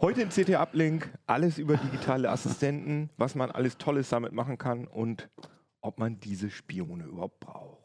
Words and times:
Heute 0.00 0.20
im 0.20 0.28
CT 0.28 0.50
Uplink 0.56 1.10
alles 1.26 1.56
über 1.56 1.78
digitale 1.78 2.30
Assistenten, 2.30 3.08
was 3.16 3.34
man 3.34 3.50
alles 3.50 3.78
Tolles 3.78 4.10
damit 4.10 4.32
machen 4.32 4.58
kann 4.58 4.86
und 4.86 5.30
ob 5.80 5.98
man 5.98 6.20
diese 6.20 6.50
Spione 6.50 7.04
überhaupt 7.04 7.40
braucht. 7.40 7.83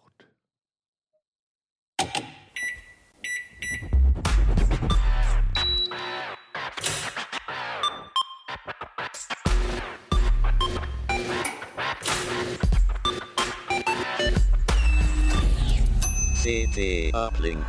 CT 16.49 17.13
Uplink. 17.13 17.63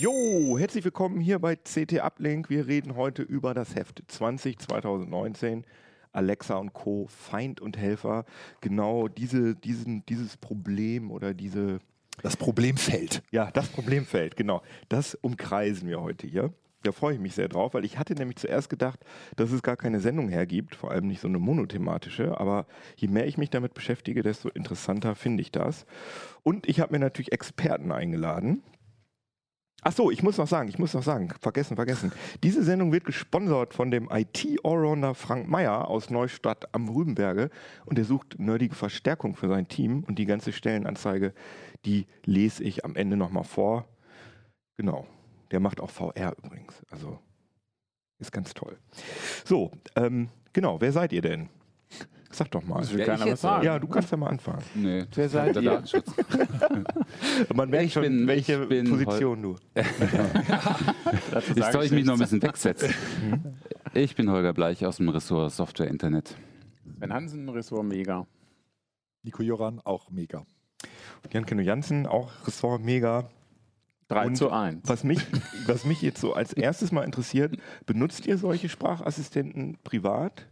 Jo, 0.00 0.58
herzlich 0.58 0.84
willkommen 0.84 1.20
hier 1.20 1.38
bei 1.38 1.54
CT 1.54 2.00
Uplink. 2.02 2.50
Wir 2.50 2.66
reden 2.66 2.96
heute 2.96 3.22
über 3.22 3.54
das 3.54 3.76
Heft 3.76 4.02
20 4.08 4.58
2019. 4.58 5.64
Alexa 6.10 6.56
und 6.56 6.72
Co. 6.72 7.06
Feind 7.06 7.60
und 7.60 7.78
Helfer. 7.78 8.24
Genau 8.60 9.06
diese, 9.06 9.54
diesen, 9.54 10.04
dieses 10.06 10.36
Problem 10.36 11.12
oder 11.12 11.34
diese. 11.34 11.78
Das 12.20 12.36
Problemfeld. 12.36 13.22
Ja, 13.30 13.48
das 13.52 13.68
Problemfeld, 13.68 14.34
genau. 14.34 14.62
Das 14.88 15.14
umkreisen 15.14 15.88
wir 15.88 16.00
heute 16.00 16.26
hier. 16.26 16.52
Da 16.84 16.92
freue 16.92 17.14
ich 17.14 17.20
mich 17.20 17.34
sehr 17.34 17.48
drauf, 17.48 17.72
weil 17.72 17.86
ich 17.86 17.98
hatte 17.98 18.14
nämlich 18.14 18.36
zuerst 18.36 18.68
gedacht, 18.68 19.00
dass 19.36 19.52
es 19.52 19.62
gar 19.62 19.76
keine 19.76 20.00
Sendung 20.00 20.28
hergibt, 20.28 20.76
vor 20.76 20.90
allem 20.90 21.06
nicht 21.06 21.22
so 21.22 21.28
eine 21.28 21.38
monothematische. 21.38 22.38
Aber 22.38 22.66
je 22.96 23.08
mehr 23.08 23.26
ich 23.26 23.38
mich 23.38 23.48
damit 23.48 23.72
beschäftige, 23.72 24.22
desto 24.22 24.50
interessanter 24.50 25.14
finde 25.14 25.40
ich 25.40 25.50
das. 25.50 25.86
Und 26.42 26.68
ich 26.68 26.80
habe 26.80 26.92
mir 26.92 26.98
natürlich 26.98 27.32
Experten 27.32 27.90
eingeladen. 27.90 28.62
Ach 29.80 29.92
so, 29.92 30.10
ich 30.10 30.22
muss 30.22 30.36
noch 30.36 30.46
sagen, 30.46 30.68
ich 30.68 30.78
muss 30.78 30.92
noch 30.92 31.02
sagen, 31.02 31.32
vergessen, 31.40 31.76
vergessen. 31.76 32.12
Diese 32.42 32.62
Sendung 32.62 32.92
wird 32.92 33.04
gesponsert 33.04 33.72
von 33.72 33.90
dem 33.90 34.10
IT-Allrounder 34.10 35.14
Frank 35.14 35.48
Meyer 35.48 35.88
aus 35.88 36.10
Neustadt 36.10 36.74
am 36.74 36.88
Rübenberge 36.90 37.48
und 37.86 37.98
er 37.98 38.04
sucht 38.04 38.38
nerdige 38.38 38.74
Verstärkung 38.74 39.36
für 39.36 39.48
sein 39.48 39.68
Team 39.68 40.04
und 40.06 40.18
die 40.18 40.26
ganze 40.26 40.52
Stellenanzeige, 40.52 41.32
die 41.86 42.06
lese 42.26 42.62
ich 42.62 42.84
am 42.84 42.94
Ende 42.94 43.16
nochmal 43.16 43.44
vor. 43.44 43.86
Genau, 44.76 45.06
der 45.50 45.60
macht 45.60 45.80
auch 45.80 45.90
VR 45.90 46.34
übrigens, 46.42 46.82
also 46.90 47.18
ist 48.18 48.32
ganz 48.32 48.54
toll. 48.54 48.78
So, 49.44 49.70
ähm, 49.96 50.28
genau, 50.52 50.80
wer 50.80 50.92
seid 50.92 51.12
ihr 51.12 51.22
denn? 51.22 51.48
Sag 52.30 52.50
doch 52.50 52.64
mal. 52.64 52.80
Das 52.80 52.92
will 52.92 52.98
Ja, 53.00 53.06
keiner 53.06 53.26
ich 53.26 53.32
was 53.32 53.40
sagen. 53.42 53.64
Ja, 53.64 53.78
du 53.78 53.86
kannst 53.86 54.10
ja 54.10 54.16
mal 54.16 54.28
anfangen. 54.28 54.62
Nee, 54.74 55.04
Wer 55.14 55.28
seid 55.28 55.54
der 55.54 55.62
ihr? 55.62 55.70
Datenschutz. 55.70 56.10
Man 57.54 57.70
merkt 57.70 57.86
Ich 57.86 57.92
schon, 57.92 58.02
bin- 58.02 58.26
welche 58.26 58.62
ich 58.62 58.68
bin 58.68 58.88
Position 58.90 59.40
du. 59.42 59.56
Jetzt 61.54 61.72
soll 61.72 61.84
ich 61.84 61.92
mich 61.92 62.04
noch 62.04 62.14
ein 62.14 62.18
bisschen 62.20 62.42
wegsetzen. 62.42 62.92
Ich 63.96 64.16
bin 64.16 64.28
Holger 64.28 64.52
Bleich 64.52 64.84
aus 64.84 64.96
dem 64.96 65.08
Ressort 65.08 65.52
Software 65.52 65.86
Internet. 65.86 66.34
Sven 66.98 67.12
Hansen, 67.12 67.48
Ressort 67.48 67.84
Mega. 67.84 68.26
Nico 69.22 69.44
Joran, 69.44 69.80
auch 69.84 70.10
mega. 70.10 70.44
Jan-Keno 71.32 71.62
Jansen, 71.62 72.08
auch 72.08 72.32
Ressort 72.44 72.82
mega. 72.82 73.30
3 74.14 74.26
Und 74.26 74.36
zu 74.36 74.50
1. 74.50 74.80
Was 74.88 75.04
mich, 75.04 75.20
was 75.66 75.84
mich 75.84 76.02
jetzt 76.02 76.20
so 76.20 76.32
als 76.34 76.52
erstes 76.52 76.92
mal 76.92 77.02
interessiert, 77.02 77.56
benutzt 77.86 78.26
ihr 78.26 78.38
solche 78.38 78.68
Sprachassistenten 78.68 79.78
privat? 79.84 80.46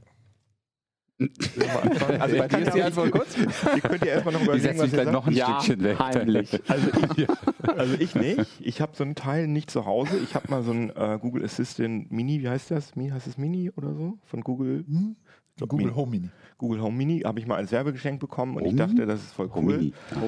Also 2.19 2.37
bei 2.37 2.49
dir 2.49 2.59
ist 2.67 2.75
die 2.75 2.83
Antwort 2.83 3.12
kurz? 3.12 3.37
Ihr 3.37 3.81
könnt 3.81 4.05
ja 4.05 4.12
erstmal 4.12 4.34
noch 4.34 4.41
Ich 4.41 4.47
überlegen, 4.49 4.78
was 4.78 4.93
ihr 4.93 5.05
noch 5.12 5.27
ein 5.28 5.34
Ja, 5.34 5.61
Stückchen 5.61 5.84
weg. 5.84 5.99
heimlich. 5.99 6.61
Also 6.69 6.89
ich, 7.17 7.28
also 7.69 7.95
ich 7.99 8.15
nicht. 8.17 8.47
Ich 8.61 8.81
habe 8.81 8.93
so 8.97 9.05
einen 9.05 9.15
Teil 9.15 9.47
nicht 9.47 9.71
zu 9.71 9.84
Hause. 9.87 10.17
Ich 10.19 10.34
habe 10.34 10.51
mal 10.51 10.62
so 10.65 10.72
ein 10.72 10.91
äh, 10.91 11.19
Google 11.21 11.45
Assistant 11.45 12.11
Mini, 12.11 12.41
wie 12.43 12.49
heißt 12.49 12.71
das? 12.72 12.97
Mi, 12.97 13.11
heißt 13.11 13.27
es 13.28 13.39
Mini 13.39 13.71
oder 13.71 13.95
so? 13.95 14.19
Von 14.25 14.41
Google, 14.41 14.84
Hm? 14.89 15.17
glaub, 15.56 15.69
Google 15.71 15.87
Mini. 15.87 15.97
Home 15.97 16.11
Mini. 16.11 16.31
Google 16.59 16.81
Home 16.83 16.97
Mini 16.97 17.21
habe 17.21 17.39
ich 17.39 17.47
mal 17.47 17.56
als 17.56 17.71
Werbegeschenk 17.71 18.19
bekommen 18.19 18.56
und 18.56 18.65
ich 18.65 18.72
Home 18.72 18.77
dachte, 18.89 19.06
das 19.06 19.21
ist 19.22 19.33
voll 19.33 19.49
Oh, 19.53 19.59
cool. 19.61 19.78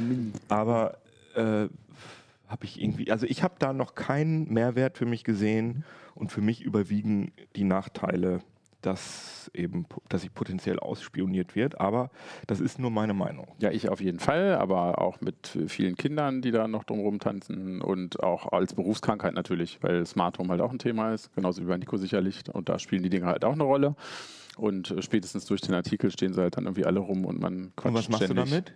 Mini. 0.00 0.32
Aber 0.48 0.98
äh, 1.34 1.66
habe 2.48 2.64
ich 2.64 2.80
irgendwie, 2.80 3.10
also 3.10 3.26
ich 3.26 3.42
habe 3.42 3.54
da 3.58 3.72
noch 3.72 3.94
keinen 3.94 4.52
Mehrwert 4.52 4.98
für 4.98 5.06
mich 5.06 5.24
gesehen 5.24 5.84
und 6.14 6.30
für 6.30 6.40
mich 6.40 6.62
überwiegen 6.62 7.32
die 7.56 7.64
Nachteile, 7.64 8.40
dass 8.82 9.50
eben, 9.54 9.86
dass 10.10 10.24
ich 10.24 10.34
potenziell 10.34 10.78
ausspioniert 10.78 11.56
wird. 11.56 11.80
Aber 11.80 12.10
das 12.46 12.60
ist 12.60 12.78
nur 12.78 12.90
meine 12.90 13.14
Meinung. 13.14 13.48
Ja, 13.58 13.70
ich 13.70 13.88
auf 13.88 14.00
jeden 14.00 14.18
Fall, 14.18 14.56
aber 14.56 15.00
auch 15.00 15.20
mit 15.22 15.58
vielen 15.68 15.96
Kindern, 15.96 16.42
die 16.42 16.50
da 16.50 16.68
noch 16.68 16.84
drumherum 16.84 17.18
tanzen 17.18 17.80
und 17.80 18.22
auch 18.22 18.52
als 18.52 18.74
Berufskrankheit 18.74 19.34
natürlich, 19.34 19.78
weil 19.82 20.04
Smart 20.06 20.38
Home 20.38 20.50
halt 20.50 20.60
auch 20.60 20.70
ein 20.70 20.78
Thema 20.78 21.14
ist, 21.14 21.34
genauso 21.34 21.62
wie 21.62 21.66
bei 21.66 21.78
Nico 21.78 21.96
sicherlich. 21.96 22.42
Und 22.52 22.68
da 22.68 22.78
spielen 22.78 23.02
die 23.02 23.10
Dinge 23.10 23.26
halt 23.26 23.44
auch 23.44 23.54
eine 23.54 23.64
Rolle. 23.64 23.96
Und 24.56 24.90
äh, 24.90 25.02
spätestens 25.02 25.46
durch 25.46 25.62
den 25.62 25.74
Artikel 25.74 26.10
stehen 26.10 26.34
sie 26.34 26.40
halt 26.42 26.56
dann 26.56 26.64
irgendwie 26.64 26.84
alle 26.84 27.00
rum 27.00 27.24
und 27.24 27.40
man 27.40 27.72
quatscht 27.76 27.86
Und 27.86 27.94
was 27.94 28.08
machst 28.08 28.24
ständig. 28.24 28.44
du 28.44 28.50
damit? 28.50 28.72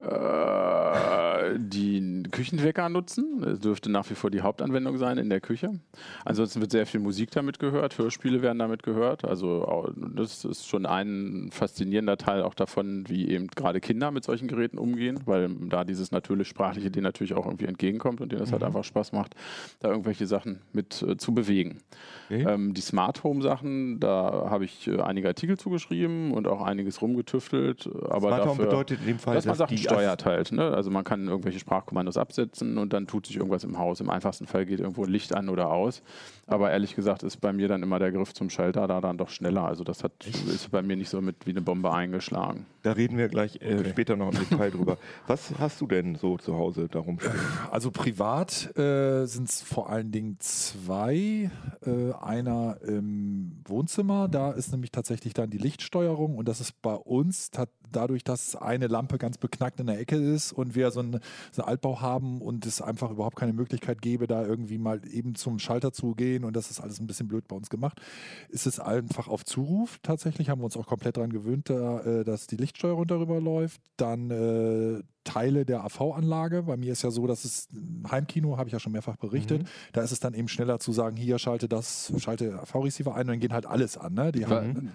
Äh, 0.00 1.58
die 1.58 2.22
Küchenwecker 2.30 2.88
nutzen. 2.88 3.40
Das 3.42 3.58
dürfte 3.58 3.90
nach 3.90 4.08
wie 4.10 4.14
vor 4.14 4.30
die 4.30 4.42
Hauptanwendung 4.42 4.96
sein 4.98 5.18
in 5.18 5.28
der 5.28 5.40
Küche. 5.40 5.80
Ansonsten 6.24 6.60
wird 6.60 6.70
sehr 6.70 6.86
viel 6.86 7.00
Musik 7.00 7.30
damit 7.32 7.58
gehört, 7.58 7.98
Hörspiele 7.98 8.42
werden 8.42 8.58
damit 8.58 8.82
gehört. 8.82 9.24
Also 9.24 9.92
das 9.96 10.44
ist 10.44 10.68
schon 10.68 10.86
ein 10.86 11.48
faszinierender 11.50 12.16
Teil 12.16 12.42
auch 12.42 12.54
davon, 12.54 13.08
wie 13.08 13.28
eben 13.28 13.48
gerade 13.48 13.80
Kinder 13.80 14.10
mit 14.10 14.24
solchen 14.24 14.46
Geräten 14.46 14.78
umgehen, 14.78 15.20
weil 15.24 15.48
da 15.68 15.84
dieses 15.84 16.12
natürlich 16.12 16.48
Sprachliche 16.48 16.90
denen 16.90 17.04
natürlich 17.04 17.34
auch 17.34 17.46
irgendwie 17.46 17.66
entgegenkommt 17.66 18.20
und 18.20 18.30
denen 18.30 18.40
das 18.40 18.52
halt 18.52 18.62
einfach 18.62 18.84
Spaß 18.84 19.12
macht, 19.12 19.34
da 19.80 19.88
irgendwelche 19.88 20.26
Sachen 20.26 20.60
mit 20.72 21.02
äh, 21.02 21.16
zu 21.16 21.34
bewegen. 21.34 21.78
Okay. 22.26 22.46
Ähm, 22.48 22.74
die 22.74 22.80
Smart 22.80 23.24
Home 23.24 23.42
Sachen, 23.42 24.00
da 24.00 24.48
habe 24.48 24.64
ich 24.64 24.86
äh, 24.86 25.00
einige 25.00 25.28
Artikel 25.28 25.56
zugeschrieben 25.58 26.32
und 26.32 26.46
auch 26.46 26.62
einiges 26.62 27.02
rumgetüftelt. 27.02 27.88
Aber 28.08 28.28
Smart 28.28 28.42
Home 28.42 28.50
dafür, 28.50 28.64
bedeutet 28.66 29.00
in 29.00 29.06
dem 29.06 29.18
Fall, 29.18 29.34
dass 29.34 29.46
man 29.46 29.56
Sachen 29.56 29.76
die 29.76 29.87
steuert 29.88 30.24
halt. 30.24 30.52
Ne? 30.52 30.62
Also 30.72 30.90
man 30.90 31.04
kann 31.04 31.26
irgendwelche 31.28 31.58
Sprachkommandos 31.58 32.16
absetzen 32.16 32.78
und 32.78 32.92
dann 32.92 33.06
tut 33.06 33.26
sich 33.26 33.36
irgendwas 33.36 33.64
im 33.64 33.78
Haus. 33.78 34.00
Im 34.00 34.10
einfachsten 34.10 34.46
Fall 34.46 34.66
geht 34.66 34.80
irgendwo 34.80 35.04
ein 35.04 35.10
Licht 35.10 35.34
an 35.34 35.48
oder 35.48 35.70
aus. 35.70 36.02
Aber 36.46 36.70
ehrlich 36.70 36.94
gesagt 36.96 37.22
ist 37.22 37.38
bei 37.40 37.52
mir 37.52 37.68
dann 37.68 37.82
immer 37.82 37.98
der 37.98 38.10
Griff 38.12 38.32
zum 38.34 38.48
Schalter 38.50 38.86
da 38.86 39.00
dann 39.00 39.18
doch 39.18 39.28
schneller. 39.28 39.64
Also 39.64 39.84
das 39.84 40.02
hat, 40.04 40.12
ist 40.26 40.70
bei 40.70 40.82
mir 40.82 40.96
nicht 40.96 41.10
so 41.10 41.20
mit 41.20 41.46
wie 41.46 41.50
eine 41.50 41.60
Bombe 41.60 41.92
eingeschlagen. 41.92 42.66
Da 42.82 42.92
reden 42.92 43.18
wir 43.18 43.28
gleich 43.28 43.60
äh, 43.60 43.84
später 43.88 44.16
noch 44.16 44.32
im 44.32 44.38
Detail 44.48 44.70
drüber. 44.70 44.96
Was 45.26 45.52
hast 45.58 45.80
du 45.80 45.86
denn 45.86 46.14
so 46.14 46.38
zu 46.38 46.56
Hause 46.56 46.88
darum 46.88 47.18
stehen? 47.20 47.32
Also 47.70 47.90
privat 47.90 48.76
äh, 48.78 49.26
sind 49.26 49.48
es 49.48 49.60
vor 49.62 49.90
allen 49.90 50.10
Dingen 50.10 50.36
zwei. 50.40 51.50
Äh, 51.84 52.12
einer 52.20 52.78
im 52.86 53.60
Wohnzimmer, 53.66 54.28
da 54.28 54.52
ist 54.52 54.72
nämlich 54.72 54.90
tatsächlich 54.90 55.34
dann 55.34 55.50
die 55.50 55.58
Lichtsteuerung 55.58 56.36
und 56.36 56.48
das 56.48 56.60
ist 56.60 56.80
bei 56.82 56.94
uns 56.94 57.50
ta- 57.50 57.66
dadurch, 57.92 58.24
dass 58.24 58.56
eine 58.56 58.86
Lampe 58.86 59.18
ganz 59.18 59.38
beknackt 59.38 59.80
in 59.80 59.86
der 59.86 59.98
Ecke 59.98 60.16
ist 60.16 60.52
und 60.52 60.74
wir 60.74 60.90
so 60.90 61.00
einen, 61.00 61.20
so 61.52 61.62
einen 61.62 61.68
Altbau 61.68 62.00
haben 62.00 62.40
und 62.40 62.66
es 62.66 62.80
einfach 62.82 63.10
überhaupt 63.10 63.36
keine 63.36 63.52
Möglichkeit 63.52 64.02
gäbe, 64.02 64.26
da 64.26 64.44
irgendwie 64.44 64.78
mal 64.78 65.00
eben 65.10 65.34
zum 65.34 65.58
Schalter 65.58 65.92
zu 65.92 66.14
gehen 66.14 66.44
und 66.44 66.54
das 66.56 66.70
ist 66.70 66.80
alles 66.80 67.00
ein 67.00 67.06
bisschen 67.06 67.28
blöd 67.28 67.46
bei 67.48 67.56
uns 67.56 67.70
gemacht, 67.70 68.00
ist 68.48 68.66
es 68.66 68.80
einfach 68.80 69.28
auf 69.28 69.44
Zuruf 69.44 69.98
tatsächlich, 70.02 70.48
haben 70.50 70.60
wir 70.60 70.64
uns 70.66 70.76
auch 70.76 70.86
komplett 70.86 71.16
daran 71.16 71.30
gewöhnt, 71.32 71.70
äh, 71.70 72.24
dass 72.24 72.46
die 72.46 72.56
Lichtsteuerung 72.56 73.06
darüber 73.06 73.40
läuft. 73.40 73.80
Dann 73.96 74.30
äh, 74.30 75.02
Teile 75.24 75.66
der 75.66 75.84
AV-Anlage. 75.84 76.62
Bei 76.62 76.78
mir 76.78 76.92
ist 76.92 77.02
ja 77.02 77.10
so, 77.10 77.26
dass 77.26 77.44
es 77.44 77.68
Heimkino, 78.10 78.56
habe 78.56 78.68
ich 78.68 78.72
ja 78.72 78.80
schon 78.80 78.92
mehrfach 78.92 79.16
berichtet, 79.16 79.68
da 79.92 80.00
ist 80.02 80.10
es 80.12 80.20
dann 80.20 80.32
eben 80.32 80.48
schneller 80.48 80.78
zu 80.78 80.92
sagen, 80.92 81.16
hier 81.16 81.38
schalte 81.38 81.68
das, 81.68 82.12
schalte 82.16 82.58
AV-Receiver 82.62 83.14
ein 83.14 83.22
und 83.22 83.28
dann 83.28 83.40
geht 83.40 83.52
halt 83.52 83.66
alles 83.66 83.98
an. 83.98 84.14
Ne? 84.14 84.32
Die 84.32 84.48
Wa- 84.48 84.62
haben, 84.62 84.90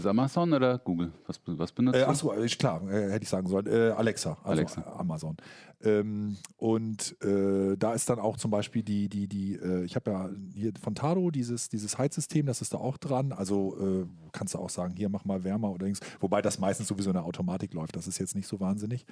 Es 0.00 0.06
Amazon 0.06 0.52
oder 0.52 0.78
Google? 0.78 1.12
Was, 1.26 1.40
was 1.46 1.72
benutzt 1.72 1.96
Äh, 1.96 2.00
du? 2.04 2.08
achso, 2.08 2.32
ist 2.32 2.58
klar, 2.58 2.82
äh, 2.90 3.10
hätte 3.10 3.22
ich 3.22 3.28
sagen 3.28 3.46
sollen. 3.48 3.66
Äh, 3.66 3.90
Alexa, 3.90 4.32
also 4.42 4.50
Alexa. 4.50 4.82
Amazon. 4.98 5.36
Ähm, 5.82 6.36
und 6.56 7.16
äh, 7.22 7.76
da 7.76 7.94
ist 7.94 8.10
dann 8.10 8.18
auch 8.18 8.36
zum 8.36 8.50
Beispiel 8.50 8.82
die, 8.82 9.08
die, 9.08 9.26
die, 9.28 9.54
äh, 9.54 9.84
ich 9.84 9.96
habe 9.96 10.10
ja 10.10 10.30
hier 10.54 10.72
von 10.80 10.94
Tado 10.94 11.30
dieses, 11.30 11.68
dieses 11.68 11.96
Heizsystem, 11.96 12.46
das 12.46 12.60
ist 12.60 12.74
da 12.74 12.78
auch 12.78 12.98
dran. 12.98 13.32
Also 13.32 13.76
äh, 14.02 14.06
kannst 14.32 14.54
du 14.54 14.58
auch 14.58 14.68
sagen, 14.70 14.94
hier 14.96 15.08
mach 15.08 15.24
mal 15.24 15.42
wärmer 15.44 15.70
oder 15.70 15.86
links. 15.86 16.00
Wobei 16.20 16.42
das 16.42 16.58
meistens 16.58 16.88
sowieso 16.88 17.10
in 17.10 17.14
der 17.14 17.24
Automatik 17.24 17.72
läuft. 17.72 17.96
Das 17.96 18.06
ist 18.06 18.18
jetzt 18.18 18.34
nicht 18.34 18.46
so 18.46 18.60
wahnsinnig. 18.60 19.06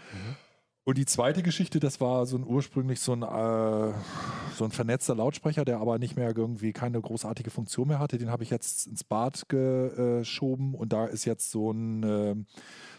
Und 0.89 0.97
die 0.97 1.05
zweite 1.05 1.43
Geschichte, 1.43 1.81
das 1.81 2.01
war 2.01 2.25
so 2.25 2.39
ein 2.39 2.47
ursprünglich 2.47 3.01
so 3.01 3.13
ein, 3.13 3.21
äh, 3.21 3.93
so 4.55 4.65
ein 4.65 4.71
vernetzter 4.71 5.15
Lautsprecher, 5.15 5.67
der 5.67 5.81
aber 5.81 5.99
nicht 5.99 6.17
mehr 6.17 6.35
irgendwie 6.35 6.73
keine 6.73 6.99
großartige 6.99 7.51
Funktion 7.51 7.89
mehr 7.89 7.99
hatte. 7.99 8.17
Den 8.17 8.31
habe 8.31 8.43
ich 8.43 8.49
jetzt 8.49 8.87
ins 8.87 9.05
Bad 9.05 9.51
geschoben 9.51 10.75
und 10.75 10.95
da 10.95 11.05
ist 11.05 11.27
jetzt 11.27 11.51
so 11.51 11.73
ein, 11.73 12.03
ähm, 12.05 12.47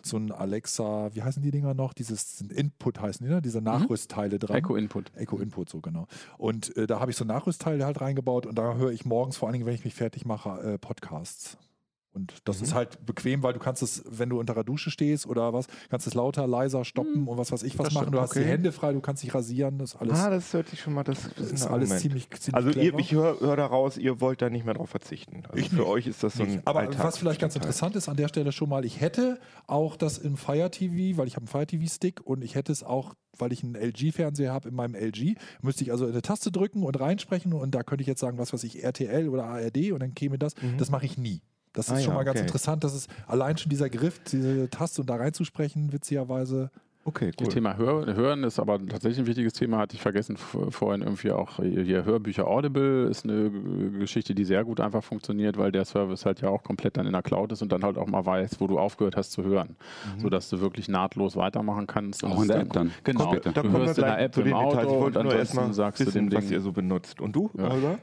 so 0.04 0.18
ein 0.18 0.32
Alexa, 0.32 1.10
wie 1.16 1.24
heißen 1.24 1.42
die 1.42 1.50
Dinger 1.50 1.74
noch? 1.74 1.94
Dieses 1.94 2.42
Input 2.42 3.02
heißen 3.02 3.26
die, 3.26 3.34
ne? 3.34 3.42
Diese 3.42 3.60
Nachrüstteile 3.60 4.38
dran. 4.38 4.58
Echo 4.58 4.76
Input. 4.76 5.12
Echo 5.16 5.40
Input, 5.40 5.70
so 5.70 5.82
genau. 5.82 6.06
Und 6.38 6.78
äh, 6.78 6.86
da 6.86 7.00
habe 7.00 7.10
ich 7.10 7.18
so 7.18 7.26
Nachrüstteile 7.26 7.88
halt 7.88 8.02
reingebaut 8.02 8.46
und 8.46 8.54
da 8.54 8.76
höre 8.76 8.92
ich 8.92 9.04
morgens, 9.04 9.36
vor 9.38 9.48
allen 9.48 9.54
Dingen, 9.54 9.66
wenn 9.66 9.74
ich 9.74 9.84
mich 9.84 9.96
fertig 9.96 10.26
mache, 10.28 10.62
äh, 10.62 10.78
Podcasts. 10.78 11.58
Und 12.12 12.34
das 12.46 12.60
ist 12.62 12.74
halt 12.74 13.06
bequem, 13.06 13.44
weil 13.44 13.54
du 13.54 13.60
kannst 13.60 13.84
es, 13.84 14.04
wenn 14.10 14.30
du 14.30 14.40
unter 14.40 14.56
der 14.56 14.64
Dusche 14.64 14.90
stehst 14.90 15.28
oder 15.28 15.54
was, 15.54 15.68
kannst 15.90 16.08
es 16.08 16.16
lauter, 16.16 16.48
leiser 16.48 16.84
stoppen 16.84 17.28
und 17.28 17.38
was 17.38 17.52
weiß 17.52 17.62
ich 17.64 17.78
was 17.78 17.86
Das 17.86 17.94
machen. 17.94 18.04
stimmt, 18.06 18.16
Du 18.16 18.20
hast 18.22 18.36
die. 18.36 18.44
Hände 18.44 18.72
frei, 18.72 18.94
du 18.94 19.00
kannst 19.00 19.22
dich 19.22 19.34
rasieren, 19.34 19.78
das 19.78 19.94
ist 19.94 20.02
alles, 20.02 20.18
Ah, 20.20 20.30
das 20.32 20.52
hört 20.54 20.68
sich 20.70 20.80
schon 20.82 20.94
mal, 20.94 21.04
das, 21.04 21.26
ist 21.26 21.38
ein 21.38 21.52
alles 21.52 21.66
Argument. 21.92 22.00
ziemlich, 22.02 22.30
ziemlich 22.32 22.56
Also 22.56 22.70
ihr, 22.80 22.98
ich 22.98 23.12
höre 23.14 23.40
hör 23.40 23.56
daraus, 23.56 23.98
ihr 23.98 24.20
wollt 24.22 24.42
da 24.42 24.50
nicht 24.50 24.66
mehr 24.66 24.74
drauf 24.74 24.90
verzichten. 24.90 25.44
Also 25.48 25.58
Ich 25.64 25.70
für 25.70 25.76
nicht. 25.76 25.86
euch 25.86 26.08
ist 26.08 26.24
das 26.24 26.34
so 26.34 26.44
ein. 26.44 26.62
Aber 26.66 26.88
was 26.98 27.18
vielleicht 27.20 27.40
ganz 27.42 27.56
interessant 27.56 27.96
ist 27.96 28.10
an 28.10 28.18
der 28.18 28.28
Stelle 28.28 28.52
schon 28.52 28.70
mal, 28.70 28.86
ich 28.86 29.00
hätte 29.02 29.40
auch 29.68 29.96
das 29.96 30.18
im 30.18 30.36
Fire 30.36 30.72
TV, 30.72 31.18
weil 31.18 31.28
ich 31.28 31.36
habe 31.36 31.44
einen 31.44 31.48
Fire 31.48 31.68
TV 31.68 31.86
Stick 31.88 32.22
und 32.26 32.44
ich 32.44 32.56
hätte 32.56 32.72
es 32.72 32.82
auch, 32.84 33.14
weil 33.38 33.54
ich 33.54 33.64
einen 33.64 33.76
LG 33.76 34.12
Fernseher 34.14 34.52
habe 34.52 34.70
in 34.70 34.76
meinem 34.76 34.96
LG, 34.96 35.36
müsste 35.62 35.84
ich 35.84 35.92
also 35.92 36.08
eine 36.08 36.22
Taste 36.24 36.52
drücken 36.52 36.84
und 36.84 37.00
reinsprechen 37.00 37.54
und 37.54 37.76
da 37.76 37.84
könnte 37.84 38.02
ich 38.02 38.08
jetzt 38.08 38.20
sagen, 38.20 38.40
was 38.40 38.52
weiß 38.52 38.64
ich, 38.64 38.84
RTL 38.84 39.30
oder 39.30 39.46
ARD 39.46 39.92
und 39.92 40.00
dann 40.02 40.16
käme 40.16 40.40
das. 40.40 40.56
Das 40.80 40.90
mache 40.90 41.06
ich 41.06 41.18
nie. 41.18 41.42
Das 41.74 41.88
ist 41.88 41.94
Ah 41.94 42.00
schon 42.00 42.10
ja, 42.10 42.16
mal 42.16 42.24
ganz 42.24 42.38
okay. 42.38 42.46
interessant, 42.48 42.84
dass 42.84 42.94
es 42.94 43.08
allein 43.28 43.58
schon 43.58 43.70
dieser 43.70 43.90
Griff, 43.90 44.20
diese 44.24 44.70
Taste 44.70 45.02
und 45.02 45.10
da 45.10 45.16
reinzusprechen, 45.16 45.94
witzigerweise. 45.94 46.72
Okay, 47.06 47.32
Das 47.36 47.48
cool. 47.48 47.54
Thema 47.54 47.78
Hör 47.78 48.06
Hören 48.14 48.44
ist 48.44 48.60
aber 48.60 48.78
tatsächlich 48.86 49.20
ein 49.20 49.26
wichtiges 49.26 49.54
Thema, 49.54 49.78
hatte 49.78 49.96
ich 49.96 50.02
vergessen 50.02 50.38
vorhin 50.38 51.02
irgendwie 51.02 51.32
auch 51.32 51.56
hier 51.56 52.04
Hörbücher 52.04 52.46
Audible 52.46 53.08
ist 53.08 53.24
eine 53.24 53.50
Geschichte, 54.00 54.36
die 54.36 54.44
sehr 54.44 54.64
gut 54.66 54.80
einfach 54.80 55.04
funktioniert, 55.04 55.58
weil 55.58 55.72
der 55.72 55.86
Service 55.86 56.26
halt 56.26 56.42
ja 56.42 56.50
auch 56.50 56.62
komplett 56.62 56.98
dann 56.98 57.08
in 57.08 57.14
der 57.14 57.24
Cloud 57.24 57.52
ist 57.54 57.62
und 57.62 57.72
dann 57.72 57.84
halt 57.84 57.98
auch 57.98 58.06
mal 58.06 58.26
weiß, 58.26 58.60
wo 58.60 58.68
du 58.68 58.78
aufgehört 58.78 59.16
hast 59.16 59.32
zu 59.32 59.44
hören, 59.44 59.76
sodass 60.18 60.50
du 60.50 60.60
wirklich 60.60 60.88
nahtlos 60.90 61.36
weitermachen 61.36 61.88
kannst. 61.88 62.24
Und 62.24 62.34
Auch 62.34 62.36
das 62.36 62.44
in 62.44 62.48
der 62.50 62.60
App 62.60 62.74
dann. 62.74 62.92
Genau. 63.04 63.36
Da 63.36 63.62
du 63.64 63.72
hörst 63.72 63.98
in 63.98 64.04
der 64.04 64.20
App 64.20 64.34
zu 64.36 64.42
im 64.42 64.54
Auto 64.54 65.06
und 65.06 65.18
ansonsten 65.18 65.74
sagst 65.74 66.02
du 66.02 66.06
dem 66.12 66.28
wissen, 66.28 66.34
was 66.34 66.44
Ding, 66.46 66.54
ihr 66.54 66.62
so 66.62 66.72
benutzt. 66.74 67.22
Und 67.22 67.36
du, 67.36 67.50
Ja. 67.58 67.98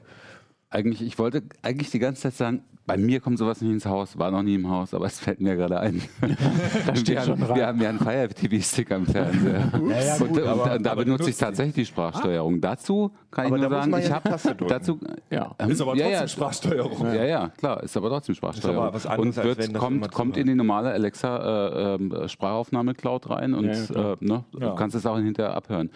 Eigentlich, 0.71 1.03
ich 1.03 1.19
wollte 1.19 1.43
eigentlich 1.63 1.91
die 1.91 1.99
ganze 1.99 2.23
Zeit 2.23 2.35
sagen, 2.35 2.63
bei 2.87 2.97
mir 2.97 3.21
kommt 3.21 3.39
sowas 3.39 3.61
nicht 3.61 3.73
ins 3.73 3.87
Haus, 3.87 4.17
war 4.17 4.31
noch 4.31 4.43
nie 4.43 4.55
im 4.55 4.69
Haus, 4.71 4.95
aber 4.95 5.07
es 5.07 5.19
fällt 5.19 5.41
mir 5.41 5.57
gerade 5.57 5.81
ein. 5.81 6.01
wir, 6.21 7.21
haben, 7.21 7.41
wir 7.57 7.67
haben 7.67 7.81
ja 7.81 7.89
einen 7.89 7.99
Fire 7.99 8.29
TV-Stick 8.29 8.93
am 8.93 9.07
Fernseher. 9.07 9.73
Ja, 9.87 10.03
ja, 10.03 10.15
und, 10.17 10.29
gut, 10.29 10.43
und, 10.43 10.47
aber- 10.49 10.75
und 10.75 10.83
da 10.87 10.95
benutze 10.95 11.31
ich 11.31 11.37
tatsächlich 11.37 11.75
die 11.75 11.85
Sprachsteuerung. 11.87 12.61
Dazu 12.61 13.11
kann 13.31 13.47
Aber 13.47 13.57
ich 13.57 13.63
nur 13.63 13.71
sagen, 13.71 13.93
ja 13.93 13.99
ich 13.99 14.11
habe 14.11 14.67
dazu 14.69 14.99
Ja. 15.31 15.55
ähm, 15.59 15.71
Ist 15.71 15.81
aber 15.81 15.97
ja, 15.97 16.05
trotzdem 16.05 16.21
ja, 16.23 16.29
Sprachsteuerung. 16.29 17.07
Ja, 17.07 17.25
ja, 17.25 17.49
klar, 17.51 17.83
ist 17.83 17.97
aber 17.97 18.09
trotzdem 18.09 18.35
Sprachsteuerung. 18.35 18.83
aber 18.85 18.95
was 18.95 19.07
anderes, 19.07 19.37
und 19.39 19.45
wird, 19.45 19.75
kommt, 19.75 20.13
kommt 20.13 20.37
in 20.37 20.47
die 20.47 20.55
normale 20.55 20.91
Alexa 20.93 21.95
äh, 21.95 21.95
ähm, 21.97 22.13
rein 22.13 23.55
und 23.55 23.65
Ja, 23.67 23.73
ja, 23.73 24.13
äh, 24.13 24.17
ne, 24.21 24.45
Ja. 24.59 24.71
du 24.71 24.75
kannst 24.77 24.95
es 24.97 25.07
auch 25.07 25.19
hinterher 25.19 25.55
abhören. 25.55 25.91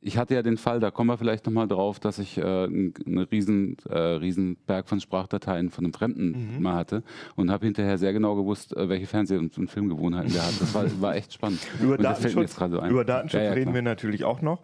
Ich 0.00 0.16
hatte 0.16 0.34
ja 0.34 0.42
den 0.42 0.56
Fall, 0.56 0.80
da 0.80 0.90
kommen 0.90 1.10
wir 1.10 1.18
vielleicht 1.18 1.44
nochmal 1.46 1.68
drauf, 1.68 2.00
dass 2.00 2.18
ich 2.18 2.38
äh, 2.38 2.42
einen 2.42 3.26
riesen, 3.30 3.76
äh, 3.88 4.09
riesen 4.18 4.56
Berg 4.66 4.88
von 4.88 5.00
Sprachdateien 5.00 5.70
von 5.70 5.84
einem 5.84 5.92
Fremden 5.92 6.56
Mhm. 6.56 6.62
mal 6.62 6.74
hatte 6.74 7.02
und 7.36 7.50
habe 7.50 7.66
hinterher 7.66 7.98
sehr 7.98 8.12
genau 8.12 8.34
gewusst, 8.36 8.76
äh, 8.76 8.88
welche 8.88 9.06
Fernseh- 9.06 9.36
und, 9.38 9.56
und 9.58 9.68
Filmgewohnheiten 9.70 10.32
der 10.32 10.46
hat. 10.46 10.60
Das 10.60 10.74
war, 10.74 10.84
war 11.00 11.16
echt 11.16 11.32
spannend. 11.34 11.60
Über 11.80 11.98
Datenschutz, 11.98 12.56
so 12.56 12.66
über 12.66 13.04
Datenschutz 13.04 13.38
Ja, 13.40 13.44
ja, 13.44 13.52
reden 13.52 13.74
wir 13.74 13.82
natürlich 13.82 14.24
auch 14.24 14.42
noch. 14.42 14.62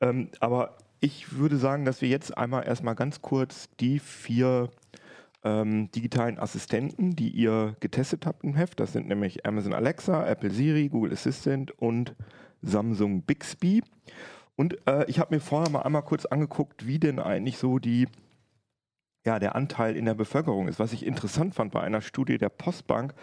Ähm, 0.00 0.28
aber 0.40 0.76
ich 1.00 1.36
würde 1.36 1.56
sagen, 1.56 1.84
dass 1.84 2.02
wir 2.02 2.08
jetzt 2.08 2.36
einmal 2.36 2.66
erstmal 2.66 2.94
ganz 2.94 3.22
kurz 3.22 3.68
die 3.80 3.98
vier 3.98 4.70
ähm, 5.42 5.90
digitalen 5.92 6.38
Assistenten, 6.38 7.16
die 7.16 7.30
ihr 7.30 7.74
getestet 7.80 8.26
habt 8.26 8.44
im 8.44 8.54
Heft, 8.54 8.78
das 8.80 8.92
sind 8.92 9.08
nämlich 9.08 9.46
Amazon 9.46 9.72
Alexa, 9.72 10.26
Apple 10.26 10.50
Siri, 10.50 10.88
Google 10.88 11.12
Assistant 11.12 11.70
und 11.78 12.14
Samsung 12.60 13.22
Bixby. 13.22 13.82
Und 14.56 14.76
äh, 14.86 15.06
ich 15.08 15.18
habe 15.18 15.34
mir 15.34 15.40
vorher 15.40 15.70
mal 15.70 15.80
einmal 15.80 16.02
kurz 16.02 16.26
angeguckt, 16.26 16.86
wie 16.86 16.98
denn 16.98 17.18
eigentlich 17.18 17.56
so 17.56 17.78
die 17.78 18.06
ja, 19.24 19.38
der 19.38 19.54
Anteil 19.54 19.96
in 19.96 20.04
der 20.04 20.14
Bevölkerung 20.14 20.68
ist. 20.68 20.78
Was 20.78 20.92
ich 20.92 21.04
interessant 21.04 21.54
fand 21.54 21.72
bei 21.72 21.80
einer 21.80 22.00
Studie 22.00 22.38
der 22.38 22.48
Postbank 22.48 23.14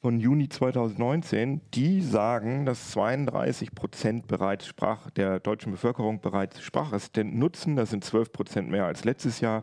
von 0.00 0.18
Juni 0.18 0.48
2019, 0.48 1.60
die 1.74 2.00
sagen, 2.00 2.64
dass 2.64 2.90
32 2.92 3.74
Prozent 3.74 4.26
bereits 4.26 4.66
Sprach 4.66 5.10
der 5.10 5.40
deutschen 5.40 5.72
Bevölkerung 5.72 6.20
bereits 6.20 6.62
Sprachassistenten 6.62 7.38
nutzen. 7.38 7.76
Das 7.76 7.90
sind 7.90 8.02
12 8.02 8.32
Prozent 8.32 8.70
mehr 8.70 8.86
als 8.86 9.04
letztes 9.04 9.40
Jahr. 9.40 9.62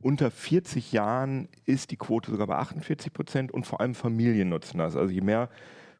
Unter 0.00 0.30
40 0.30 0.92
Jahren 0.92 1.48
ist 1.66 1.90
die 1.90 1.96
Quote 1.96 2.30
sogar 2.30 2.46
bei 2.46 2.56
48 2.56 3.12
Prozent 3.12 3.52
und 3.52 3.66
vor 3.66 3.80
allem 3.80 3.94
Familien 3.94 4.48
nutzen 4.48 4.78
das. 4.78 4.96
Also 4.96 5.12
je 5.12 5.20
mehr 5.20 5.48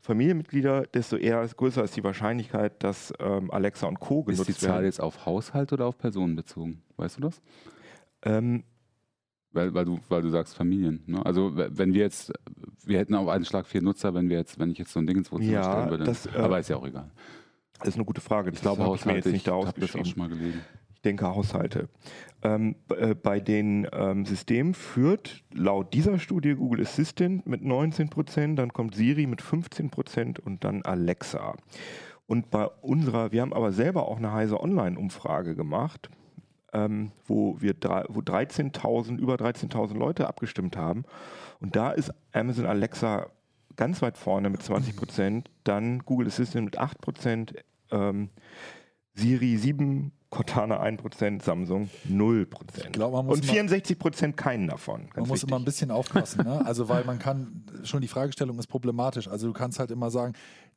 Familienmitglieder, 0.01 0.83
desto 0.83 1.17
eher 1.17 1.47
größer 1.47 1.83
ist 1.83 1.97
die 1.97 2.05
Wahrscheinlichkeit, 2.05 2.83
dass 2.83 3.13
ähm, 3.21 3.51
Alexa 3.51 3.87
und 3.87 4.01
Co. 4.01 4.21
Ist 4.21 4.27
genutzt 4.27 4.49
die 4.49 4.55
Zahl 4.55 4.75
werden. 4.77 4.85
jetzt 4.87 5.01
auf 5.01 5.25
Haushalt 5.25 5.73
oder 5.73 5.87
auf 5.87 5.97
Personen 5.97 6.37
bezogen? 6.37 6.83
Weißt 6.97 7.17
du 7.17 7.23
das? 7.23 7.41
Ähm, 8.23 8.65
Weil, 9.55 9.73
weil, 9.73 9.85
du, 9.85 9.99
weil 10.09 10.21
du 10.23 10.29
sagst 10.31 10.57
Familien. 10.57 11.03
Ne? 11.07 11.25
Also 11.25 11.53
wenn 11.55 11.95
wir 11.95 12.03
jetzt, 12.03 12.33
wir 12.85 12.99
hätten 12.99 13.15
auf 13.15 13.29
einen 13.29 13.45
Schlag 13.45 13.67
vier 13.67 13.83
Nutzer, 13.83 14.13
wenn 14.13 14.29
wir 14.29 14.37
jetzt, 14.37 14.59
wenn 14.59 14.71
ich 14.71 14.79
jetzt 14.79 14.93
so 14.93 14.99
ein 15.01 15.07
Ding 15.07 15.17
ins 15.17 15.31
Wohnzimmer 15.31 15.53
Ja, 15.53 15.63
stellen 15.73 15.91
würde. 15.91 16.05
das, 16.05 16.27
äh, 16.27 16.31
Aber 16.39 16.59
ist 16.59 16.69
ja 16.69 16.77
auch 16.77 16.87
egal. 16.87 17.11
das 17.79 17.89
ist 17.91 17.95
eine 17.95 18.05
gute 18.05 18.21
Frage. 18.21 18.51
Ich 18.51 18.61
glaube, 18.61 18.83
habe 18.83 18.97
ich 18.97 19.05
mir 19.05 19.13
Haushalte, 19.13 19.29
jetzt 19.29 19.33
nicht 19.33 19.47
ich 19.47 19.53
da 19.53 19.67
habe 19.67 19.81
das 19.81 19.95
auch 19.97 20.05
schon 20.05 20.19
mal 20.19 20.29
gelesen. 20.29 20.61
Ich 20.95 21.01
denke 21.03 21.27
Haushalte. 21.27 21.89
Ähm, 22.43 22.77
äh, 22.97 23.15
bei 23.15 23.39
den 23.39 23.87
ähm, 23.93 24.25
Systemen 24.27 24.75
führt 24.75 25.45
laut 25.53 25.95
dieser 25.95 26.19
Studie 26.19 26.55
Google 26.55 26.81
Assistant 26.81 27.47
mit 27.47 27.63
19 27.63 28.09
Prozent, 28.09 28.59
dann 28.59 28.73
kommt 28.73 28.95
Siri 28.95 29.27
mit 29.27 29.41
15 29.41 29.91
Prozent 29.91 30.41
und 30.41 30.65
dann 30.65 30.83
Alexa. 30.83 31.55
Und 32.27 32.51
bei 32.51 32.67
unserer, 32.81 33.33
wir 33.33 33.43
haben 33.43 33.53
aber 33.53 33.71
selber 33.73 34.09
auch 34.09 34.17
eine 34.17 34.33
heise 34.33 34.61
Online-Umfrage 34.61 35.55
gemacht, 35.55 36.09
ähm, 36.75 37.13
wo 37.27 37.57
wir 37.61 37.75
wo 38.09 38.21
13.000, 38.21 39.17
über 39.19 39.37
13.000 39.37 39.95
Leute 39.97 40.27
abgestimmt 40.29 40.77
haben. 40.77 41.05
Und 41.61 41.77
da 41.77 41.93
ist 41.93 42.13
Amazon 42.33 42.67
Alexa 42.67 43.27
ganz 43.77 44.03
weit 44.03 44.19
vorne 44.19 44.51
mit 44.51 44.63
20 44.63 44.95
Prozent, 44.97 45.51
dann 45.65 46.01
Google 46.01 46.27
Assistant 46.27 46.65
mit 46.67 46.79
8 46.79 47.01
Prozent, 47.01 47.55
ähm, 47.91 48.29
Siri 49.15 49.57
7, 49.57 50.13
Cortana 50.31 50.81
1%, 50.83 51.43
Samsung 51.45 51.89
0%. 52.09 52.47
Ich 52.87 52.93
glaube, 52.93 53.17
man 53.17 53.27
muss 53.27 53.37
Und 53.39 53.45
immer- 53.45 53.53
64% 53.53 54.37
keinen 54.37 54.67
davon. 54.67 55.03
Man 55.15 55.29
muss 55.29 55.31
wichtig. 55.43 55.49
immer 55.49 55.59
ein 55.61 55.65
bisschen 55.65 55.93
aufpassen, 55.93 56.43
ne? 56.45 56.67
Also 56.67 56.89
weil 56.89 57.05
man 57.05 57.21
kann, 57.21 57.65
schon 57.85 58.01
die 58.01 58.09
Fragestellung 58.09 58.59
ist 58.59 58.67
problematisch. 58.67 59.29
Also 59.29 59.47
du 59.47 59.53
kannst 59.53 59.79
halt 59.79 59.93
immer 59.93 60.11
sagen, 60.11 60.33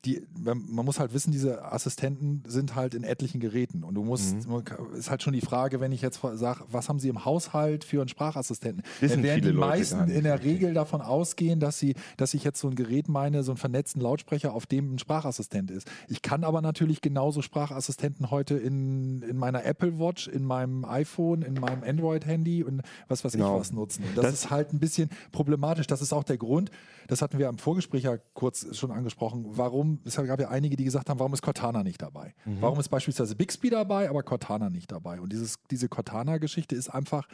die, 0.06 0.25
man 0.39 0.63
man 0.70 0.86
muss 0.86 1.00
halt 1.00 1.13
wissen, 1.13 1.32
diese 1.32 1.63
Assistenten 1.72 2.44
sind 2.48 2.75
halt 2.75 2.94
in 2.94 3.04
etlichen 3.04 3.39
Geräten. 3.39 3.84
Und 3.84 3.96
du 3.96 4.04
musst, 4.04 4.48
Mhm. 4.48 4.63
ist 4.96 5.10
halt 5.10 5.24
schon 5.24 5.34
die 5.34 5.42
Frage, 5.42 5.80
wenn 5.80 5.92
ich 5.92 6.01
jetzt 6.01 6.22
sage, 6.34 6.63
was 6.72 6.88
haben 6.88 7.00
sie 7.00 7.10
im 7.10 7.25
Haushalt 7.25 7.84
für 7.84 8.00
einen 8.01 8.08
Sprachassistenten? 8.08 8.84
Wissen 9.00 9.16
Dann 9.18 9.24
werden 9.24 9.42
die 9.44 9.51
meisten 9.54 10.08
in 10.10 10.24
der. 10.24 10.38
Regel 10.44 10.74
davon 10.75 11.01
ausgehen, 11.01 11.60
dass 11.60 11.80
sie, 11.80 11.96
dass 12.16 12.34
ich 12.36 12.44
jetzt 12.44 12.60
so 12.60 12.68
ein 12.70 12.75
Gerät 12.75 13.10
meine, 13.10 13.42
so 13.44 13.51
einen 13.51 13.58
vernetzten 13.58 14.01
Lautsprecher, 14.01 14.54
auf 14.54 14.68
dem 14.68 14.94
ein 14.96 15.00
Sprachassistent 15.00 15.72
ist. 15.72 15.88
Ich 16.08 16.22
kann 16.22 16.44
aber 16.44 16.62
natürlich 16.62 17.01
genauso 17.01 17.42
Sprachassistenten 17.42 18.30
heute 18.30 18.56
in, 18.56 19.24
in 19.24 19.36
meiner 19.36 19.66
Apple 19.66 19.98
Watch, 20.00 20.27
in 20.27 20.44
meinem 20.46 20.86
iPhone, 20.86 21.42
in 21.42 21.56
meinem 21.56 21.84
Android-Handy 21.84 22.63
und 22.63 22.82
was 23.08 23.25
weiß 23.25 23.32
Genau. 23.34 23.56
ich 23.56 23.62
was 23.62 23.72
nutzen. 23.74 24.04
Und 24.04 24.16
das, 24.18 24.25
Das- 24.25 24.34
ist 24.36 24.50
halt 24.51 24.74
ein 24.74 24.80
bisschen 24.80 25.10
problematisch. 25.32 25.88
Das 25.88 26.01
ist 26.04 26.13
auch 26.13 26.24
der 26.24 26.38
Grund, 26.38 26.70
das 27.08 27.22
hatten 27.22 27.39
wir 27.39 27.50
im 27.50 27.58
Vorgespräch 27.58 28.04
ja 28.04 28.18
kurz 28.36 28.75
schon 28.77 28.92
angesprochen, 28.92 29.46
warum, 29.50 29.87
es 30.06 30.15
gab 30.15 30.39
ja 30.39 30.50
einige, 30.50 30.75
die 30.75 30.84
gesagt 30.84 31.10
haben, 31.10 31.20
warum 31.20 31.34
ist 31.34 31.41
Cortana 31.41 31.84
nicht 31.84 32.01
dabei? 32.01 32.34
Mhm. 32.46 32.58
Warum 32.62 32.79
ist 32.79 32.89
beispielsweise 32.89 33.36
Bixby 33.36 33.70
dabei, 33.70 34.10
aber 34.10 34.24
Cortana 34.24 34.70
nicht 34.70 34.91
dabei? 34.91 35.20
Und 35.22 35.32
dieses, 35.32 35.56
diese 35.72 35.89
Cortana-Geschichte 35.89 36.75
ist 36.75 36.89
einfach, 36.89 37.27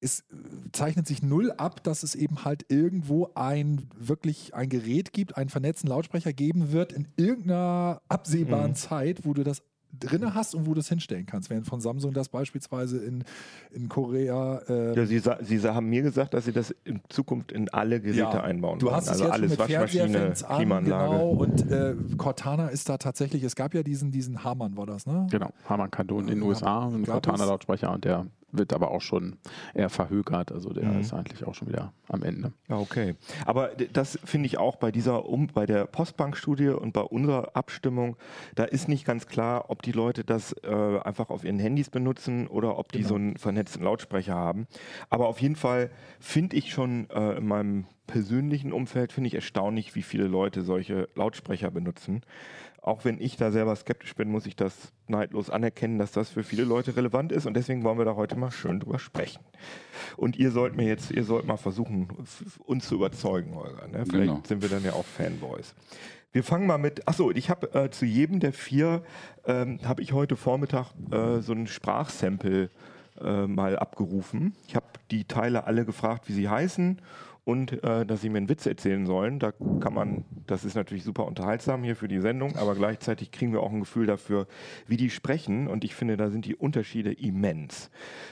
es 0.00 0.20
äh, 0.20 0.24
zeichnet 0.72 1.06
sich 1.06 1.22
null 1.22 1.52
ab, 1.52 1.82
dass 1.84 2.02
es 2.02 2.14
eben 2.14 2.44
halt 2.44 2.64
irgendwo 2.68 3.30
ein 3.34 3.88
wirklich 3.98 4.54
ein 4.54 4.68
Gerät 4.68 5.12
gibt, 5.12 5.36
einen 5.36 5.50
vernetzten 5.50 5.88
Lautsprecher 5.90 6.32
geben 6.32 6.72
wird 6.72 6.92
in 6.92 7.06
irgendeiner 7.16 8.00
absehbaren 8.08 8.70
Mhm. 8.70 8.76
Zeit, 8.76 9.24
wo 9.26 9.34
du 9.34 9.44
das 9.44 9.62
drinne 9.98 10.34
hast 10.34 10.54
und 10.54 10.66
wo 10.66 10.74
du 10.74 10.80
es 10.80 10.88
hinstellen 10.88 11.26
kannst. 11.26 11.50
Während 11.50 11.66
von 11.66 11.80
Samsung 11.80 12.12
das 12.12 12.28
beispielsweise 12.28 12.98
in, 12.98 13.24
in 13.72 13.88
Korea. 13.88 14.58
Äh, 14.68 14.94
Ja, 14.96 15.06
Sie, 15.06 15.20
Sie 15.58 15.74
haben 15.74 15.88
mir 15.88 16.02
gesagt, 16.02 16.34
dass 16.34 16.44
Sie 16.44 16.52
das 16.52 16.74
in 16.84 17.00
Zukunft 17.08 17.52
in 17.52 17.68
alle 17.70 18.00
Geräte 18.00 18.18
Ja, 18.18 18.30
einbauen 18.42 18.78
Du 18.78 18.86
wollen. 18.86 18.96
hast 18.96 19.04
es 19.04 19.10
also 19.12 19.24
jetzt 19.24 19.32
alles, 19.32 19.58
Waschmaschine, 19.58 20.34
an, 20.46 20.56
Klimaanlage. 20.56 21.10
genau. 21.12 21.30
Und 21.30 21.70
äh, 21.70 21.94
Cortana 22.16 22.68
ist 22.68 22.88
da 22.88 22.98
tatsächlich, 22.98 23.42
es 23.42 23.56
gab 23.56 23.74
ja 23.74 23.82
diesen, 23.82 24.10
diesen 24.12 24.44
Hamann, 24.44 24.76
war 24.76 24.86
das, 24.86 25.06
ne? 25.06 25.26
Genau, 25.30 25.50
Harman 25.68 25.90
Kardon 25.90 26.20
in 26.28 26.38
den 26.38 26.42
USA, 26.42 26.86
ein. 26.88 27.04
Cortana-Lautsprecher 27.04 27.92
und 27.92 28.04
der 28.04 28.26
wird 28.52 28.72
aber 28.72 28.90
auch 28.90 29.00
schon 29.00 29.36
eher 29.74 29.88
verhökert, 29.90 30.52
also 30.52 30.72
der 30.72 30.84
Mhm. 30.92 31.00
ist 31.00 31.12
eigentlich 31.12 31.44
auch 31.44 31.54
schon 31.54 31.68
wieder 31.68 31.92
am 32.08 32.22
Ende. 32.22 32.52
Ja, 32.68 32.76
okay. 32.78 33.14
Aber 33.46 33.70
das 33.92 34.18
finde 34.24 34.46
ich 34.46 34.58
auch 34.58 34.76
bei 34.76 34.90
dieser, 34.90 35.26
um, 35.26 35.46
bei 35.48 35.66
der 35.66 35.86
Postbank-Studie 35.86 36.68
und 36.68 36.92
bei 36.92 37.02
unserer 37.02 37.56
Abstimmung, 37.56 38.16
da 38.54 38.64
ist 38.64 38.88
nicht 38.88 39.04
ganz 39.04 39.26
klar, 39.26 39.66
ob 39.70 39.82
die 39.82 39.92
Leute 39.92 40.24
das 40.24 40.52
äh, 40.64 40.98
einfach 41.04 41.30
auf 41.30 41.44
ihren 41.44 41.58
Handys 41.58 41.90
benutzen 41.90 42.46
oder 42.48 42.78
ob 42.78 42.92
die 42.92 42.98
Genau. 42.98 43.08
so 43.08 43.14
einen 43.16 43.36
vernetzten 43.36 43.82
Lautsprecher 43.84 44.34
haben. 44.34 44.66
Aber 45.08 45.28
auf 45.28 45.40
jeden 45.40 45.56
Fall 45.56 45.90
finde 46.18 46.56
ich 46.56 46.72
schon 46.72 47.08
äh, 47.10 47.36
in 47.38 47.46
meinem 47.46 47.86
persönlichen 48.06 48.72
Umfeld, 48.72 49.12
finde 49.12 49.28
ich 49.28 49.34
erstaunlich, 49.34 49.94
wie 49.94 50.02
viele 50.02 50.24
Leute 50.26 50.62
solche 50.62 51.08
Lautsprecher 51.14 51.70
benutzen. 51.70 52.22
Auch 52.82 53.04
wenn 53.04 53.20
ich 53.20 53.36
da 53.36 53.50
selber 53.50 53.76
skeptisch 53.76 54.14
bin, 54.14 54.30
muss 54.30 54.46
ich 54.46 54.56
das 54.56 54.92
neidlos 55.06 55.50
anerkennen, 55.50 55.98
dass 55.98 56.12
das 56.12 56.30
für 56.30 56.42
viele 56.42 56.64
Leute 56.64 56.96
relevant 56.96 57.30
ist 57.30 57.44
und 57.46 57.54
deswegen 57.54 57.84
wollen 57.84 57.98
wir 57.98 58.04
da 58.06 58.16
heute 58.16 58.36
mal 58.36 58.50
schön 58.50 58.80
drüber 58.80 58.98
sprechen. 58.98 59.40
Und 60.16 60.36
ihr 60.36 60.50
sollt 60.50 60.76
mir 60.76 60.86
jetzt, 60.86 61.10
ihr 61.10 61.24
sollt 61.24 61.46
mal 61.46 61.58
versuchen, 61.58 62.08
uns 62.64 62.88
zu 62.88 62.94
überzeugen, 62.94 63.54
Holger. 63.54 63.86
Ne? 63.88 64.04
Vielleicht 64.06 64.30
Genau. 64.30 64.42
sind 64.46 64.62
wir 64.62 64.68
dann 64.70 64.84
ja 64.84 64.92
auch 64.94 65.04
Fanboys. 65.04 65.74
Wir 66.32 66.44
fangen 66.44 66.66
mal 66.66 66.78
mit, 66.78 67.06
achso, 67.08 67.30
ich 67.32 67.50
habe 67.50 67.74
äh, 67.74 67.90
zu 67.90 68.06
jedem 68.06 68.40
der 68.40 68.52
vier, 68.52 69.02
ähm, 69.44 69.80
habe 69.84 70.00
ich 70.00 70.12
heute 70.12 70.36
Vormittag 70.36 70.92
äh, 71.10 71.40
so 71.40 71.52
ein 71.52 71.66
Sprachsample 71.66 72.70
äh, 73.20 73.46
mal 73.46 73.76
abgerufen. 73.78 74.54
Ich 74.68 74.76
habe 74.76 74.86
die 75.10 75.24
Teile 75.24 75.64
alle 75.64 75.84
gefragt, 75.84 76.28
wie 76.28 76.32
sie 76.32 76.48
heißen 76.48 77.02
und 77.50 77.82
äh, 77.82 78.06
dass 78.06 78.20
sie 78.20 78.28
mir 78.28 78.38
einen 78.38 78.48
Witz 78.48 78.64
erzählen 78.64 79.06
sollen. 79.06 79.40
Da 79.40 79.50
kann 79.50 79.92
man, 79.92 80.24
das 80.46 80.64
ist 80.64 80.76
natürlich 80.76 81.02
super 81.02 81.26
unterhaltsam 81.26 81.82
hier 81.82 81.96
für 81.96 82.06
die 82.06 82.20
Sendung, 82.20 82.54
aber 82.56 82.76
gleichzeitig 82.76 83.32
kriegen 83.32 83.52
wir 83.52 83.60
auch 83.60 83.72
ein 83.72 83.80
Gefühl 83.80 84.06
dafür, 84.06 84.46
wie 84.86 84.96
die 84.96 85.10
sprechen 85.10 85.66
und 85.66 85.82
ich 85.82 85.96
finde, 85.96 86.16
da 86.16 86.30
sind 86.30 86.44
die 86.44 86.54
Unterschiede 86.54 87.12
immens. 87.12 87.90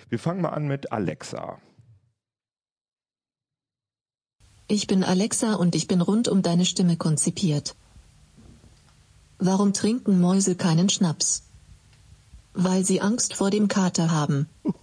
Wir 0.08 0.20
fangen 0.20 0.40
mal 0.40 0.50
an 0.50 0.68
mit 0.68 0.92
Alexa. 0.92 1.58
Ich 4.68 4.87
bin 4.87 5.02
Alexa 5.02 5.54
und 5.54 5.75
ich 5.75 5.88
bin 5.88 6.00
rund 6.00 6.28
um 6.28 6.42
deine 6.42 6.64
Stimme 6.64 6.96
konzipiert. 6.96 7.75
Warum 9.38 9.72
trinken 9.72 10.20
Mäuse 10.20 10.54
keinen 10.54 10.88
Schnaps? 10.90 11.42
Weil 12.52 12.84
sie 12.84 13.00
Angst 13.00 13.34
vor 13.34 13.50
dem 13.50 13.66
Kater 13.66 14.12
haben. 14.12 14.46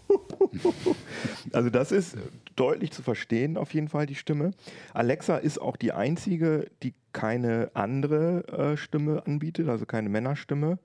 Also 1.52 1.70
das 1.70 1.92
ist 1.92 2.16
deutlich 2.56 2.92
zu 2.92 3.02
verstehen, 3.04 3.58
auf 3.58 3.74
jeden 3.74 3.90
Fall 3.90 4.06
die 4.06 4.16
Stimme. 4.16 4.52
Alexa 4.94 5.38
ist 5.38 5.60
auch 5.62 5.76
die 5.76 5.92
einzige, 5.92 6.68
die 6.84 6.94
keine 7.14 7.72
andere 7.74 8.48
äh, 8.74 8.78
Stimme 8.78 9.24
anbietet, 9.26 9.68
also 9.70 9.86
keine 9.86 10.10
Männerstimme. 10.10 10.80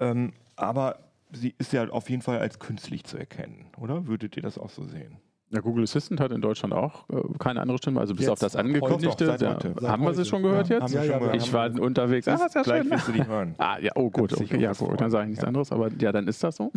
Ähm, 0.00 0.32
aber 0.56 0.98
sie 1.32 1.54
ist 1.58 1.72
ja 1.72 1.88
auf 1.88 2.08
jeden 2.10 2.22
Fall 2.22 2.38
als 2.38 2.58
künstlich 2.58 3.04
zu 3.04 3.16
erkennen, 3.18 3.66
oder? 3.78 4.06
Würdet 4.06 4.36
ihr 4.36 4.42
das 4.42 4.58
auch 4.58 4.70
so 4.70 4.84
sehen? 4.84 5.18
Der 5.50 5.62
Google 5.62 5.84
Assistant 5.84 6.20
hat 6.20 6.30
in 6.30 6.42
Deutschland 6.42 6.74
auch 6.74 7.08
äh, 7.08 7.22
keine 7.38 7.62
andere 7.62 7.78
Stimme, 7.78 8.00
also 8.00 8.14
bis 8.14 8.24
Jetzt, 8.26 8.32
auf 8.32 8.38
das 8.38 8.54
angekündigte. 8.54 9.24
doch, 9.38 9.80
ja, 9.80 9.88
haben 9.88 10.04
wir 10.04 10.12
sie 10.12 10.26
schon 10.26 10.42
gehört 10.42 10.68
Ja, 10.68 10.78
jetzt? 10.78 10.92
Ja, 10.92 11.00
schon 11.00 11.10
ja, 11.10 11.18
gehört. 11.18 11.36
Ich 11.36 11.52
war 11.54 11.70
unterwegs. 11.80 12.28
Ah, 12.28 12.48
sehr 12.50 12.62
Gleich 12.64 12.82
schön. 12.82 12.90
wirst 12.90 13.08
du 13.08 13.12
die 13.12 13.26
hören. 13.26 13.54
Ah, 13.56 13.78
ja, 13.80 13.92
oh 13.94 14.10
gut, 14.10 14.34
okay, 14.34 14.58
ja 14.60 14.72
gut, 14.74 15.00
dann 15.00 15.10
sage 15.10 15.24
ich 15.24 15.28
nichts 15.30 15.42
Ja. 15.42 15.48
anderes, 15.48 15.72
aber 15.72 15.90
ja, 15.98 16.12
dann 16.12 16.28
ist 16.28 16.44
das 16.44 16.56
so. 16.56 16.70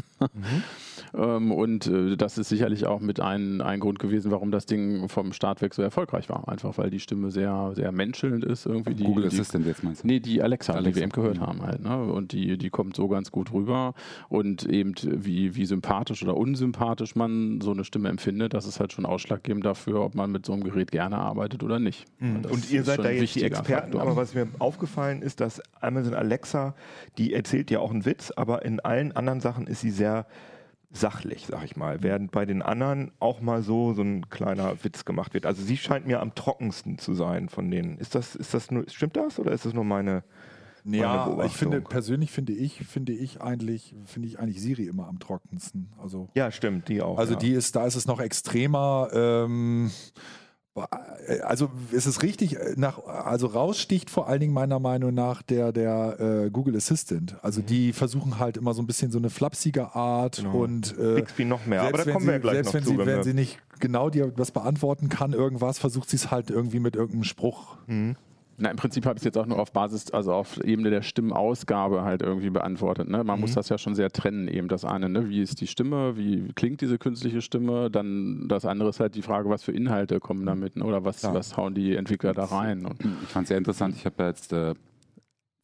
Ähm, 1.14 1.52
und 1.52 1.88
äh, 1.88 2.16
das 2.18 2.38
ist 2.38 2.50
sicherlich 2.50 2.86
auch 2.86 3.00
mit 3.00 3.20
ein, 3.20 3.62
ein 3.62 3.80
Grund 3.80 4.00
gewesen, 4.00 4.32
warum 4.32 4.52
das 4.52 4.66
Ding 4.66 5.10
vom 5.10 5.34
Start 5.34 5.62
weg 5.62 5.74
so 5.74 5.82
erfolgreich 5.82 6.30
war. 6.30 6.48
Einfach 6.48 6.78
weil 6.78 6.90
die 6.90 7.00
Stimme 7.00 7.32
sehr, 7.32 7.72
sehr 7.76 7.92
menschelnd 7.92 8.44
ist 8.46 8.66
irgendwie. 8.66 8.96
Die, 8.96 9.04
Google 9.04 9.30
die, 9.30 9.36
Assistant 9.36 9.66
jetzt 9.66 9.84
meinst 9.84 10.04
du? 10.04 10.08
Nee, 10.08 10.20
die 10.20 10.42
Alexa, 10.42 10.74
die 10.74 10.78
Alexa. 10.80 10.96
wir 10.96 11.04
eben 11.04 11.12
gehört 11.12 11.38
Mhm. 11.38 11.42
haben 11.42 11.62
halt. 11.64 11.82
Ne? 11.84 12.04
Und 12.04 12.32
die, 12.32 12.58
die 12.58 12.70
kommt 12.70 12.96
so 12.96 13.08
ganz 13.08 13.32
gut 13.32 13.52
rüber. 13.52 13.94
Und 14.30 14.66
eben 14.66 14.94
wie, 15.04 15.56
wie 15.56 15.66
sympathisch 15.66 16.24
oder 16.24 16.38
unsympathisch 16.38 17.16
man 17.16 17.60
so 17.62 17.72
eine 17.72 17.84
Stimme 17.84 18.10
empfindet, 18.10 18.54
das 18.54 18.66
ist 18.66 18.80
halt 18.80 18.94
schon 18.94 19.06
ausschlaggebend 19.06 19.66
dafür, 19.66 20.02
ob 20.02 20.16
man 20.16 20.32
mit 20.32 20.46
so 20.46 20.54
einem 20.54 20.64
Gerät 20.64 20.92
gerne 20.92 21.18
arbeitet 21.18 21.64
oder 21.64 21.80
nicht. 21.80 22.06
Das 22.44 22.52
Und 22.52 22.72
ihr 22.72 22.84
seid 22.84 23.00
da 23.00 23.10
jetzt 23.10 23.36
die 23.36 23.44
Experten, 23.44 23.92
Faktor. 23.94 24.02
aber 24.02 24.16
was 24.16 24.34
mir 24.34 24.48
aufgefallen 24.60 25.22
ist, 25.22 25.40
dass 25.42 25.62
Amazon 25.82 26.14
Alexa, 26.14 26.76
die 27.18 27.34
erzählt 27.34 27.72
ja 27.72 27.80
auch 27.80 27.92
einen 27.92 28.06
Witz, 28.06 28.32
aber 28.36 28.64
in 28.66 28.80
allen 28.80 29.12
anderen 29.14 29.40
Sachen 29.42 29.68
ist 29.68 29.82
sie 29.82 29.92
sehr 29.92 30.26
sachlich, 30.94 31.46
sag 31.48 31.64
ich 31.64 31.76
mal, 31.76 32.04
während 32.04 32.32
bei 32.32 32.46
den 32.46 32.62
anderen 32.62 33.12
auch 33.20 33.42
mal 33.42 33.62
so 33.64 33.94
so 33.94 34.02
ein 34.02 34.30
kleiner 34.30 34.84
Witz 34.84 35.06
gemacht 35.06 35.34
wird. 35.34 35.46
Also 35.46 35.64
sie 35.64 35.78
scheint 35.78 36.06
mir 36.06 36.20
am 36.20 36.36
trockensten 36.36 36.98
zu 36.98 37.14
sein 37.14 37.50
von 37.50 37.72
denen. 37.72 37.98
Ist 37.98 38.16
das, 38.16 38.36
ist 38.36 38.54
das 38.54 38.72
nur, 38.72 38.86
stimmt 38.90 39.16
das 39.16 39.40
oder 39.40 39.52
ist 39.52 39.66
das 39.66 39.74
nur 39.74 39.86
meine? 39.86 40.24
Ja, 40.84 41.26
Beobachtung. 41.26 41.46
ich 41.46 41.58
finde, 41.58 41.82
persönlich 41.82 42.32
finde 42.32 42.54
ich, 42.54 42.80
finde 42.80 43.14
ich 43.14 43.40
eigentlich, 43.40 43.96
finde 44.06 44.28
ich 44.28 44.40
eigentlich 44.40 44.60
Siri 44.62 44.86
immer 44.86 45.08
am 45.08 45.20
trockensten. 45.20 45.92
Also, 46.02 46.30
Ja, 46.34 46.52
stimmt, 46.52 46.90
die 46.90 47.02
auch. 47.04 47.20
also 47.20 47.34
ja. 47.34 47.40
die 47.40 47.52
ist, 47.52 47.76
da 47.76 47.86
ist 47.86 47.96
es 47.96 48.08
noch 48.08 48.20
extremer. 48.20 49.10
Ähm, 49.14 49.92
also 51.44 51.70
es 51.92 52.08
ist 52.08 52.24
richtig, 52.24 52.58
äh, 52.58 52.74
nach, 52.78 53.06
also 53.06 53.48
raussticht 53.48 54.10
vor 54.10 54.28
allen 54.28 54.40
Dingen 54.40 54.54
meiner 54.54 54.80
Meinung 54.80 55.14
nach 55.14 55.42
der, 55.42 55.72
der 55.72 56.20
äh, 56.20 56.50
Google 56.50 56.76
Assistant. 56.78 57.36
Also 57.44 57.62
die 57.62 57.94
versuchen 57.94 58.40
halt 58.40 58.58
immer 58.58 58.74
so 58.74 58.82
ein 58.82 58.88
bisschen 58.88 59.12
so 59.12 59.18
eine 59.18 59.30
flapsige 59.30 59.96
Art 59.96 60.40
Mhm. 60.40 60.44
Genau. 60.52 60.64
und 60.64 60.98
äh, 60.98 61.16
Bixby 61.16 61.46
noch 61.46 61.66
mehr, 61.66 61.82
aber 61.82 61.98
da 61.98 62.12
kommen 62.12 62.26
wir 62.26 62.34
ja 62.34 62.40
sie, 62.40 62.42
gleich 62.42 62.54
selbst 62.56 62.68
noch 62.68 62.74
wenn 62.76 62.84
zu. 62.84 62.90
sie, 62.92 62.98
wenn 63.00 63.08
wenn 63.08 63.24
sie 63.24 63.34
nicht 63.34 63.60
genau 63.80 64.10
dir 64.10 64.32
was 64.38 64.52
beantworten 64.52 65.10
kann, 65.10 65.34
irgendwas, 65.34 65.80
versucht 65.80 66.10
sie 66.10 66.16
es 66.16 66.32
halt 66.32 66.50
irgendwie 66.50 66.80
mit 66.80 66.96
irgendeinem 66.96 67.24
Spruch. 67.26 67.78
Mhm. 67.88 68.16
Na, 68.58 68.70
im 68.70 68.78
Prinzip 68.78 69.06
habe 69.06 69.16
ich 69.18 69.22
es 69.22 69.24
jetzt 69.26 69.38
auch 69.38 69.46
nur 69.48 69.58
auf 69.60 69.72
Basis, 69.72 70.12
also 70.12 70.34
auf 70.34 70.64
Ebene 70.64 70.90
der 70.92 71.02
Stimmausgabe 71.02 72.04
halt 72.04 72.22
irgendwie 72.22 72.50
beantwortet. 72.52 73.10
Ne? 73.10 73.24
Man 73.24 73.38
Mhm. 73.38 73.42
muss 73.42 73.54
das 73.54 73.70
ja 73.70 73.78
schon 73.78 73.96
sehr 73.96 74.12
trennen, 74.12 74.48
eben 74.48 74.68
das 74.68 74.86
eine, 74.86 75.10
ne? 75.10 75.30
wie 75.30 75.42
ist 75.42 75.62
die 75.62 75.68
Stimme, 75.68 76.16
wie 76.18 76.52
klingt 76.54 76.82
diese 76.82 76.98
künstliche 77.00 77.42
Stimme, 77.42 77.90
dann 77.90 78.48
das 78.48 78.66
andere 78.66 78.90
ist 78.90 79.00
halt 79.00 79.16
die 79.16 79.22
Frage, 79.24 79.50
was 79.50 79.64
für 79.64 79.72
Inhalte 79.72 80.20
kommen 80.20 80.46
damit 80.46 80.76
ne? 80.76 80.84
oder 80.86 81.04
was, 81.04 81.22
Ja. 81.24 81.34
was 81.34 81.58
hauen 81.58 81.74
die 81.74 81.96
Entwickler 81.96 82.34
da 82.34 82.46
rein. 82.46 82.86
Und 82.86 82.98
Ich 83.24 83.30
fand 83.30 83.46
es 83.46 83.48
sehr 83.50 83.58
interessant. 83.58 83.96
Ich 83.96 84.06
habe 84.06 84.16
ja 84.20 84.28
jetzt 84.28 84.54
äh, 84.54 84.76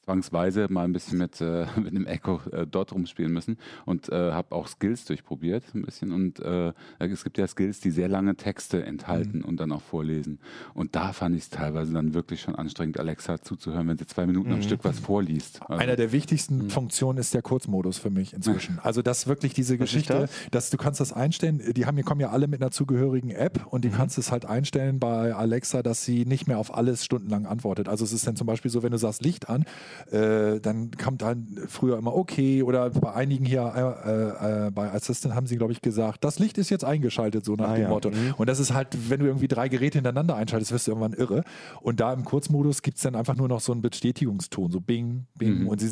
zwangsweise 0.07 0.67
mal 0.69 0.85
ein 0.85 0.93
bisschen 0.93 1.17
mit, 1.17 1.41
äh, 1.41 1.65
mit 1.75 1.89
einem 1.89 2.05
Echo 2.05 2.39
äh, 2.51 2.65
dort 2.65 2.93
rumspielen 2.93 3.31
müssen 3.33 3.57
und 3.85 4.07
äh, 4.09 4.31
habe 4.31 4.55
auch 4.55 4.67
Skills 4.67 5.03
durchprobiert 5.05 5.63
ein 5.75 5.81
bisschen. 5.81 6.13
Und 6.13 6.39
äh, 6.39 6.71
es 6.99 7.23
gibt 7.25 7.37
ja 7.37 7.45
Skills, 7.45 7.81
die 7.81 7.91
sehr 7.91 8.07
lange 8.07 8.35
Texte 8.35 8.83
enthalten 8.85 9.43
und 9.43 9.59
dann 9.59 9.71
auch 9.73 9.81
vorlesen. 9.81 10.39
Und 10.73 10.95
da 10.95 11.11
fand 11.11 11.35
ich 11.35 11.43
es 11.43 11.49
teilweise 11.49 11.91
dann 11.93 12.13
wirklich 12.13 12.39
schon 12.41 12.55
anstrengend, 12.55 12.99
Alexa 12.99 13.41
zuzuhören, 13.41 13.87
wenn 13.89 13.97
sie 13.97 14.05
zwei 14.05 14.25
Minuten 14.25 14.53
am 14.53 14.61
Stück 14.61 14.85
was 14.85 14.99
vorliest. 14.99 15.61
Also, 15.63 15.81
Einer 15.83 15.95
der 15.97 16.11
wichtigsten 16.13 16.57
Mhm. 16.57 16.69
Funktionen 16.69 17.19
ist 17.19 17.33
der 17.33 17.41
Kurzmodus 17.41 17.97
für 17.97 18.09
mich 18.09 18.33
inzwischen. 18.33 18.79
Also 18.87 19.01
das 19.01 19.27
wirklich 19.27 19.53
diese 19.53 19.73
Was 19.73 19.79
Geschichte, 19.89 20.13
das? 20.13 20.31
dass 20.51 20.69
du 20.69 20.77
kannst 20.77 21.01
das 21.01 21.11
einstellen, 21.11 21.61
die 21.75 21.85
haben, 21.85 22.01
kommen 22.05 22.21
ja 22.21 22.29
alle 22.29 22.47
mit 22.47 22.61
einer 22.61 22.71
zugehörigen 22.71 23.31
App 23.31 23.65
und 23.69 23.83
Mhm. 23.83 23.89
die 23.89 23.95
kannst 23.95 24.17
es 24.17 24.31
halt 24.31 24.45
einstellen 24.45 24.99
bei 24.99 25.33
Alexa, 25.35 25.83
dass 25.83 26.05
sie 26.05 26.25
nicht 26.25 26.47
mehr 26.47 26.57
auf 26.57 26.73
alles 26.73 27.03
stundenlang 27.03 27.45
antwortet. 27.45 27.89
Also 27.89 28.05
es 28.05 28.13
ist 28.13 28.25
dann 28.25 28.35
zum 28.37 28.47
Beispiel 28.47 28.71
so, 28.71 28.81
wenn 28.83 28.91
du 28.91 28.97
sagst 28.97 29.23
Licht 29.23 29.49
an, 29.49 29.65
äh, 30.11 30.59
dann 30.59 30.91
kommt 30.91 31.21
dann 31.21 31.47
früher 31.67 31.97
immer 31.97 32.15
okay 32.15 32.63
oder 32.63 32.89
bei 32.89 33.13
einigen 33.13 33.45
hier 33.45 33.61
äh, 33.75 34.67
äh, 34.67 34.71
bei 34.71 34.91
Assistant 34.91 35.35
haben 35.35 35.47
sie 35.47 35.57
glaube 35.57 35.73
ich 35.73 35.81
gesagt, 35.81 36.23
das 36.23 36.39
Licht 36.39 36.57
ist 36.57 36.69
jetzt 36.69 36.83
eingeschaltet, 36.85 37.43
so 37.45 37.55
nach 37.55 37.69
Ah, 37.69 37.73
dem 37.75 37.83
ja. 37.83 37.89
Motto. 37.89 38.09
Mhm. 38.11 38.35
Und 38.37 38.47
das 38.47 38.59
ist 38.59 38.73
halt, 38.73 38.89
wenn 39.09 39.19
du 39.19 39.25
irgendwie 39.25 39.47
drei 39.47 39.67
Geräte 39.67 39.97
hintereinander 39.97 40.35
einschaltest, 40.35 40.71
wirst 40.71 40.87
du 40.87 40.91
irgendwann 40.91 41.13
irre. 41.13 41.43
Und 41.81 41.99
da 41.99 42.13
im 42.13 42.23
Kurzmodus 42.23 42.81
gibt 42.81 42.97
es 42.97 43.03
dann 43.03 43.15
einfach 43.15 43.35
nur 43.35 43.47
noch 43.47 43.59
so 43.59 43.71
einen 43.71 43.81
Bestätigungston, 43.81 44.71
so 44.71 44.79
Bing, 44.79 45.25
Bing. 45.37 45.61
Mhm. 45.61 45.67
Und 45.67 45.81
sie 45.81 45.89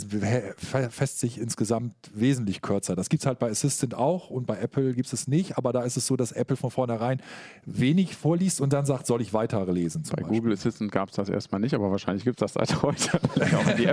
fässt 0.90 1.20
sich 1.20 1.40
insgesamt 1.40 1.94
wesentlich 2.14 2.62
kürzer. 2.62 2.96
Das 2.96 3.10
gibt 3.10 3.24
es 3.24 3.28
halt 3.28 3.40
bei 3.40 3.50
Assistant 3.50 3.96
auch 3.96 4.30
und 4.30 4.46
bei 4.48 4.58
Apple 4.60 4.94
gibt 4.94 5.08
es 5.08 5.16
es 5.16 5.28
nicht. 5.28 5.58
Aber 5.58 5.74
da 5.74 5.82
ist 5.82 5.98
es 5.98 6.06
so, 6.06 6.16
dass 6.16 6.32
Apple 6.32 6.56
von 6.56 6.70
vornherein 6.70 7.22
wenig 7.66 8.16
vorliest 8.16 8.62
und 8.62 8.72
dann 8.74 8.86
sagt, 8.86 9.08
soll 9.08 9.22
ich 9.22 9.34
weitere 9.34 9.72
lesen. 9.72 10.04
Bei 10.04 10.18
Beispiel. 10.22 10.38
Google 10.38 10.54
Assistant 10.54 10.92
gab 10.92 11.10
es 11.10 11.16
das 11.16 11.30
erstmal 11.30 11.60
nicht, 11.62 11.74
aber 11.74 11.90
wahrscheinlich 11.90 12.24
gibt 12.24 12.42
es 12.42 12.54
das 12.54 12.70
seit 12.70 12.82
heute, 12.84 13.20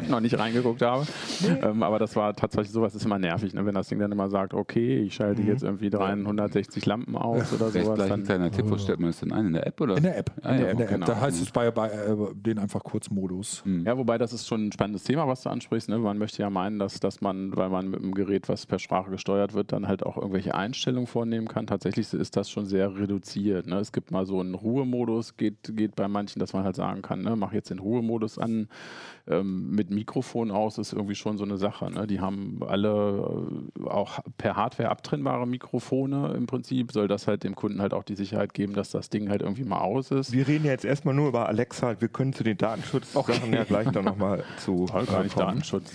App 0.03 0.11
noch 0.11 0.21
nicht 0.21 0.39
reingeguckt 0.39 0.83
habe. 0.83 1.07
Ähm, 1.63 1.83
aber 1.83 1.99
das 1.99 2.15
war 2.17 2.35
tatsächlich 2.35 2.73
sowas, 2.73 2.95
ist 2.95 3.05
immer 3.05 3.19
nervig, 3.19 3.55
ne? 3.55 3.65
wenn 3.65 3.75
das 3.75 3.89
Ding 3.89 3.99
dann 3.99 4.13
immer 4.13 4.29
sagt, 4.29 4.55
okay, 4.55 5.03
ich 5.03 5.15
schalte 5.15 5.43
jetzt 5.43 5.63
irgendwie 5.63 5.91
360 5.91 6.85
Lampen 6.87 7.17
aus 7.17 7.53
oder 7.53 7.67
Vielleicht 7.67 7.87
sowas. 7.87 7.99
gleich 7.99 8.13
ein 8.13 8.25
kleiner 8.25 8.51
Tipp, 8.51 8.69
wo 8.69 8.79
stellt 8.79 9.01
man 9.01 9.11
das 9.11 9.21
denn 9.21 9.33
ein? 9.33 9.47
In 9.47 9.53
der 9.53 9.67
App 9.67 9.81
oder? 9.81 9.97
In 9.97 10.03
der 10.03 10.19
App. 10.19 10.31
Ah, 10.43 10.53
in 10.53 10.55
ja, 10.55 10.61
der, 10.61 10.71
in 10.73 10.77
der 10.79 10.87
okay, 10.87 10.95
App. 10.95 11.01
genau. 11.01 11.07
Da 11.07 11.21
heißt 11.21 11.43
es 11.43 11.51
bei, 11.51 11.71
bei 11.71 11.89
äh, 11.89 12.17
denen 12.35 12.59
einfach 12.59 12.83
Kurzmodus. 12.83 13.63
Mhm. 13.65 13.85
Ja, 13.85 13.97
wobei 13.97 14.19
das 14.19 14.33
ist 14.33 14.47
schon 14.47 14.67
ein 14.69 14.73
spannendes 14.73 15.05
Thema, 15.05 15.27
was 15.27 15.43
du 15.43 15.51
ansprichst. 15.51 15.89
Ne? 15.89 15.99
Man 15.99 16.19
möchte 16.19 16.43
ja 16.43 16.51
meinen, 16.51 16.79
dass, 16.79 17.01
dass 17.01 17.21
man, 17.21 17.57
weil 17.57 17.69
man 17.69 17.89
mit 17.91 18.01
einem 18.01 18.15
Gerät, 18.15 18.49
was 18.49 18.67
per 18.67 18.79
Sprache 18.79 19.11
gesteuert 19.11 19.55
wird, 19.55 19.73
dann 19.73 19.89
halt 19.89 20.05
auch 20.05 20.17
irgendwelche 20.17 20.55
Einstellungen 20.55 21.07
vornehmen 21.07 21.49
kann. 21.49 21.67
Tatsächlich 21.67 22.13
ist 22.13 22.37
das 22.37 22.51
schon 22.51 22.67
sehr 22.67 22.97
reduziert. 22.97 23.67
Ne? 23.67 23.77
Es 23.77 23.93
gibt 23.93 24.11
mal 24.11 24.27
so 24.27 24.41
einen 24.41 24.55
Ruhemodus, 24.55 25.37
geht, 25.37 25.77
geht 25.77 25.97
bei 25.97 26.09
manchen, 26.09 26.41
dass 26.41 26.53
man 26.53 26.65
halt 26.65 26.77
sagen 26.77 27.03
kann, 27.03 27.23
ne? 27.23 27.37
mach 27.37 27.53
jetzt 27.53 27.71
den 27.71 27.79
Ruhemodus 27.79 28.39
an. 28.39 28.69
Ähm, 29.29 29.71
mit 29.71 29.92
Mikrofon 29.95 30.51
aus 30.51 30.79
ist 30.79 30.93
irgendwie 30.93 31.15
schon 31.15 31.39
so 31.39 31.45
eine 31.45 31.59
Sache. 31.59 31.91
Ne? 31.91 32.07
Die 32.07 32.21
haben 32.21 32.61
alle 32.67 33.63
äh, 33.79 33.89
auch 33.89 34.21
per 34.39 34.57
Hardware 34.57 34.91
abtrennbare 34.91 35.47
Mikrofone 35.47 36.35
im 36.35 36.47
Prinzip. 36.47 36.93
Soll 36.93 37.09
das 37.09 37.27
halt 37.27 37.45
dem 37.45 37.55
Kunden 37.55 37.81
halt 37.81 37.95
auch 37.95 38.05
die 38.05 38.15
Sicherheit 38.15 38.55
geben, 38.55 38.75
dass 38.75 38.91
das 38.91 39.11
Ding 39.11 39.29
halt 39.29 39.43
irgendwie 39.43 39.65
mal 39.65 39.81
aus 39.81 40.11
ist. 40.11 40.33
Wir 40.33 40.47
reden 40.47 40.65
jetzt 40.65 40.85
erstmal 40.85 41.15
nur 41.15 41.29
über 41.29 41.49
Alexa. 41.49 42.01
Wir 42.01 42.09
können 42.09 42.33
zu 42.33 42.45
den 42.45 42.59
Datenschutzsachen 42.59 43.35
okay. 43.35 43.55
ja 43.55 43.65
gleich 43.65 43.89
dann 43.91 44.05
nochmal 44.05 44.45
zu. 44.59 44.87
Toll, 44.87 45.07
gar 45.07 45.23
nicht 45.23 45.39
Datenschutz. 45.39 45.93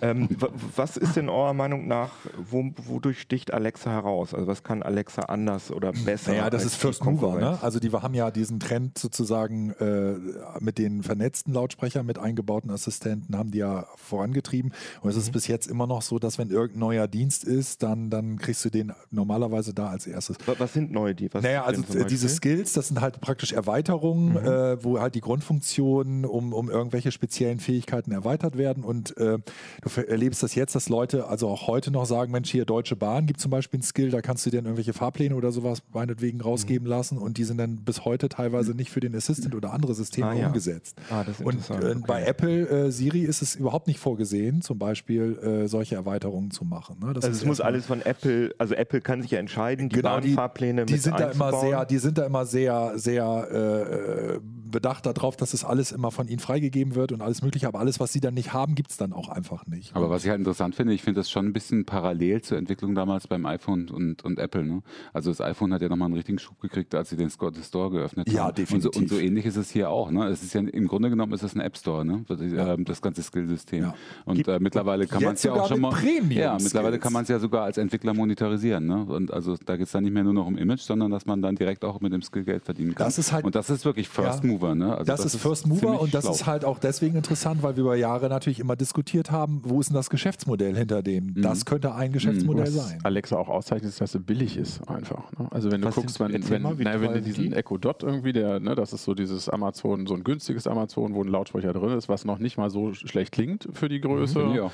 Ähm, 0.00 0.28
was 0.74 0.96
ist 0.96 1.16
denn 1.16 1.28
eurer 1.28 1.54
Meinung 1.54 1.86
nach, 1.86 2.10
wo, 2.50 2.70
wodurch 2.84 3.20
sticht 3.20 3.52
Alexa 3.52 3.90
heraus? 3.90 4.34
Also 4.34 4.46
was 4.46 4.62
kann 4.62 4.82
Alexa 4.82 5.22
anders 5.22 5.70
oder 5.70 5.92
besser? 5.92 6.32
Ja, 6.32 6.38
naja, 6.38 6.50
das 6.50 6.64
ist 6.64 6.76
First 6.76 7.04
Mover. 7.04 7.38
Ne? 7.38 7.58
Also 7.62 7.78
die 7.80 7.90
haben 7.90 8.14
ja 8.14 8.30
diesen 8.30 8.60
Trend 8.60 8.98
sozusagen 8.98 9.70
äh, 9.72 10.14
mit 10.60 10.78
den 10.78 11.02
vernetzten 11.02 11.52
Lautsprechern 11.52 12.06
mit 12.06 12.18
eingebauten 12.18 12.70
Assistenten 12.70 13.35
haben 13.36 13.50
die 13.50 13.58
ja 13.58 13.86
vorangetrieben. 13.96 14.72
Und 15.00 15.10
es 15.10 15.16
ist 15.16 15.28
mhm. 15.28 15.32
bis 15.32 15.46
jetzt 15.46 15.66
immer 15.66 15.86
noch 15.86 16.02
so, 16.02 16.18
dass 16.18 16.38
wenn 16.38 16.50
irgendein 16.50 16.80
neuer 16.80 17.08
Dienst 17.08 17.44
ist, 17.44 17.82
dann, 17.82 18.10
dann 18.10 18.38
kriegst 18.38 18.64
du 18.64 18.70
den 18.70 18.92
normalerweise 19.10 19.74
da 19.74 19.88
als 19.88 20.06
erstes. 20.06 20.36
Was 20.58 20.72
sind 20.72 20.92
neue 20.92 21.14
Dienste? 21.14 21.40
Naja, 21.40 21.64
also 21.64 21.82
diese 22.04 22.28
Skills, 22.28 22.72
das 22.72 22.88
sind 22.88 23.00
halt 23.00 23.20
praktisch 23.20 23.52
Erweiterungen, 23.52 24.30
mhm. 24.30 24.36
äh, 24.36 24.84
wo 24.84 25.00
halt 25.00 25.14
die 25.14 25.20
Grundfunktionen 25.20 26.24
um, 26.24 26.52
um 26.52 26.70
irgendwelche 26.70 27.12
speziellen 27.12 27.60
Fähigkeiten 27.60 28.12
erweitert 28.12 28.56
werden. 28.56 28.84
Und 28.84 29.16
äh, 29.16 29.38
du 29.82 30.00
erlebst 30.06 30.42
das 30.42 30.54
jetzt, 30.54 30.74
dass 30.74 30.88
Leute 30.88 31.28
also 31.28 31.48
auch 31.48 31.66
heute 31.66 31.90
noch 31.90 32.06
sagen, 32.06 32.32
Mensch, 32.32 32.50
hier 32.50 32.64
Deutsche 32.64 32.96
Bahn 32.96 33.26
gibt 33.26 33.40
zum 33.40 33.50
Beispiel 33.50 33.78
einen 33.78 33.84
Skill, 33.84 34.10
da 34.10 34.20
kannst 34.22 34.46
du 34.46 34.50
dir 34.50 34.58
dann 34.58 34.66
irgendwelche 34.66 34.92
Fahrpläne 34.92 35.34
oder 35.34 35.52
sowas 35.52 35.82
meinetwegen 35.92 36.40
rausgeben 36.40 36.84
mhm. 36.84 36.90
lassen 36.90 37.18
und 37.18 37.38
die 37.38 37.44
sind 37.44 37.58
dann 37.58 37.76
bis 37.84 38.04
heute 38.04 38.28
teilweise 38.28 38.72
nicht 38.72 38.90
für 38.90 39.00
den 39.00 39.14
Assistant 39.14 39.54
oder 39.54 39.72
andere 39.72 39.94
Systeme 39.94 40.28
ah, 40.28 40.34
ja. 40.34 40.46
umgesetzt. 40.46 40.96
Ah, 41.10 41.24
und 41.42 41.70
äh, 41.70 41.72
okay. 41.72 42.02
bei 42.06 42.24
Apple 42.24 42.68
äh, 42.68 42.90
Siri 42.90 43.25
ist 43.26 43.42
es 43.42 43.56
überhaupt 43.56 43.88
nicht 43.88 43.98
vorgesehen, 43.98 44.62
zum 44.62 44.78
Beispiel 44.78 45.38
äh, 45.38 45.68
solche 45.68 45.96
Erweiterungen 45.96 46.50
zu 46.50 46.64
machen. 46.64 46.98
Ne? 47.00 47.08
also 47.08 47.28
es 47.28 47.44
muss 47.44 47.60
alles 47.60 47.86
von 47.86 48.02
Apple, 48.02 48.54
also 48.58 48.74
Apple 48.74 49.00
kann 49.00 49.22
sich 49.22 49.32
ja 49.32 49.40
entscheiden, 49.40 49.88
die 49.88 49.96
genau, 49.96 50.20
Bahnfahrpläne 50.20 50.86
die, 50.86 50.94
die 50.94 50.98
sind 50.98 51.18
da 51.18 51.30
immer 51.30 51.52
sehr, 51.52 51.84
Die 51.84 51.98
sind 51.98 52.18
da 52.18 52.26
immer 52.26 52.46
sehr, 52.46 52.92
sehr 52.96 54.36
äh, 54.36 54.40
bedacht 54.70 55.06
darauf, 55.06 55.36
dass 55.36 55.54
es 55.54 55.56
das 55.60 55.64
alles 55.68 55.92
immer 55.92 56.10
von 56.10 56.28
ihnen 56.28 56.38
freigegeben 56.38 56.94
wird 56.94 57.12
und 57.12 57.22
alles 57.22 57.42
mögliche, 57.42 57.66
aber 57.66 57.80
alles, 57.80 57.98
was 57.98 58.12
sie 58.12 58.20
dann 58.20 58.34
nicht 58.34 58.52
haben, 58.52 58.74
gibt 58.74 58.90
es 58.90 58.96
dann 58.96 59.12
auch 59.12 59.28
einfach 59.28 59.66
nicht. 59.66 59.96
Aber 59.96 60.10
was 60.10 60.24
ich 60.24 60.30
halt 60.30 60.38
interessant 60.38 60.74
finde, 60.74 60.92
ich 60.92 61.02
finde 61.02 61.20
das 61.20 61.30
schon 61.30 61.46
ein 61.46 61.52
bisschen 61.52 61.86
parallel 61.86 62.42
zur 62.42 62.58
Entwicklung 62.58 62.94
damals 62.94 63.26
beim 63.26 63.46
iPhone 63.46 63.88
und, 63.88 64.22
und 64.24 64.38
Apple. 64.38 64.64
Ne? 64.64 64.82
Also 65.12 65.30
das 65.30 65.40
iPhone 65.40 65.72
hat 65.72 65.80
ja 65.82 65.88
nochmal 65.88 66.06
einen 66.06 66.14
richtigen 66.14 66.38
Schub 66.38 66.60
gekriegt, 66.60 66.94
als 66.94 67.10
sie 67.10 67.16
den 67.16 67.30
Store 67.30 67.90
geöffnet 67.90 68.30
ja, 68.30 68.44
haben. 68.44 68.54
definitiv. 68.54 68.86
Und 68.86 68.92
so, 68.92 69.00
und 69.00 69.08
so 69.08 69.18
ähnlich 69.18 69.46
ist 69.46 69.56
es 69.56 69.70
hier 69.70 69.88
auch. 69.88 70.10
Ne? 70.10 70.26
Es 70.28 70.42
ist 70.42 70.52
ja 70.52 70.60
im 70.60 70.88
Grunde 70.88 71.08
genommen 71.08 71.32
ist 71.32 71.42
es 71.42 71.54
ein 71.54 71.60
App 71.60 71.76
Store, 71.76 72.04
ne? 72.04 72.24
Ja. 72.28 72.74
Ähm, 72.74 72.84
das 72.84 73.00
ganze 73.06 73.22
Skillsystem. 73.22 73.84
Ja. 73.84 73.94
Und 74.24 74.46
äh, 74.46 74.58
mittlerweile 74.60 75.06
kann 75.06 75.22
man 75.22 75.34
es 75.34 75.42
ja 75.42 75.52
auch 75.52 75.68
schon 75.68 75.80
mal. 75.80 75.94
Ja, 76.30 76.56
mittlerweile 76.60 76.98
kann 76.98 77.12
man 77.12 77.22
es 77.22 77.28
ja 77.28 77.38
sogar 77.38 77.64
als 77.64 77.78
Entwickler 77.78 78.14
monetarisieren. 78.14 78.86
Ne? 78.86 79.04
Und 79.04 79.32
also 79.32 79.56
da 79.64 79.76
geht 79.76 79.86
es 79.86 79.92
dann 79.92 80.04
nicht 80.04 80.12
mehr 80.12 80.24
nur 80.24 80.34
noch 80.34 80.46
um 80.46 80.58
Image, 80.58 80.80
sondern 80.80 81.10
dass 81.10 81.26
man 81.26 81.42
dann 81.42 81.56
direkt 81.56 81.84
auch 81.84 82.00
mit 82.00 82.12
dem 82.12 82.22
Skill 82.22 82.44
Geld 82.44 82.64
verdienen 82.64 82.94
kann. 82.94 83.06
Das 83.06 83.18
ist 83.18 83.32
halt, 83.32 83.44
und 83.44 83.54
das 83.54 83.70
ist 83.70 83.84
wirklich 83.84 84.08
First 84.08 84.44
ja, 84.44 84.50
Mover. 84.50 84.74
Ne? 84.74 84.92
Also 84.92 85.04
das, 85.04 85.22
das, 85.22 85.34
ist 85.34 85.40
First 85.40 85.66
Mover 85.66 86.00
und 86.00 86.14
das 86.14 86.24
schlau. 86.24 86.34
ist 86.34 86.46
halt 86.46 86.64
auch 86.64 86.78
deswegen 86.78 87.16
interessant, 87.16 87.62
weil 87.62 87.76
wir 87.76 87.82
über 87.82 87.96
Jahre 87.96 88.28
natürlich 88.28 88.60
immer 88.60 88.76
diskutiert 88.76 89.30
haben, 89.30 89.60
wo 89.64 89.80
ist 89.80 89.88
denn 89.88 89.94
das 89.94 90.10
Geschäftsmodell 90.10 90.76
hinter 90.76 91.02
dem? 91.02 91.26
Mhm. 91.26 91.42
Das 91.42 91.64
könnte 91.64 91.94
ein 91.94 92.12
Geschäftsmodell 92.12 92.70
mhm. 92.70 92.74
sein. 92.74 92.98
Alexa 93.02 93.36
auch 93.36 93.48
auszeichnet, 93.48 93.90
ist, 93.90 94.00
dass 94.00 94.12
sie 94.12 94.20
billig 94.20 94.56
ist 94.56 94.86
einfach. 94.88 95.30
Ne? 95.38 95.48
Also 95.50 95.70
wenn 95.70 95.80
du 95.80 95.88
Was 95.88 95.94
guckst, 95.94 96.20
wenn, 96.20 96.32
wenn, 96.48 96.62
na, 96.62 97.00
wenn 97.00 97.12
du 97.14 97.22
diesen 97.22 97.52
Echo 97.52 97.78
Dot 97.78 98.02
irgendwie, 98.02 98.32
der, 98.32 98.60
ne, 98.60 98.74
das 98.74 98.92
ist 98.92 99.04
so 99.04 99.14
dieses 99.14 99.48
Amazon, 99.48 100.06
so 100.06 100.14
ein 100.14 100.24
günstiges 100.24 100.66
Amazon, 100.66 101.14
wo 101.14 101.22
ein 101.22 101.28
Lautsprecher 101.28 101.72
drin 101.72 101.96
ist, 101.96 102.08
was 102.08 102.24
noch 102.24 102.38
nicht 102.38 102.56
mal 102.56 102.70
so 102.70 102.92
schlecht 102.96 103.32
klingt 103.32 103.68
für 103.72 103.88
die 103.88 104.00
Größe. 104.00 104.40
Mhm, 104.40 104.54
ja. 104.54 104.70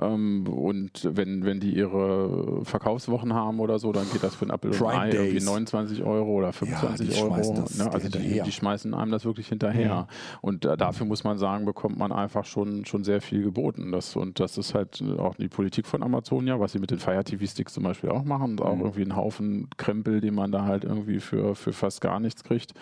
Ähm, 0.00 0.46
und 0.46 1.08
wenn, 1.12 1.44
wenn 1.44 1.60
die 1.60 1.74
ihre 1.74 2.64
Verkaufswochen 2.64 3.34
haben 3.34 3.60
oder 3.60 3.78
so, 3.78 3.92
dann 3.92 4.10
geht 4.10 4.22
das 4.22 4.34
für 4.34 4.46
ein 4.46 4.50
Apple 4.50 4.70
Prime 4.70 5.04
und 5.04 5.14
irgendwie 5.14 5.44
29 5.44 6.02
Euro 6.02 6.30
oder 6.30 6.52
25 6.52 7.16
ja, 7.16 7.24
Euro. 7.24 7.64
Ne? 7.76 7.92
Also 7.92 8.08
die, 8.08 8.40
die, 8.40 8.52
schmeißen 8.52 8.94
einem 8.94 9.10
das 9.10 9.24
wirklich 9.24 9.48
hinterher. 9.48 9.86
Ja. 9.86 10.08
Und 10.40 10.64
äh, 10.64 10.76
dafür 10.76 11.06
muss 11.06 11.24
man 11.24 11.38
sagen, 11.38 11.64
bekommt 11.64 11.98
man 11.98 12.12
einfach 12.12 12.44
schon, 12.44 12.84
schon 12.86 13.04
sehr 13.04 13.20
viel 13.20 13.42
geboten. 13.42 13.92
Das, 13.92 14.16
und 14.16 14.40
das 14.40 14.56
ist 14.58 14.74
halt 14.74 15.02
auch 15.18 15.34
die 15.34 15.48
Politik 15.48 15.86
von 15.86 16.02
Amazon 16.02 16.46
ja, 16.46 16.58
was 16.60 16.72
sie 16.72 16.78
mit 16.78 16.90
den 16.90 16.98
Fire 16.98 17.24
TV 17.24 17.44
Sticks 17.46 17.74
zum 17.74 17.82
Beispiel 17.82 18.10
auch 18.10 18.24
machen. 18.24 18.58
Auch 18.60 18.76
mhm. 18.76 18.82
irgendwie 18.82 19.02
ein 19.02 19.16
Haufen 19.16 19.68
Krempel, 19.76 20.20
den 20.20 20.34
man 20.34 20.52
da 20.52 20.64
halt 20.64 20.84
irgendwie 20.84 21.20
für, 21.20 21.54
für 21.54 21.72
fast 21.72 22.00
gar 22.00 22.20
nichts 22.20 22.44
kriegt. 22.44 22.74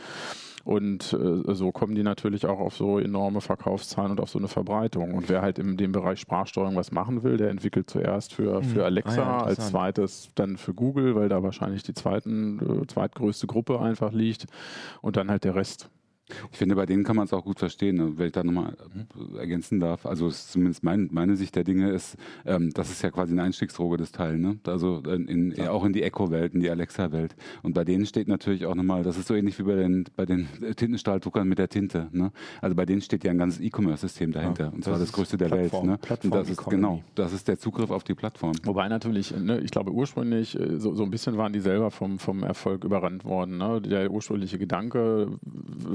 Und 0.64 1.12
äh, 1.12 1.54
so 1.54 1.72
kommen 1.72 1.94
die 1.94 2.02
natürlich 2.02 2.46
auch 2.46 2.58
auf 2.58 2.76
so 2.76 2.98
enorme 2.98 3.40
Verkaufszahlen 3.40 4.12
und 4.12 4.20
auf 4.20 4.30
so 4.30 4.38
eine 4.38 4.48
Verbreitung. 4.48 5.14
Und 5.14 5.28
wer 5.28 5.40
halt 5.40 5.58
in 5.58 5.76
dem 5.76 5.92
Bereich 5.92 6.20
Sprachsteuerung 6.20 6.76
was 6.76 6.92
machen 6.92 7.22
will, 7.22 7.36
der 7.36 7.50
entwickelt 7.50 7.88
zuerst 7.88 8.34
für, 8.34 8.60
mhm. 8.60 8.64
für 8.64 8.84
Alexa, 8.84 9.22
ah, 9.22 9.38
ja, 9.38 9.44
als 9.44 9.68
zweites 9.68 10.30
dann 10.34 10.56
für 10.56 10.74
Google, 10.74 11.14
weil 11.14 11.28
da 11.28 11.42
wahrscheinlich 11.42 11.82
die 11.82 11.94
zweiten, 11.94 12.82
äh, 12.82 12.86
zweitgrößte 12.86 13.46
Gruppe 13.46 13.80
einfach 13.80 14.12
liegt 14.12 14.46
und 15.00 15.16
dann 15.16 15.30
halt 15.30 15.44
der 15.44 15.54
Rest. 15.54 15.90
Ich 16.52 16.58
finde, 16.58 16.74
bei 16.74 16.86
denen 16.86 17.04
kann 17.04 17.16
man 17.16 17.26
es 17.26 17.32
auch 17.32 17.44
gut 17.44 17.58
verstehen, 17.58 17.96
ne? 17.96 18.12
wenn 18.16 18.26
ich 18.26 18.32
da 18.32 18.44
nochmal 18.44 18.76
ergänzen 19.38 19.80
darf. 19.80 20.06
Also 20.06 20.30
zumindest 20.30 20.82
mein, 20.82 21.08
meine 21.12 21.36
Sicht 21.36 21.56
der 21.56 21.64
Dinge 21.64 21.90
ist, 21.90 22.16
ähm, 22.44 22.70
das 22.74 22.90
ist 22.90 23.02
ja 23.02 23.10
quasi 23.10 23.32
eine 23.32 23.42
Einstiegsdroge 23.42 23.96
des 23.96 24.12
Teil, 24.12 24.38
ne? 24.38 24.58
Also 24.66 24.98
in, 24.98 25.52
ja. 25.52 25.70
auch 25.70 25.84
in 25.84 25.92
die 25.92 26.02
Echo-Welt, 26.02 26.54
in 26.54 26.60
die 26.60 26.70
Alexa-Welt. 26.70 27.36
Und 27.62 27.74
bei 27.74 27.84
denen 27.84 28.06
steht 28.06 28.28
natürlich 28.28 28.66
auch 28.66 28.74
nochmal, 28.74 29.02
das 29.02 29.16
ist 29.16 29.28
so 29.28 29.34
ähnlich 29.34 29.58
wie 29.58 29.62
bei 29.62 29.76
den, 29.76 30.04
bei 30.16 30.26
den 30.26 30.48
Tintenstrahldruckern 30.76 31.48
mit 31.48 31.58
der 31.58 31.68
Tinte. 31.68 32.08
Ne? 32.12 32.32
Also 32.60 32.76
bei 32.76 32.86
denen 32.86 33.00
steht 33.00 33.24
ja 33.24 33.30
ein 33.30 33.38
ganzes 33.38 33.60
E-Commerce-System 33.60 34.32
dahinter. 34.32 34.64
Ja, 34.64 34.70
und 34.70 34.84
zwar 34.84 34.98
das, 34.98 35.12
größte 35.12 35.36
der 35.36 35.48
Plattform, 35.48 35.88
Welt. 35.88 35.90
Ne? 35.90 35.98
Plattform 35.98 36.32
und 36.32 36.38
das 36.38 36.50
ist, 36.50 36.64
genau, 36.66 37.02
das 37.14 37.32
ist 37.32 37.48
der 37.48 37.58
Zugriff 37.58 37.90
auf 37.90 38.04
die 38.04 38.14
Plattform. 38.14 38.52
Wobei 38.64 38.88
natürlich, 38.88 39.34
ne, 39.36 39.60
ich 39.60 39.70
glaube 39.70 39.92
ursprünglich, 39.92 40.58
äh, 40.58 40.78
so, 40.78 40.94
so 40.94 41.02
ein 41.04 41.10
bisschen 41.10 41.36
waren 41.36 41.52
die 41.52 41.60
selber 41.60 41.90
vom, 41.90 42.18
vom 42.18 42.42
Erfolg 42.42 42.84
überrannt 42.84 43.24
worden. 43.24 43.58
Ne? 43.58 43.80
Der 43.80 44.10
ursprüngliche 44.10 44.58
Gedanke 44.58 45.38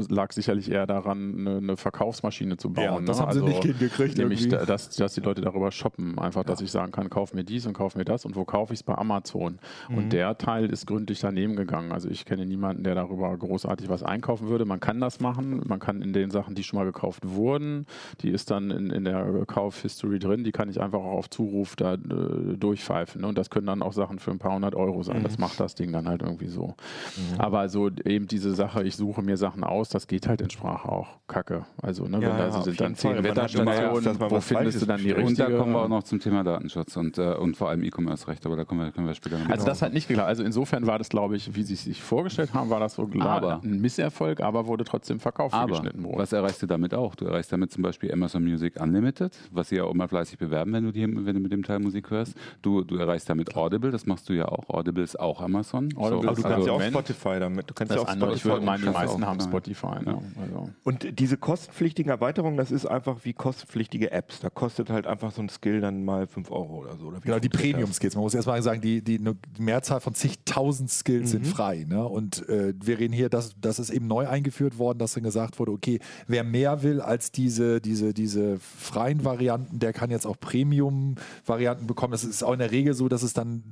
lag 0.10 0.23
sicherlich 0.32 0.72
eher 0.72 0.88
daran, 0.88 1.36
eine, 1.38 1.58
eine 1.58 1.78
Verkaufsmaschine 1.78 2.58
zu 2.58 2.72
bauen. 2.72 2.86
Ja, 2.86 3.00
das 3.02 3.18
ne? 3.18 3.22
haben 3.22 3.30
also, 3.30 3.46
sie 3.46 3.54
nicht 3.54 3.64
hingekriegt. 3.64 4.18
Nämlich, 4.18 4.48
dass, 4.48 4.90
dass 4.90 5.14
die 5.14 5.22
Leute 5.22 5.42
darüber 5.42 5.72
shoppen. 5.72 6.18
Einfach, 6.18 6.44
dass 6.44 6.62
ich 6.62 6.72
sagen 6.72 6.92
kann, 6.92 7.10
kauf 7.10 7.34
mir 7.34 7.44
dies 7.44 7.66
und 7.66 7.74
kauf 7.74 7.96
mir 7.96 8.06
das. 8.06 8.26
Und 8.26 8.36
wo 8.36 8.46
kaufe 8.46 8.74
ich 8.74 8.80
es? 8.80 8.84
Bei 8.84 8.96
Amazon. 8.96 9.60
Mhm. 9.90 9.98
Und 9.98 10.14
der 10.14 10.38
Teil 10.38 10.70
ist 10.70 10.88
gründlich 10.88 11.20
daneben 11.20 11.56
gegangen. 11.56 11.92
Also 11.92 12.10
ich 12.10 12.26
kenne 12.26 12.46
niemanden, 12.46 12.84
der 12.84 12.96
darüber 12.96 13.36
großartig 13.38 13.90
was 13.90 14.04
einkaufen 14.04 14.48
würde. 14.48 14.66
Man 14.66 14.80
kann 14.80 15.00
das 15.00 15.20
machen. 15.20 15.62
Man 15.68 15.80
kann 15.80 16.02
in 16.02 16.14
den 16.14 16.32
Sachen, 16.32 16.56
die 16.56 16.64
schon 16.64 16.80
mal 16.80 16.86
gekauft 16.86 17.28
wurden, 17.28 17.86
die 18.22 18.30
ist 18.30 18.52
dann 18.52 18.72
in, 18.72 18.90
in 18.90 19.04
der 19.06 19.46
Kauf-History 19.46 20.20
drin, 20.20 20.44
die 20.44 20.52
kann 20.52 20.70
ich 20.70 20.80
einfach 20.80 21.00
auch 21.00 21.18
auf 21.18 21.30
Zuruf 21.30 21.76
da 21.76 21.96
äh, 21.96 22.58
durchpfeifen. 22.58 23.22
Ne? 23.22 23.28
Und 23.28 23.38
das 23.38 23.50
können 23.50 23.66
dann 23.66 23.82
auch 23.82 23.94
Sachen 23.94 24.20
für 24.20 24.32
ein 24.32 24.40
paar 24.40 24.54
hundert 24.54 24.76
Euro 24.76 25.04
sein. 25.04 25.20
Mhm. 25.20 25.24
Das 25.24 25.38
macht 25.38 25.60
das 25.60 25.76
Ding 25.76 25.92
dann 25.92 26.08
halt 26.08 26.22
irgendwie 26.22 26.48
so. 26.48 26.76
Mhm. 27.16 27.40
Aber 27.40 27.70
so 27.70 27.90
eben 28.06 28.28
diese 28.28 28.54
Sache, 28.54 28.84
ich 28.84 28.96
suche 28.96 29.22
mir 29.22 29.38
Sachen 29.38 29.64
aus, 29.64 29.90
das 29.90 30.08
geht 30.08 30.13
halt 30.22 30.42
in 30.42 30.50
Sprache 30.50 30.88
auch 30.88 31.20
kacke. 31.28 31.66
Also, 31.82 32.06
ne, 32.06 32.20
ja, 32.20 32.30
wenn 32.30 32.38
da 32.38 32.48
ja, 32.48 32.62
sind 32.62 32.80
dann 32.80 32.96
zehn 32.96 33.24
Wetterstationen, 33.24 34.20
wo 34.20 34.40
findest 34.40 34.82
du 34.82 34.86
dann 34.86 35.02
die 35.02 35.12
richtige? 35.12 35.28
Und 35.28 35.40
da 35.40 35.58
kommen 35.58 35.74
wir 35.74 35.82
auch 35.82 35.90
noch 35.90 36.04
zum 36.04 36.20
Thema 36.20 36.44
Datenschutz 36.44 36.96
und, 36.98 37.18
äh, 37.18 37.34
und 37.34 37.58
vor 37.58 37.70
allem 37.70 37.84
E-Commerce-Recht, 37.84 38.46
aber 38.46 38.56
da 38.56 38.66
können 38.66 38.82
wir, 38.82 38.92
können 38.92 39.08
wir 39.08 39.14
später 39.14 39.40
noch 39.40 39.50
Also, 39.50 39.66
das 39.66 39.82
hat 39.82 39.94
nicht 39.94 40.08
geklappt. 40.08 40.28
Also, 40.28 40.44
insofern 40.44 40.86
war 40.88 40.98
das, 40.98 41.10
glaube 41.10 41.36
ich, 41.36 41.56
wie 41.56 41.64
sie 41.64 41.74
es 41.74 41.84
sich 41.84 42.02
vorgestellt 42.02 42.54
haben, 42.54 42.70
war 42.70 42.80
das 42.80 42.96
so 42.96 43.10
aber, 43.20 43.62
ein 43.64 43.82
Misserfolg, 43.82 44.42
aber 44.42 44.68
wurde 44.68 44.84
trotzdem 44.84 45.20
verkauft, 45.20 45.54
aber, 45.54 45.72
geschnitten 45.72 46.04
wurde. 46.04 46.18
Was 46.18 46.34
erreichst 46.34 46.62
du 46.62 46.68
damit 46.68 46.94
auch? 46.94 47.16
Du 47.16 47.26
erreichst 47.26 47.52
damit 47.52 47.72
zum 47.72 47.84
Beispiel 47.84 48.12
Amazon 48.12 48.44
Music 48.44 48.80
Unlimited, 48.80 49.36
was 49.52 49.70
sie 49.70 49.78
ja 49.78 49.84
auch 49.84 49.92
immer 49.92 50.08
fleißig 50.08 50.38
bewerben, 50.38 50.74
wenn 50.74 50.84
du, 50.84 50.92
die, 50.92 51.04
wenn 51.04 51.34
du 51.34 51.40
mit 51.40 51.52
dem 51.52 51.64
Teil 51.64 51.80
Musik 51.80 52.10
hörst. 52.12 52.36
Du, 52.62 52.84
du 52.84 52.98
erreichst 52.98 53.30
damit 53.30 53.56
Audible, 53.56 53.92
das 53.92 54.06
machst 54.06 54.30
du 54.30 54.34
ja 54.34 54.46
auch. 54.46 54.70
Audible 54.70 55.04
ist 55.04 55.20
auch 55.20 55.42
Amazon. 55.42 55.90
Audible 55.96 56.22
so, 56.22 56.28
aber 56.28 56.36
du 56.36 56.42
kannst 56.44 56.68
ja 56.68 56.74
auch 56.74 56.82
Spotify 56.82 57.40
damit. 57.40 57.70
Du 57.70 57.74
kannst 57.74 57.94
ja 57.94 58.02
auch 58.02 58.10
Spotify. 58.10 58.36
Ich 58.36 58.46
würde 58.46 58.66
meinen, 58.66 58.84
die 58.84 58.90
meisten 58.90 59.26
haben 59.26 59.40
Spotify. 59.40 60.03
Ne? 60.06 60.22
Also. 60.42 60.70
Und 60.84 61.20
diese 61.20 61.38
kostenpflichtigen 61.38 62.10
Erweiterungen, 62.10 62.58
das 62.58 62.72
ist 62.72 62.86
einfach 62.86 63.24
wie 63.24 63.34
kostenpflichtige 63.34 64.12
Apps. 64.12 64.40
Da 64.40 64.50
kostet 64.50 64.90
halt 64.90 65.08
einfach 65.08 65.32
so 65.32 65.42
ein 65.42 65.50
Skill 65.50 65.82
dann 65.82 66.04
mal 66.04 66.28
5 66.28 66.52
Euro 66.52 66.80
oder 66.80 66.98
so. 66.98 67.08
Oder 67.08 67.20
genau, 67.20 67.40
die 67.40 67.50
Premium-Skills. 67.50 68.16
Man 68.16 68.24
muss 68.24 68.34
erstmal 68.34 68.62
sagen, 68.62 68.82
die, 68.82 69.02
die, 69.02 69.20
die 69.20 69.62
Mehrzahl 69.62 70.00
von 70.00 70.14
zigtausend 70.14 70.90
Skills 70.90 71.28
mhm. 71.28 71.44
sind 71.44 71.48
frei. 71.48 71.86
Ne? 71.88 72.04
Und 72.08 72.48
äh, 72.50 72.74
wir 72.80 73.00
reden 73.00 73.14
hier, 73.14 73.30
das, 73.30 73.56
das 73.60 73.80
ist 73.80 73.90
eben 73.90 74.08
neu 74.08 74.28
eingeführt 74.28 74.78
worden, 74.78 75.00
dass 75.00 75.14
dann 75.14 75.24
gesagt 75.24 75.60
wurde, 75.60 75.72
okay, 75.72 76.00
wer 76.28 76.44
mehr 76.44 76.84
will 76.84 77.02
als 77.02 77.32
diese, 77.32 77.82
diese, 77.82 78.14
diese 78.14 78.60
freien 78.60 79.24
Varianten, 79.26 79.80
der 79.80 79.94
kann 79.94 80.12
jetzt 80.12 80.26
auch 80.26 80.40
Premium-Varianten 80.40 81.88
bekommen. 81.88 82.12
Das 82.12 82.24
ist 82.24 82.44
auch 82.44 82.54
in 82.54 82.60
der 82.60 82.72
Regel 82.72 82.94
so, 82.94 83.08
dass 83.08 83.24
es 83.24 83.34
dann 83.34 83.64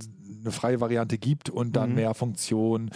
eine 0.42 0.52
freie 0.52 0.82
Variante 0.82 1.18
gibt 1.18 1.50
und 1.50 1.76
dann 1.76 1.90
mhm. 1.90 1.96
mehr 1.96 2.14
Funktionen. 2.14 2.92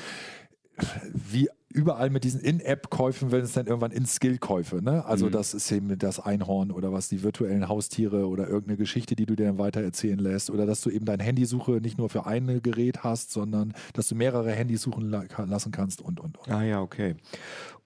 Wie 1.14 1.50
überall 1.76 2.10
mit 2.10 2.24
diesen 2.24 2.40
In-App-Käufen 2.40 3.32
werden 3.32 3.46
es 3.46 3.54
dann 3.54 3.68
irgendwann 3.68 3.92
In-Skill-Käufe. 3.92 4.82
Ne? 4.82 5.06
Also 5.06 5.28
mhm. 5.28 5.32
das 5.32 5.54
ist 5.54 5.72
eben 5.72 5.98
das 5.98 6.20
Einhorn 6.20 6.72
oder 6.72 6.92
was 6.92 7.10
die 7.10 7.22
virtuellen 7.24 7.68
Haustiere 7.68 8.28
oder 8.28 8.48
irgendeine 8.48 8.78
Geschichte, 8.78 9.16
die 9.16 9.26
du 9.26 9.36
dir 9.36 9.46
dann 9.46 9.58
weiter 9.58 9.82
erzählen 9.82 10.20
lässt. 10.20 10.50
Oder 10.50 10.66
dass 10.66 10.82
du 10.82 10.90
eben 10.90 11.06
deine 11.06 11.24
Handysuche 11.24 11.74
nicht 11.74 11.98
nur 11.98 12.10
für 12.10 12.26
ein 12.26 12.62
Gerät 12.64 13.04
hast, 13.04 13.32
sondern 13.32 13.74
dass 13.94 14.08
du 14.08 14.16
mehrere 14.16 14.52
Handys 14.52 14.82
suchen 14.82 15.10
lassen 15.10 15.72
kannst 15.72 16.02
und, 16.02 16.20
und, 16.20 16.38
und. 16.38 16.50
Ah 16.50 16.64
ja, 16.64 16.82
okay. 16.82 17.16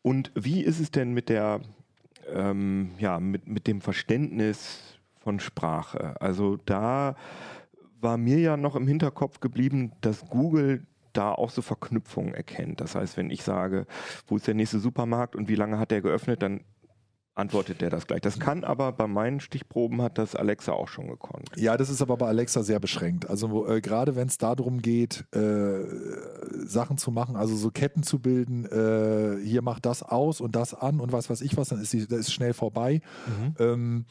Und 0.01 0.31
wie 0.35 0.61
ist 0.61 0.79
es 0.79 0.91
denn 0.91 1.13
mit 1.13 1.27
der 1.29 1.61
ähm, 2.33 2.91
ja, 2.99 3.19
mit, 3.19 3.47
mit 3.47 3.67
dem 3.67 3.81
Verständnis 3.81 4.79
von 5.19 5.39
Sprache. 5.39 6.19
Also 6.21 6.57
da 6.65 7.15
war 8.01 8.17
mir 8.17 8.39
ja 8.39 8.57
noch 8.57 8.75
im 8.75 8.87
Hinterkopf 8.87 9.39
geblieben, 9.39 9.91
dass 10.01 10.25
Google 10.29 10.85
da 11.13 11.31
auch 11.31 11.49
so 11.49 11.61
Verknüpfungen 11.61 12.33
erkennt. 12.33 12.81
Das 12.81 12.95
heißt, 12.95 13.17
wenn 13.17 13.29
ich 13.29 13.43
sage, 13.43 13.85
wo 14.27 14.37
ist 14.37 14.47
der 14.47 14.53
nächste 14.53 14.79
Supermarkt 14.79 15.35
und 15.35 15.47
wie 15.47 15.55
lange 15.55 15.79
hat 15.79 15.91
der 15.91 16.01
geöffnet, 16.01 16.41
dann 16.41 16.61
antwortet 17.39 17.81
der 17.81 17.89
das 17.89 18.05
gleich. 18.05 18.21
Das 18.21 18.39
kann 18.39 18.63
aber 18.63 18.91
bei 18.91 19.07
meinen 19.07 19.39
Stichproben 19.39 20.01
hat 20.01 20.17
das 20.17 20.35
Alexa 20.35 20.73
auch 20.73 20.87
schon 20.87 21.07
gekonnt. 21.07 21.49
Ja, 21.55 21.77
das 21.77 21.89
ist 21.89 22.01
aber 22.01 22.17
bei 22.17 22.27
Alexa 22.27 22.63
sehr 22.63 22.79
beschränkt. 22.79 23.29
Also 23.29 23.67
äh, 23.67 23.81
gerade 23.81 24.15
wenn 24.15 24.27
es 24.27 24.37
darum 24.37 24.81
geht, 24.81 25.25
äh, 25.33 25.79
Sachen 26.65 26.97
zu 26.97 27.11
machen, 27.11 27.35
also 27.35 27.55
so 27.55 27.71
Ketten 27.71 28.03
zu 28.03 28.19
bilden, 28.19 28.65
äh, 28.65 29.43
hier 29.43 29.61
macht 29.61 29.85
das 29.85 30.03
aus 30.03 30.41
und 30.41 30.55
das 30.55 30.73
an 30.73 30.99
und 30.99 31.11
was 31.11 31.29
weiß 31.29 31.41
ich 31.41 31.57
was, 31.57 31.69
dann 31.69 31.81
ist 31.81 31.93
das 31.93 32.19
ist 32.19 32.33
schnell 32.33 32.53
vorbei. 32.53 33.01
Mhm. 33.27 34.05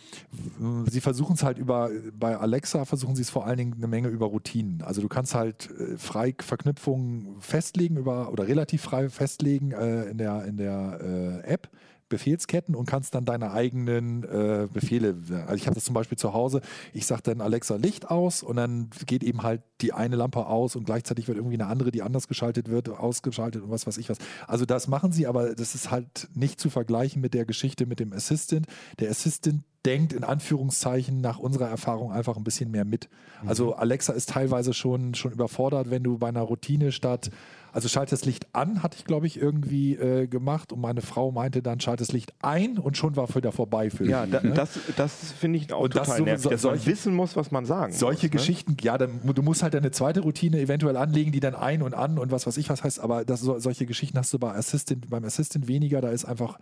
Ähm, 0.60 0.84
sie 0.90 1.00
versuchen 1.00 1.34
es 1.34 1.42
halt 1.42 1.58
über, 1.58 1.90
bei 2.18 2.36
Alexa 2.36 2.84
versuchen 2.84 3.14
sie 3.14 3.22
es 3.22 3.30
vor 3.30 3.46
allen 3.46 3.58
Dingen 3.58 3.74
eine 3.74 3.86
Menge 3.86 4.08
über 4.08 4.26
Routinen. 4.26 4.82
Also 4.82 5.00
du 5.00 5.08
kannst 5.08 5.34
halt 5.34 5.70
äh, 5.70 5.96
frei 5.96 6.34
Verknüpfungen 6.38 7.36
festlegen 7.40 7.96
über 7.96 8.32
oder 8.32 8.48
relativ 8.48 8.82
frei 8.82 9.08
festlegen 9.08 9.72
äh, 9.72 10.04
in 10.04 10.18
der, 10.18 10.44
in 10.44 10.56
der 10.56 11.42
äh, 11.44 11.52
App 11.52 11.68
Befehlsketten 12.08 12.74
und 12.74 12.86
kannst 12.86 13.14
dann 13.14 13.24
deine 13.24 13.52
eigenen 13.52 14.24
äh, 14.24 14.68
Befehle, 14.72 15.16
also 15.46 15.54
ich 15.54 15.66
habe 15.66 15.74
das 15.74 15.84
zum 15.84 15.94
Beispiel 15.94 16.18
zu 16.18 16.32
Hause, 16.32 16.60
ich 16.92 17.06
sage 17.06 17.22
dann 17.22 17.40
Alexa 17.40 17.76
Licht 17.76 18.10
aus 18.10 18.42
und 18.42 18.56
dann 18.56 18.90
geht 19.06 19.22
eben 19.22 19.42
halt 19.42 19.62
die 19.80 19.92
eine 19.92 20.16
Lampe 20.16 20.46
aus 20.46 20.76
und 20.76 20.84
gleichzeitig 20.84 21.28
wird 21.28 21.38
irgendwie 21.38 21.56
eine 21.56 21.66
andere, 21.66 21.90
die 21.90 22.02
anders 22.02 22.28
geschaltet 22.28 22.68
wird, 22.68 22.88
ausgeschaltet 22.88 23.62
und 23.62 23.70
was 23.70 23.86
weiß 23.86 23.98
ich 23.98 24.08
was. 24.08 24.18
Also 24.46 24.64
das 24.64 24.88
machen 24.88 25.12
sie, 25.12 25.26
aber 25.26 25.54
das 25.54 25.74
ist 25.74 25.90
halt 25.90 26.28
nicht 26.34 26.60
zu 26.60 26.70
vergleichen 26.70 27.20
mit 27.20 27.34
der 27.34 27.44
Geschichte 27.44 27.86
mit 27.86 28.00
dem 28.00 28.12
Assistant. 28.12 28.66
Der 28.98 29.10
Assistant 29.10 29.62
denkt 29.86 30.12
in 30.12 30.24
Anführungszeichen 30.24 31.20
nach 31.20 31.38
unserer 31.38 31.68
Erfahrung 31.68 32.12
einfach 32.12 32.36
ein 32.36 32.44
bisschen 32.44 32.70
mehr 32.70 32.84
mit. 32.84 33.08
Mhm. 33.42 33.48
Also 33.48 33.74
Alexa 33.74 34.12
ist 34.12 34.30
teilweise 34.30 34.74
schon, 34.74 35.14
schon 35.14 35.32
überfordert, 35.32 35.90
wenn 35.90 36.02
du 36.02 36.18
bei 36.18 36.28
einer 36.28 36.42
Routine 36.42 36.92
statt 36.92 37.30
also 37.72 37.88
schalt 37.88 38.12
das 38.12 38.24
Licht 38.24 38.46
an, 38.54 38.83
hatte 38.83 38.96
ich, 38.98 39.04
glaube 39.04 39.26
ich, 39.26 39.40
irgendwie 39.40 39.94
äh, 39.94 40.26
gemacht. 40.26 40.72
Und 40.72 40.81
meine 40.81 41.02
Frau 41.02 41.31
meinte 41.31 41.62
dann, 41.62 41.81
schalt 41.81 42.00
das 42.00 42.12
Licht 42.12 42.33
ein 42.42 42.78
und 42.78 42.96
schon 42.96 43.16
war 43.16 43.35
wieder 43.35 43.52
vorbei 43.52 43.90
für 43.90 44.04
Ja, 44.07 44.26
da, 44.26 44.40
ne? 44.40 44.54
das, 44.54 44.78
das 44.96 45.33
finde 45.33 45.59
ich 45.59 45.72
auch 45.72 45.83
und 45.83 45.92
total 45.92 46.07
das 46.07 46.16
so, 46.16 46.24
nervig, 46.24 46.50
dass 46.50 46.62
solche, 46.62 46.78
man 46.78 46.87
wissen 46.87 47.14
muss, 47.14 47.37
was 47.37 47.50
man 47.50 47.66
sagen 47.66 47.92
Solche 47.92 48.14
muss, 48.16 48.22
ne? 48.22 48.31
Geschichten, 48.31 48.76
ja, 48.81 48.98
dann, 48.98 49.20
du 49.22 49.42
musst 49.42 49.62
halt 49.62 49.74
eine 49.74 49.90
zweite 49.90 50.20
Routine 50.20 50.61
eventuell 50.61 50.96
anlegen, 50.96 51.33
die 51.33 51.40
dann 51.40 51.54
ein 51.54 51.83
und 51.83 51.94
an 51.94 52.18
und 52.18 52.31
was 52.31 52.46
weiß 52.46 52.57
ich 52.57 52.68
was 52.70 52.83
heißt. 52.83 53.00
Aber 53.00 53.24
das, 53.24 53.40
so, 53.40 53.59
solche 53.59 53.87
Geschichten 53.87 54.18
hast 54.18 54.33
du 54.33 54.38
bei 54.38 54.52
Assistant, 54.52 55.11
beim 55.11 55.24
Assistant 55.24 55.68
weniger. 55.68 56.00
Da 56.00 56.11
ist 56.11 56.24
einfach 56.24 56.59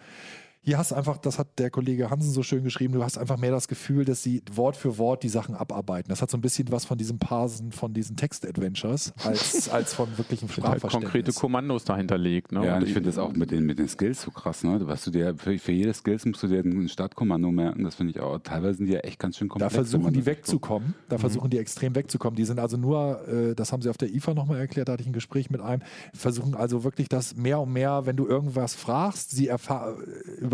hier 0.66 0.78
hast 0.78 0.90
du 0.90 0.96
einfach, 0.96 1.16
das 1.18 1.38
hat 1.38 1.60
der 1.60 1.70
Kollege 1.70 2.10
Hansen 2.10 2.32
so 2.32 2.42
schön 2.42 2.64
geschrieben, 2.64 2.92
du 2.92 3.04
hast 3.04 3.18
einfach 3.18 3.36
mehr 3.36 3.52
das 3.52 3.68
Gefühl, 3.68 4.04
dass 4.04 4.24
sie 4.24 4.42
Wort 4.52 4.76
für 4.76 4.98
Wort 4.98 5.22
die 5.22 5.28
Sachen 5.28 5.54
abarbeiten. 5.54 6.08
Das 6.08 6.22
hat 6.22 6.30
so 6.30 6.36
ein 6.36 6.40
bisschen 6.40 6.72
was 6.72 6.84
von 6.84 6.98
diesem 6.98 7.20
Parsen 7.20 7.70
von 7.70 7.94
diesen 7.94 8.16
Text-Adventures 8.16 9.14
als, 9.22 9.68
als 9.70 9.94
von 9.94 10.08
wirklichen 10.18 10.48
Sprachverständnis. 10.48 10.92
Halt 10.92 11.04
konkrete 11.04 11.32
Kommandos 11.32 11.84
dahinter 11.84 12.18
legt. 12.18 12.50
Ne? 12.50 12.66
Ja, 12.66 12.78
und 12.78 12.82
ich 12.82 12.94
finde 12.94 13.08
das 13.08 13.16
auch 13.16 13.32
mit 13.32 13.52
den, 13.52 13.64
mit 13.64 13.78
den 13.78 13.86
Skills 13.86 14.22
so 14.22 14.32
krass. 14.32 14.64
Ne? 14.64 14.80
Was 14.88 15.04
du 15.04 15.12
dir, 15.12 15.36
für, 15.36 15.56
für 15.56 15.70
jede 15.70 15.94
Skills 15.94 16.24
musst 16.24 16.42
du 16.42 16.48
dir 16.48 16.64
ein 16.64 16.88
Startkommando 16.88 17.52
merken. 17.52 17.84
Das 17.84 17.94
finde 17.94 18.10
ich 18.10 18.18
auch, 18.18 18.40
teilweise 18.40 18.78
sind 18.78 18.86
die 18.86 18.94
ja 18.94 19.00
echt 19.00 19.20
ganz 19.20 19.36
schön 19.36 19.48
komplex. 19.48 19.72
Da 19.72 19.76
versuchen 19.76 20.12
die 20.12 20.26
wegzukommen. 20.26 20.96
Da 21.08 21.14
mhm. 21.14 21.20
versuchen 21.20 21.48
die 21.48 21.58
extrem 21.58 21.94
wegzukommen. 21.94 22.34
Die 22.34 22.44
sind 22.44 22.58
also 22.58 22.76
nur, 22.76 23.20
äh, 23.28 23.54
das 23.54 23.70
haben 23.70 23.82
sie 23.82 23.88
auf 23.88 23.98
der 23.98 24.12
IFA 24.12 24.34
nochmal 24.34 24.58
erklärt, 24.58 24.88
da 24.88 24.94
hatte 24.94 25.02
ich 25.02 25.08
ein 25.08 25.12
Gespräch 25.12 25.48
mit 25.48 25.60
einem, 25.60 25.82
versuchen 26.12 26.56
also 26.56 26.82
wirklich 26.82 27.08
das 27.08 27.36
mehr 27.36 27.60
und 27.60 27.72
mehr, 27.72 28.04
wenn 28.04 28.16
du 28.16 28.26
irgendwas 28.26 28.74
fragst, 28.74 29.30
sie 29.30 29.46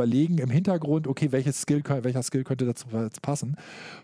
überlegen 0.02 0.38
im 0.38 0.50
Hintergrund, 0.50 1.06
okay, 1.06 1.30
welches 1.30 1.60
Skill, 1.60 1.82
welcher 2.02 2.22
Skill 2.22 2.44
könnte 2.44 2.66
dazu 2.66 2.86
passen. 3.22 3.56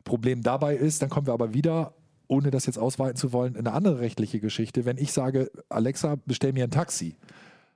Problem 0.04 0.42
dabei 0.42 0.76
ist, 0.76 1.02
dann 1.02 1.08
kommen 1.08 1.26
wir 1.26 1.34
aber 1.34 1.54
wieder 1.54 1.94
ohne 2.30 2.50
das 2.50 2.66
jetzt 2.66 2.78
ausweiten 2.78 3.16
zu 3.16 3.32
wollen, 3.32 3.56
eine 3.56 3.72
andere 3.72 4.00
rechtliche 4.00 4.38
Geschichte. 4.38 4.84
Wenn 4.84 4.98
ich 4.98 5.12
sage, 5.12 5.50
Alexa, 5.70 6.16
bestell 6.26 6.52
mir 6.52 6.64
ein 6.64 6.70
Taxi, 6.70 7.16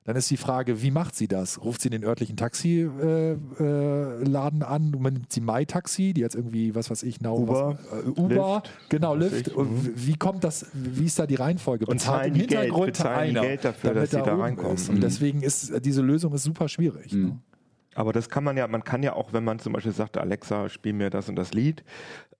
dann 0.05 0.17
ist 0.17 0.31
die 0.31 0.37
Frage, 0.37 0.83
wie 0.83 0.91
macht 0.91 1.15
sie 1.15 1.29
das? 1.29 1.65
Ruft 1.65 1.81
sie 1.81 1.89
den 1.89 2.05
örtlichen 2.05 2.37
Taxiladen 2.37 3.41
äh, 3.61 4.65
äh, 4.65 4.67
an, 4.67 4.91
nimmt 4.91 5.33
sie 5.33 5.41
MyTaxi, 5.41 6.13
die 6.13 6.21
jetzt 6.21 6.35
irgendwie, 6.35 6.75
was 6.75 6.91
weiß 6.91 7.05
ich, 7.05 7.21
Now, 7.21 7.39
Uber, 7.39 7.79
was, 7.89 8.05
äh, 8.05 8.21
Uber 8.21 8.63
Lyft, 8.65 8.89
genau, 8.89 9.15
Lyft. 9.15 9.49
Und 9.49 10.07
wie 10.07 10.17
kommt 10.17 10.43
das, 10.43 10.67
wie 10.75 11.07
ist 11.07 11.19
da 11.19 11.27
die 11.27 11.37
Reihenfolge? 11.37 11.87
Und 11.87 11.99
Bezahlt 11.99 12.29
im 12.29 12.35
Hintergrund 12.35 12.97
Geld, 12.97 13.07
einer, 13.07 13.41
Geld 13.43 13.65
dafür, 13.65 13.95
dass 13.95 14.11
da 14.11 14.19
sie 14.19 14.25
da 14.25 14.35
reinkommen. 14.35 14.75
Ist. 14.75 14.89
Und 14.89 14.97
mhm. 14.97 15.01
deswegen 15.03 15.43
ist 15.43 15.73
diese 15.85 16.03
Lösung 16.03 16.35
ist 16.35 16.43
super 16.43 16.69
schwierig. 16.69 17.13
Mhm. 17.13 17.23
Ne? 17.23 17.39
Aber 17.95 18.13
das 18.13 18.29
kann 18.29 18.45
man 18.45 18.57
ja, 18.57 18.67
man 18.69 18.85
kann 18.85 19.03
ja 19.03 19.15
auch, 19.15 19.33
wenn 19.33 19.45
man 19.45 19.59
zum 19.59 19.73
Beispiel 19.73 19.93
sagt, 19.93 20.17
Alexa, 20.17 20.69
spiel 20.69 20.93
mir 20.93 21.11
das 21.11 21.29
und 21.29 21.37
das 21.37 21.53
Lied, 21.53 21.85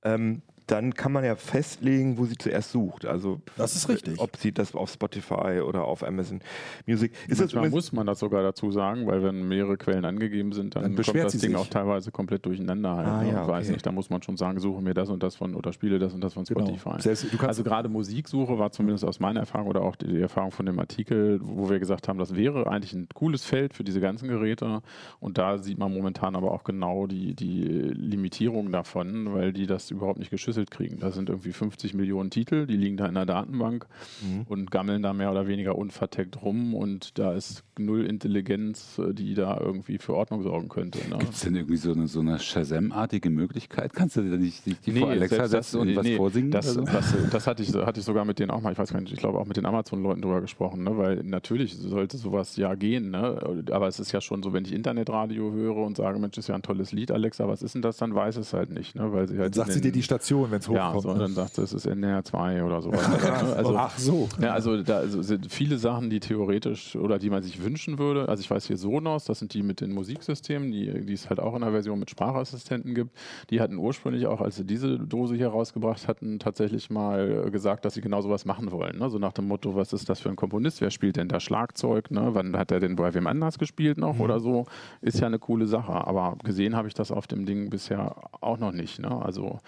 ähm, 0.05 0.43
dann 0.73 0.95
kann 0.95 1.13
man 1.13 1.23
ja 1.23 1.37
festlegen, 1.37 2.17
wo 2.17 2.25
sie 2.25 2.39
zuerst 2.39 2.73
sucht. 2.73 3.05
Also 3.05 3.43
das 3.59 3.77
ist 3.77 3.91
richtig. 3.91 4.19
Ob 4.19 4.37
sie 4.37 4.53
das 4.53 4.75
auf 4.75 4.91
Spotify 4.91 5.61
oder 5.61 5.85
auf 5.85 6.03
Amazon 6.03 6.41
Music. 6.87 7.13
Ist 7.29 7.41
Manchmal 7.41 7.65
das 7.65 7.73
muss 7.73 7.93
man 7.93 8.07
das 8.07 8.21
sogar 8.21 8.43
dazu 8.43 8.71
sagen, 8.71 9.07
weil 9.07 9.23
wenn 9.23 9.47
mehrere 9.47 9.77
Quellen 9.77 10.07
angegeben 10.07 10.53
sind, 10.53 10.75
dann, 10.75 10.83
dann 10.83 11.05
kommt 11.05 11.19
das 11.19 11.33
Ding 11.33 11.41
sich. 11.41 11.57
auch 11.57 11.67
teilweise 11.67 12.11
komplett 12.11 12.47
durcheinander. 12.47 12.97
Halt, 12.97 13.07
ah, 13.07 13.23
ne? 13.23 13.33
ja, 13.33 13.47
Weiß 13.47 13.69
nicht, 13.69 13.85
da 13.85 13.93
muss 13.93 14.09
man 14.09 14.23
schon 14.23 14.39
sagen, 14.39 14.61
suche 14.61 14.81
mir 14.81 14.95
das 14.95 15.11
und 15.11 15.23
das 15.23 15.37
von 15.37 15.55
oder 15.55 15.75
spiele 15.75 15.99
das 15.99 16.15
und 16.15 16.23
das 16.23 16.33
von 16.33 16.45
genau. 16.45 16.61
Spotify. 16.61 16.91
Genau. 16.91 17.01
Selbst, 17.01 17.27
also 17.43 17.65
gerade 17.65 17.91
Musiksuche 17.91 18.59
war 18.59 18.73
zumindest 18.73 19.05
aus 19.05 19.21
meiner 19.21 19.41
Erfahrung 19.41 19.69
oder 19.69 19.83
auch 19.83 19.97
die, 19.97 20.07
die 20.07 20.21
Erfahrung 20.23 20.53
von 20.53 20.65
dem 20.65 20.79
Artikel, 20.79 21.39
wo 21.43 21.69
wir 21.69 21.81
gesagt 21.81 22.09
haben, 22.09 22.19
das 22.19 22.35
wäre 22.35 22.67
eigentlich 22.67 22.95
ein 22.95 23.09
cooles 23.13 23.45
Feld 23.45 23.75
für 23.75 23.85
diese 23.85 24.01
ganzen 24.01 24.29
Geräte. 24.29 24.81
Und 25.21 25.37
da 25.37 25.59
sieht 25.59 25.77
man 25.77 25.93
momentan 25.93 26.35
aber 26.35 26.53
auch 26.53 26.65
genau 26.65 27.07
die, 27.07 27.35
die 27.35 27.63
Limitierung 27.63 28.73
davon, 28.73 29.35
weil 29.35 29.53
die 29.53 29.67
das 29.67 29.91
überhaupt 29.91 30.19
nicht 30.19 30.31
geschützt 30.31 30.62
verschlüsselt 30.63 30.71
kriegen. 30.71 30.99
Da 31.01 31.11
sind 31.11 31.29
irgendwie 31.29 31.53
50 31.53 31.95
Millionen 31.95 32.31
Titel, 32.31 32.67
die 32.67 32.77
liegen 32.77 32.97
da 32.97 33.07
in 33.07 33.15
der 33.15 33.27
Datenbank 33.27 33.87
mhm. 34.23 34.43
und 34.49 34.71
gammeln 34.71 35.03
da 35.03 35.13
mehr 35.13 35.31
oder 35.31 35.47
weniger 35.47 35.77
unverteckt 35.77 36.43
rum 36.43 36.75
und 36.75 37.19
da 37.19 37.33
ist 37.33 37.65
null 37.79 38.07
Intelligenz, 38.07 38.99
äh, 38.99 39.13
die 39.13 39.35
da 39.35 39.59
irgendwie 39.59 39.99
für 39.99 40.15
Ordnung 40.15 40.43
sorgen 40.43 40.69
könnte. 40.69 40.99
Ne? 41.09 41.19
Gibt 41.19 41.35
es 41.35 41.41
denn 41.41 41.55
irgendwie 41.55 41.77
so 41.77 41.93
eine, 41.93 42.07
so 42.07 42.21
eine 42.21 42.39
Shazam-artige 42.39 43.31
Möglichkeit? 43.31 43.93
Kannst 43.95 44.17
du 44.17 44.23
da 44.23 44.37
nicht 44.37 44.67
die, 44.67 44.75
die 44.75 44.93
nee, 44.93 45.01
vor 45.01 45.11
Alexa 45.11 45.49
setzen 45.49 45.81
und 45.81 45.89
nee, 45.89 45.97
was 45.97 46.09
vorsingen? 46.09 46.51
Das, 46.51 46.69
also? 46.69 46.83
das, 46.83 47.15
das, 47.31 47.47
hatte, 47.47 47.63
ich, 47.63 47.75
hatte 47.75 48.01
ich 48.01 48.07
sogar 48.07 48.25
mit 48.25 48.39
denen 48.39 48.51
auch 48.51 48.61
mal, 48.61 48.73
ich 48.73 48.79
weiß 48.79 48.93
gar 48.93 49.01
nicht, 49.01 49.13
ich 49.13 49.19
glaube 49.19 49.39
auch 49.39 49.47
mit 49.47 49.57
den 49.57 49.67
Amazon-Leuten 49.67 50.23
drüber 50.23 50.41
gesprochen, 50.41 50.85
ne? 50.85 50.97
weil 50.97 51.23
natürlich 51.25 51.77
sollte 51.77 52.17
sowas 52.17 52.57
ja 52.57 52.75
gehen, 52.75 53.11
ne? 53.11 53.65
aber 53.71 53.89
es 53.89 53.99
ist 54.01 54.13
ja 54.13 54.21
schon 54.21 54.43
so, 54.43 54.53
wenn 54.53 54.65
ich 54.65 54.73
Internetradio 54.73 55.53
höre 55.53 55.77
und 55.77 55.97
sage, 55.97 56.19
Mensch, 56.19 56.39
ist 56.39 56.49
ja 56.49 56.55
ein 56.55 56.63
tolles 56.63 56.93
Lied, 56.93 57.11
Alexa, 57.11 57.49
was 57.49 57.63
ist 57.63 57.75
denn 57.75 57.83
das, 57.83 57.97
dann 57.97 58.15
weiß 58.15 58.37
es 58.37 58.53
halt 58.53 58.71
nicht. 58.71 58.95
Ne? 58.95 59.13
Weil 59.13 59.29
sie 59.29 59.39
halt 59.39 59.55
sagt 59.55 59.73
sie 59.73 59.81
dir 59.81 59.93
die 59.93 60.03
Station, 60.03 60.42
wenn 60.51 60.59
es 60.59 60.69
hochkommt. 60.69 60.95
Ja, 60.95 61.01
so, 61.01 61.11
und 61.11 61.19
dann 61.19 61.33
sagt 61.33 61.59
es 61.59 61.73
ist 61.73 61.87
NR 61.87 62.25
2 62.25 62.65
oder 62.65 62.83
sowas. 62.83 63.09
also, 63.57 63.77
Ach 63.77 63.99
so. 63.99 64.29
Ja, 64.41 64.53
also 64.53 64.83
da 64.83 64.99
also 64.99 65.23
sind 65.23 65.51
viele 65.51 65.79
Sachen, 65.79 66.11
die 66.11 66.21
theoretisch 66.21 66.97
oder 66.97 67.19
die 67.19 67.31
man 67.31 67.43
sich 67.43 67.63
wünschen 67.63 67.99
würde. 67.99 68.29
Also 68.29 68.41
ich 68.41 68.51
weiß 68.51 68.67
hier 68.67 68.77
Sonos, 68.77 69.25
das 69.25 69.39
sind 69.39 69.55
die 69.55 69.63
mit 69.63 69.81
den 69.81 69.93
Musiksystemen, 69.93 70.73
die, 70.73 71.05
die 71.05 71.13
es 71.13 71.29
halt 71.29 71.41
auch 71.41 71.55
in 71.55 71.63
der 71.63 71.71
Version 71.71 71.99
mit 71.99 72.11
Sprachassistenten 72.11 72.95
gibt. 72.95 73.11
Die 73.51 73.61
hatten 73.61 73.79
ursprünglich 73.79 74.27
auch, 74.27 74.41
als 74.41 74.57
sie 74.57 74.65
diese 74.65 74.99
Dose 74.99 75.35
hier 75.35 75.49
rausgebracht 75.49 76.09
hatten, 76.09 76.39
tatsächlich 76.39 76.91
mal 76.91 77.51
gesagt, 77.51 77.85
dass 77.85 77.95
sie 77.95 78.01
genau 78.01 78.21
sowas 78.21 78.45
machen 78.45 78.71
wollen. 78.73 78.99
Ne? 78.99 79.11
So 79.11 79.19
nach 79.19 79.33
dem 79.33 79.49
Motto, 79.49 79.75
was 79.75 79.93
ist 79.93 80.09
das 80.09 80.21
für 80.21 80.29
ein 80.29 80.37
Komponist? 80.37 80.81
Wer 80.81 80.91
spielt 80.91 81.17
denn 81.17 81.29
da 81.29 81.41
Schlagzeug? 81.41 82.11
Ne? 82.11 82.31
Wann 82.33 82.57
hat 82.57 82.71
er 82.71 82.81
denn 82.81 82.97
bei 82.97 83.13
wem 83.15 83.27
anders 83.27 83.59
gespielt 83.59 83.99
noch 83.99 84.17
mhm. 84.17 84.21
oder 84.21 84.41
so? 84.41 84.67
Ist 85.01 85.21
ja 85.21 85.27
eine 85.27 85.39
coole 85.39 85.67
Sache. 85.67 85.93
Aber 85.93 86.37
gesehen 86.43 86.77
habe 86.77 86.89
ich 86.89 86.95
das 86.95 87.11
auf 87.11 87.27
dem 87.27 87.47
Ding 87.47 87.71
bisher 87.71 88.17
auch 88.41 88.59
noch 88.59 88.73
nicht. 88.73 89.01
Ne? 89.01 89.11
Also 89.11 89.59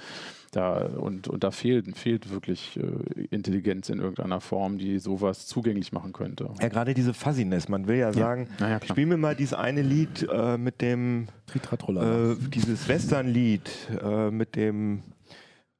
da, 0.54 0.86
und, 0.86 1.28
und 1.28 1.42
da 1.42 1.50
fehlt, 1.50 1.96
fehlt 1.96 2.30
wirklich 2.30 2.78
äh, 2.78 3.24
Intelligenz 3.30 3.88
in 3.88 3.98
irgendeiner 3.98 4.40
Form, 4.40 4.78
die 4.78 4.98
sowas 4.98 5.46
zugänglich 5.46 5.92
machen 5.92 6.12
könnte. 6.12 6.50
Ja, 6.60 6.68
gerade 6.68 6.94
diese 6.94 7.14
Fuzziness. 7.14 7.68
Man 7.68 7.86
will 7.86 7.96
ja, 7.96 8.08
ja. 8.08 8.12
sagen, 8.12 8.48
ja, 8.60 8.80
spiel 8.84 9.06
mir 9.06 9.16
mal 9.16 9.34
dieses 9.34 9.54
eine 9.54 9.82
Lied 9.82 10.26
äh, 10.30 10.56
mit 10.56 10.80
dem, 10.80 11.28
äh, 11.54 12.34
dieses 12.50 12.88
Western-Lied 12.88 13.70
äh, 14.02 14.30
mit 14.30 14.56
dem, 14.56 15.02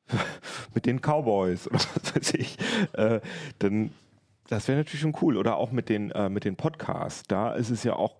mit 0.74 0.87
den 0.87 1.00
Cowboys 1.00 1.68
oder 1.68 1.78
was 1.78 2.16
weiß 2.16 2.34
ich. 2.34 2.58
Äh, 2.94 3.20
dann, 3.58 3.90
das 4.48 4.68
wäre 4.68 4.78
natürlich 4.78 5.00
schon 5.00 5.16
cool. 5.22 5.37
Oder 5.37 5.56
auch 5.56 5.72
mit 5.72 5.88
den, 5.88 6.10
äh, 6.10 6.28
mit 6.28 6.44
den 6.44 6.56
Podcasts. 6.56 7.22
Da 7.28 7.54
ist 7.54 7.70
es 7.70 7.84
ja 7.84 7.94
auch, 7.94 8.18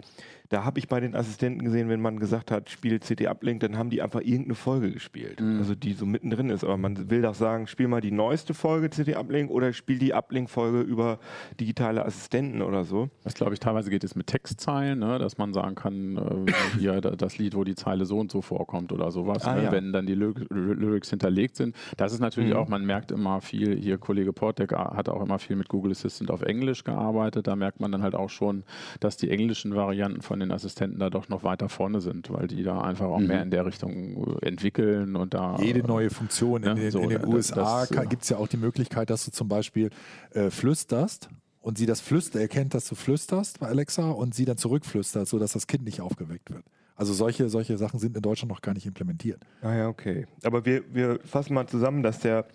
da 0.55 0.65
habe 0.65 0.79
ich 0.79 0.87
bei 0.87 1.01
den 1.01 1.17
Assistenten 1.17 1.65
gesehen, 1.65 1.89
wenn 1.89 2.01
man 2.01 2.21
gesagt 2.21 2.53
hat, 2.53 2.71
spiel 2.71 3.01
CD 3.01 3.27
Uplink, 3.27 3.59
dann 3.59 3.77
haben 3.77 3.91
die 3.91 4.01
einfach 4.01 4.21
irgendeine 4.21 4.55
Folge 4.55 4.93
gespielt. 4.93 5.41
Mhm. 5.41 5.59
Also 5.59 5.75
die 5.75 5.95
so 5.95 6.07
mittendrin 6.07 6.49
ist. 6.49 6.63
Aber 6.63 6.77
man 6.77 7.11
will 7.11 7.23
doch 7.23 7.35
sagen, 7.35 7.67
spiel 7.67 7.89
mal 7.89 8.01
die 8.01 8.13
neueste 8.13 8.55
Folge 8.55 8.89
CD 8.89 9.17
Uplink 9.17 9.51
oder 9.51 9.73
spiel 9.73 9.99
die 9.99 10.15
Uplink-Folge 10.15 10.83
über 10.83 11.19
digitale 11.59 12.07
Assistenten 12.07 12.63
oder 12.63 12.85
so. 12.85 13.11
Das 13.25 13.35
glaube 13.35 13.55
ich, 13.55 13.59
teilweise 13.59 13.91
geht 13.91 14.05
es 14.05 14.15
mit 14.15 14.29
Textzeilen, 14.29 15.01
ne? 15.01 15.19
dass 15.19 15.39
man 15.39 15.53
sagen 15.53 15.75
kann, 15.75 16.47
äh, 16.47 16.53
hier 16.79 17.01
das 17.01 17.37
Lied, 17.37 17.57
wo 17.57 17.65
die 17.65 17.75
Zeile 17.75 18.07
so 18.07 18.21
und 18.21 18.31
so 18.31 18.41
vorkommt 18.41 18.93
oder 18.93 19.11
sowas, 19.11 19.45
ah, 19.47 19.57
ne? 19.57 19.65
ja. 19.65 19.73
wenn 19.73 19.93
dann 19.93 20.07
die 20.07 20.15
Lyrics 20.15 21.11
hinterlegt 21.11 21.57
sind. 21.57 21.75
Das 21.97 22.13
ist 22.13 22.21
natürlich 22.21 22.51
mhm. 22.51 22.59
auch, 22.59 22.69
man 22.69 22.87
merkt 22.87 23.11
immer 23.11 23.41
viel, 23.41 23.77
hier 23.77 23.99
Kollege 23.99 24.33
Portek 24.33 24.71
hat 24.71 25.09
auch 25.09 25.21
immer 25.21 25.41
viel 25.41 25.57
mit 25.57 25.69
Google 25.69 25.91
Assistant 25.91 26.31
auf 26.31 26.43
Englisch 26.43 26.85
gearbeitet. 26.85 27.49
Da 27.49 27.57
merkt 27.57 27.81
man 27.81 27.91
dann 27.91 28.03
halt 28.03 28.15
auch 28.15 28.31
schon, 28.31 28.63
dass 29.01 29.17
die 29.17 29.31
englischen 29.31 29.75
Varianten 29.75 30.23
von 30.23 30.39
den 30.39 30.44
Assistenten 30.51 30.99
da 30.99 31.11
doch 31.11 31.29
noch 31.29 31.43
weiter 31.45 31.69
vorne 31.69 32.01
sind, 32.01 32.31
weil 32.31 32.47
die 32.49 32.63
da 32.63 32.81
einfach 32.81 33.07
auch 33.07 33.19
Mhm. 33.21 33.27
mehr 33.27 33.43
in 33.43 33.51
der 33.51 33.67
Richtung 33.67 34.37
äh, 34.41 34.47
entwickeln 34.49 35.17
und 35.17 35.35
da. 35.35 35.57
Jede 35.61 35.81
neue 35.81 36.11
Funktion. 36.11 36.63
In, 36.63 36.69
Ja, 36.69 36.75
den- 36.75 36.91
so, 36.91 37.01
in 37.01 37.09
den 37.11 37.21
das- 37.23 37.29
USA 37.31 37.81
das, 37.87 37.91
äh, 37.91 38.07
gibt 38.07 38.23
es 38.25 38.29
ja 38.29 38.37
auch 38.39 38.49
die 38.49 38.57
Möglichkeit, 38.57 39.11
dass 39.11 39.25
du 39.25 39.31
zum 39.31 39.49
Beispiel 39.49 39.91
äh, 40.33 40.51
flüsterst 40.51 41.29
und 41.61 41.79
sie 41.79 41.87
das 41.87 42.01
Flüster 42.01 42.41
erkennt, 42.41 42.75
dass 42.75 42.89
du 42.89 42.95
flüsterst 42.95 43.61
bei 43.61 43.69
Alexa 43.69 44.11
und 44.11 44.35
sie 44.35 44.45
dann 44.45 44.57
zurückflüstert, 44.59 45.27
sodass 45.29 45.53
das 45.53 45.67
Kind 45.67 45.85
nicht 45.85 46.01
aufgeweckt 46.01 46.51
wird. 46.51 46.65
Also 46.97 47.13
solche, 47.13 47.49
solche 47.49 47.77
Sachen 47.77 47.99
sind 47.99 48.15
in 48.17 48.23
Deutschland 48.23 48.51
noch 48.53 48.61
gar 48.63 48.73
nicht 48.75 48.87
implementiert. 48.87 49.43
Ah 49.63 49.75
ja, 49.75 49.89
okay. 49.89 50.27
Aber 50.45 50.65
wir, 50.65 50.83
wir 50.95 51.19
fassen 51.25 51.55
mal 51.55 51.67
zusammen, 51.67 52.03
dass 52.05 52.21
der, 52.21 52.47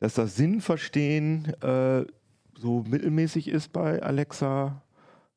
dass 0.00 0.14
das 0.14 0.36
Sinnverstehen 0.36 1.52
äh, 1.62 2.04
so 2.56 2.84
mittelmäßig 2.88 3.48
ist 3.48 3.72
bei 3.72 4.02
Alexa. 4.02 4.80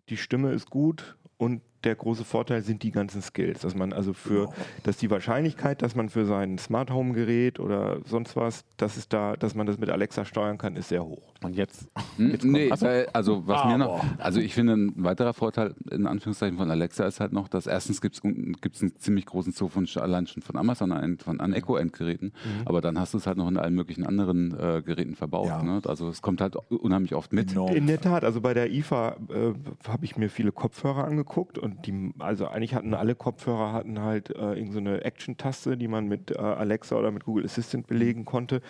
Die 0.09 0.15
Stimme 0.17 0.51
ist 0.53 0.69
gut 0.69 1.16
und 1.37 1.61
der 1.87 1.95
große 1.95 2.23
Vorteil 2.23 2.61
sind 2.61 2.83
die 2.83 2.91
ganzen 2.91 3.21
Skills, 3.23 3.61
dass 3.61 3.73
man 3.75 3.93
also 3.93 4.13
für, 4.13 4.41
Genau. 4.45 4.53
dass 4.83 4.97
die 4.97 5.09
Wahrscheinlichkeit, 5.09 5.81
dass 5.81 5.95
man 5.95 6.09
für 6.09 6.25
sein 6.25 6.57
Smart 6.59 6.91
Home 6.91 7.13
Gerät 7.13 7.59
oder 7.59 7.99
sonst 8.05 8.35
was, 8.35 8.63
dass 8.77 8.97
es 8.97 9.07
da, 9.09 9.35
dass 9.35 9.55
man 9.55 9.65
das 9.65 9.79
mit 9.79 9.89
Alexa 9.89 10.25
steuern 10.25 10.57
kann, 10.59 10.75
ist 10.75 10.89
sehr 10.89 11.03
hoch. 11.03 11.33
und 11.43 11.55
jetzt. 11.55 11.87
Jetzt 12.17 12.41
kommt- 12.41 12.51
nee, 12.53 12.69
Ach 12.71 12.77
so. 12.77 12.87
äh, 12.87 13.05
also 13.13 13.45
was 13.47 13.63
mir 13.65 13.77
noch, 13.77 14.03
also 14.17 14.39
ich 14.39 14.53
finde 14.55 14.73
ein 14.73 14.93
weiterer 15.03 15.33
Vorteil 15.35 15.75
in 15.91 16.07
Anführungszeichen 16.07 16.57
von 16.57 16.69
Alexa 16.71 17.05
ist 17.05 17.19
halt 17.19 17.31
noch, 17.31 17.47
dass 17.47 17.67
erstens 17.67 18.01
gibt 18.01 18.15
es 18.15 18.23
einen 18.23 18.55
ziemlich 18.97 19.25
großen 19.27 19.53
Zoo 19.53 19.67
von 19.67 19.87
allein 19.97 20.25
schon 20.25 20.41
von 20.41 20.57
Amazon 20.57 20.91
an, 20.91 21.19
von, 21.19 21.39
an 21.39 21.53
Echo-Endgeräten, 21.53 22.33
aber 22.65 22.81
dann 22.81 22.99
hast 22.99 23.13
du 23.13 23.19
es 23.19 23.27
halt 23.27 23.37
noch 23.37 23.47
in 23.47 23.57
allen 23.57 23.75
möglichen 23.75 24.03
anderen 24.05 24.51
äh, 24.59 24.81
Geräten 24.83 25.15
verbaut. 25.15 25.45
Ja. 25.47 25.61
Ne? 25.61 25.79
Also 25.85 26.09
es 26.09 26.23
kommt 26.23 26.41
halt 26.41 26.55
unheimlich 26.55 27.13
oft 27.13 27.31
mit. 27.33 27.51
Enorm. 27.51 27.75
In 27.75 27.85
der 27.85 28.01
Tat, 28.01 28.23
also 28.23 28.41
bei 28.41 28.55
der 28.55 28.71
IFA 28.71 29.09
äh, 29.29 29.53
habe 29.87 30.05
ich 30.05 30.17
mir 30.17 30.29
viele 30.31 30.51
Kopfhörer 30.51 31.05
angeguckt 31.05 31.59
und 31.59 31.76
die, 31.85 32.13
also 32.19 32.47
eigentlich 32.47 32.73
hatten 32.73 32.93
alle 32.93 33.15
Kopfhörer 33.15 33.73
hatten 33.73 34.01
halt 34.01 34.29
äh, 34.35 34.53
irgend 34.53 34.73
so 34.73 34.79
eine 34.79 35.03
Action-Taste, 35.03 35.77
die 35.77 35.87
man 35.87 36.07
mit 36.07 36.31
äh, 36.31 36.37
Alexa 36.37 36.95
oder 36.95 37.11
mit 37.11 37.23
Google 37.23 37.45
Assistant 37.45 37.87
belegen 37.87 38.25
konnte. 38.25 38.61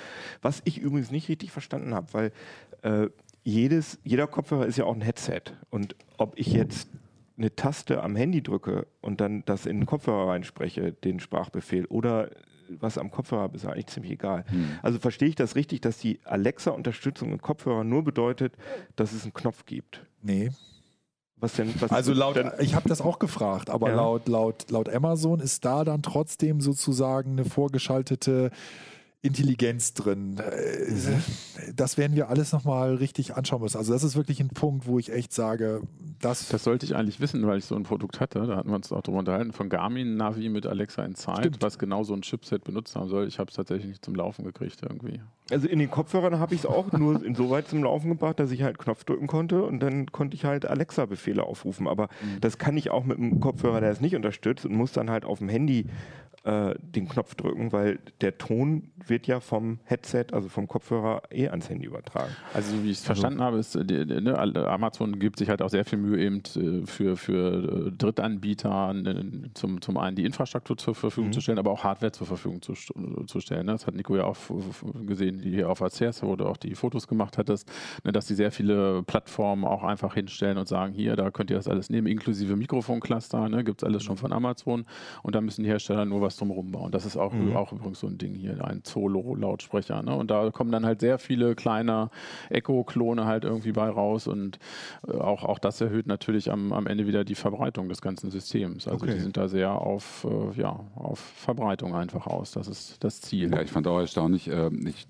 Was 0.42 0.62
ich 0.66 0.80
übrigens 0.80 1.12
nicht 1.12 1.30
richtig 1.30 1.52
verstanden 1.52 1.94
habe, 1.94 2.14
weil 2.14 2.32
äh, 2.82 3.10
jedes, 3.44 4.00
jeder 4.04 4.28
Kopfhörer 4.28 4.66
ist 4.66 4.78
ja 4.78 4.86
auch 4.86 4.96
ein 4.96 5.02
Headset. 5.02 5.42
Und 5.70 5.96
ob 6.18 6.38
ich 6.38 6.48
jetzt 6.48 6.90
eine 7.38 7.56
Taste 7.56 8.04
am 8.04 8.16
Handy 8.16 8.42
drücke 8.42 8.88
und 9.02 9.22
dann 9.22 9.44
das 9.46 9.66
in 9.66 9.80
den 9.80 9.86
Kopfhörer 9.86 10.30
reinspreche, 10.30 10.92
den 10.92 11.20
Sprachbefehl, 11.20 11.86
oder 11.86 12.30
was 12.70 12.98
am 12.98 13.12
Kopfhörer 13.12 13.44
habe, 13.44 13.56
ist 13.56 13.66
eigentlich 13.66 13.88
ziemlich 13.88 14.14
egal. 14.14 14.44
Also 14.82 15.00
verstehe 15.00 15.30
ich 15.30 15.36
das 15.36 15.56
richtig, 15.56 15.82
dass 15.82 16.00
die 16.00 16.20
Alexa-Unterstützung 16.26 17.32
im 17.32 17.42
Kopfhörer 17.42 17.84
nur 17.84 18.04
bedeutet, 18.04 18.54
dass 18.96 19.14
es 19.14 19.24
einen 19.24 19.34
Knopf 19.34 19.66
gibt. 19.66 20.06
Nee. 20.22 20.50
Was 21.40 21.54
denn? 21.54 21.74
Was 21.80 21.92
Also 21.92 22.14
laut, 22.14 22.36
denn, 22.36 22.52
ich 22.60 22.74
habe 22.74 22.90
das 22.90 23.00
auch 23.02 23.20
gefragt, 23.20 23.70
aber 23.70 23.90
Ja. 23.90 23.96
laut, 23.96 24.28
laut, 24.28 24.72
laut 24.72 24.90
Amazon 24.90 25.40
ist 25.40 25.64
da 25.66 25.84
dann 25.84 26.02
trotzdem 26.02 26.62
sozusagen 26.62 27.32
eine 27.34 27.46
vorgeschaltete 27.46 28.50
Intelligenz 29.22 29.94
drin. 29.94 30.38
Äh, 30.38 31.72
Das 31.76 31.98
werden 31.98 32.16
wir 32.16 32.30
alles 32.30 32.54
nochmal 32.54 32.96
richtig 32.96 33.36
anschauen 33.36 33.62
müssen. 33.62 33.78
Also 33.78 33.92
das 33.92 34.04
ist 34.04 34.16
wirklich 34.16 34.40
ein 34.40 34.50
Punkt, 34.50 34.88
wo 34.88 35.00
ich 35.00 35.12
echt 35.12 35.34
sage, 35.34 35.82
das, 36.20 36.48
Das 36.50 36.64
sollte 36.64 36.86
ich 36.86 36.96
eigentlich 36.96 37.20
wissen, 37.20 37.46
weil 37.46 37.58
ich 37.58 37.66
so 37.66 37.76
ein 37.76 37.84
Produkt 37.84 38.20
hatte. 38.20 38.46
Da 38.46 38.56
hatten 38.56 38.70
wir 38.70 38.76
uns 38.76 38.92
auch 38.92 39.02
drüber 39.02 39.20
unterhalten. 39.20 39.54
Von 39.54 39.70
Garmin 39.70 40.16
Navi 40.18 40.50
mit 40.50 40.66
Alexa 40.66 41.04
Inside, 41.04 41.38
Stimmt. 41.40 41.62
was 41.62 41.78
genau 41.80 42.04
so 42.04 42.14
ein 42.14 42.22
Chipset 42.22 42.64
benutzt 42.64 42.96
haben 42.96 43.10
soll. 43.10 43.28
Ich 43.28 43.40
habe 43.40 43.50
es 43.50 43.56
tatsächlich 43.56 43.88
nicht 43.88 44.06
zum 44.06 44.16
Laufen 44.16 44.46
gekriegt 44.46 44.80
irgendwie. 44.84 45.20
Also 45.52 45.68
in 45.68 45.80
den 45.80 45.90
Kopfhörern 45.90 46.40
habe 46.40 46.56
ich 46.56 46.62
es 46.62 46.66
auch 46.66 46.92
nur 46.92 47.24
insoweit 47.24 47.68
zum 47.68 47.84
Laufen 47.84 48.10
gebracht, 48.10 48.40
dass 48.40 48.52
ich 48.52 48.64
halt 48.64 48.78
Knopf 48.78 49.04
drücken 49.04 49.28
konnte 49.28 49.64
und 49.64 49.80
dann 49.80 50.12
konnte 50.12 50.36
ich 50.36 50.46
halt 50.46 50.66
Alexa-Befehle 50.66 51.44
aufrufen. 51.44 51.88
Aber 51.88 52.10
das 52.42 52.58
kann 52.58 52.78
ich 52.78 52.90
auch 52.90 53.06
mit 53.06 53.18
einem 53.18 53.40
Kopfhörer, 53.40 53.82
der 53.82 53.92
es 53.92 54.02
nicht 54.02 54.16
unterstützt 54.16 54.66
und 54.66 54.74
muss 54.74 54.92
dann 54.92 55.10
halt 55.10 55.26
auf 55.26 55.40
dem 55.40 55.50
Handy 55.50 55.86
äh, 56.48 56.76
den 56.80 57.10
Knopf 57.10 57.36
drücken, 57.36 57.74
weil 57.74 58.00
der 58.22 58.38
Ton 58.38 58.92
wird 59.06 59.28
ja 59.28 59.42
vom 59.42 59.80
Headset, 59.84 60.28
also 60.32 60.48
vom 60.48 60.66
Kopfhörer, 60.66 61.24
eh 61.30 61.50
ans 61.50 61.70
Handy 61.70 61.88
übertragen. 61.88 62.32
Also 62.54 62.78
so 62.78 62.84
wie 62.86 62.92
ich 62.92 63.00
es 63.00 63.06
verstanden 63.06 63.42
habe, 63.42 63.58
ist 63.58 63.76
äh, 63.76 63.84
die, 63.84 64.06
die, 64.06 64.22
ne, 64.22 64.38
Amazon 64.38 65.20
gibt 65.20 65.40
sich 65.40 65.50
halt 65.50 65.62
auch 65.62 65.70
sehr 65.70 65.84
viel 65.84 66.00
Mühe 66.00 66.24
eben 66.24 66.42
äh, 66.56 66.86
für, 66.86 67.18
für 67.18 67.88
äh, 67.88 67.92
Drittanbieter 67.92 68.96
äh, 68.96 69.24
zum, 69.56 69.82
zum 69.82 69.98
einen 69.98 70.16
die 70.16 70.24
Infrastruktur 70.24 70.78
zur 70.78 70.96
Verfügung 70.96 71.34
zu 71.34 71.42
stellen, 71.42 71.60
aber 71.60 71.72
auch 71.72 71.84
Hardware 71.84 72.14
zur 72.14 72.28
Verfügung 72.28 72.62
zu, 72.62 72.74
zu 72.74 73.40
stellen. 73.42 73.66
Ne? 73.66 73.74
Das 73.74 73.86
hat 73.86 73.96
Nico 73.96 74.16
ja 74.16 74.24
auch 74.24 74.38
gesehen, 75.06 75.37
die 75.38 75.52
hier 75.52 75.70
auf 75.70 75.82
ACS, 75.82 76.24
wo 76.24 76.36
du 76.36 76.46
auch 76.46 76.58
die 76.58 76.76
Fotos 76.76 77.08
gemacht 77.08 77.38
hattest, 77.38 77.72
ne, 78.04 78.12
dass 78.12 78.28
die 78.28 78.36
sehr 78.36 78.52
viele 78.52 79.04
Plattformen 79.04 79.64
auch 79.66 79.84
einfach 79.84 80.14
hinstellen 80.14 80.58
und 80.58 80.68
sagen, 80.68 80.94
hier, 80.94 81.16
da 81.16 81.32
könnt 81.32 81.50
ihr 81.50 81.58
das 81.58 81.68
alles 81.68 81.90
nehmen, 81.90 82.08
inklusive 82.08 82.56
Mikrofoncluster, 82.56 83.50
ne, 83.50 83.64
gibt 83.64 83.82
es 83.82 83.88
alles 83.88 84.04
schon 84.04 84.18
von 84.18 84.32
Amazon 84.32 84.86
und 85.24 85.36
da 85.36 85.42
müssen 85.42 85.64
die 85.64 85.70
Hersteller 85.70 86.06
nur 86.06 86.22
was 86.22 86.38
drumherum 86.38 86.72
bauen. 86.72 86.92
Das 86.92 87.06
ist 87.06 87.18
auch, 87.18 87.34
auch 87.56 87.72
übrigens 87.74 88.00
so 88.00 88.08
ein 88.08 88.18
Ding 88.18 88.34
hier, 88.36 88.64
ein 88.66 88.82
Solo-Lautsprecher. 88.84 90.02
Ne? 90.04 90.16
Und 90.16 90.32
da 90.32 90.50
kommen 90.52 90.72
dann 90.72 90.86
halt 90.86 91.00
sehr 91.02 91.20
viele 91.20 91.56
kleine 91.56 92.10
Echo-Klone 92.50 93.26
halt 93.26 93.44
irgendwie 93.44 93.72
bei 93.72 93.90
raus 93.90 94.28
und 94.28 94.60
äh, 95.08 95.14
auch, 95.14 95.44
auch 95.44 95.60
das 95.60 95.82
erhöht 95.82 96.08
natürlich 96.08 96.52
am, 96.52 96.74
am 96.74 96.88
Ende 96.88 97.08
wieder 97.08 97.24
die 97.24 97.36
Verbreitung 97.36 97.90
des 97.90 98.02
ganzen 98.02 98.32
Systems. 98.32 98.88
Also 98.88 98.98
Okay. 98.98 99.14
die 99.14 99.20
sind 99.22 99.38
da 99.38 99.48
sehr 99.48 99.74
auf, 99.74 100.26
äh, 100.28 100.60
ja, 100.60 100.80
auf 100.96 101.20
Verbreitung 101.20 101.96
einfach 101.96 102.28
aus. 102.28 102.52
Das 102.52 102.68
ist 102.68 103.04
das 103.04 103.22
Ziel. 103.22 103.52
Ja, 103.52 103.62
ich 103.62 103.70
fand 103.72 103.88
auch 103.88 104.00
erstaunlich, 104.00 104.50
äh, 104.50 104.70
ich, 104.86 105.08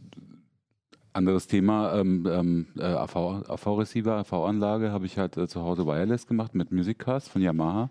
anderes 1.17 1.47
Thema, 1.47 1.95
ähm, 1.99 2.27
ähm, 2.31 2.67
äh, 2.77 2.83
AV 2.83 3.43
AV-Receiver, 3.49 4.13
AV-Anlage 4.13 4.91
habe 4.91 5.05
ich 5.07 5.17
halt 5.17 5.35
äh, 5.35 5.47
zu 5.47 5.61
Hause 5.63 5.85
wireless 5.85 6.27
gemacht 6.27 6.55
mit 6.55 6.71
Musiccast 6.71 7.29
von 7.29 7.41
Yamaha 7.41 7.89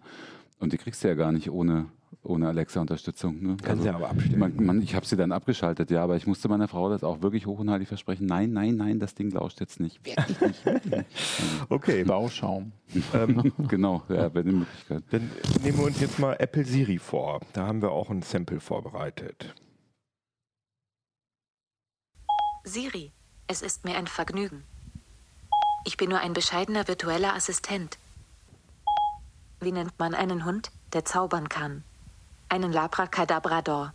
und 0.60 0.72
die 0.72 0.78
kriegst 0.78 1.02
du 1.04 1.08
ja 1.08 1.14
gar 1.14 1.32
nicht 1.32 1.50
ohne, 1.50 1.86
ohne 2.22 2.48
Alexa-Unterstützung. 2.48 3.42
Ne? 3.42 3.56
Kannst 3.62 3.82
du 3.82 3.88
ja 3.88 3.96
aber 3.96 4.10
abstellen. 4.10 4.38
Man, 4.38 4.56
man, 4.64 4.80
ich 4.80 4.94
habe 4.94 5.04
sie 5.04 5.16
dann 5.16 5.32
abgeschaltet, 5.32 5.90
ja, 5.90 6.02
aber 6.04 6.16
ich 6.16 6.26
musste 6.26 6.48
meiner 6.48 6.68
Frau 6.68 6.88
das 6.88 7.02
auch 7.02 7.20
wirklich 7.20 7.46
hoch 7.46 7.58
und 7.58 7.68
heilig 7.68 7.88
versprechen. 7.88 8.26
Nein, 8.26 8.52
nein, 8.52 8.76
nein, 8.76 9.00
das 9.00 9.14
Ding 9.14 9.30
lauscht 9.30 9.60
jetzt 9.60 9.80
nicht. 9.80 10.00
Wirklich 10.06 10.40
nicht. 10.40 11.06
Okay, 11.68 12.04
Bauschaum. 12.04 12.72
ähm, 13.12 13.52
genau, 13.68 14.02
ja, 14.08 14.28
bei 14.28 14.42
den 14.42 14.60
Möglichkeiten. 14.60 15.04
dann 15.10 15.30
nehmen 15.64 15.78
wir 15.78 15.84
uns 15.86 16.00
jetzt 16.00 16.18
mal 16.18 16.36
Apple 16.38 16.64
Siri 16.64 16.98
vor. 16.98 17.40
Da 17.52 17.66
haben 17.66 17.82
wir 17.82 17.90
auch 17.90 18.08
ein 18.08 18.22
Sample 18.22 18.60
vorbereitet. 18.60 19.54
Siri, 22.64 23.12
es 23.46 23.62
ist 23.62 23.84
mir 23.84 23.96
ein 23.96 24.06
Vergnügen. 24.06 24.62
Ich 25.84 25.96
bin 25.96 26.10
nur 26.10 26.20
ein 26.20 26.32
bescheidener 26.32 26.88
virtueller 26.88 27.34
Assistent. 27.34 27.98
Wie 29.60 29.72
nennt 29.72 29.98
man 29.98 30.14
einen 30.14 30.44
Hund, 30.44 30.70
der 30.92 31.04
zaubern 31.04 31.48
kann? 31.48 31.84
Einen 32.48 32.72
Labracadabrador. 32.72 33.94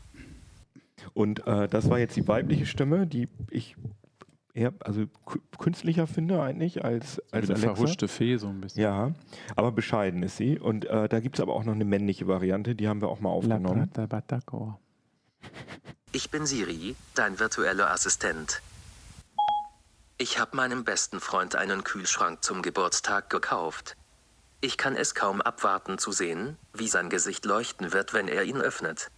Und 1.14 1.46
äh, 1.48 1.68
das 1.68 1.90
war 1.90 2.00
jetzt 2.00 2.16
die 2.16 2.28
weibliche 2.28 2.66
Stimme, 2.66 3.08
die 3.08 3.28
ich 3.50 3.76
eher 4.54 4.74
also 4.82 5.02
kü- 5.26 5.40
künstlicher 5.58 6.08
finde 6.08 6.42
eigentlich 6.42 6.84
als, 6.84 7.20
als 7.32 7.50
eine 7.50 7.56
Alexa. 7.58 7.76
verhuschte 7.76 8.08
Fee 8.08 8.38
so 8.38 8.48
ein 8.48 8.62
bisschen. 8.62 8.84
Ja, 8.84 9.12
aber 9.56 9.72
bescheiden 9.72 10.24
ist 10.24 10.38
sie. 10.38 10.60
Und 10.60 10.86
äh, 10.86 11.08
da 11.10 11.20
gibt 11.20 11.38
es 11.38 11.42
aber 11.42 11.54
auch 11.54 11.64
noch 11.64 11.74
eine 11.74 11.86
männliche 11.86 12.28
Variante, 12.28 12.76
die 12.76 12.88
haben 12.88 13.02
wir 13.02 13.10
auch 13.10 13.20
mal 13.20 13.30
aufgenommen. 13.30 13.90
Ich 16.12 16.30
bin 16.30 16.46
Siri, 16.46 16.96
dein 17.16 17.40
virtueller 17.40 17.90
Assistent. 17.92 18.62
Ich 20.22 20.38
habe 20.38 20.56
meinem 20.56 20.84
besten 20.84 21.20
Freund 21.20 21.56
einen 21.56 21.84
Kühlschrank 21.84 22.44
zum 22.44 22.62
Geburtstag 22.62 23.32
gekauft. 23.32 23.98
Ich 24.62 24.78
kann 24.78 24.96
es 24.96 25.16
kaum 25.16 25.42
abwarten 25.42 25.98
zu 25.98 26.12
sehen, 26.12 26.60
wie 26.76 26.88
sein 26.88 27.10
Gesicht 27.10 27.44
leuchten 27.44 27.92
wird, 27.92 28.14
wenn 28.14 28.28
er 28.28 28.44
ihn 28.44 28.58
öffnet. 28.62 29.10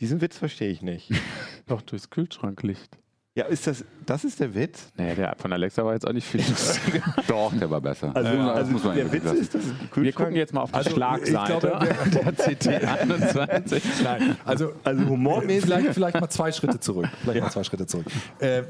Diesen 0.00 0.22
Witz 0.22 0.38
verstehe 0.38 0.70
ich 0.70 0.80
nicht. 0.80 1.10
Doch, 1.66 1.82
durchs 1.82 2.08
Kühlschranklicht. 2.08 2.96
Ja, 3.34 3.46
ist 3.46 3.66
das, 3.66 3.84
das 4.04 4.24
ist 4.24 4.40
der 4.40 4.54
Witz? 4.54 4.88
Naja, 4.96 5.14
der 5.14 5.34
von 5.38 5.52
Alexa 5.52 5.84
war 5.84 5.94
jetzt 5.94 6.06
auch 6.06 6.12
nicht 6.12 6.26
viel 6.26 6.40
lustiger. 6.46 7.02
Doch, 7.28 7.52
der 7.58 7.70
war 7.70 7.80
besser. 7.80 8.14
Also, 8.14 8.30
Das 8.30 8.56
also 8.56 8.72
muss 8.72 8.84
man 8.84 8.96
der 8.96 9.10
Witz 9.12 9.24
lassen. 9.24 9.38
ist, 9.38 9.54
ein 9.54 9.62
Wir 10.02 10.12
gucken 10.12 10.36
jetzt 10.36 10.52
mal 10.52 10.60
auf 10.62 10.70
die 10.70 10.76
Also, 10.76 10.90
Schlagseite 10.90 11.66
glaube, 11.68 11.86
der 12.12 12.32
CT 12.32 12.68
21. 12.68 13.82
Nein, 14.04 14.36
also, 14.44 14.72
Also 14.84 15.06
humormäßig... 15.08 15.64
vielleicht, 15.64 15.94
vielleicht 15.94 16.20
mal 16.20 16.28
zwei 16.28 16.52
Schritte 16.52 16.78
zurück. 16.80 17.08
Vielleicht 17.22 17.40
mal 17.40 17.50
zwei 17.50 17.64
Schritte 17.64 17.86
zurück. 17.86 18.06
Äh, 18.40 18.64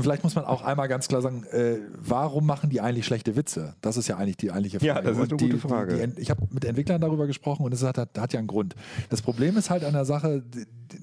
vielleicht 0.00 0.24
muss 0.24 0.34
man 0.34 0.44
auch 0.46 0.62
einmal 0.62 0.88
ganz 0.88 1.08
klar 1.08 1.20
sagen, 1.20 1.44
äh, 1.52 1.76
warum 1.98 2.46
machen 2.46 2.70
die 2.70 2.80
eigentlich 2.80 3.04
schlechte 3.06 3.36
Witze? 3.36 3.74
Das 3.82 3.96
ist 3.98 4.08
ja 4.08 4.16
eigentlich 4.16 4.36
die 4.38 4.50
eigentliche 4.50 4.78
Frage. 4.80 4.86
Ja, 4.88 5.00
das 5.02 5.12
ist 5.18 5.28
eine 5.28 5.36
die, 5.36 5.44
gute 5.48 5.58
Frage. 5.58 5.94
Die, 6.06 6.14
die, 6.14 6.20
ich 6.22 6.30
habe 6.30 6.42
mit 6.50 6.64
Entwicklern 6.64 7.00
darüber 7.00 7.26
gesprochen 7.26 7.64
und 7.66 7.72
es 7.74 7.82
hat, 7.82 7.98
hat, 7.98 8.18
hat 8.18 8.32
ja 8.32 8.38
einen 8.38 8.48
Grund. 8.48 8.74
Das 9.10 9.20
Problem 9.20 9.56
ist 9.58 9.68
halt 9.70 9.84
an 9.84 9.92
der 9.92 10.04
Sache, 10.06 10.40
d- 10.42 10.64
d- 10.64 10.98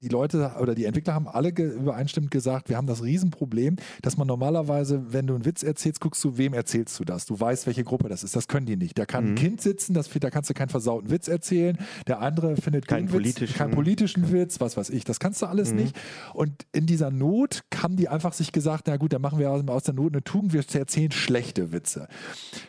die 0.00 0.08
Leute 0.08 0.52
oder 0.60 0.74
die 0.74 0.84
Entwickler 0.84 1.14
haben 1.14 1.26
alle 1.28 1.52
ge 1.52 1.66
übereinstimmend 1.74 2.30
gesagt, 2.30 2.68
wir 2.68 2.76
haben 2.76 2.86
das 2.86 3.02
Riesenproblem, 3.02 3.76
dass 4.02 4.16
man 4.16 4.26
normalerweise, 4.26 5.12
wenn 5.12 5.26
du 5.26 5.34
einen 5.34 5.44
Witz 5.44 5.62
erzählst, 5.62 6.00
guckst 6.00 6.22
du, 6.22 6.38
wem 6.38 6.54
erzählst 6.54 6.98
du 7.00 7.04
das? 7.04 7.26
Du 7.26 7.38
weißt, 7.38 7.66
welche 7.66 7.84
Gruppe 7.84 8.08
das 8.08 8.22
ist. 8.22 8.36
Das 8.36 8.48
können 8.48 8.66
die 8.66 8.76
nicht. 8.76 8.98
Da 8.98 9.06
kann 9.06 9.30
ein 9.30 9.34
Kind 9.34 9.60
sitzen, 9.60 9.94
das, 9.94 10.08
da 10.08 10.30
kannst 10.30 10.50
du 10.50 10.54
keinen 10.54 10.68
versauten 10.68 11.10
Witz 11.10 11.28
erzählen. 11.28 11.78
Der 12.06 12.20
andere 12.20 12.56
findet 12.56 12.86
Keinen 12.86 13.06
den 13.06 13.12
Witz, 13.12 13.12
politischen. 13.12 13.54
keinen 13.56 13.70
politischen 13.72 14.32
Witz, 14.32 14.60
was 14.60 14.76
weiß 14.76 14.90
ich. 14.90 15.04
Das 15.04 15.18
kannst 15.18 15.42
du 15.42 15.46
alles 15.46 15.72
nicht. 15.72 15.96
Und 16.32 16.66
in 16.72 16.86
dieser 16.86 17.10
Not 17.10 17.62
haben 17.74 17.96
die 17.96 18.08
einfach 18.08 18.32
sich 18.32 18.52
gesagt, 18.52 18.84
na 18.86 18.96
gut, 18.96 19.12
dann 19.12 19.22
machen 19.22 19.38
wir 19.38 19.50
aus 19.50 19.82
der 19.84 19.94
Not 19.94 20.12
eine 20.12 20.22
Tugend, 20.22 20.52
wir 20.52 20.64
erzählen 20.72 21.10
schlechte 21.10 21.72
Witze. 21.72 22.08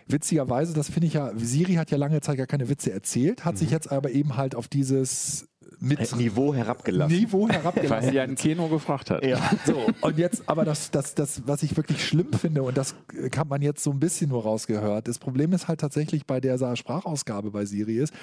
Witzigerweise, 0.07 0.73
das 0.73 0.89
finde 0.89 1.07
ich 1.07 1.13
ja, 1.13 1.31
Siri 1.35 1.75
hat 1.75 1.91
ja 1.91 1.97
lange 1.97 2.21
Zeit 2.21 2.37
gar 2.37 2.47
keine 2.47 2.69
Witze 2.69 2.91
erzählt, 2.91 3.45
hat 3.45 3.57
sich 3.57 3.69
jetzt 3.69 3.91
aber 3.91 4.11
eben 4.11 4.37
halt 4.37 4.55
auf 4.55 4.67
dieses 4.67 5.47
mit 5.79 6.15
Niveau 6.15 6.53
herabgelassen. 6.53 7.17
Niveau 7.17 7.43
Weil 7.47 7.57
herabgelassen. 7.57 8.09
sie 8.09 8.15
ja 8.15 8.23
ein 8.23 8.35
Kino 8.35 8.67
gefragt 8.67 9.09
hat. 9.09 9.23
Ja. 9.23 9.39
So, 9.65 9.87
und 10.01 10.17
jetzt, 10.17 10.47
aber 10.47 10.65
das, 10.65 10.91
das, 10.91 11.15
das, 11.15 11.43
was 11.47 11.63
ich 11.63 11.75
wirklich 11.77 12.05
schlimm 12.05 12.33
finde, 12.33 12.63
und 12.63 12.77
das 12.77 12.95
kann 13.31 13.47
man 13.47 13.61
jetzt 13.61 13.83
so 13.83 13.91
ein 13.91 13.99
bisschen 13.99 14.29
nur 14.29 14.43
rausgehört, 14.43 15.07
das 15.07 15.19
Problem 15.19 15.53
ist 15.53 15.67
halt 15.67 15.79
tatsächlich 15.79 16.25
bei 16.25 16.39
der 16.39 16.57
Sprachausgabe 16.75 17.51
bei 17.51 17.65
Siri 17.65 17.97
ist, 17.97 18.13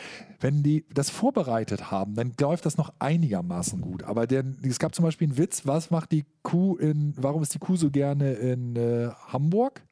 wenn 0.40 0.62
die 0.62 0.85
das 0.92 1.11
vorbereitet 1.11 1.90
haben, 1.90 2.14
dann 2.14 2.33
läuft 2.40 2.66
das 2.66 2.77
noch 2.77 2.92
einigermaßen 2.99 3.81
gut. 3.81 4.03
Aber 4.03 4.27
der, 4.27 4.45
es 4.62 4.79
gab 4.79 4.95
zum 4.95 5.05
Beispiel 5.05 5.29
einen 5.29 5.38
Witz, 5.38 5.66
was 5.66 5.90
macht 5.90 6.12
die 6.12 6.25
Kuh 6.42 6.77
in, 6.77 7.14
warum 7.16 7.42
ist 7.42 7.55
die 7.55 7.59
Kuh 7.59 7.77
so 7.77 7.90
gerne 7.90 8.35
in 8.35 8.77
äh, 8.77 9.09
Hamburg? 9.29 9.83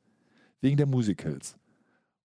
Wegen 0.61 0.79
der 0.79 0.87
Musicals. 0.87 1.57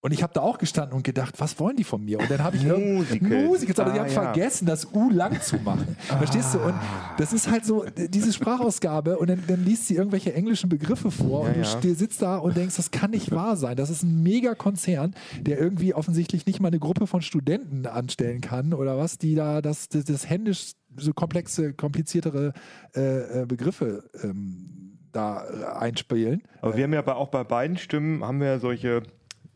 Und 0.01 0.13
ich 0.13 0.23
habe 0.23 0.31
da 0.33 0.39
auch 0.41 0.57
gestanden 0.57 0.95
und 0.95 1.03
gedacht, 1.03 1.35
was 1.39 1.59
wollen 1.59 1.75
die 1.75 1.83
von 1.83 2.03
mir? 2.05 2.19
Und 2.19 2.31
dann 2.31 2.41
habe 2.41 2.55
ich 2.55 2.63
Musicals. 2.65 3.45
Musicals, 3.45 3.79
aber 3.79 3.91
die 3.91 3.99
Ah, 3.99 4.03
haben 4.03 4.11
ja. 4.13 4.21
vergessen, 4.23 4.65
das 4.65 4.87
U 4.93 5.09
lang 5.09 5.41
zu 5.41 5.57
machen. 5.57 5.97
Verstehst 5.99 6.53
du? 6.53 6.59
Und 6.59 6.73
das 7.17 7.33
ist 7.33 7.51
halt 7.51 7.65
so, 7.65 7.83
äh, 7.83 8.07
diese 8.07 8.31
Sprachausgabe 8.31 9.17
und 9.17 9.29
dann, 9.29 9.43
dann 9.45 9.65
liest 9.65 9.87
sie 9.87 9.95
irgendwelche 9.95 10.33
englischen 10.33 10.69
Begriffe 10.69 11.11
vor 11.11 11.41
und 11.41 11.55
Ja, 11.57 11.75
du 11.81 11.87
ja. 11.89 11.95
sitzt 11.95 12.21
da 12.21 12.37
und 12.37 12.55
denkst, 12.55 12.77
das 12.77 12.91
kann 12.91 13.11
nicht 13.11 13.31
wahr 13.31 13.57
sein. 13.57 13.75
Das 13.75 13.89
ist 13.89 14.03
ein 14.03 14.23
Megakonzern, 14.23 15.15
der 15.41 15.59
irgendwie 15.59 15.93
offensichtlich 15.93 16.45
nicht 16.45 16.61
mal 16.61 16.69
eine 16.69 16.79
Gruppe 16.79 17.05
von 17.05 17.21
Studenten 17.21 17.85
anstellen 17.85 18.39
kann 18.39 18.73
oder 18.73 18.97
was, 18.97 19.17
die 19.17 19.35
da 19.35 19.61
das, 19.61 19.89
das, 19.89 20.05
das 20.05 20.29
händisch 20.29 20.71
so 20.95 21.11
komplexe, 21.13 21.73
kompliziertere 21.73 22.53
äh, 22.95 23.41
äh, 23.41 23.45
Begriffe 23.45 24.09
ähm, 24.23 24.97
da 25.11 25.43
äh, 25.43 25.65
einspielen. 25.77 26.41
Aber 26.61 26.77
wir 26.77 26.85
haben 26.85 26.93
ja 26.93 27.01
bei, 27.01 27.13
auch 27.15 27.27
bei 27.27 27.43
beiden 27.43 27.77
Stimmen 27.77 28.23
haben 28.23 28.39
wir 28.39 28.47
ja 28.47 28.59
solche 28.59 29.03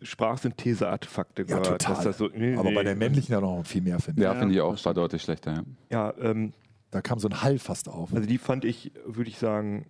Sprachsynthese-Artefakte 0.04 1.42
Ja, 1.44 1.48
gehört. 1.60 1.66
total. 1.82 1.96
dass 1.96 2.04
Das 2.04 2.18
so, 2.18 2.28
nee, 2.28 2.56
Aber 2.56 2.70
nee. 2.70 2.76
bei 2.76 2.84
der 2.84 2.96
männlichen 2.96 3.34
ja 3.34 3.42
noch 3.42 3.64
viel 3.66 3.82
mehr, 3.82 4.00
finde 4.00 4.22
ich. 4.22 4.26
Ja, 4.26 4.36
finde 4.36 4.54
ich 4.56 4.62
auch, 4.62 4.86
war 4.86 4.94
deutlich 4.94 5.22
schlechter. 5.22 5.54
Ja. 5.54 5.64
Ja, 5.92 6.14
ähm, 6.20 6.54
Da 6.92 7.02
kam 7.02 7.20
so 7.20 7.28
ein 7.28 7.42
Hall 7.42 7.58
fast 7.60 7.88
auf. 7.90 8.14
also 8.14 8.28
die 8.28 8.38
fand 8.38 8.66
ich, 8.66 8.92
würde 9.06 9.30
ich 9.30 9.38
sagen, 9.40 9.86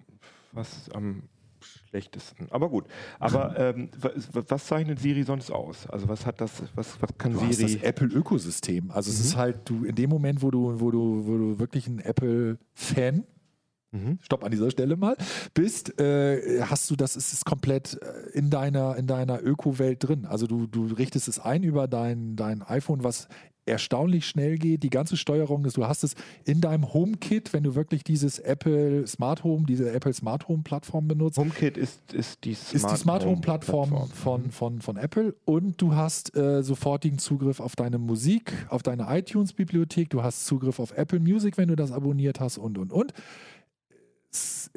fast 0.54 0.94
am 0.96 1.24
schlechtesten. 1.62 2.48
Aber 2.52 2.70
gut. 2.70 2.86
Aber 3.20 3.58
ähm, 3.76 3.90
was, 4.00 4.48
was 4.50 4.66
zeichnet 4.66 5.00
Siri 5.00 5.24
sonst 5.24 5.52
aus? 5.52 5.88
Also 5.88 6.08
was 6.10 6.26
hat 6.26 6.42
das, 6.42 6.52
was, 6.76 7.02
was 7.02 7.10
kann 7.18 7.34
Du 7.34 7.42
hast 7.42 7.62
das 7.62 7.72
Siri? 7.72 7.86
Apple-Ökosystem. 7.86 8.92
Also 8.92 9.12
es 9.12 9.20
ist 9.20 9.36
halt, 9.38 9.60
du 9.70 9.86
in 9.86 9.96
dem 9.96 10.10
Moment, 10.10 10.42
wo 10.42 10.52
du, 10.52 10.80
wo 10.80 10.92
du, 10.92 11.26
wo 11.26 11.38
du 11.38 11.60
wirklich 11.60 11.88
ein 11.88 12.00
Apple-Fan, 12.00 13.16
Mhm. 13.16 13.24
Stopp 14.22 14.44
an 14.44 14.52
dieser 14.52 14.72
Stelle 14.72 14.96
mal, 14.96 15.16
bist, 15.54 16.00
äh, 16.00 16.62
hast 16.62 16.90
du 16.90 16.96
das, 16.96 17.16
ist 17.16 17.34
es 17.34 17.46
komplett 17.46 18.00
äh, 18.02 18.38
in 18.38 18.50
deiner, 18.50 18.96
in 18.98 19.08
deiner 19.08 19.42
Öko-Welt 19.44 20.08
drin. 20.08 20.26
Also 20.26 20.48
du, 20.48 20.68
du 20.68 20.88
richtest 20.88 21.28
es 21.28 21.40
ein 21.40 21.64
über 21.64 21.88
dein, 21.88 22.36
dein 22.36 22.62
iPhone, 22.62 23.04
was 23.04 23.28
erstaunlich 23.66 24.28
schnell 24.28 24.58
geht. 24.58 24.84
Die 24.84 24.90
ganze 24.90 25.18
Steuerung 25.18 25.66
ist, 25.66 25.78
du 25.78 25.88
hast 25.88 26.04
es 26.04 26.16
in 26.46 26.62
deinem 26.62 26.94
HomeKit, 26.94 27.54
wenn 27.54 27.64
du 27.64 27.76
wirklich 27.76 28.04
dieses 28.04 28.40
Apple 28.40 29.08
Smart 29.08 29.44
Home, 29.44 29.66
diese 29.66 29.92
Apple 29.92 30.14
Smart 30.14 30.48
Home 30.48 30.64
Plattform 30.64 31.08
benutzt, 31.08 31.38
HomeKit 31.38 31.78
ist, 31.78 32.14
ist 32.14 32.44
die 32.44 32.56
Smart, 32.56 32.74
ist 32.76 32.92
die 32.92 32.98
Smart 32.98 33.26
Home 33.26 33.42
Plattform 33.42 33.90
Plattform. 33.90 34.52
von, 34.52 34.52
von, 34.52 34.82
von 34.82 34.98
Apple 34.98 35.36
und 35.46 35.82
du 35.82 35.96
hast 35.96 36.36
äh, 36.36 36.62
sofortigen 36.64 37.20
Zugriff 37.20 37.60
auf 37.60 37.76
deine 37.76 37.98
Musik, 37.98 38.54
auf 38.70 38.84
deine 38.84 39.08
iTunes-Bibliothek, 39.10 40.10
du 40.10 40.24
hast 40.24 40.46
Zugriff 40.46 40.80
auf 40.80 40.92
Apple 40.98 41.20
Music, 41.20 41.58
wenn 41.58 41.70
du 41.70 41.76
das 41.76 41.92
abonniert 41.92 42.40
hast 42.40 42.58
und 42.58 42.78
und 42.78 42.92
und. 42.92 43.14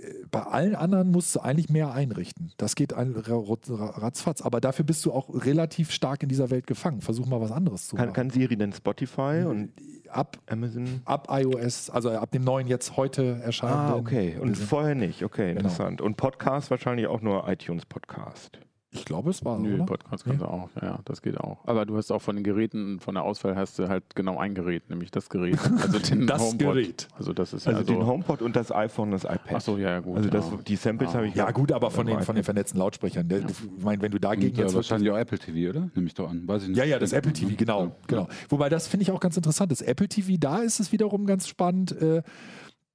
Äh, 0.00 0.02
Bei 0.30 0.42
allen 0.42 0.74
anderen 0.74 1.10
musst 1.10 1.34
du 1.34 1.40
eigentlich 1.40 1.68
mehr 1.70 1.92
einrichten. 1.92 2.52
Das 2.56 2.74
geht 2.74 2.92
ein, 2.92 3.12
ra- 3.16 3.38
ra- 3.38 3.98
ratzfatz. 3.98 4.42
Aber 4.42 4.60
dafür 4.60 4.84
bist 4.84 5.04
du 5.04 5.12
auch 5.12 5.28
relativ 5.44 5.90
stark 5.90 6.22
in 6.22 6.28
dieser 6.28 6.50
Welt 6.50 6.66
gefangen. 6.66 7.00
Versuch 7.00 7.26
mal 7.26 7.40
was 7.40 7.50
anderes 7.52 7.88
zu 7.88 7.96
Kann, 7.96 8.06
machen. 8.06 8.14
kann 8.14 8.30
Siri 8.30 8.56
denn 8.56 8.72
Spotify 8.72 9.44
und 9.46 9.70
ab, 10.08 10.38
Amazon? 10.46 11.00
ab 11.04 11.28
iOS, 11.30 11.90
also 11.90 12.10
ab 12.10 12.30
dem 12.30 12.44
neuen 12.44 12.66
jetzt 12.66 12.96
heute 12.96 13.40
erscheinenden. 13.42 13.86
Ah, 13.94 13.96
okay. 13.96 14.36
Und 14.40 14.56
vorher 14.56 14.94
nicht. 14.94 15.22
Okay, 15.22 15.48
Genau. 15.48 15.60
interessant. 15.60 16.00
Und 16.00 16.16
Podcast 16.16 16.70
wahrscheinlich 16.70 17.06
auch 17.06 17.22
nur 17.22 17.48
iTunes 17.48 17.86
Podcast. 17.86 18.58
Ich 18.98 19.04
glaube, 19.04 19.30
es 19.30 19.44
war 19.44 19.56
so, 19.58 19.62
Nö, 19.62 19.74
oder? 19.74 19.86
Podcast 19.86 20.24
kannst 20.24 20.40
du 20.42 20.46
auch, 20.46 20.68
ja, 20.80 20.88
ja, 20.88 20.98
das 21.04 21.22
geht 21.22 21.38
auch. 21.38 21.58
Aber 21.66 21.86
du 21.86 21.96
hast 21.96 22.10
auch 22.10 22.20
von 22.22 22.36
den 22.36 22.44
Geräten, 22.44 23.00
von 23.00 23.14
der 23.14 23.24
Auswahl 23.24 23.56
hast 23.56 23.78
du 23.78 23.88
halt 23.88 24.02
genau 24.14 24.38
ein 24.38 24.54
Gerät, 24.54 24.88
nämlich 24.90 25.10
das 25.10 25.28
Gerät. 25.28 25.58
Also 25.80 25.98
den 26.10 26.26
Das 26.26 26.40
HomePod. 26.42 26.58
Gerät. 26.58 27.08
Also 27.16 27.32
das 27.32 27.52
ist 27.52 27.66
Also 27.66 27.80
ja 27.80 27.84
den 27.86 28.00
so. 28.00 28.06
HomePod 28.06 28.42
und 28.42 28.56
das 28.56 28.72
iPhone, 28.72 29.10
das 29.10 29.24
iPad. 29.24 29.40
Ach 29.54 29.60
so, 29.60 29.76
ja, 29.78 29.90
ja, 29.90 30.00
gut. 30.00 30.16
Also 30.16 30.30
das, 30.30 30.50
ja. 30.50 30.58
die 30.66 30.76
Samples 30.76 31.10
Ah. 31.10 31.14
habe 31.14 31.26
ich 31.28 31.34
Ja, 31.34 31.50
gut, 31.50 31.72
aber 31.72 31.90
von 31.90 32.06
den, 32.06 32.20
von 32.22 32.34
den 32.34 32.44
vernetzten 32.44 32.78
Lautsprechern. 32.78 33.28
Der, 33.28 33.40
Ich 33.40 33.84
meine, 33.84 34.00
wenn 34.02 34.10
du 34.12 34.18
dagegen 34.18 34.56
jetzt 34.56 34.74
wahrscheinlich 34.74 35.10
auch 35.10 35.16
Apple 35.18 35.38
TV, 35.38 35.70
oder? 35.70 35.88
Nehme 35.94 36.06
ich 36.06 36.14
doch 36.14 36.30
an. 36.30 36.46
Weiß 36.46 36.62
ich 36.62 36.68
nicht. 36.68 36.78
Ja, 36.78 36.84
ja, 36.84 36.98
das 36.98 37.12
Apple 37.12 37.32
TV, 37.32 37.52
genau. 37.56 37.84
Ja. 37.84 37.92
genau. 38.06 38.28
Wobei 38.48 38.68
das 38.68 38.86
finde 38.88 39.02
ich 39.02 39.10
auch 39.10 39.20
ganz 39.20 39.36
interessant. 39.36 39.70
Das 39.70 39.82
Apple 39.82 40.08
TV, 40.08 40.36
da 40.38 40.58
ist 40.58 40.80
es 40.80 40.92
wiederum 40.92 41.26
ganz 41.26 41.46
spannend. 41.48 41.92
Äh, 42.00 42.22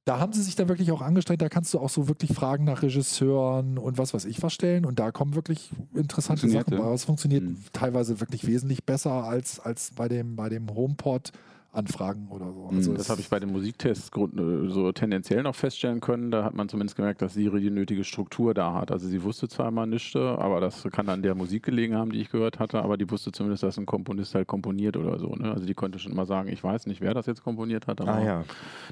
da 0.05 0.19
haben 0.19 0.33
sie 0.33 0.41
sich 0.41 0.55
dann 0.55 0.67
wirklich 0.67 0.91
auch 0.91 1.01
angestrengt. 1.01 1.41
Da 1.41 1.49
kannst 1.49 1.73
du 1.73 1.79
auch 1.79 1.89
so 1.89 2.07
wirklich 2.07 2.33
Fragen 2.33 2.63
nach 2.63 2.81
Regisseuren 2.81 3.77
und 3.77 3.97
was 3.99 4.13
weiß 4.13 4.25
ich 4.25 4.41
was 4.41 4.53
stellen. 4.53 4.85
Und 4.85 4.97
da 4.99 5.11
kommen 5.11 5.35
wirklich 5.35 5.69
interessante 5.93 6.49
Sachen 6.49 6.73
ja. 6.73 6.79
raus. 6.79 7.03
Funktioniert 7.03 7.43
Mhm. 7.43 7.57
teilweise 7.71 8.19
wirklich 8.19 8.47
wesentlich 8.47 8.83
besser 8.83 9.11
als, 9.23 9.59
als 9.59 9.91
bei 9.95 10.07
dem, 10.07 10.35
bei 10.35 10.49
dem 10.49 10.73
HomePod. 10.73 11.31
Anfragen 11.73 12.27
oder 12.29 12.51
so. 12.53 12.67
Also 12.67 12.91
Mhm, 12.91 12.97
Das 12.97 13.09
habe 13.09 13.21
ich 13.21 13.29
bei 13.29 13.39
den 13.39 13.51
Musiktests 13.51 14.09
äh, 14.15 14.67
so 14.69 14.91
tendenziell 14.91 15.43
noch 15.43 15.55
feststellen 15.55 16.01
können. 16.01 16.29
Da 16.31 16.43
hat 16.43 16.53
man 16.53 16.67
zumindest 16.69 16.95
gemerkt, 16.97 17.21
dass 17.21 17.33
Siri 17.33 17.61
die 17.61 17.69
nötige 17.69 18.03
Struktur 18.03 18.53
da 18.53 18.73
hat. 18.73 18.91
Also 18.91 19.07
sie 19.07 19.23
wusste 19.23 19.47
zwar 19.47 19.69
immer 19.69 19.85
nichts, 19.85 20.15
aber 20.15 20.59
das 20.59 20.83
kann 20.91 21.07
an 21.09 21.21
der 21.21 21.33
Musik 21.35 21.63
gelegen 21.63 21.95
haben, 21.95 22.11
die 22.11 22.19
ich 22.21 22.29
gehört 22.29 22.59
hatte, 22.59 22.81
aber 22.83 22.97
die 22.97 23.09
wusste 23.09 23.31
zumindest, 23.31 23.63
dass 23.63 23.77
ein 23.77 23.85
Komponist 23.85 24.35
halt 24.35 24.47
komponiert 24.47 24.97
oder 24.97 25.17
so. 25.17 25.33
Ne? 25.35 25.51
Also 25.51 25.65
die 25.65 25.73
konnte 25.73 25.99
schon 25.99 26.11
immer 26.11 26.25
sagen, 26.25 26.49
ich 26.49 26.63
weiß 26.63 26.87
nicht, 26.87 26.99
wer 27.01 27.13
das 27.13 27.25
jetzt 27.25 27.43
komponiert 27.43 27.87
hat. 27.87 28.01
Aber 28.01 28.11
Ah 28.11 28.23
ja. 28.23 28.43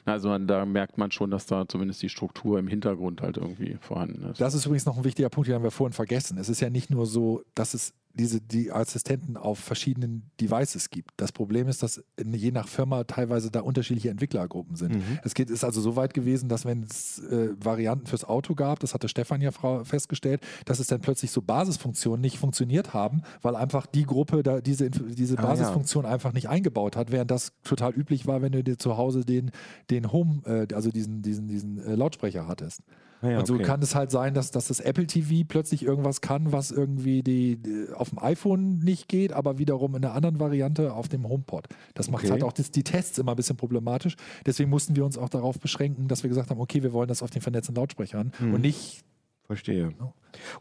Na, 0.05 0.13
Also 0.13 0.37
da 0.37 0.65
merkt 0.65 0.97
man 0.97 1.11
schon, 1.11 1.31
dass 1.31 1.45
da 1.45 1.67
zumindest 1.67 2.01
die 2.01 2.09
Struktur 2.09 2.59
im 2.59 2.67
Hintergrund 2.67 3.21
halt 3.21 3.37
irgendwie 3.37 3.77
vorhanden 3.81 4.23
ist. 4.31 4.39
Das 4.39 4.53
ist 4.53 4.65
übrigens 4.65 4.85
noch 4.85 4.97
ein 4.97 5.03
wichtiger 5.03 5.29
Punkt, 5.29 5.47
den 5.49 5.55
haben 5.55 5.63
wir 5.63 5.71
vorhin 5.71 5.93
vergessen. 5.93 6.37
Es 6.37 6.47
ist 6.49 6.59
ja 6.61 6.69
nicht 6.69 6.89
nur 6.89 7.05
so, 7.05 7.41
dass 7.55 7.73
es 7.73 7.93
diese 8.13 8.41
die 8.41 8.71
Assistenten 8.71 9.37
auf 9.37 9.59
verschiedenen 9.59 10.29
Devices 10.41 10.89
gibt. 10.89 11.11
Das 11.17 11.31
Problem 11.31 11.67
ist, 11.67 11.83
dass 11.83 12.03
je 12.21 12.51
nach 12.51 12.67
Firma 12.67 13.03
teilweise 13.03 13.51
da 13.51 13.61
unterschiedliche 13.61 14.09
Entwicklergruppen 14.09 14.75
sind. 14.75 14.95
Mhm. 14.95 15.19
Es 15.23 15.33
geht, 15.33 15.49
ist 15.49 15.63
also 15.63 15.79
so 15.79 15.95
weit 15.95 16.13
gewesen, 16.13 16.49
dass 16.49 16.65
wenn 16.65 16.83
es 16.83 17.19
äh, 17.19 17.49
Varianten 17.63 18.07
fürs 18.07 18.25
Auto 18.25 18.55
gab, 18.55 18.79
das 18.79 18.93
hatte 18.93 19.07
Stefan 19.07 19.41
ja 19.41 19.51
festgestellt, 19.83 20.41
dass 20.65 20.79
es 20.79 20.87
dann 20.87 21.01
plötzlich 21.01 21.31
so 21.31 21.41
Basisfunktionen 21.41 22.21
nicht 22.21 22.37
funktioniert 22.37 22.93
haben, 22.93 23.21
weil 23.41 23.55
einfach 23.55 23.85
die 23.85 24.03
Gruppe 24.03 24.43
da 24.43 24.59
diese, 24.59 24.89
diese 24.89 25.37
Ah, 25.37 25.41
ja. 25.43 25.47
Basisfunktion 25.49 26.05
einfach 26.05 26.33
nicht 26.33 26.49
eingebaut 26.49 26.95
hat, 26.95 27.11
während 27.11 27.31
das 27.31 27.53
total 27.63 27.93
üblich 27.93 28.27
war, 28.27 28.41
wenn 28.41 28.51
du 28.51 28.63
dir 28.63 28.77
zu 28.77 28.97
Hause 28.97 29.23
den, 29.23 29.51
den 29.89 30.11
Home, 30.11 30.41
äh, 30.45 30.73
also 30.73 30.89
diesen, 30.89 31.21
diesen, 31.21 31.47
diesen 31.47 31.77
äh, 31.79 31.95
Lautsprecher 31.95 32.47
hattest. 32.47 32.81
Ah 33.21 33.31
ja, 33.31 33.39
und 33.39 33.47
so 33.47 33.55
okay. 33.55 33.63
kann 33.63 33.81
es 33.81 33.95
halt 33.95 34.11
sein, 34.11 34.33
dass, 34.33 34.51
dass 34.51 34.67
das 34.69 34.79
Apple 34.79 35.05
TV 35.05 35.45
plötzlich 35.47 35.83
irgendwas 35.83 36.21
kann, 36.21 36.51
was 36.53 36.71
irgendwie 36.71 37.21
die, 37.21 37.57
die 37.57 37.87
auf 37.93 38.09
dem 38.11 38.19
iPhone 38.19 38.79
nicht 38.79 39.09
geht, 39.09 39.33
aber 39.33 39.57
wiederum 39.57 39.95
in 39.95 40.05
einer 40.05 40.13
anderen 40.13 40.39
Variante 40.39 40.93
auf 40.93 41.09
dem 41.09 41.27
HomePod. 41.27 41.67
Das 41.95 42.09
macht 42.09 42.23
Okay. 42.23 42.31
halt 42.31 42.43
auch 42.43 42.53
das, 42.53 42.71
die 42.71 42.83
Tests 42.83 43.17
immer 43.17 43.33
ein 43.33 43.35
bisschen 43.35 43.57
problematisch. 43.57 44.15
Deswegen 44.45 44.69
mussten 44.69 44.95
wir 44.95 45.03
uns 45.03 45.17
auch 45.17 45.29
darauf 45.29 45.59
beschränken, 45.59 46.07
dass 46.07 46.23
wir 46.23 46.29
gesagt 46.29 46.49
haben, 46.49 46.61
okay, 46.61 46.81
wir 46.81 46.93
wollen 46.93 47.09
das 47.09 47.21
auf 47.21 47.29
den 47.29 47.41
vernetzten 47.41 47.75
Lautsprechern 47.75 48.31
Hm. 48.37 48.53
und 48.53 48.61
nicht 48.61 49.03
Verstehe. 49.45 49.93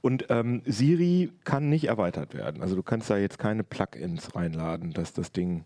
Und 0.00 0.24
ähm, 0.30 0.62
Siri 0.64 1.30
kann 1.44 1.68
nicht 1.68 1.84
erweitert 1.88 2.32
werden. 2.32 2.62
Also 2.62 2.74
du 2.74 2.82
kannst 2.82 3.10
da 3.10 3.18
jetzt 3.18 3.38
keine 3.38 3.62
Plugins 3.62 4.34
reinladen, 4.34 4.92
dass 4.94 5.12
das 5.12 5.30
Ding 5.30 5.64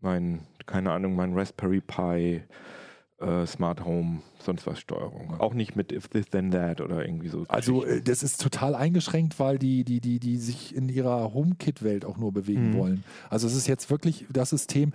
mein, 0.00 0.42
keine 0.64 0.92
Ahnung, 0.92 1.16
mein 1.16 1.34
Raspberry 1.34 1.80
Pi 1.80 2.42
äh, 3.20 3.46
Smart 3.46 3.84
Home, 3.84 4.20
sonst 4.38 4.66
was 4.66 4.78
Steuerung. 4.78 5.34
Auch 5.40 5.54
nicht 5.54 5.74
mit 5.76 5.92
If 5.92 6.08
This 6.08 6.26
Then 6.30 6.50
That 6.52 6.80
oder 6.80 7.04
irgendwie 7.04 7.28
so. 7.28 7.44
Also 7.48 7.84
äh, 7.84 8.00
das 8.02 8.22
ist 8.22 8.40
total 8.40 8.74
eingeschränkt, 8.74 9.38
weil 9.40 9.58
die, 9.58 9.84
die, 9.84 10.00
die, 10.00 10.18
die 10.20 10.36
sich 10.36 10.74
in 10.74 10.88
ihrer 10.88 11.34
HomeKit-Welt 11.34 12.04
auch 12.04 12.16
nur 12.16 12.32
bewegen 12.32 12.70
Mhm. 12.70 12.74
wollen. 12.74 13.04
Also 13.30 13.46
es 13.46 13.54
ist 13.54 13.66
jetzt 13.66 13.90
wirklich 13.90 14.26
das 14.30 14.50
System, 14.50 14.92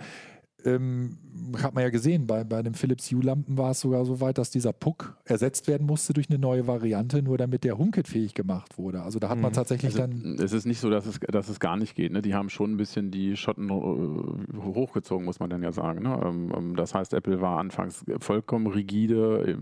ähm, 0.64 1.18
hat 1.62 1.74
man 1.74 1.82
ja 1.82 1.90
gesehen, 1.90 2.26
bei, 2.26 2.44
bei 2.44 2.62
den 2.62 2.74
Philips 2.74 3.10
Hue-Lampen 3.10 3.58
war 3.58 3.72
es 3.72 3.80
sogar 3.80 4.04
so 4.04 4.20
weit, 4.20 4.38
dass 4.38 4.50
dieser 4.50 4.72
Puck 4.72 5.16
ersetzt 5.24 5.66
werden 5.68 5.86
musste 5.86 6.12
durch 6.12 6.30
eine 6.30 6.38
neue 6.38 6.66
Variante, 6.66 7.22
nur 7.22 7.38
damit 7.38 7.64
der 7.64 7.78
HomeKit 7.78 8.08
fähig 8.08 8.34
gemacht 8.34 8.78
wurde. 8.78 9.02
Also 9.02 9.18
da 9.18 9.28
hat 9.28 9.38
man 9.38 9.52
tatsächlich 9.52 9.94
Also, 10.00 10.06
dann. 10.06 10.38
es 10.38 10.52
ist 10.52 10.64
nicht 10.64 10.80
so, 10.80 10.90
dass 10.90 11.06
es, 11.06 11.20
dass 11.20 11.48
es 11.48 11.60
gar 11.60 11.76
nicht 11.76 11.94
geht. 11.94 12.12
Ne? 12.12 12.22
Die 12.22 12.34
haben 12.34 12.48
schon 12.50 12.72
ein 12.72 12.76
bisschen 12.76 13.10
die 13.10 13.36
Schotten 13.36 13.68
äh, 13.68 14.56
hochgezogen, 14.62 15.24
muss 15.24 15.40
man 15.40 15.50
dann 15.50 15.62
ja 15.62 15.72
sagen. 15.72 16.02
Ne? 16.02 16.20
Ähm, 16.24 16.52
ähm, 16.56 16.76
das 16.76 16.94
heißt, 16.94 17.14
Apple 17.14 17.40
war 17.40 17.58
anfangs 17.58 18.04
vollkommen 18.18 18.66
rigide 18.66 19.46
äh, 19.46 19.56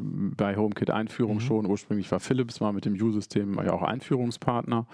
bei 0.00 0.56
HomeKit-Einführung 0.56 1.40
schon. 1.40 1.66
Ursprünglich 1.66 2.10
war 2.10 2.20
Philips 2.20 2.60
mal 2.60 2.72
mit 2.72 2.84
dem 2.84 2.94
Hue-System 3.00 3.54
ja 3.64 3.72
auch 3.72 3.82
Einführungspartner. 3.82 4.86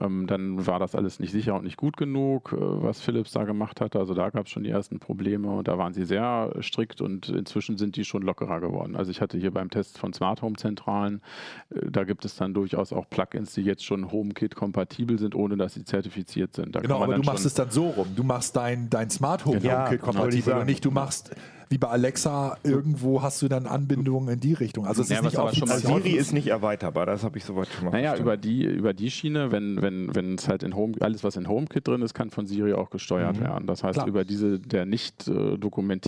Ähm, 0.00 0.26
dann 0.26 0.66
war 0.66 0.78
das 0.78 0.94
alles 0.94 1.18
nicht 1.18 1.32
sicher 1.32 1.54
und 1.54 1.64
nicht 1.64 1.76
gut 1.76 1.96
genug, 1.96 2.52
äh, 2.52 2.56
was 2.58 3.00
Philips 3.00 3.32
da 3.32 3.44
gemacht 3.44 3.80
hatte. 3.80 3.98
Also 3.98 4.14
da 4.14 4.30
gab 4.30 4.46
es 4.46 4.52
schon 4.52 4.64
die 4.64 4.70
ersten 4.70 4.98
Probleme 4.98 5.50
und 5.50 5.68
da 5.68 5.78
waren 5.78 5.92
sie 5.92 6.04
sehr 6.04 6.52
strikt 6.60 7.00
und 7.00 7.28
inzwischen 7.28 7.78
sind 7.78 7.96
die 7.96 8.04
schon 8.04 8.22
lockerer 8.22 8.60
geworden. 8.60 8.96
Also 8.96 9.10
ich 9.10 9.20
hatte 9.20 9.38
hier 9.38 9.50
beim 9.50 9.70
Test 9.70 9.98
von 9.98 10.12
Smart 10.12 10.42
Home 10.42 10.56
Zentralen, 10.56 11.20
äh, 11.70 11.90
da 11.90 12.04
gibt 12.04 12.24
es 12.24 12.36
dann 12.36 12.54
durchaus 12.54 12.92
auch 12.92 13.08
Plugins, 13.08 13.54
die 13.54 13.62
jetzt 13.62 13.84
schon 13.84 14.10
HomeKit 14.12 14.54
kompatibel 14.54 15.18
sind, 15.18 15.34
ohne 15.34 15.56
dass 15.56 15.74
sie 15.74 15.84
zertifiziert 15.84 16.54
sind. 16.54 16.74
Da 16.74 16.80
Genau, 16.80 17.02
aber 17.02 17.14
du 17.14 17.22
machst 17.22 17.46
es 17.46 17.54
dann 17.54 17.70
so 17.70 17.88
rum. 17.88 18.08
Du 18.14 18.22
machst 18.22 18.56
dein, 18.56 18.88
dein 18.90 19.10
Smart 19.10 19.44
Home 19.44 19.58
Ja, 19.60 19.86
HomeKit 19.86 19.98
ich 19.98 20.04
kompatibel 20.04 20.54
und 20.54 20.66
nicht 20.66 20.84
du 20.84 20.90
machst 20.90 21.34
wie 21.70 21.78
bei 21.78 21.88
Alexa 21.88 22.56
irgendwo 22.64 23.22
hast 23.22 23.42
du 23.42 23.48
dann 23.48 23.66
Anbindungen 23.66 24.28
in 24.28 24.40
die 24.40 24.54
Richtung. 24.54 24.86
Also 24.86 25.02
es 25.02 25.08
Ja, 25.08 25.16
ist 25.18 25.24
nicht 25.24 25.36
aber 25.38 25.52
schon 25.54 25.68
mal 25.68 25.78
Siri 25.78 26.10
ist 26.12 26.32
nicht 26.32 26.46
erweiterbar, 26.48 27.06
das 27.06 27.22
habe 27.24 27.36
ich 27.38 27.44
soweit 27.44 27.68
schon 27.68 27.84
mal 27.86 27.90
Naja, 27.92 28.10
verstanden. 28.10 28.22
über 28.22 28.36
die, 28.36 28.64
über 28.64 28.94
die 28.94 29.10
Schiene, 29.10 29.52
wenn, 29.52 29.80
wenn, 29.82 30.14
wenn 30.14 30.34
es 30.36 30.48
halt 30.48 30.62
in 30.62 30.74
Home, 30.74 30.94
alles 31.00 31.24
was 31.24 31.36
in 31.36 31.48
HomeKit 31.48 31.86
drin 31.86 32.02
ist, 32.02 32.14
kann 32.14 32.30
von 32.30 32.46
Siri 32.46 32.72
auch 32.72 32.90
gesteuert 32.90 33.40
werden. 33.40 33.66
Das 33.66 33.84
heißt, 33.84 33.94
Klar. 33.96 34.06
über 34.06 34.24
diese 34.24 34.58
der 34.58 34.86
nicht 34.86 35.28
äh, 35.28 35.56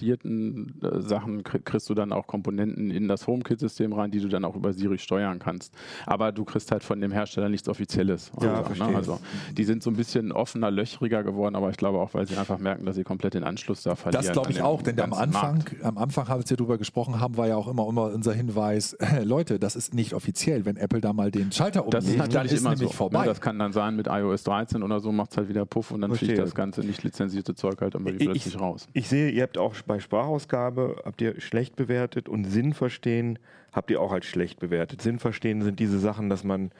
dokumentierten 0.01 0.81
äh, 0.83 1.01
Sachen 1.01 1.43
krie- 1.43 1.61
kriegst 1.63 1.89
du 1.91 1.95
dann 1.95 2.13
auch 2.13 2.27
Komponenten 2.27 2.91
in 2.91 3.09
das 3.09 3.27
HomeKit-System 3.27 3.93
rein, 3.93 4.11
die 4.11 4.21
du 4.21 4.29
dann 4.29 4.45
auch 4.45 4.57
über 4.57 4.73
Siri 4.73 4.99
steuern 4.99 5.39
kannst. 5.39 5.75
Aber 6.07 6.33
du 6.33 6.45
kriegst 6.45 6.71
halt 6.73 6.83
von 6.85 7.01
dem 7.01 7.13
Hersteller 7.13 7.49
nichts 7.49 7.69
Offizielles. 7.69 8.33
Ja, 8.41 8.55
Also, 8.59 8.65
verstehe. 8.75 8.97
Also 8.97 9.21
die 9.57 9.65
sind 9.65 9.83
so 9.83 9.91
ein 9.91 9.97
bisschen 9.97 10.33
offener, 10.33 10.71
löchriger 10.71 11.23
geworden, 11.23 11.55
aber 11.57 11.71
ich 11.71 11.77
glaube 11.77 11.99
auch, 11.99 12.15
weil 12.15 12.27
sie 12.27 12.37
einfach 12.37 12.59
merken, 12.59 12.87
dass 12.87 12.97
sie 12.97 13.05
komplett 13.05 13.35
den 13.35 13.45
Anschluss 13.45 13.83
da 13.83 13.95
verlieren. 13.95 14.25
Das 14.25 14.33
glaube 14.33 14.51
ich 14.51 14.63
auch, 14.63 14.83
denn 14.83 14.99
am 15.01 15.11
ganzen 15.11 15.23
Anfang, 15.55 15.81
am 15.83 15.99
Anfang, 15.99 16.29
als 16.29 16.49
wir 16.51 16.57
darüber 16.57 16.79
gesprochen 16.79 17.21
haben, 17.21 17.37
war 17.37 17.47
ja 17.49 17.57
auch 17.57 17.69
immer, 17.69 17.89
immer 17.89 18.13
unser 18.13 18.33
Hinweis, 18.33 18.97
Leute, 19.25 19.59
das 19.59 19.77
ist 19.77 19.95
nicht 19.95 20.15
offiziell. 20.15 20.65
Wenn 20.65 20.77
Apple 20.77 21.01
da 21.01 21.13
mal 21.13 21.31
den 21.31 21.53
Schalter 21.53 21.85
Das 21.91 22.05
ist 22.05 22.11
umlegt, 22.13 22.21
dann 22.21 22.29
natürlich 22.35 22.53
ist 22.53 22.61
immer 22.61 22.71
nämlich 22.71 22.91
so. 22.91 22.97
vorbei. 22.97 23.25
Das 23.27 23.41
kann 23.41 23.59
dann 23.59 23.73
sein, 23.73 23.97
mit 23.97 24.07
iOS 24.09 24.45
13 24.45 24.83
oder 24.83 25.01
so 25.01 25.13
macht 25.13 25.33
es 25.33 25.37
halt 25.37 25.49
wieder 25.49 25.67
Puff 25.67 25.91
und 25.91 26.01
dann 26.01 26.11
Verstehe. 26.11 26.29
fliegt 26.31 26.43
das 26.43 26.55
ganze 26.55 26.81
nicht 26.81 27.03
lizenzierte 27.03 27.55
Zeug 27.55 27.81
halt 27.81 27.95
immer 27.95 28.11
Ich- 28.11 28.19
plötzlich 28.19 28.61
raus. 28.61 28.87
Ich 28.93 29.09
sehe, 29.09 29.31
ihr 29.31 29.43
habt 29.43 29.59
auch 29.59 29.75
bei 29.87 29.99
Sprachausgabe, 30.01 31.03
habt 31.05 31.21
ihr 31.21 31.41
schlecht 31.41 31.77
bewertet 31.77 32.29
und 32.29 32.45
Sinn 32.45 32.73
verstehen 32.73 33.39
habt 33.73 33.91
ihr 33.93 34.01
auch 34.01 34.11
als 34.11 34.27
schlecht 34.27 34.59
bewertet. 34.59 35.01
Sinn 35.01 35.21
verstehen 35.21 35.63
sind 35.63 35.79
diese 35.79 36.01
Sachen, 36.01 36.29
dass 36.29 36.43
man 36.43 36.73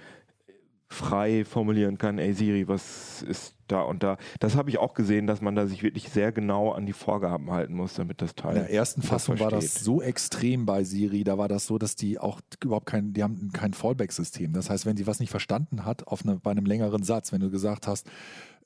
frei 0.93 1.45
formulieren 1.45 1.99
kann, 1.99 2.19
ey 2.19 2.33
Siri, 2.35 2.67
was 2.67 3.23
ist 3.23 3.55
da 3.69 3.83
und 3.83 4.03
da. 4.03 4.17
Das 4.41 4.57
habe 4.57 4.71
ich 4.71 4.79
auch 4.79 4.95
gesehen, 4.95 5.29
dass 5.29 5.41
man 5.41 5.55
da 5.55 5.69
sich 5.69 5.85
wirklich 5.85 6.09
sehr 6.11 6.33
genau 6.33 6.73
an 6.73 6.85
die 6.85 6.93
Vorgaben 6.93 7.53
halten 7.53 7.75
muss, 7.75 7.95
damit 7.95 8.21
das 8.21 8.35
Teil 8.35 8.57
In 8.57 8.63
der 8.63 8.73
ersten 8.73 9.01
Fassung 9.01 9.39
war 9.39 9.51
das 9.51 9.67
versteht. 9.67 9.85
so 9.85 10.03
extrem 10.03 10.67
bei 10.67 10.83
Siri, 10.83 11.23
da 11.23 11.39
war 11.39 11.47
das 11.47 11.67
so, 11.67 11.79
dass 11.79 11.95
die 11.95 12.19
auch 12.19 12.41
überhaupt 12.63 12.87
kein, 12.87 13.13
die 13.13 13.23
haben 13.23 13.51
kein 13.53 13.73
Fallback-System. 13.73 14.53
Das 14.53 14.69
heißt, 14.69 14.85
wenn 14.85 14.97
die 14.97 15.07
was 15.07 15.21
nicht 15.21 15.31
verstanden 15.31 15.85
hat, 15.85 16.09
auf 16.09 16.25
eine, 16.25 16.37
bei 16.37 16.51
einem 16.51 16.67
längeren 16.67 17.05
Satz, 17.05 17.31
wenn 17.33 17.41
du 17.41 17.51
gesagt 17.51 17.87
hast, 17.87 18.09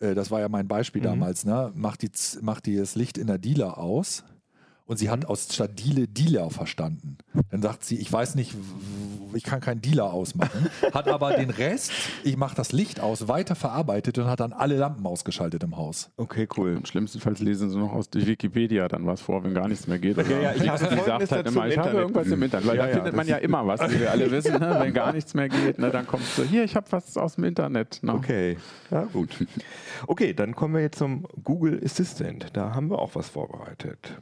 äh, 0.01 0.15
das 0.15 0.31
war 0.31 0.41
ja 0.41 0.49
mein 0.49 0.67
Beispiel 0.67 1.03
Mhm. 1.03 1.07
damals, 1.07 1.45
ne, 1.45 1.73
macht 1.75 2.01
die, 2.01 2.11
macht 2.41 2.65
die 2.65 2.77
das 2.77 2.95
Licht 2.95 3.19
in 3.19 3.27
der 3.27 3.37
Dealer 3.39 3.77
aus 3.77 4.25
und 4.87 4.99
sie 4.99 5.07
Mhm. 5.07 5.11
hat 5.11 5.27
aus 5.27 5.49
statt 5.53 5.79
Dealer 5.79 6.07
Dealer 6.07 6.51
verstanden. 6.51 7.19
Dann 7.51 7.63
sagt 7.63 7.85
sie, 7.85 7.97
ich 7.99 8.13
weiß 8.13 8.35
nicht, 8.35 8.55
ich 9.35 9.43
kann 9.43 9.61
keinen 9.61 9.81
Dealer 9.81 10.13
ausmachen, 10.13 10.69
hat 10.93 11.09
aber 11.09 11.33
den 11.37 11.51
Rest, 11.51 11.91
ich 12.23 12.37
mache 12.37 12.55
das 12.55 12.73
Licht 12.73 13.01
aus, 13.01 13.27
weiter 13.29 13.55
verarbeitet 13.55 14.19
und 14.19 14.27
hat 14.27 14.41
dann 14.41 14.53
alle 14.53 14.77
Lampen 14.77 15.05
ausgeschaltet 15.07 15.63
im 15.65 15.77
Haus. 15.77 16.11
Okay, 16.17 16.47
cool. 16.57 16.77
Und 16.77 16.87
schlimmstenfalls 16.89 17.41
lesen 17.41 17.71
sie 17.71 17.79
noch 17.79 17.93
aus 17.93 18.09
Wikipedia 18.13 18.87
dann 18.89 19.07
was 19.07 19.21
vor, 19.21 19.43
wenn 19.45 19.55
gar 19.55 19.69
nichts 19.69 19.87
mehr 19.87 19.99
geht. 19.99 20.19
Oder 20.19 20.29
Ja, 20.29 20.41
ja, 20.41 20.55
ich 20.55 20.69
habe 20.69 20.95
die 20.95 21.01
sagt 21.03 21.31
halt 21.33 21.47
immer, 21.49 21.65
im 21.67 21.71
ich 21.73 21.79
habe 21.79 21.91
irgendwas 21.91 22.27
im 22.29 22.43
Internet, 22.43 22.67
weil 22.69 22.77
Ja, 22.77 22.83
da 22.85 22.89
ja, 22.91 22.95
findet 22.97 23.17
man 23.17 23.27
ja 23.27 23.37
immer 23.39 23.67
was, 23.67 23.81
wie 23.91 24.01
wir 24.01 24.11
alle 24.11 24.31
wissen. 24.31 24.53
Ne? 24.61 24.77
Wenn 24.81 24.93
gar 24.95 25.13
nichts 25.13 25.35
mehr 25.35 25.49
geht, 25.49 25.79
ne, 25.79 25.91
dann 25.91 26.07
kommst 26.07 26.37
du, 26.39 26.43
hier, 26.45 26.65
ich 26.65 26.77
habe 26.77 26.87
was 26.91 27.17
aus 27.17 27.37
dem 27.37 27.45
Internet. 27.45 28.01
Ne? 28.03 28.13
Okay, 28.15 28.57
ja 28.91 29.05
gut. 29.05 29.31
Okay, 30.07 30.35
dann 30.35 30.55
kommen 30.55 30.75
wir 30.75 30.83
jetzt 30.83 30.99
zum 30.99 31.27
Google 31.43 31.81
Assistant. 31.85 32.49
Da 32.53 32.75
haben 32.75 32.91
wir 32.91 32.99
auch 32.99 33.15
was 33.15 33.29
vorbereitet. 33.29 34.19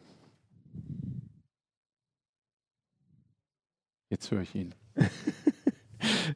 Jetzt 4.12 4.30
höre 4.30 4.42
ich 4.42 4.54
ihn. 4.54 4.74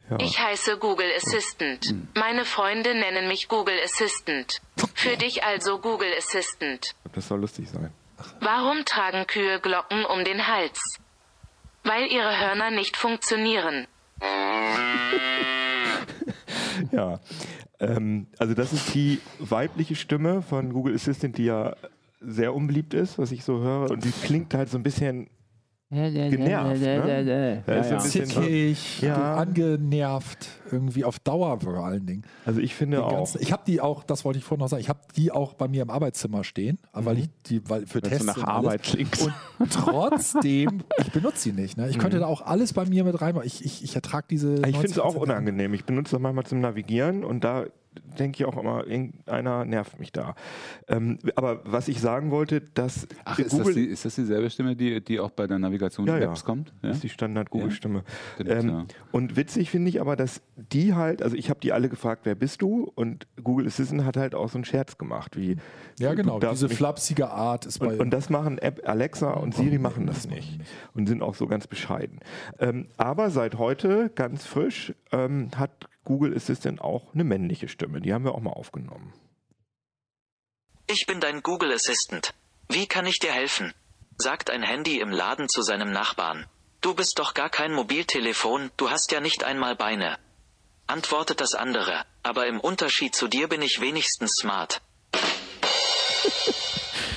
Ja. 0.08 0.18
Ich 0.20 0.38
heiße 0.38 0.78
Google 0.78 1.10
Assistant. 1.16 1.92
Meine 2.14 2.44
Freunde 2.44 2.94
nennen 2.94 3.26
mich 3.26 3.48
Google 3.48 3.74
Assistant. 3.82 4.60
Für 4.94 5.16
dich 5.16 5.42
also 5.42 5.80
Google 5.80 6.12
Assistant. 6.16 6.94
Das 7.12 7.26
soll 7.26 7.40
lustig 7.40 7.68
sein. 7.68 7.90
Warum 8.38 8.84
tragen 8.84 9.26
Kühe 9.26 9.58
Glocken 9.58 10.04
um 10.04 10.24
den 10.24 10.46
Hals? 10.46 11.00
Weil 11.82 12.06
ihre 12.06 12.38
Hörner 12.38 12.70
nicht 12.70 12.96
funktionieren. 12.96 13.88
Ja, 16.92 17.20
ähm, 17.80 18.26
also 18.38 18.54
das 18.54 18.72
ist 18.72 18.94
die 18.94 19.20
weibliche 19.38 19.96
Stimme 19.96 20.42
von 20.42 20.72
Google 20.72 20.94
Assistant, 20.94 21.38
die 21.38 21.46
ja 21.46 21.74
sehr 22.20 22.54
unbeliebt 22.54 22.92
ist, 22.94 23.18
was 23.18 23.32
ich 23.32 23.44
so 23.44 23.60
höre. 23.60 23.90
Und 23.90 24.04
die 24.04 24.12
klingt 24.12 24.52
halt 24.54 24.68
so 24.68 24.76
ein 24.76 24.82
bisschen 24.82 25.30
genervt. 25.90 26.80
Ne? 26.80 27.98
Zickig, 28.00 29.02
Ja. 29.02 29.34
angenervt, 29.36 30.48
irgendwie 30.72 31.04
auf 31.04 31.18
Dauer 31.20 31.60
vor 31.60 31.84
allen 31.84 32.06
Dingen. 32.06 32.22
also 32.44 32.60
ich 32.60 32.74
finde 32.74 32.96
Den 32.98 33.04
auch. 33.04 33.12
ganzen- 33.12 33.40
Ich 33.40 33.52
habe 33.52 33.62
die 33.66 33.80
auch, 33.80 34.02
das 34.02 34.24
wollte 34.24 34.38
ich 34.38 34.44
vorhin 34.44 34.62
noch 34.62 34.68
sagen, 34.68 34.80
ich 34.80 34.88
habe 34.88 35.00
die 35.16 35.30
auch 35.30 35.54
bei 35.54 35.68
mir 35.68 35.82
im 35.82 35.90
Arbeitszimmer 35.90 36.42
stehen, 36.44 36.78
weil 36.92 37.14
Mhm. 37.14 37.20
ich 37.20 37.28
die, 37.46 37.68
weil 37.70 37.86
für 37.86 38.02
Wenn 38.02 38.10
Tests 38.10 38.26
nach. 38.26 38.42
Arbeit 38.44 38.82
klingst. 38.82 39.30
Und 39.58 39.72
trotzdem, 39.72 40.82
ich 40.98 41.12
benutze 41.12 41.38
sie 41.40 41.52
nicht. 41.52 41.76
Ne? 41.76 41.88
Ich 41.88 41.96
Mhm. 41.96 42.00
könnte 42.00 42.18
da 42.18 42.26
auch 42.26 42.42
alles 42.42 42.72
bei 42.72 42.84
mir 42.84 43.04
mit 43.04 43.20
reinmachen. 43.20 43.46
Ich, 43.46 43.64
ich, 43.64 43.84
ich 43.84 43.94
ertrage 43.94 44.26
diese. 44.30 44.54
Ich 44.56 44.76
finde 44.76 44.86
es 44.88 44.98
auch 44.98 45.14
90% 45.14 45.18
unangenehm. 45.22 45.74
Ich 45.74 45.84
benutze 45.84 46.12
das 46.12 46.20
manchmal 46.20 46.46
zum 46.46 46.60
Navigieren 46.60 47.24
und 47.24 47.44
da 47.44 47.64
denke 48.18 48.42
ich 48.42 48.44
auch 48.44 48.56
immer, 48.56 48.86
irgendeiner 48.86 49.64
nervt 49.64 49.98
mich 49.98 50.12
da. 50.12 50.34
Ähm, 50.88 51.18
aber 51.34 51.60
was 51.64 51.88
ich 51.88 52.00
sagen 52.00 52.30
wollte, 52.30 52.60
dass 52.60 53.06
Ach, 53.24 53.38
ist 53.38 53.58
das, 53.58 53.74
die, 53.74 53.84
ist 53.84 54.04
das 54.04 54.14
dieselbe 54.14 54.50
Stimme, 54.50 54.76
die, 54.76 55.02
die 55.02 55.20
auch 55.20 55.30
bei 55.30 55.46
der 55.46 55.58
Navigation 55.58 56.06
Ja, 56.06 56.18
ja. 56.18 56.30
Apps 56.30 56.44
kommt? 56.44 56.68
Ja? 56.82 56.88
Das 56.88 56.96
ist 56.98 57.04
die 57.04 57.08
Standard-Google-Stimme. 57.08 58.04
Stimmt, 58.34 58.50
ähm, 58.50 58.68
ja. 58.68 58.86
Und 59.12 59.36
witzig 59.36 59.70
finde 59.70 59.88
ich 59.88 60.00
aber, 60.00 60.16
dass 60.16 60.42
die 60.56 60.94
halt, 60.94 61.22
also 61.22 61.36
ich 61.36 61.50
habe 61.50 61.60
die 61.60 61.72
alle 61.72 61.88
gefragt, 61.88 62.22
wer 62.24 62.34
bist 62.34 62.62
du? 62.62 62.90
Und 62.94 63.26
Google 63.42 63.66
Assistant 63.66 64.04
hat 64.04 64.16
halt 64.16 64.34
auch 64.34 64.48
so 64.48 64.58
einen 64.58 64.64
Scherz 64.64 64.98
gemacht, 64.98 65.36
wie 65.36 65.56
Ja, 65.98 66.14
genau. 66.14 66.38
Diese 66.38 66.68
flapsige 66.68 67.30
Art 67.30 67.66
ist 67.66 67.78
bei. 67.78 67.88
und, 67.88 68.00
und 68.00 68.10
das 68.10 68.30
machen 68.30 68.58
App 68.58 68.82
Alexa 68.88 69.32
und 69.32 69.54
Siri 69.54 69.78
machen 69.78 70.06
das 70.06 70.28
nicht. 70.28 70.60
Und 70.94 71.06
sind 71.06 71.22
auch 71.22 71.34
so 71.34 71.46
ganz 71.46 71.66
bescheiden. 71.66 72.20
Ähm, 72.58 72.88
aber 72.96 73.30
seit 73.30 73.58
heute, 73.58 74.10
ganz 74.14 74.44
frisch, 74.46 74.94
ähm, 75.12 75.50
hat 75.56 75.88
Google 76.06 76.34
Assistant 76.34 76.80
auch 76.80 77.12
eine 77.12 77.24
männliche 77.24 77.68
Stimme. 77.68 78.00
Die 78.00 78.14
haben 78.14 78.24
wir 78.24 78.34
auch 78.34 78.40
mal 78.40 78.52
aufgenommen. 78.52 79.12
Ich 80.86 81.04
bin 81.06 81.20
dein 81.20 81.42
Google 81.42 81.72
Assistant. 81.72 82.32
Wie 82.68 82.86
kann 82.86 83.06
ich 83.06 83.18
dir 83.18 83.32
helfen? 83.32 83.74
Sagt 84.16 84.48
ein 84.48 84.62
Handy 84.62 85.00
im 85.00 85.10
Laden 85.10 85.48
zu 85.48 85.62
seinem 85.62 85.92
Nachbarn. 85.92 86.46
Du 86.80 86.94
bist 86.94 87.18
doch 87.18 87.34
gar 87.34 87.50
kein 87.50 87.72
Mobiltelefon, 87.72 88.70
du 88.76 88.90
hast 88.90 89.10
ja 89.12 89.20
nicht 89.20 89.44
einmal 89.44 89.76
Beine. 89.76 90.18
Antwortet 90.86 91.40
das 91.40 91.54
andere, 91.54 92.04
aber 92.22 92.46
im 92.46 92.60
Unterschied 92.60 93.14
zu 93.14 93.26
dir 93.26 93.48
bin 93.48 93.60
ich 93.60 93.80
wenigstens 93.80 94.30
smart. 94.40 94.80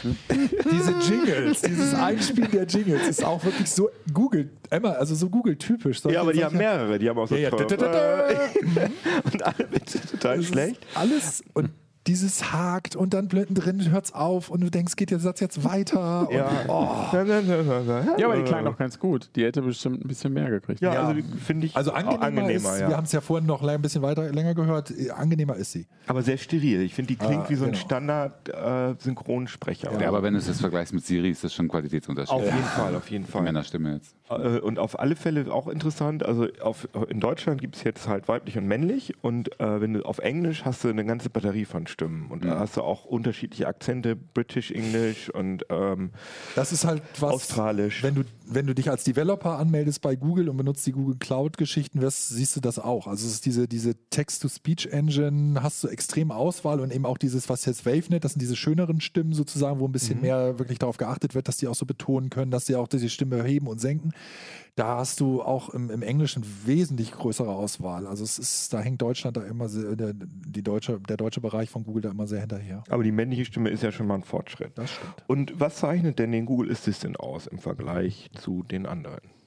diese 0.72 0.96
Jingles, 1.08 1.62
dieses 1.62 1.94
Einspielen 1.94 2.52
der 2.52 2.64
Jingles 2.64 3.08
ist 3.08 3.24
auch 3.24 3.44
wirklich 3.44 3.70
so 3.70 3.90
Google, 4.14 4.50
Emma, 4.70 4.92
also 4.92 5.16
so 5.16 5.30
Google-typisch. 5.30 6.02
Ja, 6.06 6.22
aber 6.22 6.34
die 6.34 6.44
haben 6.44 6.58
mehrere. 6.58 7.00
Die 7.00 7.10
haben 7.10 7.18
auch 7.18 7.28
so. 7.28 7.36
Ja, 7.36 7.50
ja. 7.50 7.56
und 9.24 9.44
alle 9.44 9.68
total 10.12 10.44
schlecht. 10.44 10.86
Alles 10.96 11.44
und 11.54 11.70
dieses 12.08 12.52
hakt 12.54 12.96
und 12.96 13.14
dann 13.14 13.28
blöden 13.28 13.56
drin 13.56 13.92
hört's 13.92 14.14
auf 14.14 14.50
und 14.50 14.62
du 14.62 14.72
denkst, 14.72 14.96
geht 14.96 15.12
der 15.12 15.20
Satz 15.20 15.40
jetzt 15.42 15.64
weiter? 15.64 16.28
Und, 16.28 16.34
Ja. 16.36 16.50
oh. 16.68 16.88
Ja, 17.14 18.26
aber 18.26 18.36
die 18.38 18.44
klang 18.44 18.66
doch 18.66 18.78
ganz 18.78 18.98
gut. 19.00 19.30
Die 19.36 19.44
hätte 19.44 19.62
bestimmt 19.62 20.04
ein 20.04 20.08
bisschen 20.08 20.34
mehr 20.34 20.50
gekriegt. 20.50 20.82
Ja, 20.82 20.94
Ja. 20.94 21.02
also 21.08 21.22
die 21.22 21.38
finde 21.38 21.68
ich 21.68 21.76
Also 21.76 21.92
angenehmer, 21.92 22.24
angenehmer 22.24 22.74
ist, 22.74 22.80
ja. 22.82 22.90
wir 22.90 22.98
haben 22.98 23.04
es 23.04 23.12
ja 23.12 23.22
vorhin 23.22 23.46
noch 23.48 23.62
ein 23.62 23.82
bisschen 23.82 24.02
weiter 24.02 24.32
länger 24.32 24.56
gehört, 24.56 24.92
äh, 24.92 25.12
angenehmer 25.12 25.56
ist 25.56 25.72
sie. 25.74 25.86
Aber 26.08 26.24
sehr 26.24 26.38
steril. 26.38 26.82
Ich 26.82 26.96
finde, 26.96 27.10
die 27.10 27.16
klingt 27.18 27.46
Ah, 27.46 27.50
wie 27.50 27.56
so 27.56 27.66
ein 27.66 27.72
genau. 27.72 27.82
Standard-Synchronsprecher. 27.84 30.00
Ja, 30.02 30.08
aber 30.08 30.24
wenn 30.24 30.34
du 30.34 30.40
es 30.40 30.48
jetzt 30.48 30.62
vergleichst 30.62 30.94
mit 30.94 31.06
Siri, 31.06 31.30
ist 31.30 31.44
das 31.44 31.54
schon 31.54 31.66
ein 31.66 31.70
Qualitätsunterschied. 31.70 32.34
auf 32.36 32.46
jeden 32.46 32.64
Fall, 32.64 32.96
auf 32.96 33.12
jeden 33.12 33.26
Fall. 33.26 33.42
Männerstimme 33.44 33.94
jetzt. 33.94 34.16
Äh, 34.30 34.60
Und 34.60 34.80
auf 34.80 35.00
alle 35.00 35.16
Fälle 35.16 35.52
auch 35.54 35.68
interessant, 35.68 36.24
also 36.24 36.48
auf, 36.62 36.88
in 37.10 37.20
Deutschland 37.20 37.62
gibt 37.62 37.76
es 37.76 37.84
jetzt 37.84 38.08
halt 38.08 38.28
weiblich 38.28 38.58
und 38.58 38.66
männlich 38.68 39.14
und 39.22 39.60
äh, 39.60 39.82
wenn 39.82 39.94
du 39.94 40.04
auf 40.04 40.20
Englisch 40.20 40.66
hast 40.66 40.84
du 40.84 40.90
eine 40.90 41.06
ganze 41.06 41.30
Batterie 41.30 41.66
von 41.66 41.88
Stimmen. 41.90 42.28
Und 42.30 42.46
da 42.46 42.60
hast 42.60 42.78
du 42.78 42.82
auch 42.82 43.06
unterschiedliche 43.06 43.68
Akzente, 43.68 44.16
British 44.16 44.72
English 44.72 45.30
und 45.30 45.66
ähm, 45.70 46.12
Das 46.56 46.72
ist 46.72 46.86
halt 46.86 47.02
was, 47.20 47.34
Australisch. 47.34 48.04
wenn 48.04 48.16
du, 48.16 48.24
wenn 48.52 48.66
du 48.66 48.74
dich 48.74 48.90
als 48.90 49.04
Developer 49.04 49.60
anmeldest 49.60 50.02
bei 50.02 50.16
Google 50.16 50.50
und 50.50 50.58
benutzt 50.58 50.86
die 50.88 50.92
Google 50.92 51.18
Cloud-Geschichten, 51.20 52.02
siehst 52.10 52.56
du 52.56 52.60
das 52.60 52.80
auch. 52.80 53.06
Also 53.06 53.28
es 53.28 53.34
ist 53.34 53.46
diese, 53.46 53.68
diese 53.68 53.96
Text-to-Speech-Engine, 54.10 55.62
hast 55.62 55.84
du 55.84 55.88
extrem 55.88 56.32
Auswahl 56.32 56.80
und 56.80 56.92
eben 56.92 57.06
auch 57.06 57.20
dieses, 57.20 57.48
was 57.48 57.66
jetzt 57.66 57.86
WaveNet, 57.86 58.24
das 58.24 58.34
sind 58.34 58.42
diese 58.42 58.56
schöneren 58.56 59.02
Stimmen 59.02 59.34
sozusagen, 59.34 59.80
wo 59.80 59.88
ein 59.88 59.92
bisschen 59.92 60.22
mehr 60.22 60.58
wirklich 60.58 60.80
darauf 60.80 60.98
geachtet 60.98 61.36
wird, 61.36 61.48
dass 61.48 61.58
die 61.58 61.68
auch 61.68 61.76
so 61.76 61.86
betonen 61.86 62.32
können, 62.32 62.50
dass 62.50 62.66
sie 62.66 62.76
auch 62.76 62.88
diese 62.88 63.10
Stimme 63.10 63.44
heben 63.44 63.68
und 63.68 63.80
senken. 63.80 64.12
Da 64.76 64.98
hast 64.98 65.20
du 65.20 65.42
auch 65.42 65.70
im, 65.70 65.90
im 65.90 66.02
Englischen 66.02 66.46
wesentlich 66.66 67.12
größere 67.12 67.52
Auswahl. 67.52 68.08
Also 68.08 68.24
es 68.24 68.40
ist, 68.40 68.74
da 68.74 68.80
hängt 68.80 69.02
Deutschland 69.02 69.36
da 69.36 69.44
immer 69.44 69.68
sehr, 69.68 69.96
der, 69.96 70.14
die 70.14 70.64
deutsche, 70.64 71.00
der 71.02 71.18
deutsche 71.18 71.42
Bereich 71.42 71.70
von 71.70 71.84
Google 71.84 72.02
da 72.02 72.12
immer 72.12 72.28
sehr 72.28 72.40
hinterher. 72.40 72.84
aber 72.90 73.04
die 73.04 73.12
männliche 73.12 73.46
Stimme 73.46 73.70
ist 73.70 73.84
ja 73.84 73.92
schon 73.92 74.08
mal 74.08 74.16
ein 74.16 74.24
Fortschritt. 74.24 74.72
Das 74.76 74.92
stimmt. 74.92 75.24
Und 75.28 75.60
was 75.60 75.76
zeichnet 75.76 76.18
denn 76.18 76.32
den 76.32 76.46
Google 76.46 76.72
Assistant 76.72 77.20
aus 77.20 77.46
im 77.48 77.60
Vergleich 77.60 78.30
zu 78.40 78.64
den 78.64 78.86
anderen? 78.86 79.39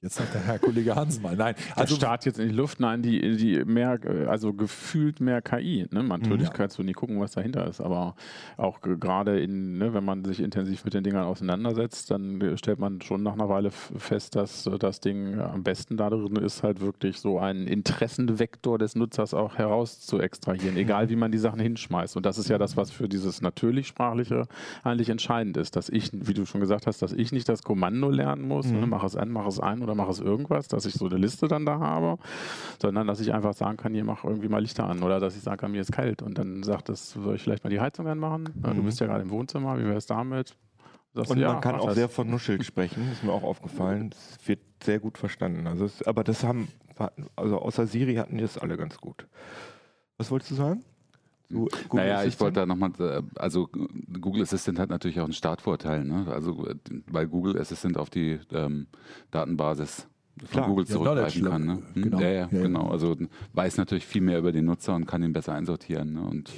Jetzt 0.00 0.14
sagt 0.14 0.32
der 0.32 0.42
Herr 0.42 0.60
Kollege 0.60 0.94
Hansen 0.94 1.22
mal. 1.22 1.34
Nein, 1.34 1.56
Also 1.70 1.80
also 1.80 1.96
Start 1.96 2.24
jetzt 2.24 2.38
in 2.38 2.50
die 2.50 2.54
Luft, 2.54 2.78
nein, 2.78 3.02
die, 3.02 3.36
die 3.36 3.64
mehr, 3.64 3.98
also 4.28 4.52
gefühlt 4.54 5.18
mehr 5.20 5.42
KI. 5.42 5.86
Ne? 5.90 6.04
Man, 6.04 6.20
natürlich 6.20 6.50
Mhm. 6.50 6.52
kannst 6.52 6.78
du 6.78 6.84
nie 6.84 6.92
gucken, 6.92 7.18
was 7.18 7.32
dahinter 7.32 7.66
ist, 7.66 7.80
aber 7.80 8.14
auch 8.56 8.80
ge- 8.80 8.96
gerade 8.96 9.40
in, 9.40 9.76
ne, 9.78 9.94
wenn 9.94 10.04
man 10.04 10.24
sich 10.24 10.38
intensiv 10.38 10.84
mit 10.84 10.94
den 10.94 11.02
Dingern 11.02 11.24
auseinandersetzt, 11.24 12.12
dann 12.12 12.40
stellt 12.56 12.78
man 12.78 13.00
schon 13.00 13.24
nach 13.24 13.32
einer 13.32 13.48
Weile 13.48 13.72
fest, 13.72 14.36
dass 14.36 14.70
das 14.78 15.00
Ding 15.00 15.40
am 15.40 15.64
besten 15.64 15.96
da 15.96 16.10
drin 16.10 16.36
ist, 16.36 16.62
halt 16.62 16.80
wirklich 16.80 17.18
so 17.18 17.40
einen 17.40 17.66
Interessenvektor 17.66 18.78
des 18.78 18.94
Nutzers 18.94 19.34
auch 19.34 19.56
heraus 19.58 19.98
zu 19.98 20.20
extrahieren, 20.20 20.76
egal 20.76 21.08
wie 21.10 21.16
man 21.16 21.32
die 21.32 21.38
Sachen 21.38 21.58
hinschmeißt. 21.58 22.16
Und 22.16 22.24
das 22.24 22.38
ist 22.38 22.48
ja 22.48 22.58
das, 22.58 22.76
was 22.76 22.92
für 22.92 23.08
dieses 23.08 23.40
natürlich 23.42 23.88
sprachliche 23.88 24.46
eigentlich 24.84 25.08
entscheidend 25.08 25.56
ist, 25.56 25.74
dass 25.74 25.88
ich, 25.88 26.10
wie 26.12 26.34
du 26.34 26.46
schon 26.46 26.60
gesagt 26.60 26.86
hast, 26.86 27.02
dass 27.02 27.12
ich 27.12 27.32
nicht 27.32 27.48
das 27.48 27.64
Kommando 27.64 28.10
lernen 28.10 28.46
muss, 28.46 28.70
ne, 28.70 28.86
mach 28.86 29.02
es 29.02 29.16
an, 29.16 29.30
mach 29.30 29.46
es 29.48 29.58
ein 29.58 29.87
oder 29.88 29.94
mach 29.94 30.08
es 30.10 30.20
irgendwas, 30.20 30.68
dass 30.68 30.84
ich 30.84 30.94
so 30.94 31.06
eine 31.06 31.16
Liste 31.16 31.48
dann 31.48 31.64
da 31.64 31.80
habe, 31.80 32.18
sondern 32.80 33.06
dass 33.06 33.20
ich 33.20 33.32
einfach 33.32 33.54
sagen 33.54 33.76
kann, 33.78 33.94
hier 33.94 34.04
mach 34.04 34.22
irgendwie 34.24 34.48
mal 34.48 34.60
Lichter 34.60 34.84
an 34.88 35.02
oder 35.02 35.18
dass 35.18 35.34
ich 35.34 35.42
sagen 35.42 35.56
kann, 35.56 35.72
mir 35.72 35.80
ist 35.80 35.92
kalt 35.92 36.20
und 36.22 36.36
dann 36.38 36.62
sagt 36.62 36.90
es, 36.90 37.10
soll 37.12 37.36
ich 37.36 37.42
vielleicht 37.42 37.64
mal 37.64 37.70
die 37.70 37.80
Heizung 37.80 38.06
anmachen? 38.06 38.52
Ja, 38.62 38.74
Du 38.74 38.82
Mhm. 38.82 38.84
bist 38.84 39.00
ja 39.00 39.06
gerade 39.06 39.22
im 39.22 39.30
Wohnzimmer, 39.30 39.78
wie 39.78 39.84
wäre 39.84 39.96
es 39.96 40.06
damit? 40.06 40.56
Sagst 41.14 41.30
du, 41.30 41.34
Und 41.34 41.40
ja, 41.40 41.52
man 41.52 41.62
kann 41.62 41.74
auch 41.76 41.86
das. 41.86 41.94
sehr 41.96 42.08
vernuschelt 42.10 42.64
sprechen, 42.64 43.10
ist 43.10 43.22
mir 43.24 43.32
auch 43.32 43.42
aufgefallen. 43.42 44.10
Es 44.12 44.46
wird 44.46 44.60
sehr 44.84 45.00
gut 45.00 45.16
verstanden. 45.16 45.66
Also 45.66 45.86
es, 45.86 46.02
aber 46.06 46.22
das 46.22 46.44
haben, 46.44 46.68
also 47.34 47.58
außer 47.58 47.86
Siri 47.86 48.16
hatten 48.16 48.36
die 48.36 48.42
das 48.42 48.58
alle 48.58 48.76
ganz 48.76 48.98
gut. 48.98 49.26
Was 50.18 50.30
wolltest 50.30 50.50
du 50.50 50.54
sagen? 50.56 50.84
Google 51.50 51.70
naja, 51.92 52.24
ich 52.24 52.38
wollte 52.40 52.60
da 52.60 52.66
nochmal, 52.66 52.90
äh, 52.98 53.22
also 53.36 53.68
Google 54.20 54.42
Assistant 54.42 54.78
hat 54.78 54.90
natürlich 54.90 55.18
auch 55.20 55.24
einen 55.24 55.32
Startvorteil, 55.32 56.04
ne? 56.04 56.26
Also 56.30 56.68
weil 57.06 57.26
Google 57.26 57.58
Assistant 57.58 57.96
auf 57.96 58.10
die 58.10 58.38
ähm, 58.52 58.86
Datenbasis 59.30 60.06
von 60.38 60.48
Klar, 60.48 60.68
Google 60.68 60.86
zurückgreifen 60.86 61.44
kann. 61.44 61.64
Ne? 61.64 61.82
Hm? 61.94 62.02
genau. 62.02 62.20
Ja, 62.20 62.28
ja, 62.28 62.32
Ja, 62.32 62.48
ja. 62.50 62.62
genau. 62.62 62.88
Also 62.88 63.16
weiß 63.54 63.76
natürlich 63.78 64.06
viel 64.06 64.22
mehr 64.22 64.38
über 64.38 64.52
den 64.52 64.66
Nutzer 64.66 64.94
und 64.94 65.06
kann 65.06 65.22
ihn 65.22 65.32
besser 65.32 65.54
einsortieren. 65.54 66.14
Ne? 66.14 66.22
Und 66.22 66.52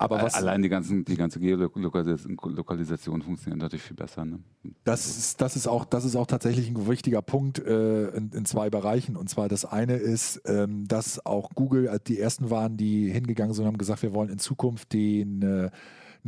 aber 0.00 0.22
was, 0.22 0.34
allein 0.34 0.62
die, 0.62 0.68
ganzen, 0.68 1.04
die 1.04 1.16
ganze 1.16 1.40
Geolokalisation 1.40 2.38
Lokalisation 2.54 3.20
funktioniert 3.20 3.60
natürlich 3.60 3.82
viel 3.82 3.96
besser. 3.96 4.24
Ne? 4.24 4.38
Das 4.84 5.06
ist, 5.06 5.40
das, 5.40 5.56
ist 5.56 5.66
auch, 5.66 5.84
das 5.84 6.04
ist 6.04 6.14
auch 6.14 6.26
tatsächlich 6.26 6.68
ein 6.70 6.86
wichtiger 6.86 7.20
Punkt 7.20 7.58
äh, 7.58 8.10
in, 8.10 8.30
in 8.30 8.44
zwei 8.44 8.70
Bereichen. 8.70 9.16
Und 9.16 9.28
zwar 9.28 9.48
das 9.48 9.64
eine 9.64 9.96
ist, 9.96 10.40
ähm, 10.46 10.86
dass 10.86 11.26
auch 11.26 11.50
Google 11.56 12.00
die 12.06 12.20
ersten 12.20 12.48
waren, 12.48 12.76
die 12.76 13.10
hingegangen 13.10 13.52
sind 13.54 13.64
und 13.64 13.72
haben 13.72 13.78
gesagt, 13.78 14.02
wir 14.02 14.14
wollen 14.14 14.28
in 14.28 14.38
Zukunft 14.38 14.92
den 14.92 15.42
äh, 15.42 15.70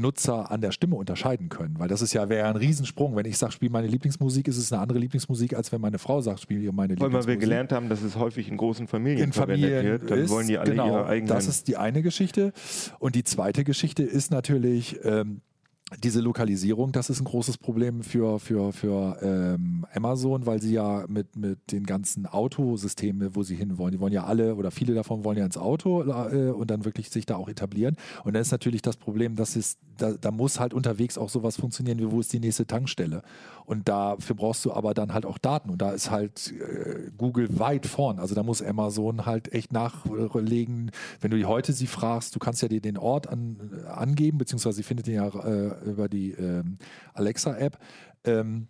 Nutzer 0.01 0.51
an 0.51 0.61
der 0.61 0.73
Stimme 0.73 0.97
unterscheiden 0.97 1.49
können. 1.49 1.79
Weil 1.79 1.89
das 1.89 2.03
ist 2.03 2.13
ja 2.13 2.29
wäre 2.29 2.49
ein 2.49 2.57
Riesensprung. 2.57 3.17
Wenn 3.17 3.27
ich 3.27 3.39
sage, 3.39 3.53
spiel 3.53 3.71
meine 3.71 3.87
Lieblingsmusik, 3.87 4.49
ist 4.49 4.57
es 4.57 4.73
eine 4.73 4.83
andere 4.83 4.99
Lieblingsmusik, 4.99 5.55
als 5.55 5.73
wenn 5.73 5.81
meine 5.81 5.99
Frau 5.99 6.21
sagt, 6.21 6.41
spiel 6.41 6.59
meine 6.73 6.77
Weil 6.77 6.89
Lieblingsmusik. 6.89 7.29
wir 7.29 7.37
gelernt 7.37 7.73
haben, 7.73 7.89
dass 7.89 8.03
es 8.03 8.17
häufig 8.17 8.49
in 8.49 8.57
großen 8.57 8.87
Familien 8.87 9.25
in 9.25 9.33
verwendet 9.33 9.71
Familien 9.71 10.01
wird, 10.01 10.11
dann 10.11 10.19
ist, 10.19 10.31
wollen 10.31 10.49
die 10.49 10.59
alle 10.59 10.71
genau, 10.71 10.87
ihre 10.87 11.07
eigenen. 11.07 11.29
Das 11.29 11.47
ist 11.47 11.69
die 11.69 11.77
eine 11.77 12.03
Geschichte. 12.03 12.53
Und 12.99 13.15
die 13.15 13.25
zweite 13.25 13.65
Geschichte 13.65 14.03
ist 14.03 14.31
natürlich 14.31 14.99
ähm, 15.05 15.43
diese 15.99 16.21
Lokalisierung. 16.21 16.93
Das 16.93 17.11
ist 17.11 17.21
ein 17.21 17.25
großes 17.25 17.59
Problem 17.59 18.03
für, 18.03 18.39
für, 18.39 18.73
für 18.73 19.19
ähm, 19.23 19.85
Amazon, 19.93 20.47
weil 20.47 20.63
sie 20.63 20.75
ja 20.75 21.05
mit, 21.09 21.37
mit 21.37 21.73
den 21.73 21.85
ganzen 21.85 22.27
Autosystemen, 22.27 23.35
wo 23.35 23.43
sie 23.43 23.57
hinwollen, 23.57 23.93
die 23.93 24.01
wollen 24.01 24.13
ja 24.13 24.25
alle 24.25 24.55
oder 24.55 24.71
viele 24.71 24.95
davon 24.95 25.25
wollen 25.25 25.39
ja 25.39 25.45
ins 25.45 25.57
Auto 25.57 26.03
äh, 26.03 26.51
und 26.51 26.71
dann 26.71 26.85
wirklich 26.85 27.11
sich 27.11 27.27
da 27.27 27.37
auch 27.37 27.49
etablieren. 27.49 27.97
Und 28.25 28.35
dann 28.35 28.43
ist 28.43 28.53
natürlich 28.53 28.83
das 28.83 28.97
Problem, 28.97 29.35
dass 29.35 29.57
es, 29.57 29.79
da, 30.01 30.13
da 30.13 30.31
muss 30.31 30.59
halt 30.59 30.75
unterwegs 30.75 31.19
auch 31.19 31.29
sowas 31.29 31.57
funktionieren, 31.57 31.99
wie 31.99 32.11
wo 32.11 32.21
ist 32.21 32.33
die 32.33 32.41
nächste 32.41 32.67
Tankstelle. 32.67 33.23
Und 33.65 33.89
dafür 33.89 34.35
brauchst 34.35 34.65
du 34.65 34.73
aber 34.73 34.95
dann 34.95 35.13
halt 35.13 35.27
auch 35.27 35.39
Daten. 35.39 35.71
Und 35.71 35.81
da 35.83 35.93
ist 35.93 36.11
halt 36.11 36.53
äh, 36.53 37.11
Google 37.17 37.59
weit 37.59 37.87
vorn. 37.87 38.19
Also 38.19 38.35
da 38.35 38.43
muss 38.43 38.63
Amazon 38.63 39.27
halt 39.27 39.53
echt 39.53 39.73
nachlegen. 39.73 40.91
Wenn 41.21 41.31
du 41.31 41.37
die 41.37 41.45
heute 41.45 41.73
sie 41.73 41.87
fragst, 41.87 42.35
du 42.35 42.39
kannst 42.39 42.63
ja 42.63 42.69
dir 42.69 42.81
den 42.81 42.99
Ort 42.99 43.29
an, 43.29 43.85
angeben, 43.87 44.39
beziehungsweise 44.39 44.77
sie 44.77 44.83
findet 44.83 45.07
den 45.07 45.15
ja 45.15 45.29
äh, 45.29 45.89
über 45.89 46.09
die 46.09 46.33
ähm, 46.33 46.79
Alexa-App. 47.15 47.79
Ähm, 48.25 48.69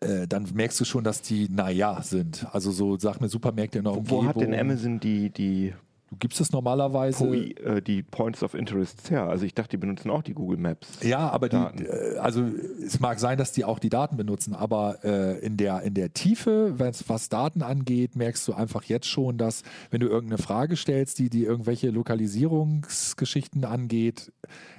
äh, 0.00 0.26
dann 0.28 0.46
merkst 0.54 0.80
du 0.80 0.84
schon, 0.84 1.04
dass 1.04 1.22
die 1.22 1.48
naja 1.48 2.02
sind. 2.02 2.46
Also 2.52 2.70
so, 2.70 2.98
sag 2.98 3.20
mir 3.20 3.28
Supermärkte 3.28 3.78
in 3.78 3.84
der 3.84 3.94
wo, 3.94 3.98
Umgebung. 3.98 4.24
wo 4.24 4.28
hat 4.28 4.40
denn 4.40 4.54
Amazon 4.54 5.00
die, 5.00 5.30
die, 5.30 5.74
Du 6.10 6.16
gibst 6.18 6.40
es 6.40 6.50
normalerweise. 6.50 7.24
POI, 7.24 7.52
äh, 7.64 7.80
die 7.82 8.02
Points 8.02 8.42
of 8.42 8.54
Interests 8.54 9.10
her? 9.10 9.28
Also 9.28 9.44
ich 9.44 9.54
dachte, 9.54 9.70
die 9.70 9.76
benutzen 9.76 10.10
auch 10.10 10.22
die 10.22 10.34
Google 10.34 10.58
Maps. 10.58 10.88
Ja, 11.02 11.30
aber 11.30 11.48
die, 11.48 11.56
äh, 11.56 12.18
also 12.18 12.44
es 12.84 12.98
mag 12.98 13.20
sein, 13.20 13.38
dass 13.38 13.52
die 13.52 13.64
auch 13.64 13.78
die 13.78 13.90
Daten 13.90 14.16
benutzen, 14.16 14.54
aber 14.54 15.04
äh, 15.04 15.38
in, 15.38 15.56
der, 15.56 15.82
in 15.82 15.94
der 15.94 16.12
Tiefe, 16.12 16.74
was 16.78 17.28
Daten 17.28 17.62
angeht, 17.62 18.16
merkst 18.16 18.46
du 18.48 18.54
einfach 18.54 18.82
jetzt 18.84 19.06
schon, 19.06 19.38
dass 19.38 19.62
wenn 19.90 20.00
du 20.00 20.08
irgendeine 20.08 20.42
Frage 20.42 20.74
stellst, 20.76 21.18
die, 21.20 21.30
die 21.30 21.44
irgendwelche 21.44 21.90
Lokalisierungsgeschichten 21.90 23.64
angeht, 23.64 24.32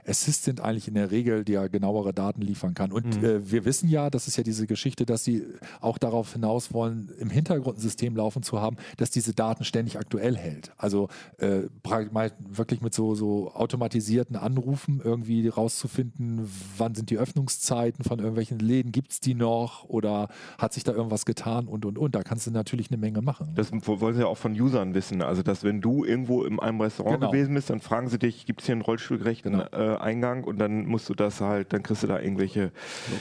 Assistant 0.05 0.61
eigentlich 0.61 0.87
in 0.87 0.95
der 0.95 1.11
Regel 1.11 1.45
dir 1.45 1.69
genauere 1.69 2.11
Daten 2.13 2.41
liefern 2.41 2.73
kann. 2.73 2.91
Und 2.91 3.17
Mhm. 3.21 3.23
äh, 3.23 3.51
wir 3.51 3.65
wissen 3.65 3.87
ja, 3.87 4.09
das 4.09 4.27
ist 4.27 4.35
ja 4.35 4.43
diese 4.43 4.67
Geschichte, 4.67 5.05
dass 5.05 5.23
sie 5.23 5.45
auch 5.79 5.97
darauf 5.97 6.33
hinaus 6.33 6.73
wollen, 6.73 7.11
im 7.19 7.29
Hintergrund 7.29 7.77
ein 7.77 7.81
System 7.81 8.15
laufen 8.15 8.43
zu 8.43 8.59
haben, 8.59 8.77
das 8.97 9.11
diese 9.11 9.33
Daten 9.33 9.63
ständig 9.63 9.97
aktuell 9.99 10.35
hält. 10.35 10.71
Also 10.77 11.07
äh, 11.37 11.63
wirklich 12.49 12.81
mit 12.81 12.93
so, 12.93 13.15
so 13.15 13.51
automatisierten 13.53 14.35
Anrufen 14.35 15.01
irgendwie 15.03 15.47
rauszufinden, 15.47 16.49
wann 16.77 16.95
sind 16.95 17.09
die 17.09 17.17
Öffnungszeiten 17.17 18.03
von 18.03 18.19
irgendwelchen 18.19 18.59
Läden, 18.59 18.91
gibt 18.91 19.11
es 19.11 19.19
die 19.19 19.33
noch 19.33 19.85
oder 19.85 20.29
hat 20.57 20.73
sich 20.73 20.83
da 20.83 20.91
irgendwas 20.93 21.25
getan 21.25 21.67
und 21.67 21.85
und 21.85 21.97
und. 21.97 22.15
Da 22.15 22.23
kannst 22.23 22.47
du 22.47 22.51
natürlich 22.51 22.89
eine 22.91 22.97
Menge 22.97 23.21
machen. 23.21 23.51
Das 23.55 23.71
wollen 23.71 24.13
sie 24.15 24.21
ja 24.21 24.27
auch 24.27 24.37
von 24.37 24.59
Usern 24.59 24.93
wissen. 24.93 25.21
Also, 25.21 25.43
dass 25.43 25.63
wenn 25.63 25.81
du 25.81 26.03
irgendwo 26.05 26.43
in 26.43 26.59
einem 26.59 26.81
Restaurant 26.81 27.19
Genau. 27.19 27.31
gewesen 27.31 27.53
bist, 27.53 27.69
dann 27.69 27.81
fragen 27.81 28.07
sie 28.09 28.19
dich, 28.19 28.45
gibt 28.45 28.61
es 28.61 28.65
hier 28.67 28.73
einen 28.73 28.81
rollstuhlgerechten 28.81 29.51
Genau. 29.53 29.65
äh, 29.71 29.97
Eingang 29.97 30.43
und 30.43 30.57
dann 30.59 30.85
musst 30.85 31.09
du 31.09 31.13
das 31.13 31.41
halt, 31.41 31.73
dann 31.73 31.83
kriegst 31.83 32.03
du 32.03 32.07
da 32.07 32.19
irgendwelche 32.19 32.71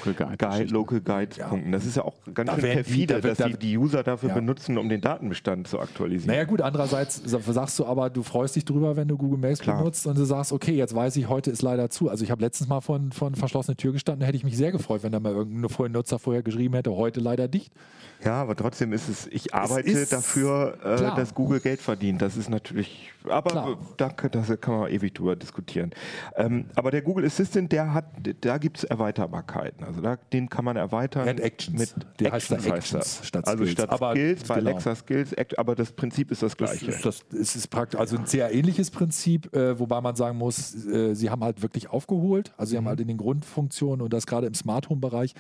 Local 0.05 0.15
Guide. 0.15 0.37
Guide, 0.37 0.73
Local 0.73 1.01
Guides 1.01 1.37
Ja. 1.39 1.49
Punkten. 1.49 1.73
Das 1.73 1.85
ist 1.87 1.97
ja 1.97 2.05
auch 2.05 2.15
ganz 2.35 2.49
Da 2.51 2.55
schön 2.55 2.63
werden 2.65 2.71
die- 2.79 2.83
perfide, 2.85 3.15
da 3.15 3.23
wird- 3.23 3.25
dass 3.33 3.39
da- 3.39 3.49
die, 3.49 3.57
die 3.59 3.79
User 3.79 4.03
dafür 4.03 4.29
Ja. 4.31 4.35
benutzen, 4.35 4.79
um 4.79 4.89
den 4.89 5.01
Datenbestand 5.01 5.67
zu 5.69 5.79
aktualisieren. 5.81 6.33
Naja 6.35 6.45
gut, 6.45 6.61
andererseits 6.61 7.23
sa- 7.25 7.41
sagst 7.41 7.79
du 7.79 7.85
aber, 7.91 8.09
du 8.11 8.22
freust 8.22 8.57
dich 8.57 8.64
drüber, 8.64 8.97
wenn 8.97 9.09
du 9.09 9.16
Google 9.18 9.38
Maps 9.38 9.59
Klar. 9.61 9.78
benutzt 9.78 10.07
und 10.07 10.16
du 10.16 10.24
sagst, 10.24 10.53
okay, 10.53 10.72
jetzt 10.72 10.95
weiß 10.95 11.16
ich, 11.16 11.28
heute 11.28 11.51
ist 11.51 11.62
leider 11.62 11.91
zu. 11.91 12.09
Also 12.09 12.24
ich 12.24 12.30
habe 12.30 12.41
letztens 12.43 12.68
mal 12.68 12.80
von, 12.80 13.12
von 13.12 13.34
verschlossener 13.34 13.76
Tür 13.76 13.93
gestanden, 13.93 14.20
da 14.20 14.26
hätte 14.26 14.36
ich 14.36 14.45
mich 14.45 14.57
sehr 14.57 14.72
gefreut, 14.72 15.03
wenn 15.03 15.12
da 15.12 15.20
mal 15.20 15.32
irgendein 15.32 15.93
Nutzer 15.93 16.18
vorher 16.18 16.43
geschrieben 16.43 16.74
hätte, 16.74 16.93
heute 16.95 17.20
leider 17.20 17.49
dicht. 17.49 17.72
Ja, 18.24 18.34
aber 18.43 18.55
trotzdem 18.55 18.93
ist 18.93 19.09
es, 19.09 19.26
ich 19.28 19.55
arbeite 19.55 19.88
ist 19.91 20.12
dafür, 20.12 20.78
äh, 20.84 20.97
dass 21.16 21.34
Google 21.34 21.59
Geld 21.61 21.80
verdient. 21.80 22.20
Das 22.20 22.36
ist 22.36 22.51
natürlich, 22.51 23.11
aber 23.26 23.51
Klar. 23.51 23.78
da, 23.97 24.09
kann- 24.11 24.30
man 24.80 24.91
ewig 24.91 25.14
drüber 25.14 25.36
diskutieren. 25.36 25.91
Ähm, 26.36 26.66
aber 26.74 26.91
der 26.91 27.01
Google 27.03 27.24
Assistant, 27.24 27.72
der 27.72 27.95
hat, 27.95 28.05
da 28.43 28.59
gibt 28.59 28.78
es 28.78 28.84
Erweiterbarkeiten. 28.84 29.84
Also 29.84 30.01
da, 30.01 30.16
den 30.32 30.49
kann 30.49 30.64
man 30.64 30.76
erweitern. 30.76 31.26
Er 31.26 31.30
hat 31.34 31.41
Actions. 31.41 31.78
Mit 31.78 31.95
Der 32.20 32.32
heißt 32.32 32.51
da 32.51 32.57
Actions 32.57 32.74
Actions 32.76 33.20
statt 33.26 33.47
Also 33.49 33.64
Skills. 33.64 33.72
statt 33.72 33.91
Aber- 33.91 34.11
Skills, 34.12 34.45
bei 34.45 34.55
genau. 34.57 34.70
Alexa 34.70 34.95
Skills, 34.95 35.34
aber 35.57 35.74
das 35.74 35.93
Prinzip 35.93 36.30
ist 36.30 36.43
das 36.43 36.53
Das 36.57 36.59
gleiche. 36.59 36.91
ist, 36.91 37.05
das, 37.05 37.24
es 37.32 37.57
ist 37.57 37.70
praktisch, 37.81 38.01
also 38.01 38.16
ein 38.16 38.26
sehr 38.26 38.53
ähnliches 38.53 38.91
Prinzip, 38.91 39.55
äh, 39.57 39.78
wobei 39.78 40.01
man 40.01 40.14
sagen 40.14 40.37
muss, 40.37 40.74
äh, 40.87 41.14
sie 41.14 41.31
haben 41.31 41.43
halt 41.43 41.62
wirklich 41.62 41.89
aufgeholt. 41.89 42.53
Also 42.59 42.70
sie 42.70 42.76
haben 42.76 42.87
halt 42.87 43.01
in 43.01 43.09
den 43.09 43.16
Grundfunktionen 43.16 44.03
und 44.03 44.12
das 44.12 44.26
gerade 44.26 44.47
im 44.47 44.55
Smart 44.55 44.91
Home 44.91 45.01
Bereich 45.01 45.35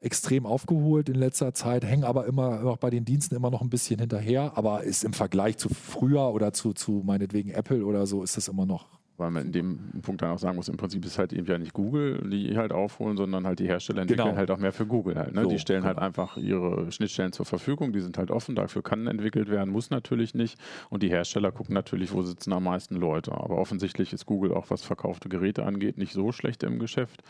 extrem 0.00 0.46
aufgeholt 0.46 1.08
in 1.08 1.14
letzter 1.14 1.54
Zeit, 1.54 1.84
hängen 1.84 2.04
aber 2.04 2.26
immer 2.26 2.64
auch 2.64 2.78
bei 2.78 2.90
den 2.90 3.04
Diensten 3.04 3.36
immer 3.36 3.50
noch 3.50 3.60
ein 3.60 3.70
bisschen 3.70 4.00
hinterher, 4.00 4.52
aber 4.56 4.82
ist 4.82 5.04
im 5.04 5.12
Vergleich 5.12 5.58
zu 5.58 5.68
früher 5.68 6.32
oder 6.32 6.52
zu, 6.52 6.72
zu 6.72 7.02
meinetwegen 7.04 7.50
Apple 7.50 7.84
oder 7.84 8.06
so, 8.06 8.22
ist 8.22 8.36
das 8.36 8.48
immer 8.48 8.66
noch 8.66 8.86
Weil 9.18 9.30
man 9.30 9.46
in 9.46 9.52
dem 9.52 9.78
Punkt 10.02 10.22
dann 10.22 10.30
auch 10.30 10.38
sagen 10.38 10.56
muss, 10.56 10.68
im 10.68 10.76
Prinzip 10.76 11.04
ist 11.04 11.18
halt 11.18 11.32
eben 11.32 11.46
ja 11.46 11.58
nicht 11.58 11.74
Google, 11.74 12.28
die 12.28 12.56
halt 12.56 12.72
aufholen, 12.72 13.16
sondern 13.16 13.46
halt 13.46 13.58
die 13.58 13.66
Hersteller 13.66 14.02
entwickeln 14.02 14.26
Genau. 14.26 14.36
halt 14.36 14.50
auch 14.50 14.58
mehr 14.58 14.72
für 14.72 14.86
Google 14.86 15.16
halt. 15.16 15.34
Ne? 15.34 15.42
So, 15.44 15.50
die 15.50 15.58
stellen 15.58 15.84
halt 15.84 15.96
genau. 15.96 16.06
einfach 16.06 16.36
ihre 16.36 16.90
Schnittstellen 16.90 17.32
zur 17.32 17.44
Verfügung, 17.46 17.92
die 17.92 18.00
sind 18.00 18.16
halt 18.18 18.30
offen, 18.30 18.54
dafür 18.54 18.82
kann 18.82 19.06
entwickelt 19.06 19.50
werden, 19.50 19.70
muss 19.70 19.90
natürlich 19.90 20.34
nicht. 20.34 20.58
Und 20.88 21.02
die 21.02 21.10
Hersteller 21.10 21.52
gucken 21.52 21.74
natürlich, 21.74 22.12
wo 22.12 22.22
sitzen 22.22 22.52
am 22.52 22.64
meisten 22.64 22.96
Leute. 22.96 23.32
Aber 23.32 23.58
offensichtlich 23.58 24.12
ist 24.12 24.26
Google 24.26 24.52
auch, 24.54 24.70
was 24.70 24.82
verkaufte 24.82 25.28
Geräte 25.28 25.64
angeht, 25.64 25.98
nicht 25.98 26.12
so 26.12 26.32
schlecht 26.32 26.62
im 26.62 26.78
Geschäft. 26.78 27.22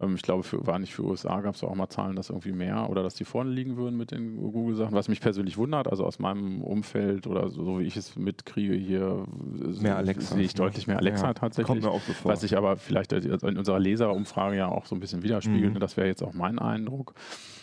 Ähm, 0.00 0.14
Ich 0.14 0.22
glaube, 0.22 0.42
für, 0.42 0.66
war 0.66 0.78
nicht 0.78 0.94
für 0.94 1.04
USA, 1.04 1.40
gab 1.40 1.54
es 1.54 1.64
auch 1.64 1.74
mal 1.74 1.88
Zahlen, 1.88 2.16
dass 2.16 2.30
irgendwie 2.30 2.52
mehr 2.52 2.88
oder 2.90 3.02
dass 3.02 3.14
die 3.14 3.24
vorne 3.24 3.50
liegen 3.50 3.76
würden 3.76 3.96
mit 3.96 4.10
den 4.10 4.36
Google-Sachen, 4.36 4.94
was 4.94 5.08
mich 5.08 5.20
persönlich 5.20 5.56
wundert. 5.56 5.88
Also 5.88 6.04
aus 6.04 6.18
meinem 6.18 6.62
Umfeld 6.62 7.26
oder 7.26 7.48
so, 7.50 7.64
so 7.64 7.80
wie 7.80 7.84
ich 7.84 7.96
es 7.96 8.16
mitkriege 8.16 8.74
hier, 8.74 9.26
äh, 9.64 9.72
sehe 9.72 10.42
ich 10.42 10.54
deutlich 10.54 10.86
mehr 10.86 10.98
Alexa 10.98 11.26
Ja, 11.26 11.34
tatsächlich. 11.34 11.66
Kommt 11.66 11.82
mir 11.82 11.90
auch 11.90 12.02
so 12.02 12.12
vor. 12.12 12.32
Was 12.32 12.40
sich 12.40 12.56
aber 12.56 12.76
vielleicht 12.76 13.12
in 13.12 13.58
unserer 13.58 13.78
Leserumfrage 13.78 14.56
ja 14.56 14.68
auch 14.68 14.86
so 14.86 14.94
ein 14.94 15.00
bisschen 15.00 15.22
widerspiegelt. 15.22 15.74
Mhm. 15.74 15.80
Das 15.80 15.96
wäre 15.96 16.06
jetzt 16.06 16.22
auch 16.22 16.34
mein 16.34 16.58
Eindruck. 16.58 17.14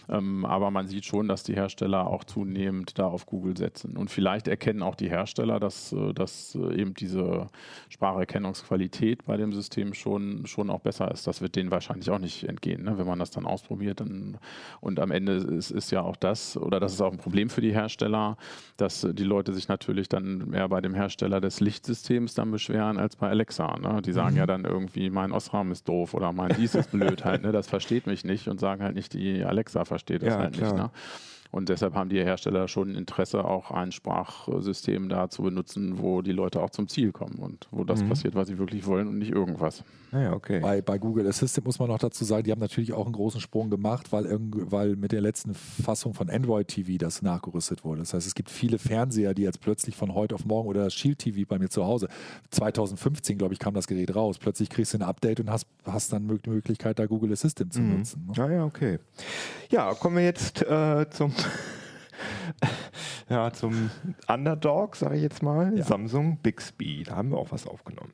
Ähm, 0.10 0.46
aber 0.46 0.72
man 0.72 0.88
sieht 0.88 1.06
schon, 1.06 1.28
dass 1.28 1.44
die 1.44 1.56
Hersteller 1.56 2.08
auch 2.08 2.24
zunehmend 2.24 2.98
da 3.00 3.08
auf 3.08 3.26
Google 3.26 3.58
setzen. 3.58 3.98
Und 3.98 4.12
vielleicht 4.12 4.48
erkennen 4.48 4.84
auch 4.84 4.96
die 4.96 5.10
Hersteller, 5.10 5.60
dass, 5.60 5.92
äh, 5.94 6.14
dass 6.14 6.56
äh, 6.56 6.80
eben 6.80 6.94
diese 6.94 7.48
Spracherkennungsqualität 7.90 9.26
bei 9.26 9.38
dem 9.38 9.54
System 9.54 9.94
schon, 9.94 10.46
schon 10.46 10.70
auch 10.70 10.82
besser 10.82 11.12
ist. 11.12 11.28
Das 11.28 11.42
wird 11.42 11.56
denen 11.56 11.72
wahrscheinlich 11.72 12.10
auch 12.12 12.20
nicht 12.20 12.48
entgehen, 12.48 12.84
ne? 12.84 12.98
wenn 12.98 13.08
man 13.08 13.20
das 13.20 13.32
dann 13.32 13.46
ausprobiert. 13.46 14.00
Dann, 14.00 14.38
und 14.82 15.00
am 15.00 15.12
Ende 15.12 15.34
ist, 15.34 15.72
ist 15.72 15.92
ja 15.92 16.02
auch 16.02 16.16
das, 16.16 16.58
oder 16.58 16.80
das 16.80 16.94
ist 16.94 17.02
auch 17.02 17.12
ein 17.12 17.18
Problem 17.18 17.50
für 17.50 17.62
die 17.62 17.74
Hersteller, 17.74 18.38
dass 18.78 19.08
die 19.12 19.24
Leute 19.24 19.54
sich 19.54 19.68
natürlich 19.68 20.10
dann 20.10 20.50
mehr 20.50 20.70
bei 20.70 20.82
dem 20.82 20.94
Hersteller 20.94 21.42
des 21.42 21.60
Lichtsystems 21.60 22.34
dann 22.36 22.52
beschweren 22.52 22.98
als 22.98 23.16
bei 23.16 23.30
Alexa. 23.30 23.78
Ne? 23.80 24.02
Die 24.02 24.14
sagen 24.14 24.36
ja 24.36 24.46
dann 24.46 24.66
irgendwie, 24.66 25.10
mein 25.10 25.32
Osram 25.32 25.72
ist 25.72 25.88
doof 25.88 26.14
oder 26.14 26.32
mein 26.32 26.56
dies 26.58 26.76
ist 26.76 26.92
blöd 26.92 27.26
halt, 27.26 27.44
ne? 27.44 27.52
das 27.52 27.68
versteht 27.68 28.08
mich 28.08 28.24
nicht 28.24 28.48
und 28.48 28.60
sagen 28.60 28.84
halt 28.84 28.96
nicht, 28.96 29.14
die 29.14 29.44
Alexa 29.44 29.86
versteht 29.86 29.95
das 30.04 30.34
Ja, 30.34 30.40
halt 30.40 30.54
klar. 30.54 30.74
nicht. 30.74 30.84
Ne? 30.84 30.90
Und 31.52 31.70
deshalb 31.70 31.94
haben 31.96 32.10
die 32.10 32.22
Hersteller 32.22 32.68
schon 32.68 32.96
Interesse, 32.96 33.46
auch 33.46 33.72
ein 33.72 33.94
Sprachsystem 33.94 35.08
da 35.08 35.30
zu 35.30 35.42
benutzen, 35.44 36.00
wo 36.00 36.22
die 36.22 36.34
Leute 36.34 36.62
auch 36.62 36.70
zum 36.70 36.88
Ziel 36.90 37.12
kommen 37.14 37.36
und 37.40 37.68
wo 37.72 37.84
das 37.86 38.04
Mhm. 38.04 38.10
passiert, 38.10 38.36
was 38.36 38.48
sie 38.50 38.58
wirklich 38.58 38.86
wollen 38.86 39.08
und 39.08 39.18
nicht 39.20 39.32
irgendwas. 39.32 39.84
Naja, 40.16 40.32
okay. 40.32 40.62
Bei, 40.62 40.82
bei 40.82 40.98
Google 40.98 41.28
Assistant 41.28 41.66
muss 41.66 41.78
man 41.78 41.90
noch 41.90 42.00
dazu 42.00 42.24
sagen, 42.24 42.44
die 42.46 42.52
haben 42.52 42.62
natürlich 42.62 42.94
auch 42.94 43.04
einen 43.06 43.14
großen 43.14 43.42
Sprung 43.42 43.70
gemacht, 43.70 44.14
weil, 44.14 44.26
weil 44.30 44.96
mit 44.96 45.12
der 45.12 45.20
letzten 45.20 45.54
Fassung 45.54 46.14
von 46.14 46.30
Android 46.30 46.70
TV 46.70 46.98
das 46.98 47.22
nachgerüstet 47.22 47.84
wurde. 47.84 48.00
Das 48.00 48.14
heißt, 48.14 48.26
es 48.26 48.34
gibt 48.34 48.50
viele 48.50 48.80
Fernseher, 48.80 49.34
die 49.34 49.42
jetzt 49.42 49.60
plötzlich 49.60 49.98
von 49.98 50.14
heute 50.14 50.34
auf 50.36 50.46
morgen 50.46 50.70
oder 50.70 50.86
das 50.86 50.94
Shield 50.94 51.20
TV 51.20 51.46
bei 51.46 51.60
mir 51.60 51.68
zu 51.70 51.84
Hause, 51.86 52.08
2015, 52.52 53.38
glaube 53.38 53.54
ich, 53.54 53.60
kam 53.60 53.74
das 53.74 53.88
Gerät 53.88 54.16
raus. 54.16 54.38
Plötzlich 54.38 54.70
kriegst 54.70 54.94
du 54.94 55.00
ein 55.00 55.02
Update 55.02 55.42
und 55.42 55.50
hast, 55.50 55.68
hast 55.84 56.14
dann 56.14 56.28
die 56.46 56.50
Möglichkeit, 56.50 56.98
da 56.98 57.08
Google 57.08 57.34
Assistant 57.34 57.74
zu 57.74 57.82
Mhm. 57.82 57.98
nutzen. 57.98 58.26
Ne? 58.26 58.34
Naja, 58.38 58.64
okay. 58.64 59.00
Ja, 59.70 59.94
kommen 59.96 60.16
wir 60.16 60.24
jetzt 60.24 60.62
äh, 60.62 61.10
zum, 61.10 61.34
ja, 63.30 63.52
zum 63.52 63.92
Underdog, 64.28 64.96
sage 64.96 65.18
ich 65.18 65.24
jetzt 65.24 65.44
mal. 65.44 65.78
Ja. 65.78 65.84
Samsung 65.84 66.38
Bixby. 66.42 67.04
Da 67.04 67.18
haben 67.18 67.32
wir 67.32 67.38
auch 67.38 67.52
was 67.52 67.68
aufgenommen. 67.68 68.14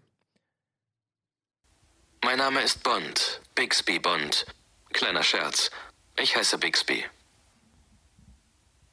Mein 2.23 2.37
Name 2.37 2.61
ist 2.61 2.83
Bond. 2.83 3.41
Bixby 3.55 3.97
Bond. 3.97 4.45
Kleiner 4.93 5.23
Scherz. 5.23 5.71
Ich 6.19 6.35
heiße 6.35 6.59
Bixby. 6.59 7.03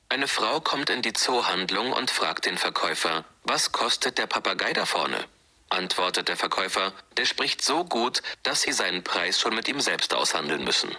Eine 0.08 0.26
Frau 0.26 0.60
kommt 0.60 0.88
in 0.88 1.02
die 1.02 1.12
Zoohandlung 1.12 1.92
und 1.92 2.10
fragt 2.10 2.46
den 2.46 2.56
Verkäufer, 2.56 3.26
was 3.44 3.72
kostet 3.72 4.16
der 4.16 4.26
Papagei 4.26 4.72
da 4.72 4.86
vorne? 4.86 5.18
Antwortet 5.68 6.28
der 6.28 6.38
Verkäufer, 6.38 6.94
der 7.18 7.26
spricht 7.26 7.62
so 7.62 7.84
gut, 7.84 8.22
dass 8.42 8.62
sie 8.62 8.72
seinen 8.72 9.04
Preis 9.04 9.38
schon 9.38 9.54
mit 9.54 9.68
ihm 9.68 9.80
selbst 9.80 10.14
aushandeln 10.14 10.64
müssen. 10.64 10.96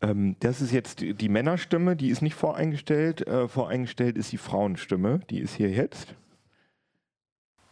Ähm, 0.00 0.36
das 0.40 0.62
ist 0.62 0.72
jetzt 0.72 1.00
die, 1.00 1.28
Männerstimme, 1.28 1.96
die 1.96 2.08
ist 2.08 2.22
nicht 2.22 2.34
voreingestellt. 2.34 3.26
Äh, 3.26 3.46
voreingestellt 3.48 4.16
ist 4.16 4.32
die 4.32 4.38
Frauenstimme. 4.38 5.20
Die 5.28 5.40
ist 5.40 5.54
hier 5.54 5.68
jetzt. 5.68 6.14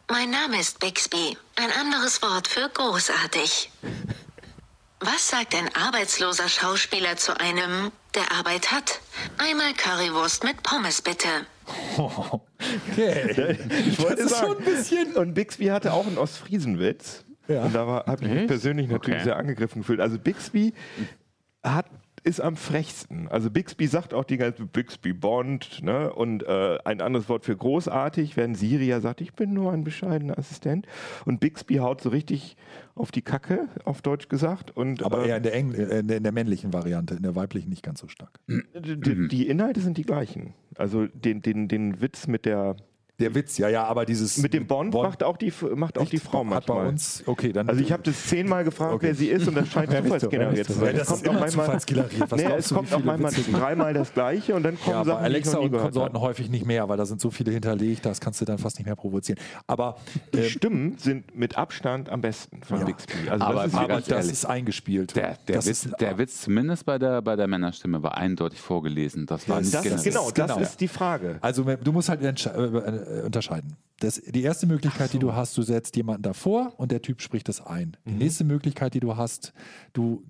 Mein 0.09 0.29
Name 0.29 0.59
ist 0.59 0.79
Bixby, 0.79 1.35
ein 1.55 1.69
anderes 1.79 2.21
Wort 2.21 2.47
für 2.47 2.69
großartig. 2.69 3.71
Was 4.99 5.29
sagt 5.29 5.55
ein 5.55 5.69
arbeitsloser 5.75 6.47
Schauspieler 6.47 7.17
zu 7.17 7.39
einem, 7.39 7.91
der 8.13 8.31
Arbeit 8.31 8.71
hat? 8.71 8.99
Einmal 9.37 9.73
Currywurst 9.73 10.43
mit 10.43 10.61
Pommes 10.63 11.01
bitte. 11.01 11.27
Okay. 11.97 13.57
Ich 13.87 13.99
wollte 13.99 14.15
Das 14.23 14.25
ist 14.25 14.29
sagen. 14.37 14.47
schon 14.47 14.57
ein 14.59 14.63
bisschen. 14.65 15.13
Und 15.15 15.33
Bixby 15.33 15.65
hatte 15.67 15.91
auch 15.93 16.05
einen 16.05 16.17
Ostfriesenwitz. 16.17 17.25
Ja. 17.47 17.63
Und 17.63 17.73
da 17.73 17.85
habe 17.85 18.15
ich 18.23 18.29
mich 18.29 18.37
Echt? 18.39 18.47
persönlich 18.47 18.87
natürlich 18.87 19.15
Okay. 19.17 19.23
sehr 19.25 19.35
angegriffen 19.37 19.81
gefühlt. 19.81 19.99
Also 19.99 20.17
Bixby 20.19 20.73
hat 21.63 21.87
ist 22.25 22.41
am 22.41 22.55
frechsten. 22.55 23.27
Also 23.29 23.51
Bixby 23.51 23.85
sagt 23.87 24.13
auch 24.13 24.23
die 24.23 24.37
ganze 24.37 24.65
Bixby 24.65 25.13
Bond, 25.13 25.81
ne? 25.83 26.11
Und 26.11 26.43
äh, 26.43 26.79
ein 26.83 26.99
anderes 26.99 27.29
Wort 27.29 27.45
für 27.45 27.55
großartig, 27.55 28.35
während 28.35 28.57
Siri 28.57 28.87
ja 28.87 28.99
sagt, 28.99 29.21
ich 29.21 29.33
bin 29.33 29.53
nur 29.53 29.71
ein 29.71 29.83
bescheidener 29.83 30.37
Assistent. 30.37 30.87
Und 31.25 31.39
Bixby 31.39 31.75
haut 31.75 32.01
so 32.01 32.09
richtig 32.09 32.57
auf 32.95 33.11
die 33.11 33.21
Kacke, 33.21 33.69
auf 33.85 34.01
Deutsch 34.01 34.27
gesagt. 34.27 34.75
Und, 34.75 35.03
Aber 35.03 35.23
äh, 35.23 35.29
eher 35.29 35.37
in 35.37 35.43
der, 35.43 35.53
Engl 35.53 35.75
äh, 35.75 35.99
in 35.99 36.07
der- 36.07 36.17
in 36.17 36.23
der 36.23 36.31
männlichen 36.31 36.73
Variante, 36.73 37.13
in 37.15 37.21
der 37.23 37.35
weiblichen 37.35 37.69
nicht 37.69 37.83
ganz 37.83 37.99
so 37.99 38.07
stark. 38.07 38.39
die, 38.47 39.27
die 39.27 39.47
Inhalte 39.47 39.79
sind 39.81 39.97
die 39.97 40.03
gleichen. 40.03 40.53
Also 40.77 41.05
den, 41.07 41.41
den, 41.43 41.67
den 41.67 42.01
Witz 42.01 42.27
mit 42.27 42.45
der 42.45 42.75
Der 43.19 43.33
Witz, 43.33 43.57
ja, 43.57 43.69
ja, 43.69 43.85
aber 43.85 44.05
dieses. 44.05 44.37
mit 44.39 44.53
dem 44.53 44.67
Bond, 44.67 44.93
macht 44.93 45.23
auch 45.23 45.37
die 45.37 45.53
macht 45.75 45.97
auch 45.97 46.09
die 46.09 46.19
Frau 46.19 46.39
hat 46.47 46.65
bei 46.65 46.73
manchmal. 46.73 46.87
uns, 46.87 47.23
okay, 47.25 47.53
dann. 47.53 47.69
Also 47.69 47.79
ich 47.81 47.91
habe 47.93 48.03
das 48.03 48.25
zehnmal 48.27 48.65
gefragt, 48.65 48.93
Okay. 48.93 49.07
wer 49.07 49.15
sie 49.15 49.27
ist 49.29 49.47
und 49.47 49.55
das 49.55 49.69
scheint 49.69 49.89
zufallsgeneriert 49.91 50.67
zu 50.67 50.73
sein. 50.73 50.95
Ja, 50.95 51.01
Es 51.01 51.07
das 51.07 51.07
kommt 51.07 51.21
ist 51.23 51.29
auch 51.29 51.39
manchmal, 51.39 51.67
nee, 52.35 52.43
es 52.57 52.73
kommt 52.73 52.93
auch 52.93 53.03
manchmal 53.03 53.31
dreimal 53.53 53.93
das 53.93 54.13
gleiche 54.13 54.53
und 54.53 54.63
dann 54.63 54.77
kommen 54.77 54.97
Ja, 54.97 55.03
Sachen, 55.05 55.23
Alexa 55.23 55.51
die 55.59 55.65
ich 55.65 55.71
noch 55.71 55.71
nie 55.71 55.75
und 55.77 55.81
Konsorten 55.83 56.19
häufig 56.19 56.49
nicht 56.49 56.65
mehr, 56.65 56.89
weil 56.89 56.97
da 56.97 57.05
sind 57.05 57.21
so 57.21 57.31
viele 57.31 57.51
hinterlegt, 57.51 58.05
das 58.05 58.19
kannst 58.19 58.41
du 58.41 58.45
dann 58.45 58.57
fast 58.57 58.79
nicht 58.79 58.85
mehr 58.85 58.97
provozieren. 58.97 59.39
Aber, 59.65 59.95
Die 60.33 60.39
äh, 60.39 60.49
Stimmen 60.49 60.97
sind 60.97 61.35
mit 61.37 61.57
Abstand 61.57 62.09
am 62.09 62.19
besten 62.19 62.61
von 62.63 62.79
Ja. 62.79 62.85
Bixby. 62.85 63.29
Also 63.29 63.45
Aber 63.45 63.63
das 63.63 63.67
ist 63.67 63.75
aber 63.79 64.01
das 64.01 64.25
ist 64.27 64.45
eingespielt. 64.45 65.15
Der, 65.15 65.37
der, 65.47 65.55
das 65.55 65.67
Witz, 65.67 65.85
ist, 65.85 66.01
der 66.01 66.17
Witz 66.17 66.41
zumindest 66.41 66.85
bei 66.85 66.99
der, 66.99 67.21
bei 67.21 67.37
der 67.37 67.47
Männerstimme 67.47 68.03
war 68.03 68.17
eindeutig 68.17 68.59
vorgelesen. 68.59 69.25
Das 69.25 69.47
war 69.47 69.61
nicht 69.61 69.73
das 69.73 69.83
genau, 70.03 70.29
das 70.31 70.33
genau. 70.33 70.59
ist 70.59 70.81
die 70.81 70.89
Frage. 70.89 71.37
Also 71.39 71.63
du 71.63 71.91
musst 71.93 72.09
halt 72.09 72.21
entsche- 72.21 73.04
äh, 73.05 73.21
unterscheiden. 73.21 73.77
Das, 73.99 74.21
die 74.21 74.43
erste 74.43 74.67
Möglichkeit, 74.67 75.13
die 75.13 75.19
du 75.19 75.33
hast, 75.33 75.57
du 75.57 75.61
setzt 75.61 75.95
jemanden 75.95 76.23
davor 76.23 76.73
und 76.77 76.91
der 76.91 77.01
Typ 77.01 77.21
spricht 77.21 77.47
das 77.47 77.65
ein. 77.65 77.95
Die 78.05 78.11
nächste 78.11 78.43
Möglichkeit, 78.43 78.93
die 78.93 78.99
du 78.99 79.15
hast, 79.15 79.53
du 79.93 80.21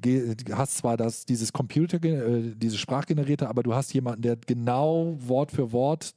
hast 0.52 0.78
zwar 0.78 0.98
das, 0.98 1.26
dieses 1.26 1.52
Computer, 1.52 2.04
äh, 2.04 2.54
diese 2.56 2.78
Sprachgenerierte, 2.78 3.50
aber 3.50 3.64
du 3.64 3.74
hast 3.74 3.92
jemanden, 3.94 4.22
der 4.22 4.36
genau 4.36 5.18
Wort 5.20 5.52
für 5.52 5.72
Wort 5.72 6.14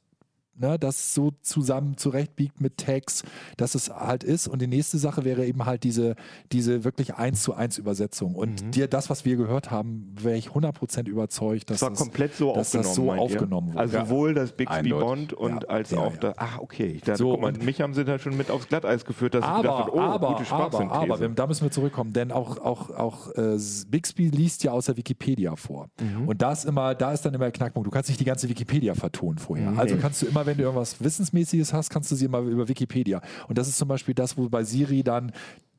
ne, 0.59 0.77
das 0.79 1.13
so 1.13 1.31
zusammen 1.41 1.97
zurechtbiegt 1.97 2.61
mit 2.61 2.77
Tags, 2.77 3.23
dass 3.57 3.75
es 3.75 3.89
halt 3.89 4.23
ist. 4.23 4.47
Und 4.47 4.61
die 4.61 4.67
nächste 4.67 4.97
Sache 4.97 5.23
wäre 5.25 5.45
eben 5.45 5.65
halt 5.65 5.83
diese, 5.83 6.15
diese 6.51 6.83
wirklich 6.83 7.15
eins 7.15 7.43
zu 7.43 7.53
eins 7.53 7.77
Übersetzung. 7.77 8.35
Und 8.35 8.75
dir 8.75 8.87
das, 8.87 9.09
was 9.09 9.25
wir 9.25 9.35
gehört 9.35 9.71
haben, 9.71 10.13
wäre 10.21 10.37
ich 10.37 10.49
100% 10.49 11.07
überzeugt, 11.07 11.69
dass 11.69 11.79
Das 11.79 11.87
war 11.87 11.93
es- 11.93 11.99
komplett 11.99 12.35
so 12.35 12.53
dass 12.53 12.67
aufgenommen. 12.75 12.85
das 12.87 12.95
so 12.95 13.11
aufgenommen 13.11 13.67
wurde. 13.69 13.79
Also 13.79 13.99
sowohl 13.99 14.33
das 14.33 14.51
Bixby 14.51 14.75
Eindeutig. 14.77 15.07
Bond 15.07 15.33
und 15.33 15.63
Ja. 15.63 15.69
als 15.69 15.91
Ja, 15.91 15.97
auch 15.99 16.13
ja. 16.13 16.19
das. 16.19 16.35
Ach, 16.37 16.59
okay. 16.59 16.99
Da, 17.05 17.15
So, 17.15 17.31
guck 17.31 17.41
mal, 17.41 17.47
und- 17.53 17.63
mich 17.65 17.81
haben 17.81 17.93
sie 17.93 18.05
da 18.05 18.19
schon 18.19 18.35
mit 18.37 18.51
aufs 18.51 18.67
Glatteis 18.67 19.05
geführt, 19.05 19.33
dass 19.33 19.43
ich 19.43 19.49
aber, 19.49 19.77
habe, 19.79 19.95
oh, 19.95 19.99
aber, 19.99 20.27
gute 20.29 20.39
aber, 20.39 20.45
Sprachsynthese. 20.45 20.91
aber, 21.01 21.19
wir- 21.19 21.29
da 21.29 21.47
müssen 21.47 21.63
wir 21.63 21.71
zurückkommen, 21.71 22.13
denn 22.13 22.31
auch, 22.31 22.57
auch, 22.57 22.89
auch 22.91 23.29
äh, 23.35 23.57
Bixby 23.87 24.29
liest 24.29 24.63
ja 24.63 24.71
aus 24.71 24.85
der 24.87 24.97
Wikipedia 24.97 25.55
vor. 25.55 25.89
Mhm. 26.01 26.27
Und 26.27 26.41
da 26.41 26.51
ist, 26.51 26.65
immer, 26.65 26.95
da 26.95 27.11
ist 27.13 27.25
dann 27.25 27.33
immer 27.33 27.45
der 27.45 27.51
Knackpunkt. 27.51 27.87
Du 27.87 27.91
kannst 27.91 28.09
nicht 28.09 28.19
die 28.19 28.25
ganze 28.25 28.49
Wikipedia 28.49 28.93
vertonen 28.95 29.37
vorher. 29.37 29.73
Also 29.77 29.95
kannst 29.97 30.21
du 30.21 30.25
immer, 30.25 30.45
wenn 30.49 30.57
du 30.57 30.63
irgendwas 30.63 31.01
Wissensmäßiges 31.01 31.73
hast, 31.73 31.89
kannst 31.89 32.11
du 32.11 32.15
sie 32.15 32.25
immer 32.25 32.39
über 32.39 32.67
Wikipedia. 32.67 33.21
Und 33.47 33.57
das 33.57 33.67
ist 33.67 33.77
zum 33.77 33.87
Beispiel 33.87 34.15
das, 34.15 34.35
wo 34.35 34.49
bei 34.49 34.63
Siri 34.63 35.03
dann 35.03 35.31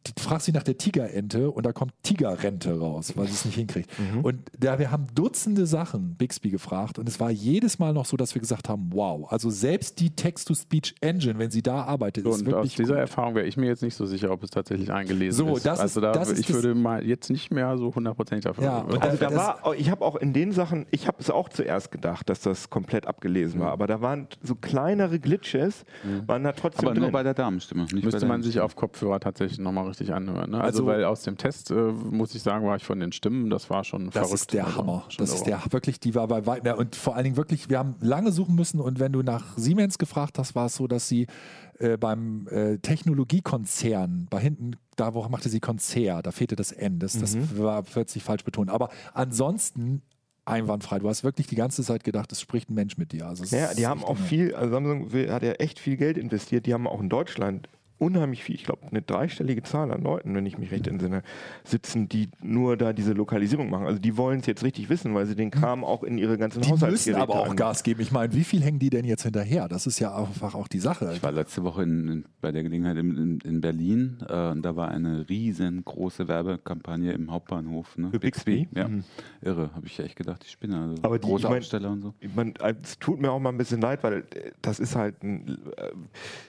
die 0.06 0.12
fragst 0.22 0.46
sie 0.46 0.52
nach 0.52 0.62
der 0.62 0.78
Tigerente 0.78 1.50
und 1.50 1.66
da 1.66 1.72
kommt 1.72 1.92
Tigerrente 2.02 2.78
raus, 2.78 3.12
weil 3.16 3.26
sie 3.26 3.34
es 3.34 3.44
nicht 3.44 3.54
hinkriegt. 3.56 3.90
Mhm. 3.98 4.20
Und 4.24 4.38
da, 4.58 4.78
wir 4.78 4.90
haben 4.90 5.06
Dutzende 5.14 5.66
Sachen 5.66 6.14
Bixby 6.14 6.48
gefragt 6.50 6.98
und 6.98 7.06
es 7.08 7.20
war 7.20 7.30
jedes 7.30 7.78
Mal 7.78 7.92
noch 7.92 8.06
so, 8.06 8.16
dass 8.16 8.34
wir 8.34 8.40
gesagt 8.40 8.68
haben, 8.68 8.88
wow, 8.92 9.30
also 9.30 9.50
selbst 9.50 10.00
die 10.00 10.10
Text-to-Speech-Engine, 10.10 11.38
wenn 11.38 11.50
sie 11.50 11.62
da 11.62 11.82
arbeitet, 11.84 12.26
ist 12.26 12.40
Und 12.40 12.46
wirklich 12.46 12.72
aus 12.72 12.76
dieser 12.76 12.94
gut. 12.94 13.00
Erfahrung 13.00 13.34
wäre 13.34 13.46
ich 13.46 13.56
mir 13.56 13.66
jetzt 13.66 13.82
nicht 13.82 13.94
so 13.94 14.06
sicher, 14.06 14.30
ob 14.30 14.42
es 14.42 14.50
tatsächlich 14.50 14.90
eingelesen 14.92 15.36
So, 15.46 15.56
ist. 15.56 15.66
das 15.66 15.80
also 15.80 16.00
ist- 16.00 16.04
da, 16.04 16.12
das 16.12 16.30
ist 16.30 16.40
ich 16.40 16.46
das- 16.46 16.56
würde 16.56 16.74
mal 16.74 17.04
jetzt 17.06 17.30
nicht 17.30 17.50
mehr 17.52 17.76
so 17.78 17.94
hundertprozentig 17.94 18.44
dafür. 18.44 18.64
Ja, 18.64 18.78
und 18.78 19.00
Also 19.02 19.16
da 19.16 19.26
das- 19.28 19.34
war, 19.36 19.74
ich 19.76 19.90
habe 19.90 20.04
auch 20.04 20.16
in 20.16 20.32
den 20.32 20.52
Sachen, 20.52 20.86
ich 20.90 21.06
habe 21.06 21.18
es 21.20 21.30
auch 21.30 21.48
zuerst 21.48 21.90
gedacht, 21.90 22.28
dass 22.28 22.40
das 22.40 22.70
komplett 22.70 23.06
abgelesen 23.06 23.60
Mhm. 23.60 23.64
war, 23.64 23.72
aber 23.72 23.86
da 23.86 24.00
waren 24.00 24.26
so 24.42 24.54
kleinere 24.54 25.18
Glitches, 25.18 25.84
waren 26.26 26.44
da 26.44 26.52
trotzdem 26.52 26.86
Aber 26.88 26.94
nur 26.94 27.04
drin. 27.04 27.12
bei 27.12 27.22
der 27.22 27.34
Damenstimme. 27.34 27.82
Nicht 27.82 27.92
bei 27.94 28.00
Müsste 28.00 28.20
der 28.20 28.28
man 28.28 28.42
sich 28.42 28.60
auf 28.60 28.76
Kopfhörer 28.76 29.20
tatsächlich 29.20 29.58
nochmal 29.58 29.89
richtig 29.90 30.12
anhören. 30.14 30.50
Ne? 30.52 30.56
Also, 30.60 30.80
Also- 30.80 30.86
weil 30.86 31.04
aus 31.04 31.22
dem 31.22 31.36
Test, 31.36 31.70
äh, 31.70 31.74
muss 31.74 32.34
ich 32.34 32.42
sagen, 32.42 32.64
war 32.66 32.76
ich 32.76 32.84
von 32.84 32.98
den 32.98 33.12
Stimmen, 33.12 33.50
das 33.50 33.68
war 33.68 33.84
schon 33.84 34.06
Das 34.06 34.14
verrückt. 34.14 34.32
ist 34.34 34.52
der 34.54 34.64
Also, 34.66 34.78
Hammer. 34.78 35.04
Das 35.18 35.34
ist 35.34 35.44
der 35.44 35.60
wirklich, 35.70 36.00
die 36.00 36.14
war 36.14 36.26
bei 36.28 36.46
weitem. 36.46 36.66
ja, 36.66 36.74
Und 36.74 36.96
vor 36.96 37.14
allen 37.16 37.24
Dingen 37.24 37.36
wirklich, 37.36 37.68
wir 37.68 37.78
haben 37.78 37.96
lange 38.00 38.32
suchen 38.32 38.54
müssen 38.54 38.80
und 38.80 38.98
wenn 38.98 39.12
du 39.12 39.22
nach 39.22 39.56
Siemens 39.58 39.98
gefragt 39.98 40.38
hast, 40.38 40.54
war 40.54 40.66
es 40.66 40.76
so, 40.76 40.86
dass 40.86 41.06
sie 41.08 41.26
äh, 41.78 41.96
beim 41.96 42.46
äh, 42.48 42.76
Technologiekonzern, 43.34 44.26
bei 44.28 44.40
hinten, 44.40 44.72
da 44.96 45.14
wo 45.14 45.26
machte 45.28 45.48
sie 45.48 45.60
Konzert, 45.60 46.26
da 46.26 46.30
fehlte 46.30 46.56
das 46.56 46.72
N. 46.72 46.98
Das, 46.98 47.18
das 47.18 47.36
Mhm. 47.36 47.58
war 47.58 47.82
plötzlich 47.82 48.22
falsch 48.22 48.44
betont. 48.44 48.70
Aber 48.70 48.90
ansonsten 49.14 50.02
einwandfrei. 50.44 50.98
Du 50.98 51.08
hast 51.08 51.22
wirklich 51.22 51.46
die 51.46 51.54
ganze 51.54 51.82
Zeit 51.82 52.02
gedacht, 52.02 52.32
es 52.32 52.40
spricht 52.40 52.70
ein 52.70 52.74
Mensch 52.74 52.96
mit 52.98 53.12
dir. 53.12 53.26
Also 53.28 53.44
Ja, 53.54 53.72
die 53.74 53.86
haben 53.86 54.02
auch 54.02 54.10
enorm. 54.16 54.24
viel, 54.26 54.54
also 54.54 54.72
Samsung 54.72 55.10
hat 55.30 55.42
ja 55.42 55.52
echt 55.52 55.78
viel 55.78 55.96
Geld 55.96 56.18
investiert. 56.18 56.66
Die 56.66 56.74
haben 56.74 56.86
auch 56.86 57.00
in 57.00 57.08
Deutschland 57.08 57.68
unheimlich 58.00 58.42
viel, 58.42 58.54
ich 58.56 58.64
glaube 58.64 58.86
eine 58.90 59.02
dreistellige 59.02 59.62
Zahl 59.62 59.92
an 59.92 60.02
Leuten, 60.02 60.34
wenn 60.34 60.46
ich 60.46 60.58
mich 60.58 60.70
recht 60.72 60.88
entsinne, 60.88 61.22
sitzen, 61.64 62.08
die 62.08 62.28
nur 62.42 62.76
da 62.76 62.92
diese 62.92 63.12
Lokalisierung 63.12 63.70
machen. 63.70 63.86
Also 63.86 64.00
die 64.00 64.16
wollen 64.16 64.40
es 64.40 64.46
jetzt 64.46 64.64
richtig 64.64 64.88
wissen, 64.88 65.14
weil 65.14 65.26
sie 65.26 65.36
den 65.36 65.50
Kram 65.50 65.84
auch 65.84 66.02
in 66.02 66.18
ihre 66.18 66.38
ganzen 66.38 66.62
Die 66.62 66.70
müssen 66.70 66.82
Haushaltsgeräte 66.82 67.20
aber 67.22 67.34
auch 67.34 67.54
Gas 67.54 67.82
geben. 67.82 68.00
Ich 68.00 68.10
meine, 68.10 68.32
wie 68.32 68.42
viel 68.44 68.62
hängen 68.62 68.78
die 68.78 68.90
denn 68.90 69.04
jetzt 69.04 69.22
hinterher? 69.22 69.68
Das 69.68 69.86
ist 69.86 69.98
ja 70.00 70.14
einfach 70.16 70.54
auch 70.54 70.66
die 70.66 70.80
Sache. 70.80 71.12
Ich 71.14 71.22
war 71.22 71.30
letzte 71.32 71.62
Woche 71.62 71.82
in, 71.82 72.08
in, 72.08 72.24
bei 72.40 72.50
der 72.52 72.62
Gelegenheit 72.62 72.96
in, 72.96 73.16
in, 73.16 73.38
in 73.44 73.60
Berlin 73.60 74.16
äh, 74.28 74.48
und 74.50 74.62
da 74.62 74.74
war 74.76 74.88
eine 74.88 75.28
riesengroße 75.28 76.26
Werbekampagne 76.26 77.12
im 77.12 77.30
Hauptbahnhof. 77.30 77.98
Ne? 77.98 78.10
Für 78.10 78.18
Bixby? 78.18 78.68
Ja, 78.74 78.88
Mhm. 78.88 79.04
irre. 79.42 79.70
Habe 79.74 79.86
ich 79.86 79.98
echt 80.00 80.16
gedacht, 80.16 80.42
ich 80.44 80.50
spinne. 80.52 80.80
Also 80.80 80.94
Aber 81.02 81.18
die- 81.18 81.26
große 81.26 81.44
ich 81.44 81.50
mein- 81.50 81.58
Aufsteller 81.58 81.90
und 81.90 82.00
so. 82.00 82.14
Ich 82.20 82.34
mein, 82.34 82.54
es 82.82 82.98
tut 82.98 83.20
mir 83.20 83.30
auch 83.30 83.38
mal 83.38 83.50
ein 83.50 83.58
bisschen 83.58 83.80
leid, 83.80 84.02
weil 84.02 84.14
äh, 84.34 84.52
das 84.62 84.80
ist 84.80 84.96
halt 84.96 85.22
ein, 85.22 85.58
äh, 85.76 85.90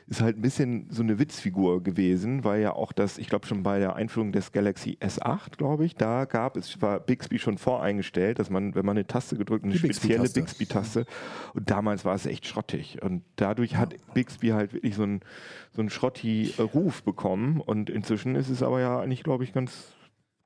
ist 0.08 0.22
halt 0.22 0.38
ein 0.38 0.42
bisschen 0.42 0.88
so 0.90 1.04
eine 1.04 1.20
Witzfigur 1.42 1.84
gewesen, 1.84 2.44
weil 2.44 2.62
ja 2.62 2.74
auch 2.74 2.92
das, 2.92 3.18
ich 3.18 3.28
glaube 3.28 3.48
schon 3.48 3.64
bei 3.64 3.80
der 3.80 3.96
Einführung 3.96 4.32
des 4.32 4.52
Galaxy 4.52 4.98
S8, 5.02 5.58
glaube 5.58 5.86
ich, 5.86 5.96
da 5.96 6.26
gab 6.26 6.56
es, 6.56 6.82
war 6.82 7.00
Bixby 7.00 7.40
schon 7.40 7.58
voreingestellt, 7.58 8.38
dass 8.40 8.50
man, 8.50 8.76
wenn 8.76 8.86
man 8.86 8.98
eine 8.98 9.08
Taste 9.08 9.38
gedrückt, 9.38 9.64
eine 9.64 9.74
Die 9.74 9.80
spezielle 9.80 10.24
Bixby-Taste. 10.30 11.02
Bixby-Taste, 11.02 11.06
und 11.54 11.70
damals 11.70 12.06
war 12.06 12.14
es 12.14 12.26
echt 12.26 12.46
schrottig. 12.46 13.02
Und 13.02 13.24
dadurch 13.38 13.76
hat 13.76 13.96
Bixby 14.14 14.50
halt 14.50 14.74
wirklich 14.74 14.96
so 14.96 15.04
einen 15.04 15.22
so 15.74 15.82
einen 15.82 15.90
schrotti 15.90 16.54
Ruf 16.60 17.04
bekommen 17.04 17.62
und 17.62 17.90
inzwischen 17.90 18.36
ist 18.36 18.50
es 18.50 18.62
aber 18.62 18.82
ja 18.82 19.00
eigentlich, 19.00 19.24
glaube 19.24 19.44
ich, 19.44 19.54
ganz 19.54 19.94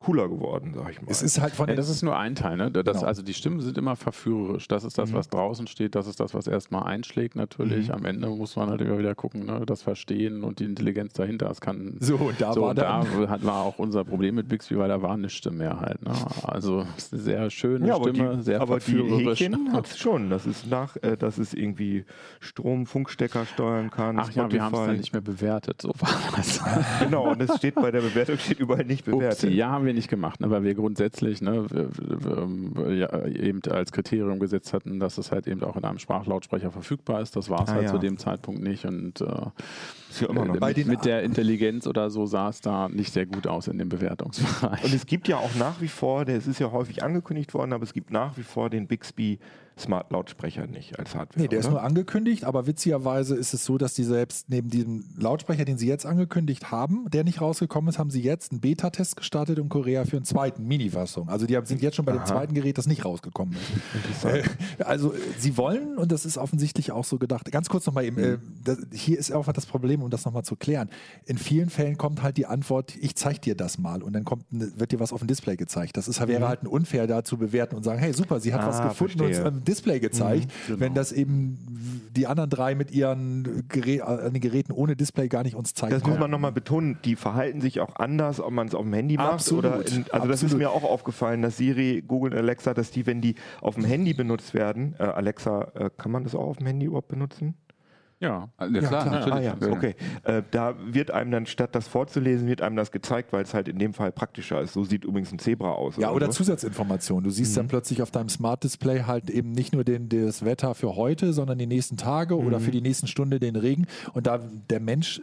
cooler 0.06 0.30
geworden, 0.30 0.74
sag 0.76 0.92
ich 0.92 1.02
mal. 1.02 1.10
Es 1.10 1.22
ist 1.22 1.42
halt 1.42 1.54
von 1.54 1.68
Ja, 1.68 1.76
das 1.76 1.90
ist 1.90 2.04
nur 2.04 2.18
ein 2.18 2.36
Teil. 2.36 2.58
Ne? 2.58 2.72
Das, 2.72 2.84
Genau. 2.98 3.08
Also 3.08 3.24
die 3.24 3.34
Stimmen 3.34 3.60
sind 3.62 3.78
immer 3.78 3.96
verführerisch. 3.96 4.68
Das 4.68 4.84
ist 4.84 4.98
das, 4.98 5.12
was 5.14 5.30
draußen 5.30 5.68
steht. 5.68 5.96
Das 5.96 6.06
ist 6.08 6.20
das, 6.20 6.34
was 6.34 6.48
erstmal 6.48 6.84
einschlägt 6.84 7.36
natürlich. 7.36 7.92
Am 7.92 8.06
Ende 8.06 8.28
muss 8.30 8.56
man 8.56 8.70
halt 8.70 8.82
immer 8.82 8.98
wieder 9.00 9.16
gucken, 9.16 9.46
ne? 9.46 9.64
das 9.66 9.82
Verstehen 9.82 10.44
und 10.44 10.60
die 10.60 10.66
Intelligenz 10.66 11.14
dahinter. 11.14 11.48
Das 11.48 11.60
kann 11.60 11.98
So, 12.00 12.16
und 12.16 12.40
da 12.40 12.54
so, 12.54 12.62
war 12.62 12.70
und 12.70 12.78
da 12.78 13.04
hat, 13.28 13.44
war 13.44 13.64
auch 13.64 13.80
unser 13.80 14.04
Problem 14.04 14.36
mit 14.36 14.48
Bixby, 14.48 14.78
weil 14.78 14.90
da 14.90 15.02
war 15.02 15.14
eine 15.14 15.30
Stimme 15.30 15.56
mehr 15.58 15.80
halt. 15.80 16.04
Ne? 16.04 16.12
Also 16.44 16.86
es 16.98 17.06
ist 17.06 17.14
eine 17.14 17.22
sehr 17.24 17.50
schöne 17.50 17.88
Ja, 17.88 17.96
aber 17.96 18.10
Stimme, 18.10 18.36
die, 18.38 18.44
sehr 18.44 18.62
aber 18.62 18.76
die 18.76 18.82
verführerisch. 18.82 19.40
Häkchen 19.40 19.74
hat 19.74 19.88
es 19.88 19.98
schon. 19.98 20.30
Das 20.30 20.46
ist 20.46 20.68
nach, 20.70 20.96
äh, 20.98 21.18
dass 21.18 21.38
es 21.38 21.54
irgendwie 21.54 22.06
Strom, 22.40 22.86
Funkstecker 22.86 23.46
steuern 23.46 23.90
kann. 23.90 24.20
Ach 24.20 24.32
ja, 24.32 24.52
wir 24.52 24.62
haben 24.62 24.74
es 24.74 24.78
Spotify. 24.78 24.88
dann 24.88 24.98
nicht 24.98 25.14
mehr 25.14 25.22
bewertet. 25.22 25.82
So 25.82 25.90
war 26.00 26.10
das. 26.36 26.62
Genau, 27.00 27.32
und 27.32 27.42
es 27.42 27.56
steht 27.58 27.76
bei 27.76 27.92
der 27.92 28.02
Bewertung 28.02 28.38
steht 28.38 28.60
überall 28.60 28.86
nicht 28.86 29.06
bewertet. 29.06 29.44
Upsi, 29.46 29.56
ja, 29.56 29.70
haben 29.70 29.86
wir 29.86 29.94
nicht 29.96 30.10
gemacht, 30.10 30.40
ne, 30.42 30.50
weil 30.52 30.64
wir 30.64 30.76
grundsätzlich 30.76 31.42
ne, 31.42 31.66
wir, 31.70 31.90
wir, 31.98 32.94
ja, 32.96 33.26
eben 33.26 33.62
als 33.70 33.92
Kriterium 33.92 34.40
gesetzt 34.40 34.74
hatten, 34.74 35.00
dass 35.00 35.18
es 35.18 35.32
halt 35.32 35.48
eben 35.48 35.64
auch 35.64 35.76
in 35.76 35.84
einem 35.84 35.98
Sprachlautsprecher 36.00 36.72
verfügbar 36.72 37.22
ist. 37.22 37.36
Das 37.36 37.50
war 37.50 37.64
es 37.64 37.70
Ah, 37.70 37.74
halt 37.74 37.84
ja. 37.86 37.92
zu 37.92 37.98
dem 37.98 38.18
Zeitpunkt 38.18 38.62
nicht 38.62 38.86
und 38.86 39.22
äh, 39.22 39.26
ja 39.26 40.30
immer 40.30 40.46
noch. 40.46 40.56
äh, 40.56 40.60
Bei 40.60 40.74
mit, 40.76 40.86
mit 40.88 41.06
der 41.06 41.24
Intelligenz 41.24 41.88
oder 41.88 42.10
so 42.10 42.26
sah 42.26 42.50
es 42.50 42.62
da 42.62 42.88
nicht 42.90 43.12
sehr 43.14 43.26
gut 43.26 43.48
aus 43.48 43.68
in 43.68 43.78
dem 43.78 43.90
Bewertungsbereich. 43.90 44.84
Und 44.84 44.94
es 44.94 45.06
gibt 45.06 45.28
ja 45.28 45.38
auch 45.38 45.56
nach 45.56 45.82
wie 45.82 45.88
vor, 45.88 46.28
es 46.28 46.48
ist 46.48 46.60
ja 46.60 46.72
häufig 46.72 47.04
angekündigt 47.04 47.54
worden, 47.54 47.74
aber 47.74 47.84
es 47.84 47.94
gibt 47.94 48.12
nach 48.12 48.38
wie 48.38 48.44
vor 48.44 48.70
den 48.70 48.88
Bixby 48.88 49.40
Smart 49.78 50.12
Lautsprecher 50.12 50.68
nicht 50.68 50.98
als 51.00 51.16
Hardware. 51.16 51.42
Nee, 51.42 51.48
der 51.50 51.60
ist 51.60 51.66
oder? 51.66 51.74
nur 51.76 51.84
angekündigt, 51.84 52.46
aber 52.46 52.66
witzigerweise 52.66 53.36
ist 53.36 53.54
es 53.54 53.66
so, 53.66 53.78
dass 53.78 53.94
die 53.94 54.04
selbst 54.06 54.50
neben 54.50 54.70
diesem 54.70 55.04
Lautsprecher, 55.18 55.66
den 55.66 55.78
sie 55.78 55.88
jetzt 55.88 56.06
angekündigt 56.06 56.72
haben, 56.72 57.10
der 57.12 57.24
nicht 57.26 57.42
rausgekommen 57.42 57.90
ist, 57.90 58.00
haben 58.00 58.10
sie 58.10 58.22
jetzt 58.22 58.52
einen 58.54 58.62
Beta-Test 58.62 59.18
gestartet 59.18 59.60
in 59.60 59.68
Korea 59.68 60.06
für 60.06 60.16
einen 60.16 60.26
zweiten 60.26 60.64
Mini-Fassung. 60.66 61.28
Also 61.28 61.46
die 61.46 61.60
sind 61.66 61.82
jetzt 61.82 61.96
schon 61.96 62.06
bei 62.06 62.14
dem 62.14 62.26
zweiten 62.26 62.54
Gerät, 62.54 62.78
das 62.78 62.88
nicht 62.88 63.04
rausgekommen 63.04 63.56
ist. 64.12 64.26
Äh, 64.26 64.44
also 64.84 65.14
sie 65.38 65.58
wollen, 65.58 65.98
und 65.98 66.12
das 66.12 66.26
ist 66.26 66.38
offensichtlich 66.38 66.92
auch 66.92 67.04
so 67.06 67.18
gedacht, 67.18 67.52
ganz 67.52 67.68
kurz 67.68 67.86
nochmal 67.86 68.06
eben, 68.06 68.18
äh, 68.18 68.38
das, 68.64 68.78
hier 68.94 69.20
ist 69.20 69.32
auch 69.34 69.46
das 69.52 69.66
Problem, 69.66 70.02
um 70.04 70.10
das 70.10 70.24
nochmal 70.26 70.44
zu 70.44 70.56
klären. 70.56 70.90
In 71.26 71.38
vielen 71.38 71.70
Fällen 71.70 71.98
kommt 71.98 72.24
halt 72.24 72.38
die 72.38 72.46
Antwort, 72.46 72.96
ich 73.02 73.16
zeig 73.16 73.42
dir 73.42 73.56
das 73.56 73.78
mal 73.78 74.02
und 74.02 74.14
dann 74.14 74.24
kommt, 74.24 74.46
eine- 74.54 74.80
wird 74.80 74.92
dir 74.94 75.00
was 75.02 75.12
auf 75.12 75.20
dem 75.20 75.28
Display 75.28 75.58
gezeigt. 75.58 75.98
Das 75.98 76.08
ist, 76.08 76.26
wäre 76.26 76.48
halt 76.48 76.64
ein 76.64 76.68
unfair 76.68 77.08
da 77.08 77.24
zu 77.24 77.38
bewerten 77.38 77.76
und 77.76 77.84
sagen, 77.84 78.00
hey 78.00 78.14
super, 78.14 78.40
sie 78.40 78.54
hat 78.54 78.66
was 78.66 78.78
Ah, 78.80 78.88
gefunden 78.88 79.22
und 79.22 79.34
verstehe. 79.34 79.52
uns 79.52 79.65
Display 79.66 80.00
gezeigt, 80.00 80.52
wenn 80.68 80.94
das 80.94 81.12
eben 81.12 82.08
die 82.16 82.28
anderen 82.28 82.50
drei 82.50 82.76
mit 82.76 82.92
ihren 82.92 83.66
Gerä 83.68 84.02
den 84.30 84.40
Geräten 84.40 84.72
ohne 84.72 84.96
Display 84.96 85.28
gar 85.28 85.44
nicht 85.44 85.56
uns 85.56 85.74
zeigen. 85.74 85.92
Das 85.92 86.04
muss 86.04 86.12
können. 86.12 86.22
man 86.22 86.32
nochmal 86.32 86.52
betonen, 86.52 86.98
die 87.04 87.16
verhalten 87.16 87.62
sich 87.62 87.80
auch 87.80 87.96
anders, 87.96 88.40
ob 88.40 88.52
man 88.52 88.68
es 88.68 88.76
auf 88.76 88.84
dem 88.84 88.94
Handy 88.94 89.18
macht 89.18 89.34
Absolut, 89.34 89.66
oder 89.66 89.76
in, 89.76 90.06
also 90.12 90.28
das 90.28 90.44
ist 90.44 90.54
absolut. 90.54 90.58
mir 90.58 90.70
auch 90.72 90.84
aufgefallen, 90.84 91.42
dass 91.42 91.58
Siri, 91.58 92.04
Google 92.08 92.34
und 92.34 92.38
Alexa, 92.38 92.74
dass 92.74 92.92
die, 92.92 93.06
wenn 93.06 93.22
die 93.22 93.36
auf 93.62 93.76
dem 93.76 93.84
Handy 93.86 94.14
benutzt 94.14 94.54
werden, 94.54 94.96
äh, 95.00 95.04
Alexa, 95.04 95.72
äh, 95.76 95.90
kann 95.98 96.12
man 96.12 96.24
das 96.24 96.36
auch 96.36 96.48
auf 96.48 96.58
dem 96.58 96.68
Handy 96.68 96.86
überhaupt 96.86 97.10
benutzen? 97.10 97.56
Ja. 98.20 98.50
Ja, 98.60 98.68
klar, 98.68 98.80
klar. 98.82 99.06
natürlich. 99.06 99.34
Ah 99.34 99.42
ja, 99.42 99.72
okay. 99.72 99.96
Äh, 100.24 100.42
da 100.52 100.76
wird 100.86 101.12
einem 101.12 101.32
dann 101.32 101.46
statt 101.46 101.76
das 101.76 101.88
vorzulesen, 101.88 102.48
wird 102.48 102.62
einem 102.62 102.76
das 102.76 102.92
gezeigt, 102.92 103.34
weil 103.34 103.44
es 103.44 103.54
halt 103.54 103.68
in 103.68 103.78
dem 103.78 103.94
Fall 103.94 104.12
praktischer 104.12 104.62
ist. 104.62 104.74
So 104.74 104.84
sieht 104.84 105.04
übrigens 105.06 105.32
ein 105.32 105.40
Zebra 105.40 105.72
aus. 105.74 105.98
Ja, 105.98 106.12
oder 106.12 106.28
so. 106.28 106.34
Zusatzinformationen. 106.34 107.24
Du 107.24 107.30
siehst 107.30 107.52
Mhm. 107.54 107.56
dann 107.58 107.68
plötzlich 107.68 108.02
auf 108.02 108.12
deinem 108.12 108.30
Smart 108.30 108.64
Display 108.64 109.02
halt 109.04 109.30
eben 109.30 109.52
nicht 109.52 109.74
nur 109.74 109.84
den, 109.84 110.10
das 110.10 110.44
Wetter 110.46 110.76
für 110.76 110.96
heute, 110.96 111.34
sondern 111.34 111.58
die 111.58 111.68
nächsten 111.68 111.98
Tage 111.98 112.38
oder 112.38 112.60
Mhm. 112.60 112.64
für 112.64 112.72
die 112.72 112.82
nächsten 112.82 113.08
Stunde 113.08 113.40
den 113.40 113.56
Regen. 113.56 113.86
Und 114.14 114.28
da 114.28 114.40
der 114.70 114.80
Mensch 114.80 115.22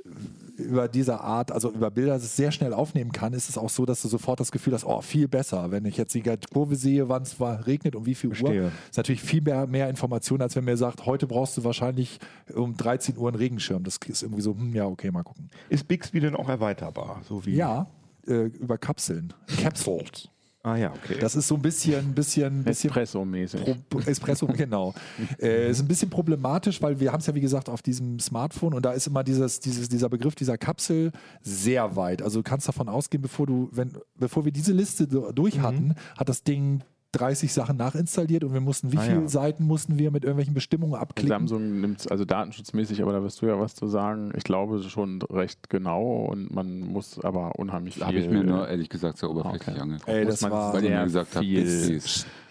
über 0.57 0.89
diese 0.89 1.21
Art, 1.21 1.51
also 1.53 1.71
über 1.71 1.91
Bilder, 1.91 2.15
das 2.15 2.37
sehr 2.37 2.53
schnell 2.53 2.73
aufnehmen 2.75 3.13
kann, 3.13 3.33
ist 3.33 3.49
es 3.49 3.59
auch 3.59 3.71
so, 3.71 3.87
dass 3.87 4.03
du 4.03 4.09
sofort 4.09 4.41
das 4.41 4.53
Gefühl 4.53 4.75
hast, 4.75 4.85
oh, 4.85 5.01
viel 5.01 5.29
besser. 5.29 5.71
Wenn 5.71 5.85
ich 5.85 5.97
jetzt 5.97 6.15
die 6.15 6.23
Kurve 6.53 6.77
sehe, 6.77 7.09
wann 7.09 7.23
es 7.23 7.41
regnet 7.41 7.97
und 7.97 8.07
wie 8.07 8.15
viel 8.15 8.31
Uhr, 8.31 8.37
Verstehe. 8.37 8.73
ist 8.91 8.97
natürlich 8.97 9.23
viel 9.23 9.43
mehr, 9.43 9.67
mehr 9.67 9.89
Information, 9.89 10.43
als 10.43 10.57
wenn 10.57 10.65
mir 10.65 10.77
sagt, 10.77 11.07
heute 11.07 11.27
brauchst 11.27 11.57
du 11.57 11.65
wahrscheinlich 11.65 12.19
um 12.55 12.77
13 12.77 13.17
Uhr 13.17 13.29
einen 13.29 13.37
Regenschirm. 13.37 13.83
Das 13.85 13.99
ist 14.07 14.23
irgendwie 14.23 14.43
so, 14.43 14.55
hm, 14.55 14.75
ja, 14.75 14.87
okay, 14.87 15.11
mal 15.11 15.23
gucken. 15.23 15.51
Ist 15.69 15.89
Bixby 15.89 16.21
denn 16.21 16.37
auch 16.37 16.49
erweiterbar? 16.49 17.23
So 17.29 17.45
wie 17.47 17.55
Ja, 17.55 17.87
äh, 18.27 18.47
über 18.47 18.79
Kapseln. 18.79 19.33
Capsules. 19.61 20.32
Ah 20.65 20.77
ja, 20.77 20.93
okay. 20.93 21.17
Das 21.21 21.35
ist 21.35 21.49
so 21.49 21.57
ein 21.57 21.63
bisschen, 21.63 22.15
bisschen, 22.15 22.63
bisschen 22.63 22.91
Espresso-mäßig. 22.91 23.77
Espresso, 24.07 24.47
genau. 24.47 24.95
äh, 25.41 25.69
ist 25.71 25.81
ein 25.81 25.89
bisschen 25.89 26.09
problematisch, 26.09 26.81
weil 26.81 27.01
wir 27.01 27.11
haben 27.13 27.19
es 27.19 27.27
ja, 27.27 27.35
wie 27.35 27.41
gesagt, 27.41 27.69
auf 27.69 27.83
diesem 27.83 28.21
Smartphone 28.21 28.75
und 28.75 28.85
da 28.85 28.93
ist 28.93 29.09
immer 29.09 29.25
dieses, 29.25 29.59
dieses, 29.59 29.89
dieser 29.89 30.09
Begriff 30.09 30.37
dieser 30.37 30.57
Kapsel 30.59 31.11
sehr 31.41 31.97
weit. 31.97 32.23
Also 32.23 32.41
du 32.41 32.43
kannst 32.45 32.69
davon 32.69 32.89
ausgehen, 32.89 33.23
bevor 33.23 33.47
du, 33.47 33.71
wenn, 33.73 33.93
bevor 34.17 34.45
wir 34.45 34.53
diese 34.53 34.73
Liste 34.73 35.09
durch 35.09 35.57
Mhm. 35.57 35.63
hatten, 35.63 35.95
hat 36.17 36.29
das 36.29 36.45
Ding 36.45 36.85
30 37.13 37.53
Sachen 37.53 37.77
nachinstalliert 37.77 38.43
und 38.45 38.53
wir 38.55 38.61
mussten, 38.61 38.91
wie 38.93 38.97
Ah, 38.99 39.03
viele 39.03 39.21
ja. 39.23 39.29
Seiten 39.29 39.65
mussten 39.65 39.99
wir 39.99 40.11
mit 40.11 40.25
irgendwelchen 40.25 40.55
Bestimmungen 40.55 40.95
abklicken? 40.95 41.29
Samsung 41.29 41.81
nimmt 41.81 42.01
es 42.01 42.07
also 42.09 42.25
datenschutzmäßig, 42.25 43.03
aber 43.03 43.13
da 43.13 43.23
wirst 43.23 43.41
du 43.43 43.47
ja 43.47 43.59
was 43.61 43.75
zu 43.75 43.87
sagen. 43.87 44.33
Ich 44.37 44.45
glaube 44.45 44.83
schon 44.83 45.21
recht 45.23 45.69
genau 45.71 46.25
und 46.25 46.53
man 46.55 46.81
muss 46.81 47.19
aber 47.23 47.59
unheimlich 47.59 47.95
viel. 47.97 48.05
Habe 48.07 48.19
ich 48.19 48.29
mir 48.31 48.43
nur 48.43 48.67
ehrlich 48.69 48.89
gesagt 48.89 49.19
sehr 49.19 49.31
oberflächlich 49.31 49.69
Okay. 49.69 49.81
angeguckt. 49.81 50.09
Ey, 50.09 50.25
das 50.25 50.41
man 50.41 50.51
war 50.53 50.75
Weil 50.75 50.81
sehr 50.83 51.05
gesagt 51.05 51.39
viel- 51.39 52.01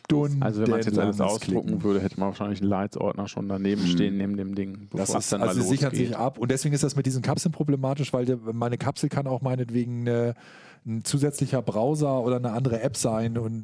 Stunden 0.05 0.43
Also 0.43 0.61
wenn 0.61 0.69
man 0.71 0.79
es 0.81 0.85
jetzt 0.87 0.99
alles 0.99 1.21
ausdrucken 1.21 1.67
Klicken. 1.67 1.83
würde, 1.83 2.01
hätte 2.01 2.19
man 2.19 2.29
wahrscheinlich 2.29 2.59
einen 2.61 2.69
Leitsordner 2.69 3.27
schon 3.29 3.47
daneben 3.47 3.85
stehen, 3.87 4.17
neben 4.17 4.35
dem 4.35 4.55
Ding. 4.55 4.89
Das 4.93 5.09
ist, 5.09 5.15
es 5.15 5.29
dann 5.29 5.41
also 5.41 5.61
losgeht. 5.61 5.95
sich 5.95 6.17
ab 6.17 6.37
und 6.37 6.51
deswegen 6.51 6.75
ist 6.75 6.83
das 6.83 6.95
mit 6.97 7.05
diesen 7.05 7.21
Kapseln 7.21 7.51
problematisch, 7.53 8.11
weil 8.11 8.25
meine 8.51 8.77
Kapsel 8.77 9.07
kann 9.09 9.25
auch 9.25 9.41
meinetwegen 9.41 10.01
eine, 10.01 10.33
ein 10.85 11.03
zusätzlicher 11.03 11.61
Browser 11.61 12.21
oder 12.21 12.37
eine 12.37 12.51
andere 12.51 12.81
App 12.81 12.97
sein 12.97 13.37
und 13.37 13.63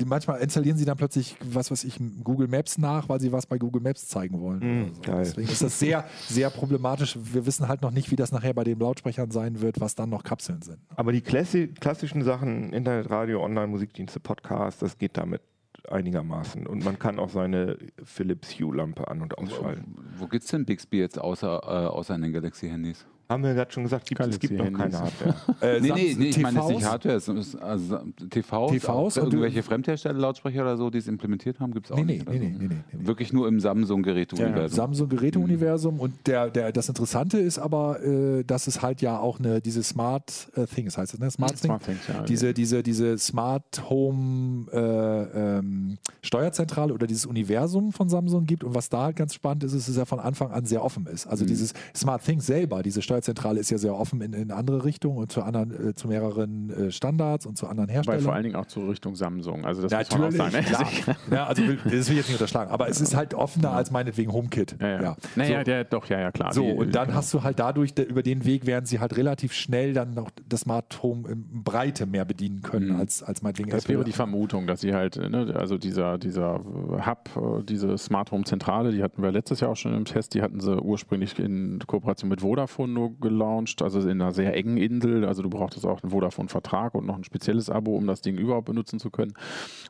die, 0.00 0.04
manchmal 0.04 0.40
installieren 0.40 0.76
sie 0.76 0.84
dann 0.84 0.96
plötzlich, 0.96 1.36
was 1.40 1.70
weiß 1.70 1.84
ich, 1.84 2.00
Google 2.24 2.48
Maps 2.48 2.78
nach, 2.78 3.08
weil 3.08 3.20
sie 3.20 3.30
was 3.30 3.46
bei 3.46 3.58
Google 3.58 3.80
Maps 3.80 4.08
zeigen 4.08 4.40
wollen. 4.40 4.58
Mm, 4.58 4.94
so. 4.94 5.00
geil. 5.02 5.22
Deswegen 5.24 5.48
ist 5.48 5.62
das 5.62 5.78
sehr, 5.78 6.04
sehr 6.28 6.50
problematisch. 6.50 7.16
Wir 7.22 7.46
wissen 7.46 7.68
halt 7.68 7.82
noch 7.82 7.92
nicht, 7.92 8.10
wie 8.10 8.16
das 8.16 8.32
nachher 8.32 8.54
bei 8.54 8.64
den 8.64 8.80
Lautsprechern 8.80 9.30
sein 9.30 9.60
wird, 9.60 9.80
was 9.80 9.94
dann 9.94 10.10
noch 10.10 10.24
Kapseln 10.24 10.62
sind. 10.62 10.78
Aber 10.96 11.12
die 11.12 11.20
klassi 11.20 11.68
klassischen 11.68 12.22
Sachen, 12.22 12.72
Internet, 12.72 13.10
Radio, 13.10 13.44
Online, 13.44 13.68
Musikdienste, 13.68 14.18
Podcast, 14.18 14.82
das 14.82 14.98
geht 14.98 15.16
damit 15.16 15.42
einigermaßen. 15.88 16.66
Und 16.66 16.84
man 16.84 16.98
kann 16.98 17.18
auch 17.18 17.28
seine 17.28 17.78
Philips 18.02 18.58
Hue-Lampe 18.58 19.08
an- 19.08 19.22
und 19.22 19.38
ausschalten. 19.38 19.94
Wo 20.16 20.26
gibt 20.26 20.44
es 20.44 20.50
denn 20.50 20.64
Bixby 20.64 20.98
jetzt 20.98 21.20
außer, 21.20 21.60
äh, 21.64 21.86
außer 21.86 22.14
in 22.14 22.22
den 22.22 22.32
Galaxy-Handys? 22.32 23.06
Haben 23.32 23.42
wir 23.44 23.54
gerade 23.54 23.72
schon 23.72 23.82
gesagt, 23.84 24.06
gibt, 24.06 24.20
es 24.20 24.38
gibt 24.38 24.54
noch 24.54 24.72
keine 24.72 24.98
Hardware. 25.00 25.34
Äh, 25.60 25.80
Nee, 25.80 25.92
nee, 25.94 26.14
nee, 26.18 26.24
ich 26.28 26.40
meine 26.40 26.58
jetzt 26.58 26.68
nicht 26.68 26.78
TVs? 26.80 26.90
Hardware, 26.90 27.14
es 27.16 27.28
ist 27.28 27.56
also 27.56 27.98
TVs, 28.30 28.46
TVs 28.82 29.16
irgendwelche 29.16 29.62
Fremdhersteller-Lautsprecher 29.62 30.62
oder 30.62 30.76
so, 30.76 30.90
die 30.90 30.98
es 30.98 31.06
implementiert 31.08 31.60
haben, 31.60 31.72
gibt 31.72 31.86
es 31.86 31.92
auch 31.92 31.96
Nee, 31.96 32.04
nee, 32.04 32.12
nicht. 32.14 32.28
nee, 32.28 32.32
Also 32.32 32.44
nee, 32.44 32.56
nee, 32.58 32.68
nee, 32.74 32.82
nee. 33.00 33.06
Wirklich 33.06 33.32
nur 33.32 33.48
im 33.48 33.60
Samsung-Geräte-Universum. 33.60 34.76
Samsung 34.76 35.08
Geräteuniversum 35.08 36.00
und 36.00 36.14
der, 36.26 36.50
der, 36.50 36.72
das 36.72 36.88
Interessante 36.88 37.38
ist 37.38 37.58
aber, 37.58 38.02
äh, 38.02 38.44
dass 38.44 38.66
es 38.66 38.82
halt 38.82 39.00
ja 39.02 39.18
auch 39.18 39.38
eine, 39.38 39.60
diese 39.60 39.82
Smart 39.82 40.48
äh, 40.54 40.66
Things 40.66 40.96
heißt 40.98 41.14
es, 41.14 41.20
ne? 41.20 41.30
Smart, 41.30 41.52
Thing? 41.56 41.66
Smart 41.70 41.84
Things, 41.84 42.00
ja. 42.08 42.22
Diese, 42.22 42.54
diese, 42.54 42.82
diese 42.82 43.18
Smart 43.18 43.88
Home 43.88 44.66
äh, 44.72 45.58
ähm, 45.58 45.98
Steuerzentrale 46.22 46.92
oder 46.92 47.06
dieses 47.06 47.26
Universum 47.26 47.92
von 47.92 48.08
Samsung 48.08 48.44
gibt 48.46 48.64
und 48.64 48.74
was 48.74 48.88
da 48.88 49.04
halt 49.04 49.16
ganz 49.16 49.34
spannend 49.34 49.64
ist, 49.64 49.72
ist, 49.72 49.86
dass 49.86 49.88
es 49.90 49.96
ja 49.96 50.04
von 50.04 50.20
Anfang 50.20 50.50
an 50.50 50.64
sehr 50.66 50.84
offen 50.84 51.06
ist. 51.06 51.26
Also 51.26 51.44
dieses 51.44 51.72
Smart 51.96 52.24
Things 52.24 52.46
selber, 52.46 52.82
diese 52.82 53.00
Steuerzentrale 53.02 53.21
ist 53.28 53.70
ja 53.70 53.78
sehr 53.78 53.94
offen 53.94 54.20
in, 54.20 54.32
in 54.32 54.50
andere 54.50 54.84
Richtungen 54.84 55.18
und 55.18 55.32
zu 55.32 55.42
anderen, 55.42 55.90
äh, 55.90 55.94
zu 55.94 56.08
mehreren 56.08 56.70
äh, 56.70 56.90
Standards 56.90 57.46
und 57.46 57.56
zu 57.56 57.66
anderen 57.66 57.88
Weil 57.88 57.94
Herstellern. 57.96 58.20
vor 58.22 58.34
allen 58.34 58.42
Dingen 58.44 58.56
auch 58.56 58.66
zur 58.66 58.88
Richtung 58.88 59.16
Samsung. 59.16 59.64
Also 59.64 59.82
das 59.82 59.92
muss 60.10 60.18
man 60.18 60.28
auch 60.28 60.32
Natürlich, 60.32 60.68
sagen. 60.68 60.86
klar. 60.88 61.16
ja, 61.30 61.46
also 61.46 61.62
will, 61.66 61.76
das 61.76 61.92
will 61.92 61.98
ich 61.98 62.08
jetzt 62.08 62.16
nicht 62.28 62.32
unterschlagen, 62.32 62.70
aber 62.70 62.88
es 62.88 63.00
ist 63.00 63.14
halt 63.16 63.34
offener 63.34 63.72
als 63.72 63.90
meinetwegen 63.90 64.32
HomeKit. 64.32 64.76
Ja, 64.80 64.88
ja. 64.88 65.02
Ja. 65.02 65.16
Naja, 65.36 65.58
So. 65.60 65.64
der, 65.64 65.84
doch, 65.84 66.06
ja, 66.06 66.20
ja, 66.20 66.32
klar. 66.32 66.52
So, 66.52 66.66
und 66.66 66.94
dann 66.94 67.06
genau. 67.06 67.18
hast 67.18 67.32
du 67.34 67.42
halt 67.42 67.58
dadurch, 67.58 67.94
der, 67.94 68.08
über 68.08 68.22
den 68.22 68.44
Weg 68.44 68.66
werden 68.66 68.86
sie 68.86 69.00
halt 69.00 69.16
relativ 69.16 69.52
schnell 69.52 69.92
dann 69.92 70.14
noch 70.14 70.30
das 70.48 70.60
Smart 70.60 71.02
Home 71.02 71.28
in 71.28 71.62
Breite 71.64 72.06
mehr 72.06 72.24
bedienen 72.24 72.62
können, 72.62 72.96
als, 72.96 73.22
als 73.22 73.42
meinetwegen 73.42 73.70
Das 73.70 73.84
Apple. 73.84 73.96
wäre 73.96 74.04
die 74.04 74.12
Vermutung, 74.12 74.66
dass 74.66 74.80
sie 74.80 74.94
halt, 74.94 75.16
ne, 75.16 75.54
also 75.56 75.78
dieser, 75.78 76.18
dieser 76.18 76.60
Hub, 77.06 77.30
äh, 77.36 77.64
diese 77.64 77.98
Smart 77.98 78.30
Home 78.30 78.44
Zentrale, 78.44 78.92
die 78.92 79.02
hatten 79.02 79.22
wir 79.22 79.32
letztes 79.32 79.60
Jahr 79.60 79.70
auch 79.70 79.76
schon 79.76 79.94
im 79.94 80.04
Test, 80.04 80.34
die 80.34 80.42
hatten 80.42 80.60
sie 80.60 80.80
ursprünglich 80.80 81.38
in 81.38 81.80
Kooperation 81.86 82.28
mit 82.28 82.40
Vodafone 82.42 82.92
nur 82.92 83.11
gelauncht, 83.20 83.82
also 83.82 84.00
in 84.00 84.20
einer 84.20 84.32
sehr 84.32 84.54
engen 84.56 84.76
Insel. 84.76 85.24
Also 85.24 85.42
du 85.42 85.50
brauchtest 85.50 85.86
auch 85.86 86.02
einen 86.02 86.10
Vodafone-Vertrag 86.10 86.94
und 86.94 87.06
noch 87.06 87.16
ein 87.16 87.24
spezielles 87.24 87.70
Abo, 87.70 87.96
um 87.96 88.06
das 88.06 88.20
Ding 88.20 88.36
überhaupt 88.38 88.66
benutzen 88.66 88.98
zu 88.98 89.10
können. 89.10 89.34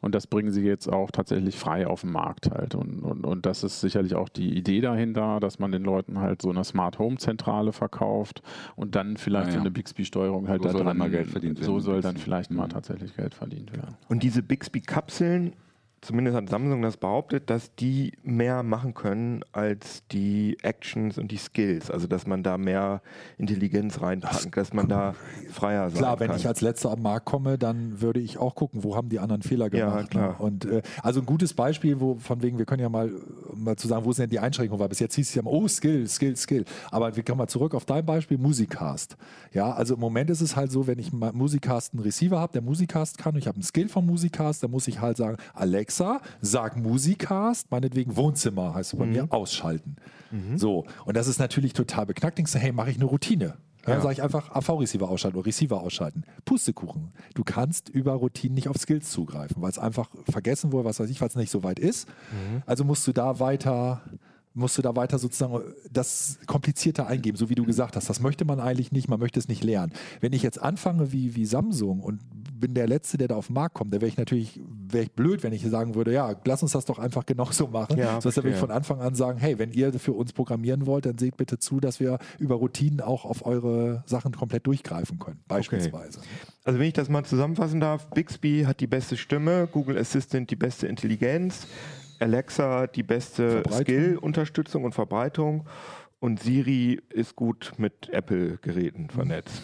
Und 0.00 0.14
das 0.14 0.26
bringen 0.26 0.50
sie 0.52 0.62
jetzt 0.62 0.88
auch 0.92 1.10
tatsächlich 1.10 1.56
frei 1.56 1.86
auf 1.86 2.02
den 2.02 2.12
Markt 2.12 2.50
halt. 2.50 2.74
Und, 2.74 3.00
und, 3.00 3.24
und 3.24 3.46
das 3.46 3.62
ist 3.64 3.80
sicherlich 3.80 4.14
auch 4.14 4.28
die 4.28 4.56
Idee 4.56 4.80
dahinter, 4.80 5.40
dass 5.40 5.58
man 5.58 5.72
den 5.72 5.82
Leuten 5.82 6.18
halt 6.20 6.42
so 6.42 6.50
eine 6.50 6.64
Smart 6.64 6.98
Home 6.98 7.16
Zentrale 7.16 7.72
verkauft 7.72 8.42
und 8.76 8.94
dann 8.94 9.16
vielleicht 9.16 9.46
Ah, 9.46 9.48
ja. 9.50 9.54
so 9.54 9.60
eine 9.60 9.70
Bixby-Steuerung 9.70 10.48
halt 10.48 10.60
So 10.62 10.66
da 10.66 10.72
soll 10.72 10.80
dran, 10.80 10.88
dann 10.88 10.98
mal 10.98 11.10
Geld 11.10 11.28
verdient 11.28 11.58
So 11.62 11.78
soll 11.80 12.00
dann 12.00 12.16
vielleicht 12.16 12.50
mal 12.50 12.66
Mhm. 12.66 12.70
tatsächlich 12.70 13.16
Geld 13.16 13.34
verdient 13.34 13.72
werden. 13.72 13.96
Und 14.08 14.22
diese 14.22 14.42
Bixby-Kapseln, 14.42 15.52
zumindest 16.02 16.36
hat 16.36 16.48
Samsung 16.48 16.82
das 16.82 16.96
behauptet, 16.96 17.48
dass 17.48 17.74
die 17.76 18.12
mehr 18.22 18.62
machen 18.62 18.92
können 18.92 19.44
als 19.52 20.02
die 20.08 20.58
Actions 20.62 21.16
und 21.16 21.30
die 21.30 21.36
Skills. 21.36 21.90
Also 21.90 22.06
dass 22.08 22.26
man 22.26 22.42
da 22.42 22.58
mehr 22.58 23.00
Intelligenz 23.38 24.00
reinpacken, 24.02 24.50
dass 24.50 24.72
man 24.74 24.88
da 24.88 25.14
freier 25.52 25.90
sein 25.90 25.98
Klar, 25.98 26.20
wenn 26.20 26.28
kann. 26.28 26.36
ich 26.36 26.46
als 26.46 26.60
letzter 26.60 26.90
am 26.90 27.02
Markt 27.02 27.24
komme, 27.26 27.56
dann 27.56 28.00
würde 28.00 28.20
ich 28.20 28.36
auch 28.38 28.54
gucken, 28.56 28.82
wo 28.82 28.96
haben 28.96 29.08
die 29.08 29.20
anderen 29.20 29.42
Fehler 29.42 29.72
Ja, 29.72 29.90
gemacht. 29.90 30.10
klar. 30.10 30.30
Ne? 30.30 30.36
Und 30.38 30.64
äh, 30.64 30.82
also 31.02 31.20
ein 31.20 31.26
gutes 31.26 31.54
Beispiel, 31.54 32.00
wo 32.00 32.16
von 32.16 32.42
wegen, 32.42 32.58
wir 32.58 32.66
können 32.66 32.82
ja 32.82 32.88
mal, 32.88 33.10
mal 33.54 33.76
zu 33.76 33.86
sagen, 33.86 34.04
wo 34.04 34.12
sind 34.12 34.24
denn 34.24 34.30
die 34.30 34.40
Einschränkungen, 34.40 34.80
weil 34.80 34.88
bis 34.88 34.98
jetzt 34.98 35.14
hieß 35.14 35.28
es 35.28 35.34
ja, 35.36 35.40
immer, 35.42 35.52
oh, 35.52 35.68
Skill, 35.68 36.08
Skill, 36.08 36.36
Skill. 36.36 36.64
Aber 36.90 37.14
wir 37.14 37.22
kommen 37.22 37.38
mal 37.38 37.46
zurück 37.46 37.74
auf 37.76 37.84
dein 37.84 38.04
Beispiel, 38.04 38.38
Musikcast. 38.38 39.16
Ja, 39.52 39.72
also 39.72 39.94
im 39.94 40.00
Moment 40.00 40.30
ist 40.30 40.40
es 40.40 40.56
halt 40.56 40.72
so, 40.72 40.88
wenn 40.88 40.98
ich 40.98 41.12
mal 41.12 41.32
Musikcast 41.32 41.94
einen 41.94 42.02
Receiver 42.02 42.40
habe, 42.40 42.52
der 42.52 42.62
Musikcast 42.62 43.18
kann, 43.18 43.34
und 43.34 43.38
ich 43.38 43.46
habe 43.46 43.56
einen 43.56 43.62
Skill 43.62 43.88
von 43.88 44.04
Musikcast, 44.04 44.64
dann 44.64 44.72
muss 44.72 44.88
ich 44.88 45.00
halt 45.00 45.16
sagen, 45.16 45.36
Alexa, 46.00 46.20
sag 46.40 46.76
Musikcast, 46.76 47.70
meinetwegen 47.70 48.16
Wohnzimmer, 48.16 48.74
heißt 48.74 48.94
es 48.94 48.98
bei 48.98 49.06
mir, 49.06 49.26
ausschalten. 49.30 49.96
So, 50.56 50.86
und 51.04 51.16
das 51.16 51.26
ist 51.26 51.38
natürlich 51.38 51.74
total 51.74 52.06
beknackt. 52.06 52.38
Denkst 52.38 52.52
du, 52.52 52.58
hey, 52.58 52.72
mache 52.72 52.90
ich 52.90 52.96
eine 52.96 53.04
Routine. 53.04 53.54
Dann 53.84 54.00
sage 54.00 54.14
ich 54.14 54.22
einfach 54.22 54.50
AV-Receiver 54.54 55.08
ausschalten 55.08 55.36
oder 55.36 55.46
Receiver 55.46 55.80
ausschalten. 55.80 56.22
Pustekuchen. 56.44 57.12
Du 57.34 57.44
kannst 57.44 57.88
über 57.88 58.12
Routinen 58.12 58.54
nicht 58.54 58.68
auf 58.68 58.78
Skills 58.78 59.10
zugreifen, 59.10 59.60
weil 59.60 59.70
es 59.70 59.78
einfach 59.78 60.08
vergessen 60.30 60.72
wurde, 60.72 60.86
was 60.88 61.00
weiß 61.00 61.10
ich, 61.10 61.20
weil 61.20 61.28
es 61.28 61.36
nicht 61.36 61.50
so 61.50 61.62
weit 61.64 61.78
ist. 61.78 62.08
Also 62.64 62.84
musst 62.84 63.06
du 63.06 63.12
da 63.12 63.40
weiter, 63.40 64.00
musst 64.54 64.78
du 64.78 64.82
da 64.82 64.96
weiter 64.96 65.18
sozusagen 65.18 65.60
das 65.90 66.38
komplizierter 66.46 67.08
eingeben, 67.08 67.36
so 67.36 67.50
wie 67.50 67.54
du 67.56 67.64
gesagt 67.64 67.96
hast. 67.96 68.08
Das 68.08 68.20
möchte 68.20 68.44
man 68.44 68.60
eigentlich 68.60 68.92
nicht, 68.92 69.08
man 69.08 69.18
möchte 69.20 69.38
es 69.38 69.48
nicht 69.48 69.64
lernen. 69.64 69.92
Wenn 70.20 70.32
ich 70.32 70.42
jetzt 70.42 70.62
anfange 70.62 71.12
wie, 71.12 71.34
wie 71.34 71.44
Samsung 71.44 72.00
und 72.00 72.20
bin 72.62 72.72
der 72.74 72.86
Letzte, 72.86 73.18
der 73.18 73.28
da 73.28 73.36
auf 73.36 73.48
den 73.48 73.54
Markt 73.54 73.74
kommt, 73.74 73.92
dann 73.92 74.00
wäre 74.00 74.08
ich 74.08 74.16
natürlich 74.16 74.60
wäre 74.88 75.04
ich 75.04 75.12
blöd, 75.12 75.42
wenn 75.42 75.52
ich 75.52 75.62
sagen 75.66 75.94
würde, 75.94 76.12
ja, 76.12 76.34
lass 76.44 76.62
uns 76.62 76.72
das 76.72 76.84
doch 76.84 76.98
einfach 76.98 77.26
genauso 77.26 77.66
machen. 77.66 77.98
Ja, 77.98 78.20
so 78.20 78.28
dass 78.28 78.36
wir 78.36 78.42
verstehe. 78.42 78.60
von 78.60 78.70
Anfang 78.70 79.00
an 79.00 79.14
sagen, 79.14 79.38
hey, 79.38 79.58
wenn 79.58 79.72
ihr 79.72 79.92
für 79.94 80.12
uns 80.12 80.32
programmieren 80.32 80.86
wollt, 80.86 81.04
dann 81.04 81.18
seht 81.18 81.36
bitte 81.36 81.58
zu, 81.58 81.80
dass 81.80 82.00
wir 82.00 82.18
über 82.38 82.54
Routinen 82.54 83.00
auch 83.00 83.24
auf 83.24 83.44
eure 83.44 84.04
Sachen 84.06 84.32
komplett 84.32 84.66
durchgreifen 84.66 85.18
können, 85.18 85.40
beispielsweise. 85.48 86.20
Also 86.64 86.78
wenn 86.78 86.86
ich 86.86 86.94
das 86.94 87.08
mal 87.08 87.24
zusammenfassen 87.24 87.80
darf, 87.80 88.08
Bixby 88.10 88.64
hat 88.66 88.80
die 88.80 88.86
beste 88.86 89.16
Stimme, 89.16 89.68
Google 89.70 89.98
Assistant 89.98 90.50
die 90.50 90.56
beste 90.56 90.86
Intelligenz, 90.86 91.66
Alexa 92.20 92.86
die 92.86 93.02
beste. 93.02 93.64
Skill-Unterstützung 93.68 94.84
und 94.84 94.94
Verbreitung 94.94 95.66
und 96.22 96.40
Siri 96.40 97.00
ist 97.10 97.34
gut 97.34 97.72
mit 97.78 98.08
Apple-Geräten 98.10 99.10
vernetzt. 99.10 99.60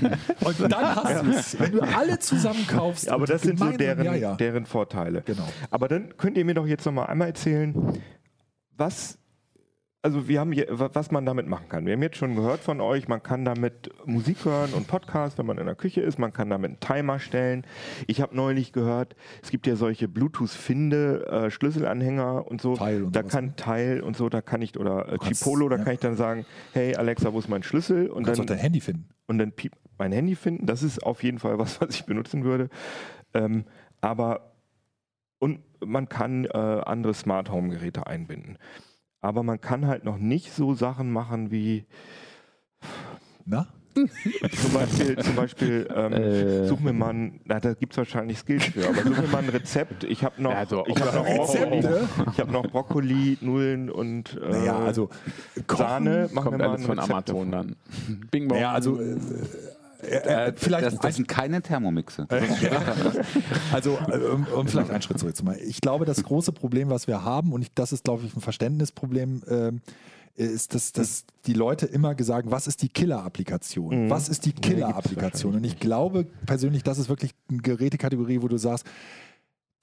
Und 0.44 0.60
dann 0.60 0.96
hast 0.96 1.22
du 1.22 1.30
es, 1.30 1.60
wenn 1.60 1.70
du 1.70 1.82
alle 1.82 2.18
zusammenkaufst. 2.18 3.08
Aber 3.08 3.20
und 3.20 3.30
das 3.30 3.42
sind 3.42 3.60
so 3.60 3.70
deren, 3.70 4.04
ja, 4.04 4.16
ja. 4.16 4.34
deren 4.34 4.66
Vorteile. 4.66 5.22
Genau. 5.24 5.48
Aber 5.70 5.86
dann 5.86 6.16
könnt 6.16 6.36
ihr 6.36 6.44
mir 6.44 6.54
doch 6.54 6.66
jetzt 6.66 6.84
noch 6.84 6.92
mal 6.92 7.04
einmal 7.04 7.28
erzählen, 7.28 8.02
was, 8.76 9.19
also 10.02 10.28
wir 10.28 10.40
haben, 10.40 10.52
wa- 10.56 10.90
was 10.92 11.10
man 11.10 11.26
damit 11.26 11.46
machen 11.46 11.68
kann. 11.68 11.84
Wir 11.84 11.92
haben 11.92 12.02
jetzt 12.02 12.16
schon 12.16 12.34
gehört 12.34 12.60
von 12.60 12.80
euch, 12.80 13.06
man 13.06 13.22
kann 13.22 13.44
damit 13.44 13.90
Musik 14.06 14.44
hören 14.46 14.72
und 14.72 14.86
Podcast, 14.86 15.36
wenn 15.38 15.44
man 15.46 15.58
in 15.58 15.66
der 15.66 15.74
Küche 15.74 16.00
ist. 16.00 16.18
Man 16.18 16.32
kann 16.32 16.48
damit 16.48 16.70
einen 16.70 16.80
Timer 16.80 17.18
stellen. 17.18 17.66
Ich 18.06 18.20
habe 18.22 18.34
neulich 18.34 18.72
gehört, 18.72 19.14
es 19.42 19.50
gibt 19.50 19.66
ja 19.66 19.76
solche 19.76 20.08
Bluetooth-Finde, 20.08 21.26
äh, 21.26 21.50
Schlüsselanhänger 21.50 22.46
und 22.46 22.60
so. 22.62 22.76
Teil 22.76 23.04
und 23.04 23.14
da 23.14 23.22
kann 23.22 23.56
Teil 23.56 24.00
und 24.00 24.16
so, 24.16 24.28
da 24.30 24.40
kann 24.40 24.62
ich, 24.62 24.78
oder 24.78 25.12
äh, 25.12 25.18
Chipolo, 25.18 25.68
da 25.68 25.76
ja. 25.76 25.84
kann 25.84 25.92
ich 25.94 26.00
dann 26.00 26.16
sagen, 26.16 26.46
hey 26.72 26.94
Alexa, 26.96 27.32
wo 27.32 27.38
ist 27.38 27.48
mein 27.48 27.62
Schlüssel? 27.62 28.08
Und 28.08 28.22
Du 28.22 28.26
kannst 28.28 28.40
auch 28.40 28.46
dann 28.46 28.56
dein 28.56 28.62
Handy 28.62 28.80
finden. 28.80 29.08
und 29.26 29.38
dann 29.38 29.52
piep, 29.52 29.72
mein 29.98 30.12
Handy 30.12 30.34
finden. 30.34 30.64
Das 30.66 30.82
ist 30.82 31.02
auf 31.04 31.22
jeden 31.22 31.38
Fall 31.38 31.58
was, 31.58 31.78
was 31.80 31.94
ich 31.94 32.06
benutzen 32.06 32.44
würde. 32.44 32.70
Ähm, 33.34 33.64
aber 34.00 34.54
und 35.38 35.60
man 35.84 36.08
kann 36.08 36.46
äh, 36.46 36.48
andere 36.56 37.12
Smart 37.14 37.50
Home 37.50 37.68
Geräte 37.70 38.06
einbinden. 38.06 38.56
Aber 39.20 39.42
man 39.42 39.60
kann 39.60 39.86
halt 39.86 40.04
noch 40.04 40.18
nicht 40.18 40.52
so 40.52 40.74
Sachen 40.74 41.10
machen 41.12 41.50
wie 41.50 41.84
Na? 43.44 43.66
zum 43.94 44.72
Beispiel, 44.72 45.18
zum 45.18 45.34
Beispiel 45.34 45.88
ähm, 45.94 46.66
such 46.66 46.78
mir 46.78 46.92
mal 46.92 47.12
ein, 47.12 47.40
na, 47.44 47.58
da 47.58 47.74
gibt 47.74 47.92
es 47.92 47.98
wahrscheinlich 47.98 48.38
Skills 48.38 48.66
für, 48.66 48.88
aber 48.88 49.02
such 49.02 49.20
mir 49.20 49.26
mal 49.26 49.42
ein 49.42 49.48
Rezept. 49.48 50.04
Ich 50.04 50.22
habe 50.24 50.40
noch, 50.40 50.52
Ja, 50.52 50.64
so- 50.64 50.84
ich 50.86 50.94
hab 51.00 51.12
noch 51.12 51.24
Brokkoli, 51.26 51.64
Rezepte? 51.80 52.08
ich 52.32 52.40
habe 52.40 52.52
noch 52.52 52.66
Brokkoli, 52.68 53.38
Nullen 53.40 53.90
und 53.90 54.38
äh, 54.40 54.48
Naja, 54.48 54.78
also 54.78 55.08
Kochen, 55.66 55.76
Sahne. 55.86 56.30
Machen 56.32 56.52
wir 56.52 56.58
mal 56.58 56.68
alles 56.68 56.80
ein 56.82 56.86
von 56.86 56.98
Rezept 57.00 57.12
Amazon 57.30 57.50
davon. 57.50 57.76
dann. 58.08 58.26
Bing 58.30 58.46
bong. 58.48 58.58
Naja, 58.58 58.72
also 58.72 59.00
äh, 59.00 59.16
äh, 60.02 60.48
äh, 60.48 60.52
vielleicht 60.56 60.86
das, 60.86 60.98
das 60.98 61.16
sind 61.16 61.28
keine 61.28 61.62
Thermomixe. 61.62 62.26
Also, 63.72 63.98
äh, 64.08 64.18
um, 64.18 64.46
um 64.46 64.66
vielleicht 64.66 64.90
einen 64.90 65.02
Schritt 65.02 65.18
zurück 65.18 65.36
zu 65.36 65.44
machen. 65.44 65.58
Ich 65.64 65.80
glaube, 65.80 66.04
das 66.04 66.22
große 66.22 66.52
Problem, 66.52 66.90
was 66.90 67.06
wir 67.06 67.24
haben, 67.24 67.52
und 67.52 67.62
ich, 67.62 67.72
das 67.74 67.92
ist, 67.92 68.04
glaube 68.04 68.24
ich, 68.24 68.34
ein 68.34 68.40
Verständnisproblem, 68.40 69.42
ähm, 69.48 69.80
ist, 70.36 70.74
dass, 70.74 70.92
dass 70.92 71.24
die 71.46 71.52
Leute 71.52 71.86
immer 71.86 72.14
gesagt, 72.14 72.50
was 72.50 72.66
ist 72.66 72.82
die 72.82 72.88
Killer-Applikation? 72.88 74.06
Mhm. 74.06 74.10
Was 74.10 74.28
ist 74.28 74.46
die 74.46 74.52
Killer-Applikation? 74.52 75.56
Und 75.56 75.64
ich 75.64 75.78
glaube 75.78 76.26
persönlich, 76.46 76.82
das 76.82 76.98
ist 76.98 77.08
wirklich 77.08 77.32
eine 77.50 77.60
Gerätekategorie, 77.60 78.40
wo 78.40 78.48
du 78.48 78.56
sagst, 78.56 78.86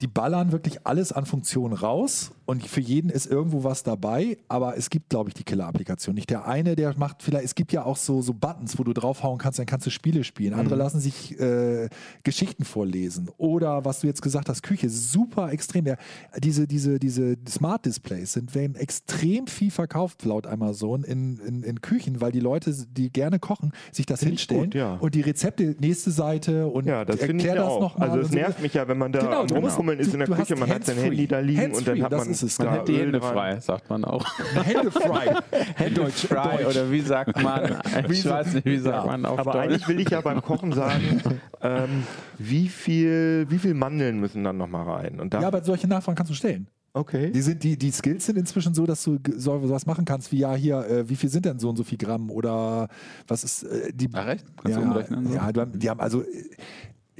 die 0.00 0.06
ballern 0.06 0.52
wirklich 0.52 0.86
alles 0.86 1.12
an 1.12 1.26
Funktionen 1.26 1.74
raus 1.74 2.30
und 2.48 2.66
für 2.66 2.80
jeden 2.80 3.10
ist 3.10 3.26
irgendwo 3.26 3.62
was 3.62 3.82
dabei, 3.82 4.38
aber 4.48 4.76
es 4.78 4.88
gibt, 4.88 5.10
glaube 5.10 5.28
ich, 5.28 5.34
die 5.34 5.44
Killer-Applikation. 5.44 6.14
Nicht 6.14 6.30
der 6.30 6.46
eine, 6.46 6.76
der 6.76 6.96
macht 6.96 7.22
vielleicht, 7.22 7.44
es 7.44 7.54
gibt 7.54 7.72
ja 7.72 7.84
auch 7.84 7.98
so, 7.98 8.22
so 8.22 8.32
Buttons, 8.32 8.78
wo 8.78 8.84
du 8.84 8.94
draufhauen 8.94 9.36
kannst, 9.36 9.58
dann 9.58 9.66
kannst 9.66 9.86
du 9.86 9.90
Spiele 9.90 10.24
spielen. 10.24 10.54
Andere 10.54 10.76
lassen 10.76 10.98
sich 10.98 11.38
äh, 11.38 11.90
Geschichten 12.22 12.64
vorlesen. 12.64 13.28
Oder 13.36 13.84
was 13.84 14.00
du 14.00 14.06
jetzt 14.06 14.22
gesagt 14.22 14.48
hast, 14.48 14.62
Küche, 14.62 14.88
super 14.88 15.52
extrem. 15.52 15.84
Der, 15.84 15.98
diese, 16.38 16.66
diese, 16.66 16.98
diese 16.98 17.36
Smart 17.46 17.84
Displays 17.84 18.32
sind, 18.32 18.54
werden 18.54 18.76
extrem 18.76 19.46
viel 19.46 19.70
verkauft 19.70 20.24
laut 20.24 20.46
Amazon 20.46 21.04
in, 21.04 21.38
in, 21.40 21.62
in 21.62 21.80
Küchen, 21.82 22.22
weil 22.22 22.32
die 22.32 22.40
Leute, 22.40 22.72
die 22.72 23.10
gerne 23.10 23.38
kochen, 23.38 23.72
sich 23.92 24.06
das 24.06 24.20
Find 24.20 24.30
hinstellen 24.30 24.64
gut, 24.64 24.74
ja. 24.74 24.94
und 24.94 25.14
die 25.14 25.20
Rezepte, 25.20 25.76
nächste 25.80 26.12
Seite 26.12 26.68
und 26.68 26.86
Ja, 26.86 27.04
das 27.04 27.16
erklär 27.16 27.56
das 27.56 27.66
auch. 27.66 27.80
nochmal. 27.80 28.08
Also 28.08 28.20
es 28.20 28.26
und 28.28 28.32
so. 28.32 28.38
nervt 28.38 28.62
mich 28.62 28.72
ja, 28.72 28.88
wenn 28.88 28.96
man 28.96 29.12
da 29.12 29.20
Genau, 29.20 29.44
Rumfummeln 29.88 29.98
ist 30.00 30.08
du- 30.08 30.12
in 30.14 30.18
der 30.20 30.28
Küche, 30.36 30.56
man 30.56 30.68
hat 30.70 30.84
sein. 30.84 30.96
Handy 30.98 31.26
da 31.26 31.38
liegen 31.40 31.72
und 31.74 31.86
dann 31.88 32.02
hat 32.02 32.12
das 32.12 32.24
man 32.24 32.30
ist 32.30 32.42
es. 32.42 32.56
da 32.56 32.64
Man 32.64 32.72
hat 32.74 32.88
die 32.88 32.98
Hände 32.98 33.18
dran. 33.20 33.32
frei, 33.32 33.60
sagt 33.60 33.88
man 33.90 34.04
auch. 34.04 34.24
Hände 34.64 34.90
frei. 34.90 35.34
Deutsch, 35.94 36.26
Frei 36.26 36.66
oder 36.66 36.90
wie 36.90 37.00
sagt 37.00 37.42
man? 37.42 37.78
Ich 38.10 38.24
weiß 38.28 38.54
nicht, 38.54 38.64
wie 38.66 38.78
sagt 38.78 39.06
man 39.06 39.24
auf 39.26 39.38
Aber 39.38 39.52
Deutsch. 39.52 39.64
eigentlich 39.64 39.88
will 39.88 40.00
ich 40.00 40.10
ja 40.10 40.20
beim 40.20 40.42
Kochen 40.42 40.72
sagen, 40.72 41.22
ähm, 41.62 42.04
wie 42.38 42.68
viel, 42.68 43.46
wie 43.48 43.58
viel 43.58 43.74
Mandeln 43.74 44.20
müssen 44.20 44.44
dann 44.44 44.56
nochmal 44.56 44.84
rein? 44.88 45.20
Und 45.20 45.32
da, 45.34 45.40
Ja, 45.40 45.48
aber 45.48 45.62
solche 45.64 45.88
Nachfragen 45.88 46.16
kannst 46.16 46.30
du 46.30 46.34
stellen. 46.36 46.66
Okay. 46.94 47.30
Die, 47.30 47.42
sind, 47.42 47.62
die, 47.62 47.76
die 47.76 47.90
Skills 47.90 48.26
sind 48.26 48.38
inzwischen 48.38 48.74
so, 48.74 48.84
dass 48.86 49.04
du 49.04 49.18
so 49.36 49.70
was 49.70 49.86
machen 49.86 50.04
kannst, 50.04 50.32
wie 50.32 50.38
ja 50.38 50.54
hier, 50.54 50.78
äh, 50.88 51.08
wie 51.08 51.16
viel 51.16 51.28
sind 51.28 51.44
denn 51.44 51.58
so 51.58 51.68
und 51.68 51.76
so 51.76 51.84
viel 51.84 51.98
Gramm 51.98 52.30
oder 52.30 52.88
was 53.28 53.44
ist 53.44 53.62
äh, 53.64 53.92
die. 53.94 54.08
Ach, 54.14 54.26
echt? 54.26 54.44
Kannst 54.56 54.76
ja, 54.78 54.82
du 54.84 54.90
umrechnen? 54.90 55.26
so? 55.26 55.34
Ja, 55.34 55.52
die 55.52 55.60
haben, 55.60 55.78
die 55.78 55.90
haben 55.90 56.00
also. 56.00 56.24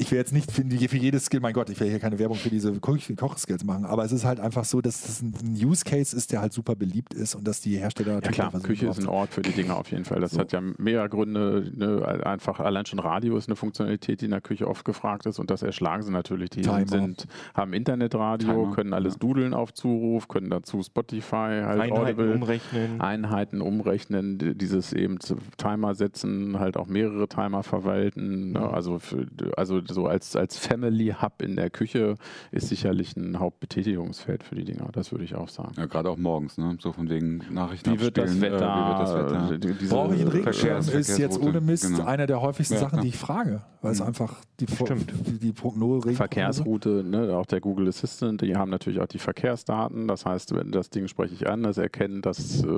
Ich 0.01 0.11
will 0.13 0.19
jetzt 0.19 0.33
nicht 0.33 0.53
für, 0.53 0.63
jedes 0.63 1.25
Skill, 1.25 1.41
mein 1.41 1.53
Gott, 1.53 1.71
ich 1.71 1.81
will 1.81 1.89
hier 1.89 1.99
keine 1.99 2.19
Werbung 2.21 2.37
für 2.37 2.51
diese 2.51 2.73
Koch- 2.79 2.99
Kochskills 3.17 3.65
machen, 3.65 3.85
aber 3.85 4.05
es 4.05 4.13
ist 4.13 4.25
halt 4.25 4.39
einfach 4.39 4.65
so, 4.65 4.81
dass 4.81 5.03
das 5.03 5.23
ein 5.23 5.35
Use 5.61 5.85
Case 5.85 6.17
ist, 6.17 6.31
der 6.31 6.41
halt 6.41 6.53
super 6.53 6.77
beliebt 6.77 7.15
ist 7.15 7.35
und 7.35 7.49
dass 7.49 7.61
die 7.61 7.77
Hersteller 7.79 8.11
Ja 8.11 8.15
natürlich 8.15 8.37
klar, 8.37 8.53
Küche 8.63 8.87
ist 8.87 9.01
ein 9.01 9.09
Ort 9.09 9.35
für 9.35 9.43
die 9.43 9.51
Dinge 9.51 9.75
auf 9.75 9.91
jeden 9.91 10.05
Fall. 10.05 10.21
Das 10.21 10.31
So. 10.33 10.39
hat 10.41 10.53
ja 10.53 10.61
mehrere 10.79 11.09
Gründe. 11.09 11.73
Ne? 11.75 12.23
Einfach 12.25 12.61
allein 12.61 12.87
schon 12.87 13.01
Radio 13.01 13.37
ist 13.37 13.49
eine 13.49 13.57
Funktionalität, 13.57 14.21
die 14.21 14.27
in 14.27 14.31
der 14.31 14.41
Küche 14.41 14.69
oft 14.69 14.85
gefragt 14.85 15.27
ist 15.27 15.41
und 15.41 15.51
das 15.51 15.63
erschlagen 15.63 16.03
sie 16.05 16.13
natürlich. 16.13 16.51
Die 16.51 16.63
Timer. 16.63 16.87
sind, 16.87 17.27
haben 17.55 17.73
Internetradio, 17.73 18.49
Timer, 18.53 18.75
können 18.77 18.93
alles 18.93 19.15
ja. 19.15 19.19
dudeln 19.19 19.53
auf 19.53 19.75
Zuruf, 19.75 20.29
können 20.29 20.49
dazu 20.51 20.81
Spotify, 20.83 21.63
halt 21.65 21.81
Einheiten 21.81 21.93
Audible, 21.99 22.35
umrechnen. 22.35 23.01
Einheiten 23.01 23.61
umrechnen, 23.61 24.39
dieses 24.57 24.93
eben 24.93 25.19
zu- 25.19 25.39
Timer 25.57 25.97
setzen, 25.97 26.61
halt 26.61 26.77
auch 26.77 26.87
mehrere 26.87 27.27
Timer 27.27 27.65
verwalten. 27.65 28.53
Ne? 28.53 28.61
Also, 28.61 29.01
für, 29.01 29.27
also 29.57 29.81
so 29.91 30.07
als, 30.07 30.37
als 30.37 30.59
Family 30.59 31.15
Hub 31.21 31.43
in 31.43 31.57
der 31.57 31.71
Küche 31.71 32.17
ist 32.51 32.69
sicherlich 32.69 33.17
ein 33.17 33.39
Hauptbetätigungsfeld 33.39 34.43
für 34.43 34.55
die 34.55 34.65
Dinger. 34.65 34.89
Das 34.93 35.13
würde 35.13 35.25
ich 35.25 35.35
auch 35.35 35.49
sagen. 35.49 35.73
Ja, 35.77 35.87
gerade 35.87 36.11
auch 36.11 36.17
morgens, 36.17 36.59
ne? 36.59 36.77
So 36.81 36.93
von 36.93 37.09
wegen 37.09 37.43
Nachrichten 37.51 37.93
Wie 37.93 38.01
wird 38.01 38.19
das 38.19 38.41
Wetter? 38.41 38.57
Äh, 38.57 38.83
wie 38.83 38.89
wird 38.89 38.99
das 39.01 39.15
Wetter? 39.15 39.53
äh, 39.71 39.75
diese 39.79 39.95
Brauche 39.95 40.15
ich 40.15 40.21
einen 40.21 40.31
Regenschirm? 40.31 40.79
Ist 40.79 41.19
jetzt 41.19 41.41
ohne 41.41 41.61
Mist 41.61 41.85
Genau. 41.89 42.05
einer 42.05 42.27
der 42.27 42.41
häufigsten 42.41 42.75
Ja, 42.75 42.81
Sachen, 42.81 43.01
die 43.01 43.09
ich 43.09 43.17
frage, 43.17 43.63
weil 43.83 43.93
es 43.93 44.01
Mhm. 44.01 44.07
einfach 44.09 44.41
die, 44.61 44.67
Stimmt. 44.67 45.13
die, 45.27 45.39
die 45.39 45.53
Prognose. 45.53 46.13
Verkehrsroute, 46.13 47.05
ne, 47.05 47.37
auch 47.37 47.47
der 47.47 47.61
Google 47.61 47.89
Assistant, 47.89 48.43
die 48.43 48.57
haben 48.57 48.71
natürlich 48.71 49.01
auch 49.01 49.07
die 49.07 49.19
Verkehrsdaten. 49.19 50.09
Das 50.09 50.27
heißt, 50.27 50.55
wenn 50.55 50.71
das 50.73 50.91
Ding 50.91 51.09
spreche 51.09 51.35
ich 51.35 51.49
an, 51.49 51.63
das 51.63 51.79
erkennt, 51.79 52.27
dass, 52.27 52.63
äh, 52.65 52.69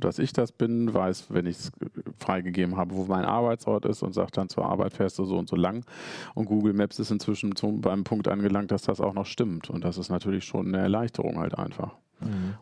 dass 0.00 0.18
ich 0.18 0.32
das 0.32 0.52
bin, 0.52 0.92
weiß, 0.92 1.26
wenn 1.30 1.46
ich 1.46 1.56
es 1.56 1.72
freigegeben 2.18 2.76
habe, 2.76 2.94
wo 2.94 3.04
mein 3.04 3.24
Arbeitsort 3.24 3.84
ist 3.86 4.02
und 4.02 4.12
sagt 4.14 4.36
dann 4.36 4.48
zur 4.48 4.66
Arbeit 4.66 4.92
fährst 4.92 5.18
du 5.18 5.24
so 5.24 5.38
und 5.38 5.48
so 5.48 5.56
lang. 5.56 5.84
Und 6.34 6.46
Google 6.46 6.57
Maps 6.60 6.98
ist 6.98 7.10
inzwischen 7.10 7.56
zum, 7.56 7.80
beim 7.80 8.04
Punkt 8.04 8.28
angelangt, 8.28 8.70
dass 8.70 8.82
das 8.82 9.00
auch 9.00 9.14
noch 9.14 9.26
stimmt. 9.26 9.70
Und 9.70 9.84
das 9.84 9.98
ist 9.98 10.10
natürlich 10.10 10.44
schon 10.44 10.68
eine 10.68 10.78
Erleichterung 10.78 11.38
halt 11.38 11.56
einfach. 11.56 11.96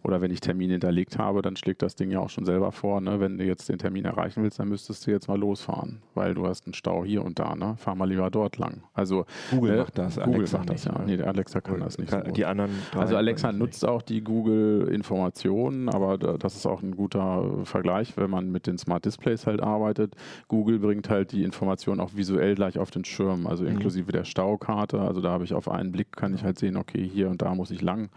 Oder 0.02 0.20
wenn 0.20 0.30
ich 0.30 0.40
Termin 0.40 0.70
hinterlegt 0.70 1.18
habe, 1.18 1.42
dann 1.42 1.56
schlägt 1.56 1.82
das 1.82 1.94
Ding 1.96 2.10
ja 2.10 2.20
auch 2.20 2.30
schon 2.30 2.44
selber 2.44 2.72
vor. 2.72 3.00
Ne? 3.00 3.20
Wenn 3.20 3.38
du 3.38 3.44
jetzt 3.44 3.68
den 3.68 3.78
Termin 3.78 4.04
erreichen 4.04 4.42
willst, 4.42 4.58
dann 4.58 4.68
müsstest 4.68 5.06
du 5.06 5.10
jetzt 5.10 5.28
mal 5.28 5.38
losfahren, 5.38 6.02
weil 6.14 6.34
du 6.34 6.46
hast 6.46 6.66
einen 6.66 6.74
Stau 6.74 7.04
hier 7.04 7.24
und 7.24 7.38
da. 7.38 7.54
Ne? 7.54 7.74
Fahr 7.78 7.94
mal 7.94 8.08
lieber 8.08 8.30
dort 8.30 8.58
lang. 8.58 8.82
Also 8.92 9.24
Google 9.50 9.72
ne? 9.72 9.78
macht 9.78 9.96
das, 9.98 10.16
Google 10.16 10.34
Alexa 10.34 10.58
macht 10.58 10.70
das 10.70 10.84
nicht, 10.84 10.94
ja. 10.94 10.98
ne? 11.00 11.06
Nee, 11.06 11.16
der 11.16 11.28
Alexa 11.28 11.60
kann 11.60 11.80
das 11.80 11.98
nicht. 11.98 12.10
So 12.10 12.18
gut. 12.18 12.36
Die 12.36 12.44
anderen 12.44 12.70
Also 12.94 13.16
Alexa 13.16 13.52
nutzt 13.52 13.86
auch 13.86 14.02
die 14.02 14.22
Google-Informationen, 14.22 15.88
aber 15.88 16.18
da- 16.18 16.36
das 16.38 16.56
ist 16.56 16.66
auch 16.66 16.82
ein 16.82 16.96
guter 16.96 17.64
Vergleich, 17.64 18.16
wenn 18.16 18.30
man 18.30 18.50
mit 18.50 18.66
den 18.66 18.78
Smart 18.78 19.04
Displays 19.04 19.46
halt 19.46 19.60
arbeitet. 19.62 20.14
Google 20.48 20.78
bringt 20.78 21.08
halt 21.10 21.32
die 21.32 21.44
Informationen 21.44 22.00
auch 22.00 22.14
visuell 22.14 22.54
gleich 22.54 22.78
auf 22.78 22.90
den 22.90 23.04
Schirm, 23.04 23.46
also 23.46 23.64
inklusive 23.64 24.12
der 24.12 24.24
Staukarte. 24.24 25.00
Also 25.00 25.20
da 25.20 25.30
habe 25.30 25.44
ich 25.44 25.54
auf 25.54 25.70
einen 25.70 25.92
Blick, 25.92 26.12
kann 26.12 26.34
ich 26.34 26.44
halt 26.44 26.58
sehen, 26.58 26.76
okay, 26.76 27.06
hier 27.06 27.28
und 27.30 27.42
da 27.42 27.54
muss 27.54 27.70
ich 27.70 27.82
lang. 27.82 28.10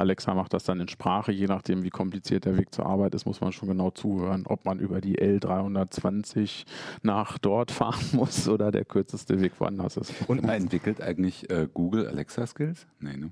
Alexa 0.00 0.34
macht 0.34 0.54
das 0.54 0.64
dann 0.64 0.80
in 0.80 0.88
Sprache, 0.88 1.32
je 1.32 1.46
nachdem, 1.46 1.82
wie 1.82 1.90
kompliziert 1.90 2.44
der 2.44 2.56
Weg 2.56 2.74
zur 2.74 2.86
Arbeit 2.86 3.14
ist, 3.14 3.26
muss 3.26 3.40
man 3.40 3.52
schon 3.52 3.68
genau 3.68 3.90
zuhören, 3.90 4.44
ob 4.46 4.64
man 4.64 4.78
über 4.78 5.00
die 5.00 5.18
L320 5.18 6.64
nach 7.02 7.38
dort 7.38 7.70
fahren 7.70 8.04
muss 8.12 8.48
oder 8.48 8.70
der 8.70 8.84
kürzeste 8.84 9.40
Weg 9.40 9.52
woanders 9.58 9.96
ist. 9.96 10.12
Und 10.28 10.44
entwickelt 10.48 11.00
eigentlich 11.00 11.50
äh, 11.50 11.68
Google 11.72 12.06
Alexa 12.06 12.46
Skills? 12.46 12.86
Nee, 12.98 13.16
ne? 13.16 13.30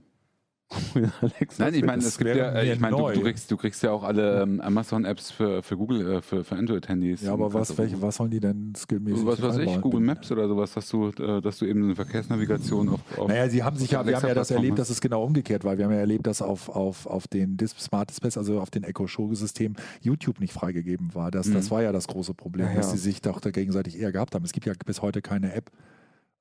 Alexa 1.23 1.65
Nein, 1.65 1.75
ich 1.75 1.83
meine, 1.85 2.03
das 2.03 2.13
es 2.13 2.19
gibt 2.19 2.37
ja, 2.37 2.51
äh, 2.53 2.73
ich 2.73 2.79
meine, 2.79 2.95
du, 2.97 3.09
du, 3.11 3.23
kriegst, 3.23 3.51
du 3.51 3.57
kriegst 3.57 3.83
ja 3.83 3.91
auch 3.91 4.03
alle 4.05 4.43
ähm, 4.43 4.61
Amazon-Apps 4.61 5.31
für, 5.31 5.63
für 5.63 5.77
Google, 5.79 6.17
äh, 6.17 6.23
für, 6.23 6.45
für 6.45 6.57
Android-Handys. 6.57 7.23
Ja, 7.23 7.33
aber 7.33 7.53
was, 7.55 7.77
welche, 7.79 8.01
was 8.03 8.17
sollen 8.17 8.31
die 8.31 8.41
denn 8.41 8.75
skillmäßig 8.77 9.25
Was 9.27 9.41
weiß 9.41 9.57
ich? 9.59 9.81
Google 9.81 10.01
Maps 10.01 10.31
oder 10.31 10.47
sowas, 10.47 10.75
dass 10.75 10.89
du, 10.91 11.09
äh, 11.09 11.41
dass 11.41 11.57
du 11.59 11.65
eben 11.65 11.85
eine 11.85 11.95
Verkehrsnavigation 11.97 12.91
auf, 12.91 13.01
auf 13.19 13.29
Naja, 13.29 13.49
sie 13.49 13.63
haben 13.63 13.77
sich 13.77 13.91
ja, 13.91 14.07
wir 14.07 14.15
haben 14.17 14.27
ja 14.29 14.35
das 14.35 14.51
erlebt, 14.51 14.79
dass 14.79 14.91
es 14.91 15.01
genau 15.01 15.25
umgekehrt 15.25 15.65
war. 15.65 15.79
Wir 15.79 15.87
haben 15.87 15.93
ja 15.93 16.01
erlebt, 16.01 16.27
dass 16.27 16.43
auf, 16.43 16.69
auf, 16.69 17.07
auf 17.07 17.27
den 17.29 17.57
Dis 17.57 17.71
Smart 17.71 18.11
Displays, 18.11 18.37
also 18.37 18.61
auf 18.61 18.71
den 18.71 18.85
Echo 18.85 19.07
Show 19.07 19.33
System, 19.35 19.75
YouTube 20.03 20.39
nicht 20.39 20.53
freigegeben 20.53 21.15
war. 21.15 21.31
Das, 21.31 21.51
das 21.51 21.67
Mhm. 21.67 21.71
war 21.71 21.83
ja 21.83 21.93
das 21.93 22.09
große 22.09 22.35
Problem, 22.35 22.67
Ja, 22.69 22.75
dass 22.75 22.91
sie 22.93 22.99
sich 22.99 23.23
doch 23.23 23.41
da 23.41 23.51
gegenseitig 23.51 23.99
eher 23.99 24.13
gehabt 24.13 24.35
haben. 24.35 24.45
Es 24.45 24.53
gibt 24.53 24.67
ja 24.67 24.75
bis 24.85 25.01
heute 25.01 25.23
keine 25.23 25.55
App. 25.55 25.71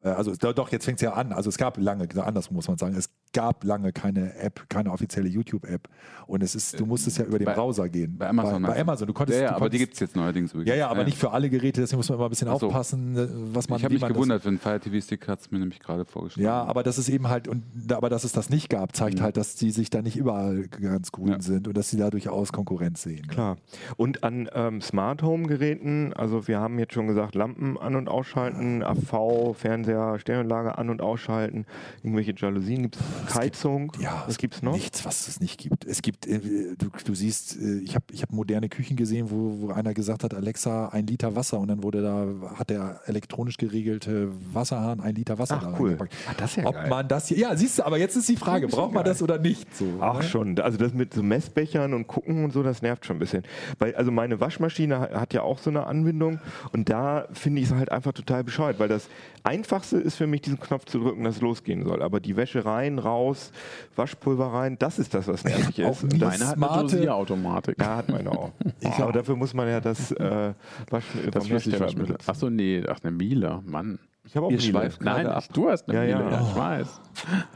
Äh, 0.02 0.10
Also 0.10 0.36
do- 0.36 0.52
doch, 0.54 0.70
jetzt 0.72 0.86
fängt 0.86 0.98
es 0.98 1.02
ja 1.02 1.14
an. 1.14 1.32
Also 1.32 1.50
es 1.50 1.58
gab 1.58 1.78
lange, 1.78 2.08
andersrum 2.24 2.56
muss 2.56 2.68
man 2.68 2.78
sagen, 2.78 2.96
es 2.96 3.10
gab 3.34 3.64
lange 3.64 3.92
keine 3.92 4.36
App, 4.36 4.68
keine 4.70 4.92
offizielle 4.92 5.28
YouTube-App. 5.30 5.88
Und 6.28 6.44
es 6.44 6.56
ist, 6.56 6.80
du 6.80 6.86
musstest 6.86 7.18
ja 7.20 7.26
über 7.26 7.40
den 7.40 7.46
Bei- 7.46 7.54
Browser 7.54 7.88
gehen. 7.88 8.18
bei 8.18 8.28
Amazon 8.28 8.62
Bei, 8.64 8.70
bei 8.70 8.76
du? 8.76 8.82
Amazon. 8.82 9.08
Du 9.08 9.14
konntest, 9.14 9.40
Ja, 9.40 9.46
ja 9.46 9.50
du 9.52 9.56
aber 9.58 9.70
die 9.70 9.78
konntest, 9.78 9.80
gibt 9.80 9.94
es 9.94 10.00
jetzt 10.02 10.16
neuerdings 10.16 10.52
übrigens. 10.52 10.70
Ja, 10.70 10.76
ja, 10.76 10.88
aber 10.90 11.04
nicht 11.06 11.18
für 11.18 11.32
alle 11.32 11.50
Geräte, 11.50 11.82
deswegen 11.82 11.98
muss 11.98 12.10
man 12.10 12.18
immer 12.18 12.28
ein 12.28 12.30
bisschen 12.30 12.48
so. 12.48 12.54
aufpassen, 12.68 13.16
äh, 13.18 13.28
was 13.56 13.70
man 13.70 13.78
Ich 13.80 13.86
habe 13.86 13.94
mich 13.94 14.06
gewundert, 14.06 14.44
wenn 14.46 14.58
Fire 14.58 14.80
TV 14.80 15.00
Stick 15.00 15.28
hat 15.28 15.40
es 15.40 15.52
mir 15.52 15.60
nämlich 15.60 15.80
gerade 15.80 16.04
vorgestellt. 16.06 16.44
ja, 16.46 16.64
aber 16.66 16.84
das 16.84 16.98
ist 16.98 17.10
eben 17.10 17.28
halt, 17.30 17.48
und 17.48 17.64
aber 17.92 18.10
dass 18.10 18.24
es 18.24 18.34
das 18.34 18.50
nicht 18.50 18.70
gab, 18.70 18.96
zeigt 18.96 19.20
Mhm. 19.20 19.24
halt, 19.24 19.38
dass 19.38 19.56
die 19.56 19.72
sich 19.72 19.90
da 19.90 20.02
nicht 20.02 20.18
überall 20.18 20.64
ganz 20.68 21.12
grün 21.12 21.28
Ja. 21.30 21.42
sind 21.42 21.68
und 21.68 21.78
dass 21.78 21.90
sie 21.90 21.98
da 21.98 22.10
durchaus 22.10 22.52
Konkurrenz 22.52 23.04
sehen. 23.04 23.28
Klar. 23.28 23.58
Und 23.96 24.24
an 24.24 24.50
ähm, 24.54 24.82
Smart 24.82 25.24
Home 25.24 25.48
Geräten, 25.48 26.14
also 26.14 26.48
wir 26.48 26.60
haben 26.60 26.78
jetzt 26.80 26.94
schon 26.94 27.08
gesagt, 27.08 27.36
Lampen 27.36 27.78
an- 27.78 27.96
und 27.96 28.10
ausschalten, 28.10 28.84
AV, 28.84 29.54
Fernseher, 29.54 30.20
Stereoanlage 30.20 30.78
an- 30.78 30.90
und 30.90 31.02
ausschalten, 31.02 31.66
irgendwelche 32.04 32.34
Jalousien, 32.36 32.82
gibt 32.84 32.96
es 32.96 33.02
Heizung, 33.34 33.92
Ja, 34.00 34.24
was 34.28 34.38
gibt 34.38 34.56
es 34.56 34.64
noch? 34.64 34.74
Nichts, 34.74 35.06
was 35.06 35.28
es 35.28 35.40
nicht 35.40 35.60
gibt. 35.60 35.86
Es 35.86 36.02
gibt, 36.02 36.26
äh, 36.28 36.40
du, 36.78 36.88
du 37.06 37.14
siehst, 37.16 37.58
äh, 37.62 37.80
ich 37.80 37.96
habe 37.96 38.06
ich 38.12 38.22
hab 38.22 38.32
moderne 38.32 38.70
Küchen 38.70 38.96
gesehen, 38.96 39.30
wo, 39.30 39.68
wo 39.68 39.72
einer 39.72 39.94
gesagt 39.94 40.24
hat, 40.24 40.34
Alexa, 40.34 40.90
ein 40.90 41.06
Liter 41.08 41.36
Wasser 41.36 41.60
und 41.60 41.68
dann 41.68 41.84
wurde 41.84 42.02
da, 42.02 42.26
hat 42.56 42.70
der 42.70 43.02
elektronisch 43.06 43.58
geregelte 43.58 44.30
Wasserhahn 44.54 45.00
ein 45.02 45.16
Liter 45.16 45.38
Wasser 45.40 45.60
Ach, 45.62 45.80
cool. 45.80 45.90
reingepackt. 45.90 46.14
Ah, 46.30 46.34
das 46.38 46.52
ist 46.52 46.58
ja 46.58 46.66
Ob 46.66 46.74
geil. 46.76 46.90
man 46.90 47.08
das 47.08 47.28
hier, 47.28 47.38
ja, 47.38 47.56
siehst 47.56 47.80
du, 47.80 47.86
aber 47.86 47.98
jetzt 47.98 48.16
ist 48.16 48.30
die 48.30 48.38
Frage, 48.38 48.68
braucht 48.68 48.94
man 48.94 49.04
das 49.06 49.22
oder 49.22 49.38
nicht? 49.38 49.76
So, 49.76 49.86
Ach 50.00 50.18
ne? 50.18 50.24
schon, 50.24 50.60
also 50.60 50.78
das 50.78 50.94
mit 50.94 51.14
so 51.14 51.24
Messbechern 51.24 51.94
und 51.94 52.08
gucken 52.08 52.44
und 52.44 52.52
so, 52.54 52.64
das 52.64 52.82
nervt 52.82 53.06
schon 53.06 53.18
ein 53.18 53.20
bisschen. 53.20 53.44
Weil, 53.80 53.96
also 53.96 54.12
meine 54.12 54.40
Waschmaschine 54.40 55.00
ha- 55.00 55.20
hat 55.20 55.34
ja 55.34 55.42
auch 55.42 55.60
so 55.60 55.70
eine 55.70 55.86
Anbindung 55.88 56.40
und 56.74 56.90
da 56.90 57.28
finde 57.34 57.62
ich 57.62 57.68
es 57.70 57.74
halt 57.74 57.92
einfach 57.92 58.14
total 58.14 58.44
bescheuert, 58.44 58.80
weil 58.80 58.88
das 58.90 59.08
Einfachste 59.44 59.98
ist 59.98 60.16
für 60.16 60.28
mich, 60.28 60.42
diesen 60.42 60.60
Knopf 60.60 60.86
zu 60.86 61.00
drücken, 61.00 61.24
dass 61.24 61.36
es 61.38 61.42
losgehen 61.42 61.84
soll. 61.86 62.02
Aber 62.02 62.20
die 62.20 62.36
Wäsche 62.36 62.66
rein, 62.66 62.98
raus, 63.08 63.52
Waschpulver 63.96 64.48
rein, 64.54 64.78
das 64.78 65.00
ist 65.00 65.14
das, 65.14 65.28
was 65.28 65.44
nervig 65.44 65.80
ist. 65.80 66.04
Und 66.04 66.22
das, 66.22 66.40
Meine 66.40 66.50
hat 66.52 66.58
eine 66.62 66.82
Dosierautomatik. 66.84 67.80
ja, 67.80 67.96
hat 67.98 68.10
meine 68.10 68.32
auch. 68.32 68.52
Aber 69.00 69.12
dafür 69.14 69.36
muss 69.36 69.54
man 69.54 69.68
ja 69.68 69.80
das 69.80 70.12
äh, 70.12 70.54
Waschmittel 70.90 71.32
Das 71.32 71.48
Flüssigwaschmittel. 71.48 72.18
Achso, 72.26 72.50
nee, 72.50 72.84
ach, 72.88 73.00
eine 73.04 73.12
Miele, 73.12 73.62
Mann. 73.66 74.00
Ich 74.26 74.36
habe 74.36 74.48
auch 74.48 74.52
Ihr 74.52 74.58
Miele. 74.58 74.72
schweift 74.72 75.02
Nein, 75.02 75.26
ich, 75.40 75.48
du 75.50 75.70
hast 75.70 75.88
eine 75.90 75.98
Ja, 76.10 76.18
Miele, 76.18 76.30
ja. 76.30 76.38
ja, 76.38 76.42
ich 76.50 76.54
Oh. 76.54 76.60
weiß. 76.60 77.02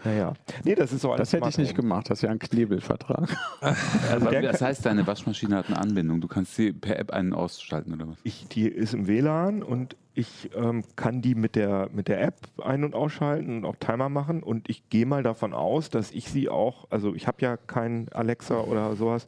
Ja, 0.06 0.12
ja. 0.14 0.34
Nee, 0.64 0.76
das 0.76 0.93
ist 0.93 1.02
so 1.02 1.12
alles 1.12 1.30
Das 1.30 1.34
hätte 1.34 1.49
ich 1.49 1.58
nicht 1.58 1.76
gemacht, 1.76 2.10
das 2.10 2.20
ist 2.20 2.24
ja 2.24 2.30
ein 2.30 2.39
Knebelvertrag. 2.39 3.28
Also 4.10 4.30
das 4.32 4.62
heißt, 4.62 4.86
deine 4.86 5.06
Waschmaschine 5.06 5.58
hat 5.58 5.68
eine 5.68 5.78
Anbindung. 5.78 6.22
Du 6.22 6.28
kannst 6.30 6.56
sie 6.56 6.72
per 6.72 6.97
App 6.97 7.12
einen 7.12 7.34
ausschalten 7.34 7.93
oder 7.93 8.08
was? 8.08 8.16
ich, 8.24 8.47
die 8.47 8.68
ist 8.70 8.93
im 8.93 9.08
WLAN 9.08 9.64
und 9.64 9.97
ich 10.14 10.49
ähm, 10.55 10.84
kann 10.95 11.22
die 11.22 11.36
mit 11.36 11.55
der, 11.55 11.89
mit 11.93 12.07
der 12.07 12.22
App 12.22 12.36
ein- 12.62 12.84
und 12.84 12.95
ausschalten 12.95 13.57
und 13.57 13.66
auch 13.66 13.76
Timer 13.78 14.09
machen 14.09 14.43
und 14.43 14.70
ich 14.70 14.89
gehe 14.89 15.05
mal 15.05 15.24
davon 15.24 15.53
aus, 15.53 15.89
dass 15.89 16.12
ich 16.12 16.30
sie 16.30 16.49
auch, 16.49 16.88
also 16.89 17.16
ich 17.16 17.28
habe 17.28 17.38
ja 17.41 17.57
kein 17.57 18.09
Alexa 18.09 18.59
oder 18.59 18.95
sowas, 18.95 19.28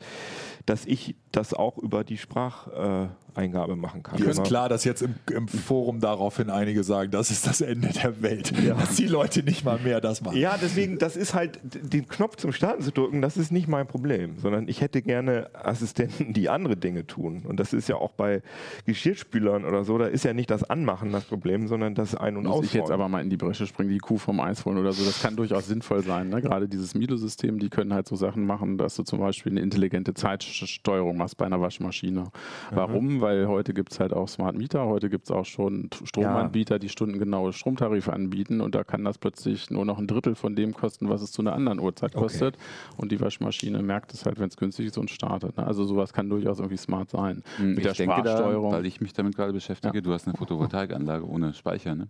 dass 0.66 0.86
ich 0.86 1.16
das 1.32 1.54
auch 1.54 1.78
über 1.78 2.04
die 2.04 2.18
Spracheingabe 2.18 3.16
Eingabe 3.36 3.76
machen 3.76 4.04
kann. 4.04 4.20
Mir 4.20 4.30
ist 4.30 4.44
klar, 4.44 4.70
dass 4.70 4.84
jetzt 4.84 5.02
im, 5.02 5.16
im 5.32 5.48
Forum 5.48 6.00
daraufhin 6.00 6.50
einige 6.50 6.84
sagen, 6.84 7.12
das 7.12 7.32
ist 7.32 7.48
das 7.48 7.62
Ende 7.62 7.90
der 7.90 8.22
Welt. 8.22 8.54
Dass 8.84 8.96
die 8.96 9.08
Leute 9.08 9.44
nicht 9.44 9.64
mal 9.64 9.80
mehr 9.80 10.02
das 10.02 10.22
machen. 10.22 10.38
Ja, 10.38 10.58
deswegen, 10.62 10.98
das 10.98 11.16
ist 11.16 11.34
halt, 11.34 11.60
den 11.64 12.08
Knopf 12.08 12.36
zum 12.36 12.52
Starten 12.52 12.82
zu 12.82 12.92
drücken, 12.92 13.22
das 13.22 13.38
ist 13.38 13.52
nicht 13.52 13.68
mein 13.68 13.88
Problem, 13.88 14.38
sondern 14.40 14.68
ich 14.68 14.82
hätte 14.82 15.02
gerne 15.02 15.50
Assistenten, 15.54 16.34
die 16.34 16.50
andere 16.50 16.76
Dinge 16.76 17.08
tun. 17.08 17.44
Und 17.46 17.60
das 17.60 17.74
ist 17.74 17.88
ja 17.90 17.96
auch 17.96 18.12
bei 18.12 18.42
Geschirrspülern 18.86 19.66
oder 19.66 19.84
so, 19.84 19.98
da 19.98 20.06
ist 20.06 20.26
ja 20.26 20.34
nicht 20.34 20.50
das 20.50 20.64
Anmachen 20.74 21.12
das 21.12 21.26
Problem, 21.26 21.68
sondern 21.68 21.94
das 21.94 22.16
Ein- 22.16 22.36
und 22.36 22.46
Muss 22.46 22.66
ich 22.66 22.74
jetzt 22.74 22.90
aber 22.90 23.08
mal 23.08 23.22
in 23.22 23.30
die 23.30 23.38
Bresche 23.38 23.68
springen, 23.68 23.92
die 23.92 24.00
Kuh 24.00 24.18
vom 24.18 24.40
Eis 24.40 24.66
holen 24.66 24.80
oder 24.80 24.92
so. 24.92 25.06
Das 25.06 25.22
kann 25.22 25.36
durchaus 25.36 25.68
sinnvoll 25.68 26.02
sein. 26.02 26.30
Ne? 26.30 26.42
Gerade 26.42 26.68
dieses 26.68 26.96
Milo-System, 26.96 27.60
die 27.60 27.70
können 27.70 27.94
halt 27.94 28.08
so 28.08 28.16
Sachen 28.16 28.46
machen, 28.48 28.80
dass 28.80 28.96
du 28.96 29.04
zum 29.04 29.20
Beispiel 29.20 29.52
eine 29.52 29.62
intelligente 29.62 30.16
Zeitsteuerung 30.16 31.16
machst 31.16 31.38
bei 31.38 31.46
einer 31.46 31.62
Waschmaschine. 31.62 32.26
Warum? 32.72 33.22
Weil 33.22 33.48
heute 33.48 33.76
gibt 33.76 33.92
es 33.92 34.00
halt 34.00 34.14
auch 34.14 34.28
Smart 34.28 34.58
Meter, 34.58 34.86
heute 34.86 35.10
gibt 35.10 35.26
es 35.26 35.32
auch 35.32 35.46
schon 35.46 35.90
Stromanbieter, 36.04 36.80
die 36.80 36.90
stundengenaue 36.90 37.54
Stromtarife 37.54 38.12
anbieten 38.12 38.60
und 38.60 38.74
da 38.74 38.84
kann 38.84 39.04
das 39.04 39.20
plötzlich 39.20 39.70
nur 39.70 39.86
noch 39.86 40.00
ein 40.00 40.08
Drittel 40.08 40.34
von 40.34 40.56
dem 40.56 40.74
kosten, 40.74 41.08
was 41.10 41.22
es 41.22 41.32
zu 41.32 41.44
einer 41.44 41.54
anderen 41.54 41.80
Uhrzeit 41.80 42.14
kostet. 42.16 42.58
Und 42.98 43.12
die 43.12 43.22
Waschmaschine 43.22 43.82
merkt 43.84 44.14
es 44.14 44.26
halt, 44.26 44.40
wenn 44.40 44.50
es 44.50 44.58
günstig 44.58 44.88
ist 44.88 44.98
und 44.98 45.12
startet. 45.12 45.58
Ne? 45.58 45.68
Also 45.68 45.86
sowas 45.86 46.14
kann 46.14 46.30
durchaus 46.30 46.58
irgendwie 46.60 46.78
smart 46.78 47.12
sein. 47.12 47.44
Mit 47.60 47.78
ich 47.80 47.84
der 47.84 47.94
denke 47.94 48.24
da, 48.24 48.32
Sprachsteuerung. 48.38 48.72
weil 48.72 48.86
ich 48.86 49.02
mich 49.02 49.14
damit 49.14 49.36
gerade 49.36 49.54
beschäftige, 49.54 50.02
du 50.02 50.14
hast 50.14 50.28
eine 50.28 50.36
Photovoltaikanlage 50.64 51.26
ohne 51.26 51.54
Speicher, 51.54 51.96
ne? 51.96 52.08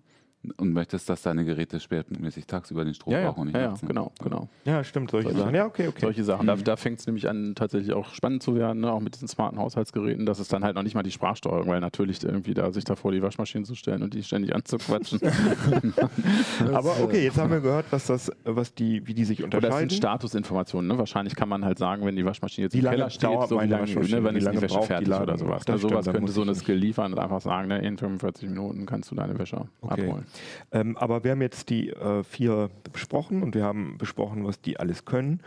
Und 0.58 0.74
möchtest, 0.74 1.10
dass 1.10 1.22
deine 1.22 1.46
Geräte 1.46 1.80
schwerpunktmäßig 1.80 2.46
tagsüber 2.48 2.84
den 2.84 2.94
Strom 2.94 3.14
Ja, 3.14 3.20
ja, 3.22 3.28
brauchen 3.30 3.41
und 3.41 3.46
nicht 3.48 3.56
ja, 3.56 3.62
ja 3.62 3.68
nachts, 3.70 3.82
ne? 3.82 3.88
genau, 3.88 4.12
genau. 4.22 4.50
Ja, 4.66 4.84
stimmt, 4.84 5.12
solche 5.12 5.30
Solche- 5.30 5.41
Sachen. 5.44 5.56
Ja, 5.56 5.66
okay, 5.66 5.88
okay. 5.88 6.02
Solche 6.02 6.24
Sachen. 6.24 6.48
Da, 6.48 6.56
da 6.56 6.76
fängt 6.76 7.00
es 7.00 7.06
nämlich 7.08 7.30
an, 7.30 7.54
tatsächlich 7.56 7.94
auch 7.94 8.10
spannend 8.14 8.44
zu 8.44 8.56
werden, 8.56 8.82
ne? 8.82 8.91
auch 8.91 9.00
mit 9.00 9.16
diesen 9.16 9.28
smarten 9.28 9.58
Haushaltsgeräten. 9.60 10.26
Das 10.26 10.39
ist 10.39 10.52
dann 10.52 10.64
halt 10.64 10.76
noch 10.76 10.84
nicht 10.84 10.96
mal 10.96 11.04
die 11.04 11.12
Sprachsteuerung, 11.12 11.68
weil 11.68 11.80
natürlich 11.80 12.24
irgendwie 12.24 12.54
da 12.54 12.72
sich 12.72 12.84
da 12.84 12.96
vor 12.96 13.12
die 13.12 13.22
Waschmaschine 13.22 13.64
zu 13.64 13.76
stellen 13.76 14.04
und 14.04 14.14
die 14.14 14.24
ständig 14.24 14.54
anzuquatschen. 14.56 15.20
Aber 16.74 17.00
okay, 17.02 17.24
jetzt 17.24 17.38
haben 17.38 17.52
wir 17.52 17.62
gehört, 17.62 17.86
was 17.91 18.08
das, 18.08 18.32
was 18.44 18.74
die, 18.74 19.06
wie 19.08 19.14
die 19.14 19.26
sich 19.26 19.39
Oder 19.41 19.50
das 19.50 19.58
unterscheiden. 19.64 19.89
sind 19.89 19.98
Statusinformationen. 19.98 20.88
Ne? 20.89 20.98
Wahrscheinlich 20.98 21.36
kann 21.36 21.50
man 21.50 21.66
halt 21.66 21.78
sagen, 21.80 22.06
wenn 22.06 22.16
die 22.16 22.26
Waschmaschine 22.26 22.66
jetzt 22.66 22.74
Wie 22.74 22.80
im 22.80 22.86
lange 22.86 22.98
Keller 22.98 23.10
steht, 23.10 23.48
so 23.50 23.60
wie 23.62 23.66
lange, 23.68 23.86
ne, 23.86 23.96
wenn 24.24 24.34
Wie 24.36 24.38
ist 24.39 24.44
lange 24.44 24.58
die 24.58 24.62
Wäsche 24.64 24.80
die 24.82 24.86
fertig 24.88 25.08
Ladung? 25.08 25.24
oder 25.24 25.38
sowas. 25.38 25.66
Das 25.66 25.74
Ne? 25.76 25.80
stimmt, 25.80 26.04
Sowas 26.04 26.14
könnte 26.14 26.32
so 26.32 26.41
eine 26.41 26.56
Skill 26.56 26.76
liefern 26.78 27.14
und 27.14 27.20
einfach 27.20 27.41
sagen, 27.41 27.68
ne, 27.68 27.80
in 27.86 27.98
45 27.98 28.50
Minuten 28.50 28.86
kannst 28.86 29.12
du 29.12 29.16
deine 29.16 29.38
Wäsche 29.38 29.66
Okay. 29.82 30.08
abholen. 30.08 30.26
Ähm, 30.71 30.97
aber 30.97 31.23
wir 31.23 31.31
haben 31.31 31.41
jetzt 31.41 31.69
die 31.69 31.89
äh, 31.89 32.23
vier 32.23 32.69
besprochen 32.91 33.43
und 33.43 33.55
wir 33.55 33.63
haben 33.63 33.97
besprochen, 33.97 34.45
was 34.45 34.61
die 34.61 34.79
alles 34.79 35.05
können. 35.05 35.41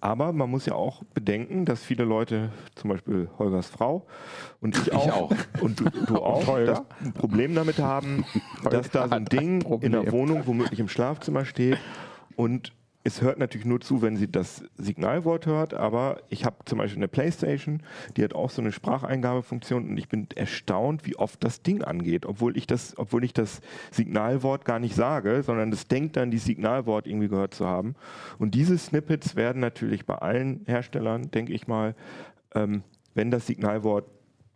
Aber 0.00 0.32
man 0.32 0.50
muss 0.50 0.66
ja 0.66 0.74
auch 0.74 1.02
bedenken, 1.14 1.64
dass 1.64 1.82
viele 1.82 2.04
Leute, 2.04 2.50
zum 2.74 2.90
Beispiel 2.90 3.28
Holgers 3.38 3.68
Frau 3.68 4.06
und 4.60 4.76
ich 4.76 4.92
auch, 4.92 5.08
auch. 5.08 5.32
und 5.60 5.80
du, 5.80 5.84
du 5.84 6.16
auch, 6.16 6.46
Holger? 6.46 6.72
das 6.72 7.06
ein 7.06 7.12
Problem 7.12 7.54
damit 7.54 7.78
haben, 7.78 8.24
dass 8.70 8.90
da 8.90 9.08
so 9.08 9.14
ein 9.14 9.24
Ding 9.24 9.64
ein 9.64 9.80
in 9.82 9.92
der 9.92 10.12
Wohnung 10.12 10.46
womöglich 10.46 10.80
im 10.80 10.88
Schlafzimmer 10.88 11.44
steht 11.44 11.78
und 12.36 12.72
es 13.08 13.22
hört 13.22 13.38
natürlich 13.38 13.66
nur 13.66 13.80
zu, 13.80 14.02
wenn 14.02 14.18
sie 14.18 14.30
das 14.30 14.62
Signalwort 14.76 15.46
hört, 15.46 15.72
aber 15.72 16.20
ich 16.28 16.44
habe 16.44 16.56
zum 16.66 16.76
Beispiel 16.76 16.98
eine 16.98 17.08
Playstation, 17.08 17.82
die 18.16 18.22
hat 18.22 18.34
auch 18.34 18.50
so 18.50 18.60
eine 18.60 18.70
Spracheingabefunktion 18.70 19.88
und 19.88 19.96
ich 19.96 20.08
bin 20.08 20.28
erstaunt, 20.34 21.06
wie 21.06 21.16
oft 21.16 21.42
das 21.42 21.62
Ding 21.62 21.82
angeht, 21.82 22.26
obwohl 22.26 22.56
ich 22.58 22.66
das, 22.66 22.98
obwohl 22.98 23.24
ich 23.24 23.32
das 23.32 23.62
Signalwort 23.90 24.66
gar 24.66 24.78
nicht 24.78 24.94
sage, 24.94 25.42
sondern 25.42 25.70
das 25.70 25.88
denkt 25.88 26.16
dann, 26.16 26.30
die 26.30 26.38
Signalwort 26.38 27.06
irgendwie 27.06 27.28
gehört 27.28 27.54
zu 27.54 27.66
haben. 27.66 27.94
Und 28.38 28.54
diese 28.54 28.76
Snippets 28.76 29.36
werden 29.36 29.60
natürlich 29.60 30.04
bei 30.04 30.16
allen 30.16 30.60
Herstellern, 30.66 31.30
denke 31.30 31.54
ich 31.54 31.66
mal, 31.66 31.94
ähm, 32.54 32.82
wenn 33.14 33.30
das 33.30 33.46
Signalwort 33.46 34.04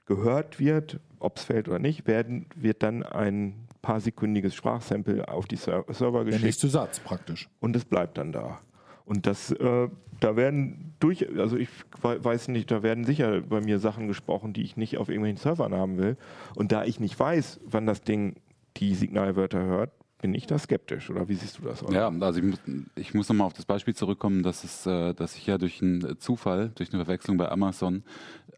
gehört 0.05 0.61
wird, 0.61 1.01
ob 1.21 1.39
es 1.39 1.45
fällt 1.45 1.69
oder 1.69 1.79
nicht, 1.79 2.07
werden, 2.07 2.45
wird 2.55 2.83
dann 2.83 3.03
ein 3.03 3.55
paar 3.83 4.01
sekündiges 4.01 4.55
Sprachsample 4.55 5.29
auf 5.29 5.47
die 5.47 5.57
Ser 5.57 5.85
Server 5.91 6.19
Der 6.21 6.27
geschickt 6.27 6.45
nächste 6.45 6.69
Satz 6.69 7.01
praktisch. 7.01 7.49
und 7.61 7.75
es 7.77 7.85
bleibt 7.85 8.17
dann 8.19 8.33
da. 8.33 8.61
Und 9.05 9.27
das, 9.27 9.51
äh, 9.51 9.89
da 10.21 10.37
werden 10.37 10.95
durch, 11.01 11.29
also 11.39 11.57
ich 11.57 11.69
we- 12.01 12.25
weiß 12.25 12.47
nicht, 12.49 12.71
da 12.71 12.85
werden 12.85 13.05
sicher 13.05 13.41
bei 13.41 13.61
mir 13.61 13.81
Sachen 13.81 14.07
gesprochen, 14.07 14.53
die 14.53 14.63
ich 14.63 14.77
nicht 14.77 14.97
auf 14.99 15.09
irgendwelchen 15.09 15.39
Servern 15.39 15.75
haben 15.75 15.99
will. 15.99 16.17
Und 16.55 16.71
da 16.71 16.85
ich 16.85 17.01
nicht 17.01 17.19
weiß, 17.19 17.61
wann 17.67 17.85
das 17.87 18.03
Ding 18.03 18.37
die 18.77 18.95
Signalwörter 18.95 19.63
hört, 19.65 19.91
bin 20.21 20.35
ich 20.35 20.47
da 20.47 20.57
skeptisch. 20.57 21.11
Oder 21.11 21.29
wie 21.29 21.35
siehst 21.35 21.59
du 21.59 21.63
das? 21.65 21.83
Olli? 21.83 21.97
Ja, 21.97 22.09
also 22.09 22.39
ich 22.39 22.45
muss, 22.47 22.61
ich 22.95 23.13
muss 23.13 23.29
nochmal 23.29 23.49
auf 23.49 23.55
das 23.55 23.65
Beispiel 23.65 23.93
zurückkommen, 23.97 24.45
dass, 24.45 24.63
es, 24.63 24.87
äh, 24.87 25.13
dass 25.15 25.35
ich 25.35 25.49
ja 25.49 25.59
durch 25.59 25.83
einen 25.83 26.17
Zufall, 26.21 26.71
durch 26.77 26.93
eine 26.95 27.05
Verwechslung 27.05 27.37
bei 27.39 27.51
Amazon, 27.51 28.05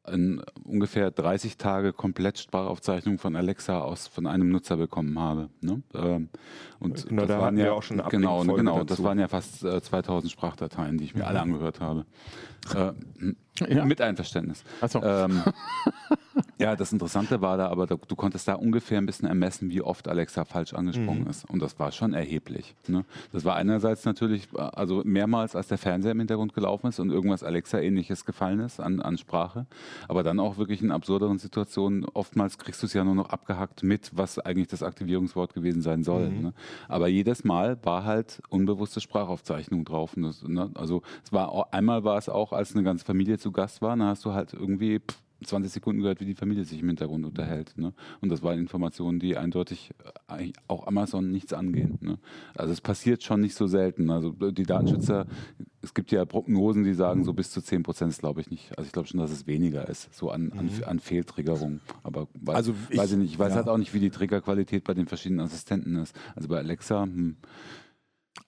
in 0.06 0.42
ungefähr 0.64 1.10
30 1.10 1.56
Tage 1.56 1.92
komplett 1.92 2.38
Sprachaufzeichnung 2.38 3.18
von 3.18 3.36
Alexa 3.36 3.80
aus 3.80 4.06
von 4.06 4.26
einem 4.26 4.50
Nutzer 4.50 4.76
bekommen 4.76 5.18
habe. 5.18 5.48
Ne? 5.60 5.82
Ähm, 5.94 6.28
Und 6.78 7.08
Genau, 7.08 7.22
das 7.22 7.28
da 7.28 7.40
waren 7.40 7.56
ja 7.56 7.72
auch 7.72 7.82
schon 7.82 8.02
genau, 8.10 8.44
genau, 8.44 8.74
dazu. 8.80 8.84
das 8.86 9.02
waren 9.02 9.18
ja 9.18 9.28
fast 9.28 9.64
äh, 9.64 9.80
2000 9.80 10.30
Sprachdateien, 10.30 10.98
die 10.98 11.04
ich 11.04 11.14
mir 11.14 11.26
alle 11.26 11.40
angehört 11.40 11.80
habe. 11.80 12.04
Äh, 12.74 12.92
Ja. 13.68 13.84
Mit 13.84 14.00
Einverständnis. 14.00 14.64
So. 14.88 15.00
Ähm, 15.00 15.42
ja, 16.58 16.74
das 16.74 16.92
Interessante 16.92 17.40
war 17.40 17.56
da, 17.56 17.68
aber 17.68 17.86
du 17.86 17.96
konntest 18.16 18.48
da 18.48 18.54
ungefähr 18.54 18.98
ein 18.98 19.06
bisschen 19.06 19.28
ermessen, 19.28 19.70
wie 19.70 19.80
oft 19.80 20.08
Alexa 20.08 20.44
falsch 20.44 20.74
angesprungen 20.74 21.22
Mhm. 21.22 21.30
ist. 21.30 21.48
Und 21.48 21.60
das 21.62 21.78
war 21.78 21.92
schon 21.92 22.14
erheblich. 22.14 22.74
Ne? 22.88 23.04
Das 23.32 23.44
war 23.44 23.54
einerseits 23.54 24.04
natürlich, 24.06 24.48
äh, 24.54 24.58
also 24.58 25.02
mehrmals, 25.04 25.54
als 25.54 25.68
der 25.68 25.78
Fernseher 25.78 26.10
im 26.12 26.18
Hintergrund 26.18 26.52
gelaufen 26.52 26.88
ist 26.88 26.98
und 26.98 27.10
irgendwas 27.10 27.44
Alexa-ähnliches 27.44 28.24
gefallen 28.24 28.58
ist 28.58 28.80
an, 28.80 29.00
an 29.00 29.18
Sprache. 29.18 29.66
Aber 30.08 30.24
dann 30.24 30.40
auch 30.40 30.56
wirklich 30.58 30.82
in 30.82 30.90
absurderen 30.90 31.38
Situationen. 31.38 32.04
Oftmals 32.06 32.58
kriegst 32.58 32.82
du 32.82 32.86
es 32.86 32.92
ja 32.92 33.04
nur 33.04 33.14
noch 33.14 33.30
abgehackt 33.30 33.84
mit, 33.84 34.10
was 34.16 34.40
eigentlich 34.40 34.66
das 34.66 34.82
Aktivierungswort 34.82 35.54
gewesen 35.54 35.80
sein 35.80 36.02
soll. 36.02 36.28
Mhm. 36.30 36.42
Ne? 36.42 36.52
Aber 36.88 37.06
jedes 37.06 37.44
Mal 37.44 37.78
war 37.84 38.04
halt 38.04 38.42
unbewusste 38.48 39.00
Sprachaufzeichnung 39.00 39.84
drauf. 39.84 40.14
Das, 40.16 40.42
ne? 40.42 40.70
Also 40.74 41.02
es 41.24 41.32
war 41.32 41.68
einmal 41.72 42.02
war 42.02 42.18
es 42.18 42.28
auch, 42.28 42.52
als 42.56 42.74
eine 42.74 42.84
ganze 42.84 43.04
Familie 43.04 43.38
zu 43.38 43.52
Gast 43.52 43.82
war, 43.82 43.96
da 43.96 44.06
hast 44.06 44.24
du 44.24 44.32
halt 44.32 44.52
irgendwie 44.52 44.98
pff, 45.00 45.18
20 45.44 45.70
Sekunden 45.72 46.00
gehört, 46.00 46.20
wie 46.20 46.24
die 46.24 46.34
Familie 46.34 46.64
sich 46.64 46.80
im 46.80 46.86
Hintergrund 46.86 47.26
unterhält. 47.26 47.74
Ne? 47.76 47.92
Und 48.22 48.30
das 48.30 48.42
waren 48.42 48.58
Informationen, 48.58 49.18
die 49.18 49.36
eindeutig 49.36 49.90
äh, 50.28 50.52
auch 50.68 50.86
Amazon 50.86 51.30
nichts 51.32 51.52
angehen. 51.52 51.98
Ne? 52.00 52.18
Also 52.56 52.72
es 52.72 52.80
passiert 52.80 53.22
schon 53.22 53.40
nicht 53.42 53.54
so 53.54 53.66
selten. 53.66 54.08
Also 54.10 54.30
die 54.30 54.62
Datenschützer, 54.62 55.26
es 55.82 55.92
gibt 55.92 56.12
ja 56.12 56.24
Prognosen, 56.24 56.84
die 56.84 56.94
sagen, 56.94 57.24
so 57.24 57.34
bis 57.34 57.50
zu 57.50 57.60
10 57.60 57.82
Prozent 57.82 58.12
ist, 58.12 58.20
glaube 58.20 58.40
ich 58.40 58.48
nicht. 58.50 58.70
Also 58.78 58.86
ich 58.86 58.92
glaube 58.92 59.06
schon, 59.08 59.20
dass 59.20 59.32
es 59.32 59.46
weniger 59.46 59.86
ist, 59.86 60.14
so 60.14 60.30
an, 60.30 60.50
an, 60.52 60.70
an 60.86 60.98
Fehltriggerung. 60.98 61.80
Aber 62.04 62.26
weiß, 62.40 62.56
Also 62.56 62.74
ich- 62.88 62.96
weiß 62.96 63.12
ich 63.12 63.18
nicht. 63.18 63.32
Ich 63.32 63.38
weiß 63.38 63.50
ja. 63.50 63.56
halt 63.56 63.68
auch 63.68 63.76
nicht, 63.76 63.92
wie 63.92 64.00
die 64.00 64.10
Triggerqualität 64.10 64.84
bei 64.84 64.94
den 64.94 65.06
verschiedenen 65.08 65.40
Assistenten 65.40 65.96
ist. 65.96 66.16
Also 66.34 66.48
bei 66.48 66.56
Alexa, 66.58 67.02
hm, 67.02 67.36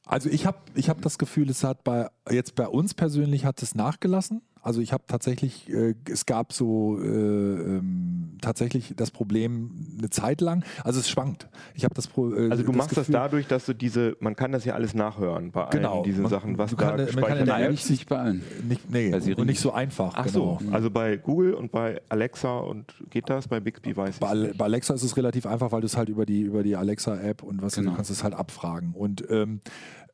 Also 0.06 0.30
ich 0.30 0.46
habe 0.46 0.58
ich 0.74 0.88
hab 0.88 1.02
das 1.02 1.18
Gefühl, 1.18 1.50
es 1.50 1.64
hat 1.64 1.82
bei 1.82 2.08
jetzt 2.30 2.54
bei 2.54 2.68
uns 2.68 2.94
persönlich 2.94 3.44
hat 3.44 3.60
es 3.60 3.74
nachgelassen. 3.74 4.40
Also 4.66 4.80
ich 4.80 4.92
habe 4.92 5.04
tatsächlich, 5.06 5.72
äh, 5.72 5.94
es 6.10 6.26
gab 6.26 6.52
so 6.52 6.98
äh, 7.00 7.06
ähm, 7.06 8.30
tatsächlich 8.40 8.94
das 8.96 9.12
Problem 9.12 9.70
eine 9.96 10.10
Zeit 10.10 10.40
lang. 10.40 10.64
Also 10.82 10.98
es 10.98 11.08
schwankt. 11.08 11.48
Ich 11.74 11.84
habe 11.84 11.94
das 11.94 12.08
Pro, 12.08 12.34
äh, 12.34 12.50
Also 12.50 12.64
du 12.64 12.72
das 12.72 12.76
machst 12.76 12.90
das 12.96 13.06
Gefühl- 13.06 13.12
dadurch, 13.12 13.46
dass 13.46 13.64
du 13.66 13.74
diese, 13.74 14.16
man 14.18 14.34
kann 14.34 14.50
das 14.50 14.64
ja 14.64 14.74
alles 14.74 14.92
nachhören 14.92 15.52
bei 15.52 15.66
Genau. 15.70 15.94
allen 15.96 16.02
diesen 16.02 16.22
Man- 16.22 16.30
Sachen, 16.30 16.58
was 16.58 16.70
du 16.72 16.76
da 16.76 16.82
kann- 16.82 16.96
man 16.96 16.96
kann 16.98 17.06
gespeichert 17.14 17.38
wird. 17.38 17.48
App 17.48 17.54
eigentlich 17.54 17.90
nicht 17.90 18.08
bei 18.08 18.18
allen. 18.18 18.42
nicht, 18.68 18.90
nee, 18.90 19.14
und 19.14 19.24
nicht 19.24 19.46
nicht. 19.46 19.60
so 19.60 19.72
einfach. 19.72 20.14
Ach 20.16 20.26
genau. 20.26 20.58
so, 20.60 20.72
also 20.72 20.90
bei 20.90 21.16
Google 21.16 21.54
und 21.54 21.70
bei 21.70 22.00
Alexa 22.08 22.58
und 22.58 22.92
geht 23.10 23.30
das? 23.30 23.46
Bei 23.46 23.60
Bixby 23.60 23.96
weiß 23.96 24.14
ich 24.16 24.20
Bei, 24.20 24.28
Ale- 24.28 24.52
bei 24.54 24.64
Alexa 24.64 24.94
ist 24.94 25.04
es 25.04 25.16
relativ 25.16 25.46
einfach, 25.46 25.70
weil 25.70 25.80
du 25.80 25.86
es 25.86 25.96
halt 25.96 26.08
über 26.08 26.26
die, 26.26 26.40
über 26.42 26.64
die 26.64 26.74
Alexa-App 26.74 27.44
und 27.44 27.62
was 27.62 27.76
Genau. 27.76 27.90
du 27.90 27.96
kannst 27.96 28.10
es 28.10 28.24
halt 28.24 28.34
abfragen. 28.34 28.94
Und 28.94 29.24
ähm, 29.30 29.60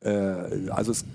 äh, 0.01 0.69
also 0.69 0.91
es, 0.91 1.05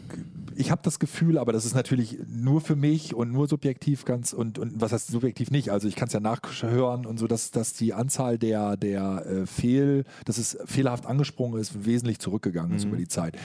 ich 0.56 0.70
habe 0.70 0.80
das 0.82 0.98
Gefühl, 0.98 1.38
aber 1.38 1.52
das 1.52 1.64
ist 1.64 1.74
natürlich 1.74 2.18
nur 2.28 2.60
für 2.60 2.74
mich 2.74 3.14
und 3.14 3.27
nur 3.32 3.48
subjektiv 3.48 4.04
ganz 4.04 4.32
und, 4.32 4.58
und 4.58 4.80
was 4.80 4.92
heißt 4.92 5.08
subjektiv 5.08 5.50
nicht? 5.50 5.70
Also 5.70 5.88
ich 5.88 5.96
kann 5.96 6.08
es 6.08 6.12
ja 6.14 6.20
nachhören 6.20 7.06
und 7.06 7.18
so, 7.18 7.26
dass, 7.26 7.50
dass 7.50 7.72
die 7.74 7.94
Anzahl 7.94 8.38
der, 8.38 8.76
der 8.76 9.26
äh, 9.26 9.46
Fehl, 9.46 10.04
dass 10.24 10.38
es 10.38 10.58
fehlerhaft 10.66 11.06
angesprungen 11.06 11.60
ist, 11.60 11.84
wesentlich 11.84 12.18
zurückgegangen 12.18 12.70
Mhm. 12.72 12.76
ist 12.76 12.84
über 12.84 12.96
die 12.96 13.08
Zeit. 13.08 13.36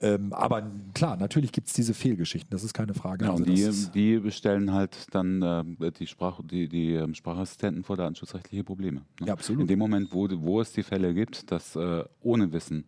Ähm, 0.00 0.32
aber 0.32 0.70
klar, 0.94 1.16
natürlich 1.16 1.52
gibt 1.52 1.68
es 1.68 1.74
diese 1.74 1.94
Fehlgeschichten, 1.94 2.50
das 2.50 2.64
ist 2.64 2.74
keine 2.74 2.94
Frage. 2.94 3.24
Ja, 3.26 3.32
Also 3.32 3.44
und 3.44 3.48
die, 3.50 3.70
die 3.94 4.18
bestellen 4.18 4.72
halt 4.72 5.06
dann 5.12 5.42
äh, 5.42 5.90
die, 5.92 6.06
Sprach, 6.06 6.40
die, 6.42 6.68
die 6.68 6.94
ähm, 6.94 7.14
Sprachassistenten 7.14 7.84
vor 7.84 7.96
datenschutzrechtliche 7.96 8.64
Probleme. 8.64 9.02
Ne? 9.20 9.26
Ja, 9.28 9.32
absolut. 9.34 9.62
In 9.62 9.66
dem 9.68 9.78
Moment, 9.78 10.12
wo, 10.12 10.28
wo 10.30 10.60
es 10.60 10.72
die 10.72 10.82
Fälle 10.82 11.14
gibt, 11.14 11.50
dass 11.50 11.76
äh, 11.76 12.04
ohne 12.22 12.52
Wissen 12.52 12.84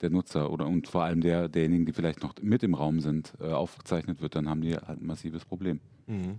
der 0.00 0.10
Nutzer 0.10 0.50
oder 0.50 0.66
und 0.66 0.88
vor 0.88 1.04
allem 1.04 1.20
der, 1.20 1.48
derjenigen, 1.48 1.86
die 1.86 1.92
vielleicht 1.92 2.22
noch 2.22 2.34
mit 2.42 2.62
im 2.62 2.74
Raum 2.74 3.00
sind, 3.00 3.34
äh, 3.40 3.44
aufgezeichnet 3.44 4.20
wird, 4.20 4.34
dann 4.34 4.48
haben 4.48 4.60
die 4.60 4.74
halt 4.74 5.00
ein 5.00 5.06
massives 5.06 5.44
Problem. 5.44 5.80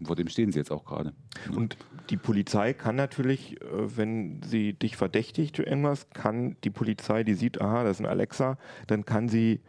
Vor 0.05 0.15
dem 0.15 0.29
stehen 0.29 0.51
sie 0.51 0.59
jetzt 0.59 0.71
auch 0.71 0.85
gerade. 0.85 1.13
Und 1.53 1.77
die 2.09 2.15
Polizei 2.15 2.73
kann 2.73 2.95
natürlich, 2.95 3.61
äh, 3.61 3.97
wenn 3.97 4.41
sie 4.43 4.73
dich 4.73 4.95
verdächtigt 4.95 5.57
für 5.57 5.63
irgendwas, 5.63 6.09
kann 6.11 6.55
die 6.63 6.69
Polizei, 6.69 7.23
die 7.23 7.33
sieht, 7.33 7.59
aha, 7.59 7.83
das 7.83 7.97
ist 7.97 8.05
ein 8.05 8.09
Alexa, 8.09 8.57
dann 8.87 9.03
kann 9.05 9.27
sie 9.27 9.59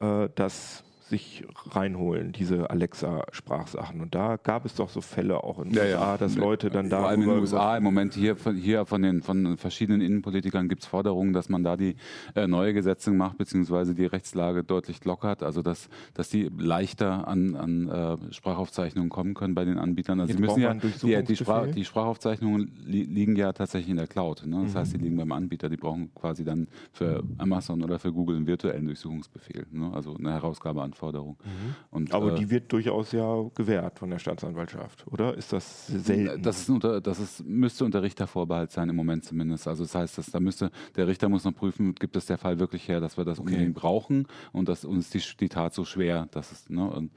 äh, 0.00 0.28
das 0.34 0.84
sich 1.08 1.44
reinholen, 1.70 2.32
diese 2.32 2.70
Alexa-Sprachsachen. 2.70 4.00
Und 4.00 4.14
da 4.14 4.36
gab 4.36 4.64
es 4.64 4.74
doch 4.74 4.88
so 4.90 5.00
Fälle 5.00 5.42
auch 5.42 5.58
in 5.58 5.70
den 5.70 5.78
USA, 5.78 6.16
dass 6.16 6.36
Leute 6.36 6.70
dann 6.70 6.90
da 6.90 7.00
Vor 7.00 7.08
allem 7.08 7.22
in 7.22 7.28
den 7.28 7.38
USA 7.40 7.76
im 7.76 7.82
Moment 7.84 8.14
hier 8.14 8.36
von, 8.36 8.56
hier 8.56 8.84
von 8.86 9.02
den 9.02 9.22
von 9.22 9.56
verschiedenen 9.56 10.00
Innenpolitikern 10.00 10.68
gibt 10.68 10.82
es 10.82 10.88
Forderungen, 10.88 11.32
dass 11.32 11.48
man 11.48 11.64
da 11.64 11.76
die 11.76 11.96
äh, 12.34 12.46
neue 12.46 12.74
Gesetze 12.74 13.10
macht, 13.10 13.38
beziehungsweise 13.38 13.94
die 13.94 14.04
Rechtslage 14.06 14.64
deutlich 14.64 15.04
lockert, 15.04 15.42
also 15.42 15.62
dass, 15.62 15.88
dass 16.14 16.28
die 16.28 16.50
leichter 16.58 17.26
an, 17.26 17.54
an 17.56 17.88
äh, 17.88 18.32
Sprachaufzeichnungen 18.32 19.08
kommen 19.10 19.34
können 19.34 19.54
bei 19.54 19.64
den 19.64 19.78
Anbietern. 19.78 20.20
Also 20.20 20.32
Jetzt 20.32 20.36
sie 20.38 20.42
müssen 20.46 20.60
ja, 20.60 20.74
die, 21.22 21.24
die, 21.26 21.36
Sprach, 21.36 21.66
die 21.68 21.84
Sprachaufzeichnungen 21.84 22.72
li 22.86 23.04
liegen 23.04 23.36
ja 23.36 23.52
tatsächlich 23.52 23.90
in 23.90 23.96
der 23.96 24.06
Cloud. 24.06 24.44
Ne? 24.46 24.62
Das 24.64 24.74
Mhm. 24.74 24.78
heißt, 24.78 24.92
die 24.94 24.98
liegen 24.98 25.16
beim 25.16 25.32
Anbieter, 25.32 25.68
die 25.68 25.76
brauchen 25.76 26.12
quasi 26.14 26.44
dann 26.44 26.68
für 26.92 27.22
Amazon 27.38 27.82
oder 27.82 27.98
für 27.98 28.12
Google 28.12 28.36
einen 28.36 28.46
virtuellen 28.46 28.84
Durchsuchungsbefehl, 28.86 29.66
ne? 29.70 29.90
also 29.94 30.14
eine 30.16 30.32
Herausgabeanforderung. 30.32 30.97
Und, 31.02 32.08
Mhm. 32.08 32.12
Aber 32.14 32.32
äh, 32.32 32.38
die 32.38 32.50
wird 32.50 32.72
durchaus 32.72 33.12
ja 33.12 33.44
gewährt 33.54 33.98
von 33.98 34.10
der 34.10 34.18
Staatsanwaltschaft, 34.18 35.06
oder? 35.08 35.36
Ist 35.36 35.52
das 35.52 35.86
selten? 35.86 36.42
Das, 36.42 36.60
ist 36.60 36.68
unter, 36.70 37.00
das 37.00 37.18
ist, 37.20 37.44
müsste 37.44 37.84
unter 37.84 38.02
Richtervorbehalt 38.02 38.70
sein, 38.70 38.88
im 38.88 38.96
Moment 38.96 39.24
zumindest. 39.24 39.68
Also 39.68 39.84
das 39.84 39.94
heißt, 39.94 40.18
dass, 40.18 40.26
da 40.30 40.40
müsste, 40.40 40.70
der 40.96 41.06
Richter 41.06 41.28
muss 41.28 41.44
noch 41.44 41.54
prüfen, 41.54 41.94
gibt 41.94 42.16
es 42.16 42.26
der 42.26 42.38
Fall 42.38 42.58
wirklich 42.58 42.88
her, 42.88 43.00
dass 43.00 43.16
wir 43.16 43.24
das 43.24 43.38
unbedingt 43.38 43.74
brauchen 43.74 44.26
und 44.52 44.68
dass 44.68 44.84
uns 44.84 45.10
die, 45.10 45.22
die 45.40 45.48
Tat 45.48 45.74
so 45.74 45.84
schwer, 45.84 46.26
dass 46.30 46.52
es, 46.52 46.68
ne, 46.70 46.88
und, 46.90 47.10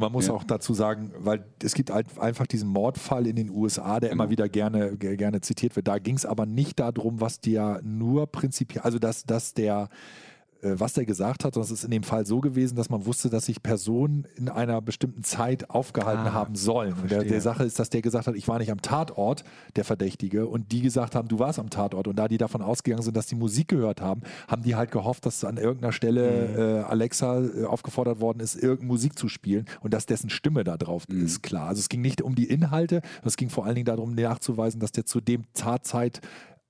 Man 0.00 0.12
muss 0.12 0.28
Ja. 0.28 0.34
auch 0.34 0.44
dazu 0.44 0.74
sagen, 0.74 1.12
weil 1.18 1.44
es 1.60 1.74
gibt 1.74 1.90
halt 1.90 2.06
einfach 2.20 2.46
diesen 2.46 2.68
Mordfall 2.68 3.26
in 3.26 3.34
den 3.34 3.50
USA, 3.50 3.98
der 3.98 4.10
immer 4.12 4.24
Genau. 4.26 4.30
wieder 4.30 4.48
gerne, 4.48 4.96
ge- 4.96 5.16
gerne 5.16 5.40
zitiert 5.40 5.74
wird. 5.74 5.88
Da 5.88 5.98
ging 5.98 6.14
es 6.14 6.24
aber 6.24 6.46
nicht 6.46 6.78
darum, 6.78 7.20
was 7.20 7.40
dir 7.40 7.80
nur 7.82 8.28
prinzipiell, 8.28 8.82
also 8.84 9.00
dass, 9.00 9.24
dass 9.24 9.54
der, 9.54 9.88
äh, 9.88 10.27
was 10.62 10.92
der 10.94 11.04
gesagt 11.06 11.44
hat, 11.44 11.54
sondern 11.54 11.72
es 11.72 11.78
ist 11.78 11.84
in 11.84 11.90
dem 11.90 12.02
Fall 12.02 12.26
so 12.26 12.40
gewesen, 12.40 12.74
dass 12.76 12.90
man 12.90 13.06
wusste, 13.06 13.30
dass 13.30 13.46
sich 13.46 13.62
Personen 13.62 14.26
in 14.36 14.48
einer 14.48 14.80
bestimmten 14.82 15.22
Zeit 15.22 15.70
aufgehalten 15.70 16.26
Ah, 16.28 16.32
haben 16.32 16.54
sollen. 16.56 16.94
Und 16.94 17.10
der, 17.10 17.22
der 17.24 17.40
Sache 17.40 17.64
ist, 17.64 17.78
dass 17.78 17.90
der 17.90 18.02
gesagt 18.02 18.26
hat, 18.26 18.34
ich 18.34 18.48
war 18.48 18.58
nicht 18.58 18.72
am 18.72 18.82
Tatort, 18.82 19.44
der 19.76 19.84
Verdächtige, 19.84 20.46
und 20.48 20.72
die 20.72 20.80
gesagt 20.82 21.14
haben, 21.14 21.28
du 21.28 21.38
warst 21.38 21.58
am 21.58 21.70
Tatort. 21.70 22.08
Und 22.08 22.16
da 22.18 22.26
die 22.28 22.38
davon 22.38 22.60
ausgegangen 22.62 23.02
sind, 23.02 23.16
dass 23.16 23.26
die 23.26 23.36
Musik 23.36 23.68
gehört 23.68 24.00
haben, 24.00 24.22
haben 24.48 24.62
die 24.62 24.74
halt 24.74 24.90
gehofft, 24.90 25.26
dass 25.26 25.44
an 25.44 25.56
irgendeiner 25.58 25.92
Stelle 25.92 26.48
Mhm. 26.48 26.58
äh, 26.58 26.78
Alexa 26.82 27.40
äh, 27.40 27.64
aufgefordert 27.64 28.20
worden 28.20 28.40
ist, 28.40 28.56
irgendeine 28.56 28.88
Musik 28.88 29.18
zu 29.18 29.28
spielen 29.28 29.66
und 29.80 29.94
dass 29.94 30.06
dessen 30.06 30.28
Stimme 30.30 30.64
da 30.64 30.76
drauf 30.76 31.04
Mhm. 31.08 31.24
ist, 31.24 31.42
klar. 31.42 31.68
Also 31.68 31.80
es 31.80 31.88
ging 31.88 32.00
nicht 32.00 32.20
um 32.22 32.34
die 32.34 32.44
Inhalte, 32.48 33.02
es 33.24 33.36
ging 33.36 33.48
vor 33.50 33.64
allen 33.64 33.74
Dingen 33.76 33.86
darum, 33.86 34.14
nachzuweisen, 34.14 34.80
dass 34.80 34.92
der 34.92 35.04
zu 35.06 35.20
dem 35.20 35.44
Tatzeit 35.54 36.20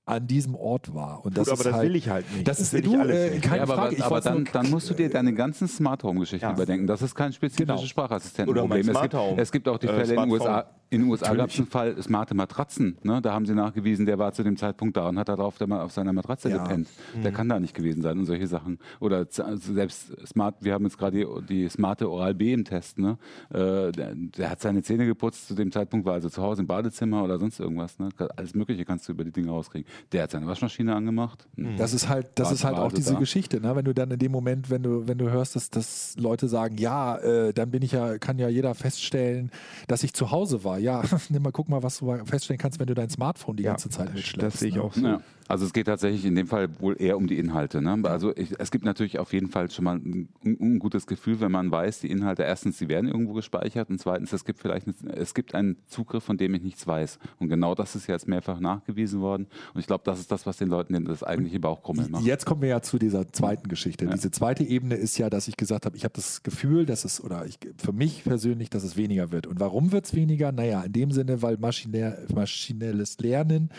an 0.09 0.25
diesem 0.27 0.55
Ort 0.55 0.93
war. 0.93 1.23
Und 1.23 1.37
das 1.37 1.45
Gut, 1.45 1.53
aber 1.53 1.59
ist 1.59 1.65
das 1.67 1.73
halt, 1.75 1.87
will 1.89 1.95
ich 1.95 2.09
halt 2.09 2.31
nicht. 2.33 2.47
Das 2.47 2.57
Das 2.57 2.73
ist 2.73 2.85
du, 2.85 2.99
alles 2.99 3.15
äh, 3.15 3.29
nicht. 3.31 3.41
keine 3.43 3.57
Ja, 3.57 3.63
aber 3.63 3.75
Frage. 3.75 3.95
Ich 3.95 4.03
aber 4.03 4.21
dann, 4.21 4.47
dann 4.51 4.69
musst 4.69 4.89
du 4.89 4.93
dir 4.93 5.09
deine 5.09 5.33
ganzen 5.33 5.67
Smart 5.67 6.03
Home 6.03 6.19
Geschichten 6.21 6.45
Ja. 6.45 6.53
überdenken. 6.53 6.87
Das 6.87 7.01
ist 7.01 7.13
kein 7.15 7.31
spezifisches 7.31 7.67
Genau. 7.67 8.67
Mein 8.67 8.79
Es 8.81 8.87
gibt, 9.01 9.13
es 9.37 9.51
gibt 9.51 9.67
auch 9.67 9.77
die 9.77 9.87
Äh, 9.87 9.93
Fälle 9.93 10.13
in 10.15 10.21
den. 10.21 10.31
USA. 10.31 10.65
In 10.91 11.01
den 11.01 11.09
USA 11.11 11.35
gab 11.35 11.49
es 11.51 11.57
einen 11.59 11.67
Fall, 11.67 12.01
smarte 12.01 12.33
Matratzen. 12.33 12.97
Ne? 13.03 13.21
Da 13.21 13.31
haben 13.33 13.45
sie 13.45 13.53
nachgewiesen, 13.53 14.07
der 14.07 14.17
war 14.17 14.33
zu 14.33 14.41
dem 14.43 14.57
Zeitpunkt 14.57 14.97
da 14.97 15.07
und 15.09 15.19
hat 15.19 15.29
darauf 15.29 15.59
mal 15.67 15.81
auf 15.81 15.91
seiner 15.91 16.13
Matratze 16.13 16.49
Ja. 16.49 16.57
gepennt. 16.63 16.87
Mhm. 17.15 17.21
Der 17.21 17.31
kann 17.31 17.47
da 17.47 17.59
nicht 17.59 17.75
gewesen 17.75 18.01
sein 18.01 18.17
und 18.17 18.25
solche 18.25 18.47
Sachen. 18.47 18.79
Oder 18.99 19.27
also 19.37 19.73
selbst 19.73 20.11
smart, 20.27 20.55
wir 20.61 20.73
haben 20.73 20.85
jetzt 20.85 20.97
gerade 20.97 21.17
die, 21.17 21.45
die 21.47 21.69
smarte 21.69 22.09
Oral 22.09 22.33
B 22.33 22.53
im 22.53 22.65
Test. 22.65 22.97
Ne? 22.97 23.19
Äh, 23.51 23.91
der, 23.91 24.15
der 24.15 24.49
hat 24.49 24.61
seine 24.61 24.81
Zähne 24.81 25.05
geputzt 25.05 25.47
zu 25.47 25.53
dem 25.53 25.71
Zeitpunkt, 25.71 26.07
war 26.07 26.13
also 26.15 26.27
zu 26.29 26.41
Hause 26.41 26.61
im 26.61 26.67
Badezimmer 26.67 27.23
oder 27.23 27.37
sonst 27.37 27.59
irgendwas. 27.59 27.99
Ne? 27.99 28.09
Alles 28.35 28.55
Mögliche 28.55 28.83
kannst 28.83 29.07
du 29.07 29.11
über 29.11 29.23
die 29.23 29.31
Dinge 29.31 29.51
rauskriegen. 29.51 29.87
Der 30.11 30.23
hat 30.23 30.31
seine 30.31 30.47
Waschmaschine 30.47 30.95
angemacht. 30.95 31.47
Hm. 31.55 31.77
Das 31.77 31.93
ist 31.93 32.09
halt, 32.09 32.29
das 32.33 32.47
War- 32.47 32.53
ist 32.53 32.63
halt 32.63 32.77
auch 32.77 32.91
diese 32.91 33.13
da. 33.13 33.19
Geschichte, 33.19 33.61
ne? 33.61 33.75
wenn 33.75 33.85
du 33.85 33.93
dann 33.93 34.09
in 34.09 34.17
dem 34.17 34.31
Moment, 34.31 34.71
wenn 34.71 34.81
du, 34.81 35.07
wenn 35.07 35.19
du 35.19 35.29
hörst, 35.29 35.55
dass, 35.55 35.69
dass 35.69 36.15
Leute 36.17 36.47
sagen, 36.47 36.77
ja, 36.79 37.17
äh, 37.17 37.53
dann 37.53 37.69
bin 37.69 37.83
ich 37.83 37.91
ja, 37.91 38.17
kann 38.17 38.39
ja 38.39 38.49
jeder 38.49 38.73
feststellen, 38.73 39.51
dass 39.87 40.01
ich 40.01 40.13
zu 40.13 40.31
Hause 40.31 40.63
war. 40.63 40.78
Ja, 40.79 41.03
nimm 41.29 41.43
mal, 41.43 41.51
guck 41.51 41.69
mal, 41.69 41.83
was 41.83 41.97
du 41.99 42.13
feststellen 42.25 42.59
kannst, 42.59 42.79
wenn 42.79 42.87
du 42.87 42.93
dein 42.93 43.09
Smartphone 43.09 43.57
die 43.57 43.63
Ja, 43.63 43.71
ganze 43.71 43.89
Zeit 43.89 44.13
mitschleppst. 44.13 44.53
das 44.53 44.59
sehe 44.59 44.69
ich 44.69 44.75
ne? 44.75 44.83
auch 44.83 44.93
so. 44.93 45.05
Ja. 45.05 45.21
Also 45.49 45.65
es 45.65 45.73
geht 45.73 45.87
tatsächlich 45.87 46.25
in 46.25 46.35
dem 46.35 46.45
Fall 46.45 46.69
wohl 46.79 46.95
eher 47.01 47.17
um 47.17 47.25
die 47.25 47.39
Inhalte. 47.39 47.81
Ne? 47.81 47.99
Also 48.03 48.37
ich, 48.37 48.53
es 48.59 48.69
gibt 48.69 48.85
natürlich 48.85 49.17
auf 49.17 49.33
jeden 49.33 49.49
Fall 49.49 49.71
schon 49.71 49.83
mal 49.83 49.95
ein, 49.95 50.29
ein 50.45 50.77
gutes 50.77 51.07
Gefühl, 51.07 51.39
wenn 51.39 51.51
man 51.51 51.71
weiß, 51.71 52.01
die 52.01 52.11
Inhalte 52.11 52.43
erstens, 52.43 52.77
sie 52.77 52.87
werden 52.87 53.07
irgendwo 53.09 53.33
gespeichert 53.33 53.89
und 53.89 53.99
zweitens, 53.99 54.31
es 54.31 54.45
gibt 54.45 54.59
vielleicht 54.59 54.85
eine, 54.87 55.15
es 55.15 55.33
gibt 55.33 55.55
einen 55.55 55.77
Zugriff, 55.87 56.23
von 56.23 56.37
dem 56.37 56.53
ich 56.53 56.61
nichts 56.61 56.85
weiß. 56.85 57.17
Und 57.39 57.49
genau 57.49 57.73
das 57.73 57.95
ist 57.95 58.05
jetzt 58.05 58.27
mehrfach 58.27 58.59
nachgewiesen 58.59 59.21
worden. 59.21 59.47
Und 59.73 59.79
ich 59.79 59.87
glaube, 59.87 60.03
das 60.05 60.19
ist 60.19 60.31
das, 60.31 60.45
was 60.45 60.57
den 60.57 60.67
Leuten 60.67 61.03
das 61.05 61.23
eigentliche 61.23 61.59
Bauchkrummeln 61.59 62.11
macht. 62.11 62.23
Jetzt 62.25 62.45
kommen 62.45 62.61
wir 62.61 62.69
ja 62.69 62.81
zu 62.83 62.99
dieser 62.99 63.27
zweiten 63.31 63.69
Geschichte. 63.69 64.05
Ja. 64.05 64.11
Diese 64.11 64.29
zweite 64.29 64.63
Ebene 64.63 64.93
ist 64.93 65.17
ja, 65.17 65.31
dass 65.31 65.47
ich 65.47 65.57
gesagt 65.57 65.87
habe, 65.87 65.97
ich 65.97 66.03
habe 66.03 66.13
das 66.13 66.43
Gefühl, 66.43 66.85
dass 66.85 67.05
es, 67.05 67.23
oder 67.23 67.47
ich, 67.47 67.57
für 67.77 67.91
mich 67.91 68.23
persönlich, 68.23 68.69
dass 68.69 68.83
es 68.83 68.97
weniger 68.97 69.31
wird. 69.31 69.47
Und 69.47 69.59
warum 69.59 69.91
wird 69.91 70.05
es 70.05 70.13
weniger? 70.13 70.51
Naja, 70.51 70.68
in 70.85 70.93
dem 70.93 71.11
Sinne, 71.11 71.41
weil 71.41 71.57
maschinelles 71.57 73.17
Lernen, 73.19 73.69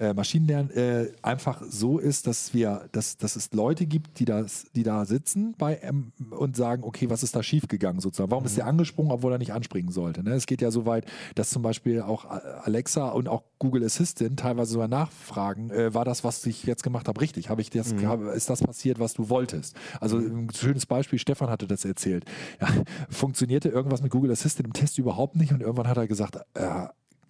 äh, 0.00 0.14
Maschinenlernen 0.14 0.70
äh, 0.70 1.12
einfach 1.20 1.62
so 1.68 1.98
ist, 1.98 2.26
dass 2.26 2.54
wir, 2.54 2.88
dass, 2.92 3.18
dass 3.18 3.36
es 3.36 3.52
Leute 3.52 3.84
gibt, 3.84 4.18
die, 4.18 4.24
das, 4.24 4.64
die 4.74 4.82
da 4.82 5.04
sitzen 5.04 5.54
bei 5.58 5.74
M 5.74 6.12
und 6.30 6.56
sagen, 6.56 6.84
okay, 6.84 7.10
was 7.10 7.22
ist 7.22 7.36
da 7.36 7.42
schiefgegangen 7.42 8.00
sozusagen? 8.00 8.30
Warum 8.30 8.46
ist 8.46 8.56
der 8.56 8.66
angesprungen, 8.66 9.12
obwohl 9.12 9.32
er 9.32 9.38
nicht 9.38 9.52
anspringen 9.52 9.92
sollte? 9.92 10.22
Ne? 10.22 10.32
Es 10.32 10.46
geht 10.46 10.62
ja 10.62 10.70
so 10.70 10.86
weit, 10.86 11.04
dass 11.34 11.50
zum 11.50 11.62
Beispiel 11.62 12.00
auch 12.00 12.24
Alexa 12.24 13.10
und 13.10 13.28
auch 13.28 13.42
Google 13.58 13.84
Assistant 13.84 14.40
teilweise 14.40 14.72
sogar 14.72 14.88
nachfragen, 14.88 15.70
äh, 15.70 15.92
war 15.92 16.06
das, 16.06 16.24
was 16.24 16.46
ich 16.46 16.64
jetzt 16.64 16.82
gemacht 16.82 17.06
habe, 17.06 17.20
richtig? 17.20 17.50
Habe 17.50 17.60
ich 17.60 17.68
das, 17.68 17.94
hab, 18.04 18.22
ist 18.22 18.48
das 18.48 18.62
passiert, 18.62 18.98
was 18.98 19.12
du 19.12 19.28
wolltest? 19.28 19.76
Also 20.00 20.16
ein 20.16 20.48
schönes 20.54 20.86
Beispiel, 20.86 21.18
Stefan 21.18 21.50
hatte 21.50 21.66
das 21.66 21.84
erzählt. 21.84 22.24
Ja, 22.58 22.68
funktionierte 23.10 23.68
irgendwas 23.68 24.02
mit 24.02 24.10
Google 24.10 24.30
Assistant 24.30 24.66
im 24.66 24.72
Test 24.72 24.98
überhaupt 24.98 25.36
nicht 25.36 25.52
und 25.52 25.60
irgendwann 25.60 25.88
hat 25.88 25.98
er 25.98 26.06
gesagt, 26.06 26.36
äh, 26.54 26.86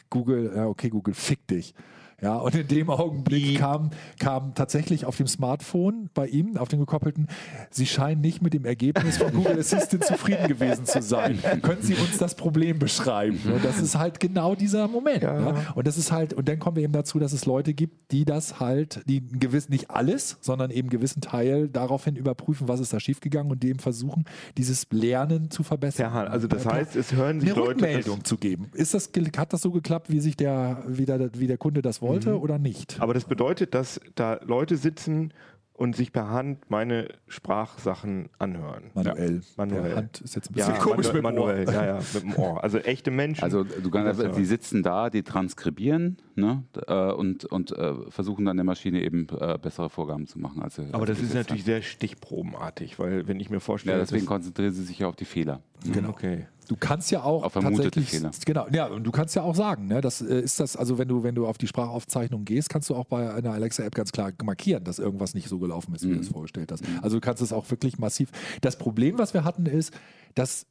Google, 0.08 0.52
ja, 0.54 0.66
okay, 0.66 0.88
Google, 0.88 1.14
fick 1.14 1.46
dich. 1.48 1.74
Ja, 2.22 2.36
und 2.36 2.54
in 2.54 2.68
dem 2.68 2.90
Augenblick 2.90 3.58
kam, 3.58 3.90
kam 4.18 4.54
tatsächlich 4.54 5.04
auf 5.04 5.16
dem 5.16 5.26
Smartphone 5.26 6.10
bei 6.14 6.26
ihm, 6.26 6.56
auf 6.56 6.68
dem 6.68 6.80
gekoppelten, 6.80 7.28
Sie 7.70 7.86
scheinen 7.86 8.20
nicht 8.20 8.42
mit 8.42 8.52
dem 8.54 8.64
Ergebnis 8.64 9.18
von 9.18 9.32
Google 9.32 9.58
Assistant 9.58 10.04
zufrieden 10.04 10.48
gewesen 10.48 10.84
zu 10.84 11.00
sein. 11.02 11.38
Können 11.62 11.82
Sie 11.82 11.94
uns 11.94 12.18
das 12.18 12.34
Problem 12.34 12.78
beschreiben? 12.78 13.38
Und 13.52 13.64
das 13.64 13.78
ist 13.80 13.96
halt 13.98 14.20
genau 14.20 14.54
dieser 14.54 14.88
Moment. 14.88 15.22
Ne? 15.22 15.54
Und 15.74 15.86
das 15.86 15.96
ist 15.98 16.12
halt, 16.12 16.34
und 16.34 16.48
dann 16.48 16.58
kommen 16.58 16.76
wir 16.76 16.82
eben 16.82 16.92
dazu, 16.92 17.18
dass 17.18 17.32
es 17.32 17.46
Leute 17.46 17.74
gibt, 17.74 18.12
die 18.12 18.24
das 18.24 18.60
halt, 18.60 19.02
die 19.08 19.20
ein 19.20 19.40
gewiss, 19.40 19.68
nicht 19.68 19.90
alles, 19.90 20.36
sondern 20.40 20.70
eben 20.70 20.88
einen 20.88 20.90
gewissen 20.90 21.20
Teil 21.20 21.68
daraufhin 21.68 22.16
überprüfen, 22.16 22.68
was 22.68 22.80
ist 22.80 22.92
da 22.92 23.00
schiefgegangen 23.00 23.50
und 23.50 23.62
dem 23.62 23.78
versuchen, 23.78 24.24
dieses 24.58 24.86
Lernen 24.90 25.50
zu 25.50 25.62
verbessern. 25.62 26.12
Ja, 26.12 26.24
also 26.24 26.46
das 26.48 26.64
Ja, 26.64 26.72
heißt, 26.72 26.96
es 26.96 27.12
hören 27.12 27.40
sich 27.40 27.50
eine 27.50 27.58
Leute. 27.58 27.70
Rückmeldung 27.82 28.24
zu 28.24 28.36
geben. 28.36 28.70
Ist 28.74 28.94
das, 28.94 29.10
hat 29.36 29.52
das 29.52 29.62
so 29.62 29.70
geklappt, 29.70 30.10
wie 30.10 30.20
sich 30.20 30.36
der, 30.36 30.82
wie 30.86 31.06
der, 31.06 31.30
wie 31.38 31.46
der 31.46 31.58
Kunde 31.58 31.82
das 31.82 32.02
wollte 32.12 32.38
oder 32.40 32.58
nicht? 32.58 33.00
Aber 33.00 33.14
das 33.14 33.24
bedeutet, 33.24 33.74
dass 33.74 34.00
da 34.14 34.38
Leute 34.44 34.76
sitzen 34.76 35.32
und 35.72 35.96
sich 35.96 36.12
per 36.12 36.28
Hand 36.28 36.70
meine 36.70 37.08
Sprachsachen 37.26 38.28
anhören. 38.38 38.90
Manuell. 38.92 39.40
Manuell. 39.56 39.82
Der 39.84 39.96
Hand 39.96 40.20
ist 40.20 40.34
jetzt 40.36 40.50
ein 40.50 40.54
Ja, 40.58 40.66
bisschen 40.68 40.82
komisch 40.82 41.06
manu 41.06 41.14
mit 41.14 41.14
dem 41.14 41.22
manuell, 41.22 41.66
Ohr. 41.68 41.72
ja, 41.72 41.86
ja, 41.86 41.98
mit 42.12 42.22
dem 42.22 42.36
Ohr. 42.36 42.62
Also 42.62 42.78
echte 42.78 43.10
Menschen. 43.10 43.42
Also 43.42 43.64
du 43.64 43.90
kannst, 43.90 44.20
ja. 44.20 44.28
die 44.28 44.44
sitzen 44.44 44.82
da, 44.82 45.08
die 45.08 45.22
transkribieren 45.22 46.18
ne, 46.34 46.64
äh, 46.86 47.12
und, 47.12 47.46
und 47.46 47.72
äh, 47.72 47.94
versuchen 48.10 48.44
dann 48.44 48.58
der 48.58 48.64
Maschine 48.64 49.02
eben 49.02 49.26
äh, 49.40 49.56
bessere 49.56 49.88
Vorgaben 49.88 50.26
zu 50.26 50.38
machen. 50.38 50.60
Als 50.60 50.74
sie, 50.76 50.82
Aber 50.92 51.08
als 51.08 51.18
das 51.18 51.20
ist 51.20 51.34
natürlich 51.34 51.64
sehr 51.64 51.80
stichprobenartig, 51.80 52.98
weil 52.98 53.26
wenn 53.26 53.40
ich 53.40 53.48
mir 53.48 53.60
vorstelle, 53.60 53.96
Ja, 53.96 54.00
deswegen 54.02 54.26
konzentrieren 54.26 54.74
sie 54.74 54.84
sich 54.84 54.98
ja 54.98 55.08
auf 55.08 55.16
die 55.16 55.24
Fehler. 55.24 55.62
Genau. 55.90 56.10
okay. 56.10 56.46
Du 56.70 56.76
kannst 56.78 57.10
ja 57.10 57.24
auch 57.24 57.42
Auf 57.42 57.54
tatsächlich, 57.54 58.10
Fehler. 58.10 58.30
genau, 58.46 58.68
ja, 58.72 58.86
und 58.86 59.02
du 59.02 59.10
kannst 59.10 59.34
ja 59.34 59.42
auch 59.42 59.56
sagen, 59.56 59.88
ne, 59.88 60.00
das 60.00 60.20
äh, 60.22 60.40
ist 60.40 60.60
das, 60.60 60.76
also 60.76 60.98
wenn 60.98 61.08
du, 61.08 61.24
wenn 61.24 61.34
du 61.34 61.48
auf 61.48 61.58
die 61.58 61.66
Sprachaufzeichnung 61.66 62.44
gehst, 62.44 62.68
kannst 62.70 62.88
du 62.90 62.94
auch 62.94 63.06
bei 63.06 63.34
einer 63.34 63.50
Alexa-App 63.52 63.92
ganz 63.92 64.12
klar 64.12 64.30
markieren, 64.44 64.84
dass 64.84 65.00
irgendwas 65.00 65.34
nicht 65.34 65.48
so 65.48 65.58
gelaufen 65.58 65.92
ist, 65.96 66.04
wie 66.04 66.10
Mhm. 66.10 66.14
du 66.14 66.20
es 66.20 66.28
vorgestellt 66.28 66.70
hast. 66.70 66.84
Also 67.02 67.16
du 67.16 67.20
kannst 67.20 67.42
es 67.42 67.52
auch 67.52 67.68
wirklich 67.72 67.98
massiv. 67.98 68.30
Das 68.60 68.78
Problem, 68.78 69.18
was 69.18 69.34
wir 69.34 69.42
hatten, 69.42 69.66
ist, 69.66 69.92
dass 70.36 70.64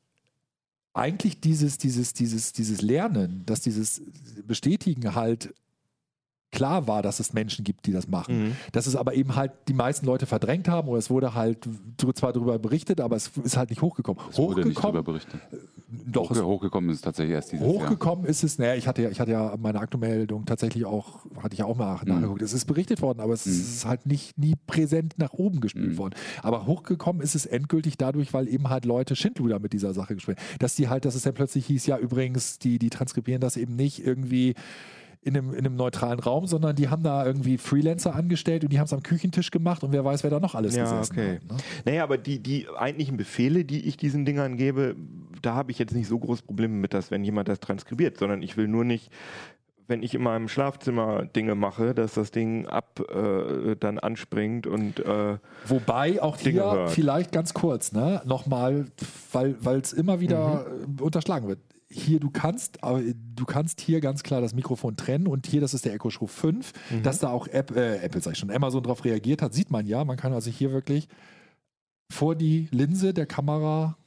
eigentlich 0.93 1.41
dieses, 1.41 1.77
dieses, 1.77 2.13
dieses, 2.13 2.53
dieses 2.53 2.81
Lernen, 2.81 3.43
dass 3.45 3.59
dieses 3.59 4.01
Bestätigen 4.47 5.15
halt 5.15 5.53
klar 6.51 6.87
war, 6.87 7.03
dass 7.03 7.19
es 7.19 7.33
Menschen 7.33 7.63
gibt, 7.63 7.85
die 7.85 7.91
das 7.91 8.07
machen. 8.07 8.47
Mhm. 8.47 8.55
Dass 8.71 8.87
es 8.87 8.95
aber 8.95 9.13
eben 9.13 9.35
halt 9.35 9.51
die 9.67 9.73
meisten 9.73 10.05
Leute 10.05 10.25
verdrängt 10.25 10.67
haben 10.67 10.87
oder 10.87 10.97
es 10.97 11.09
wurde 11.09 11.35
halt 11.35 11.67
zwar 12.15 12.33
darüber 12.33 12.57
berichtet, 12.57 13.01
aber 13.01 13.17
es 13.17 13.29
ist 13.43 13.55
halt 13.57 13.69
nicht 13.69 13.81
hochgekommen. 13.83 14.23
Es 14.31 14.37
wurde 14.39 14.65
nicht 14.65 14.77
darüber 14.81 14.99
hochgekommen, 14.99 15.03
berichtet. 15.03 15.41
Doch, 15.91 16.29
es 16.29 16.37
Hochge 16.37 16.45
hochgekommen 16.45 16.89
ist 16.91 16.97
es 16.97 17.01
tatsächlich 17.01 17.33
erst 17.35 17.51
dieses 17.51 17.65
Jahr. 17.65 17.73
Hochgekommen 17.73 18.25
ist 18.25 18.43
es, 18.43 18.59
naja, 18.59 18.75
ich 18.75 18.87
hatte 18.87 19.01
ja, 19.01 19.09
ich 19.09 19.19
hatte 19.19 19.31
ja 19.31 19.55
meine 19.59 19.79
Aktumeldung 19.79 20.45
tatsächlich 20.45 20.85
auch, 20.85 21.25
hatte 21.41 21.53
ich 21.53 21.59
ja 21.59 21.65
auch 21.65 21.75
mal 21.77 21.99
Mhm. 22.03 22.09
nachgeguckt. 22.13 22.41
Es 22.41 22.53
ist 22.53 22.65
berichtet 22.65 23.01
worden, 23.01 23.19
aber 23.19 23.33
es 23.33 23.47
ist 23.47 23.85
halt 23.85 24.05
nicht 24.05 24.37
nie 24.37 24.55
präsent 24.67 25.15
nach 25.17 25.33
oben 25.33 25.61
gespielt 25.61 25.93
Mhm. 25.93 25.97
worden. 25.97 26.15
Aber 26.43 26.67
hochgekommen 26.67 27.21
ist 27.21 27.33
es 27.35 27.45
endgültig 27.45 27.97
dadurch, 27.97 28.33
weil 28.33 28.47
eben 28.47 28.69
halt 28.69 28.85
Leute 28.85 29.15
Schindluder 29.15 29.59
mit 29.59 29.73
dieser 29.73 29.93
Sache 29.93 30.13
gespielt 30.15 30.37
haben. 30.39 30.57
Dass 30.59 30.75
die 30.75 30.89
halt, 30.89 31.05
dass 31.05 31.15
es 31.15 31.23
dann 31.23 31.33
plötzlich 31.33 31.65
hieß, 31.65 31.85
ja 31.87 31.97
übrigens, 31.97 32.59
die, 32.59 32.77
die 32.77 32.89
transkribieren 32.89 33.41
das 33.41 33.57
eben 33.57 33.75
nicht 33.75 34.05
irgendwie 34.05 34.53
in 35.21 35.35
einem, 35.35 35.51
in 35.53 35.59
einem 35.65 35.75
neutralen 35.75 36.19
Raum, 36.19 36.47
sondern 36.47 36.75
die 36.75 36.87
haben 36.89 37.03
da 37.03 37.25
irgendwie 37.25 37.57
Freelancer 37.57 38.15
angestellt 38.15 38.63
und 38.63 38.71
die 38.71 38.79
haben 38.79 38.85
es 38.85 38.93
am 38.93 39.03
Küchentisch 39.03 39.51
gemacht 39.51 39.83
und 39.83 39.91
wer 39.91 40.05
weiß, 40.05 40.23
wer 40.23 40.29
da 40.29 40.39
noch 40.39 40.55
alles 40.55 40.75
Ja, 40.75 40.83
gesessen 40.83 41.11
okay. 41.13 41.35
hat. 41.35 41.51
Ne? 41.51 41.57
Naja, 41.85 42.03
aber 42.03 42.17
die, 42.17 42.39
die 42.39 42.67
eigentlichen 42.77 43.17
Befehle, 43.17 43.65
die 43.65 43.85
ich 43.87 43.97
diesen 43.97 44.23
Dingern 44.25 44.55
gebe, 44.55 44.95
da 45.41 45.55
habe 45.55 45.71
ich 45.71 45.79
jetzt 45.79 45.93
nicht 45.93 46.07
so 46.07 46.17
große 46.17 46.43
Probleme 46.43 46.73
mit, 46.75 46.93
dass 46.93 47.11
wenn 47.11 47.23
jemand 47.25 47.49
das 47.49 47.59
transkribiert, 47.59 48.17
sondern 48.17 48.41
ich 48.41 48.55
will 48.55 48.69
nur 48.69 48.85
nicht, 48.85 49.11
wenn 49.87 50.03
ich 50.03 50.13
in 50.15 50.21
meinem 50.21 50.47
Schlafzimmer 50.47 51.25
Dinge 51.25 51.55
mache, 51.55 51.93
dass 51.95 52.13
das 52.13 52.31
Ding 52.31 52.67
ab 52.67 53.01
äh, 53.13 53.75
dann 53.75 53.97
anspringt 53.99 54.67
und 54.67 54.99
äh, 54.99 55.37
Wobei 55.65 56.21
auch 56.21 56.37
Dinge 56.37 56.61
hier 56.61 56.71
hört. 56.71 56.91
vielleicht 56.91 57.31
ganz 57.31 57.53
kurz, 57.53 57.91
ne, 57.91 58.21
nochmal, 58.25 58.85
weil 59.33 59.79
es 59.81 59.91
immer 59.91 60.19
wieder 60.21 60.65
Mhm. 60.87 61.01
unterschlagen 61.01 61.47
wird. 61.47 61.59
Hier, 61.91 62.19
du 62.19 62.29
kannst, 62.29 62.83
aber 62.83 63.01
du 63.01 63.45
kannst 63.45 63.81
hier 63.81 63.99
ganz 63.99 64.21
klar 64.21 64.41
das 64.41 64.53
Mikrofon 64.53 64.95
trennen 64.95 65.25
und 65.27 65.47
hier, 65.47 65.59
das 65.59 65.73
ist 65.73 65.85
der 65.85 65.93
Echo 65.93 66.09
Show 66.11 66.27
5, 66.27 66.71
Mhm. 66.91 67.03
dass 67.03 67.17
da 67.19 67.29
auch 67.29 67.47
App, 67.47 67.75
äh, 67.75 67.97
Apple, 67.97 68.21
sag 68.21 68.33
ich 68.33 68.37
schon, 68.39 68.51
Amazon 68.51 68.83
darauf 68.83 69.03
reagiert 69.05 69.41
hat, 69.41 69.53
sieht 69.55 69.71
man 69.71 69.87
ja. 69.87 70.05
Man 70.05 70.15
kann 70.17 70.31
also 70.33 70.51
hier 70.51 70.71
wirklich 70.71 71.07
vor 72.11 72.35
die 72.35 72.67
Linse 72.71 73.13
der 73.13 73.25
Kamera 73.25 73.97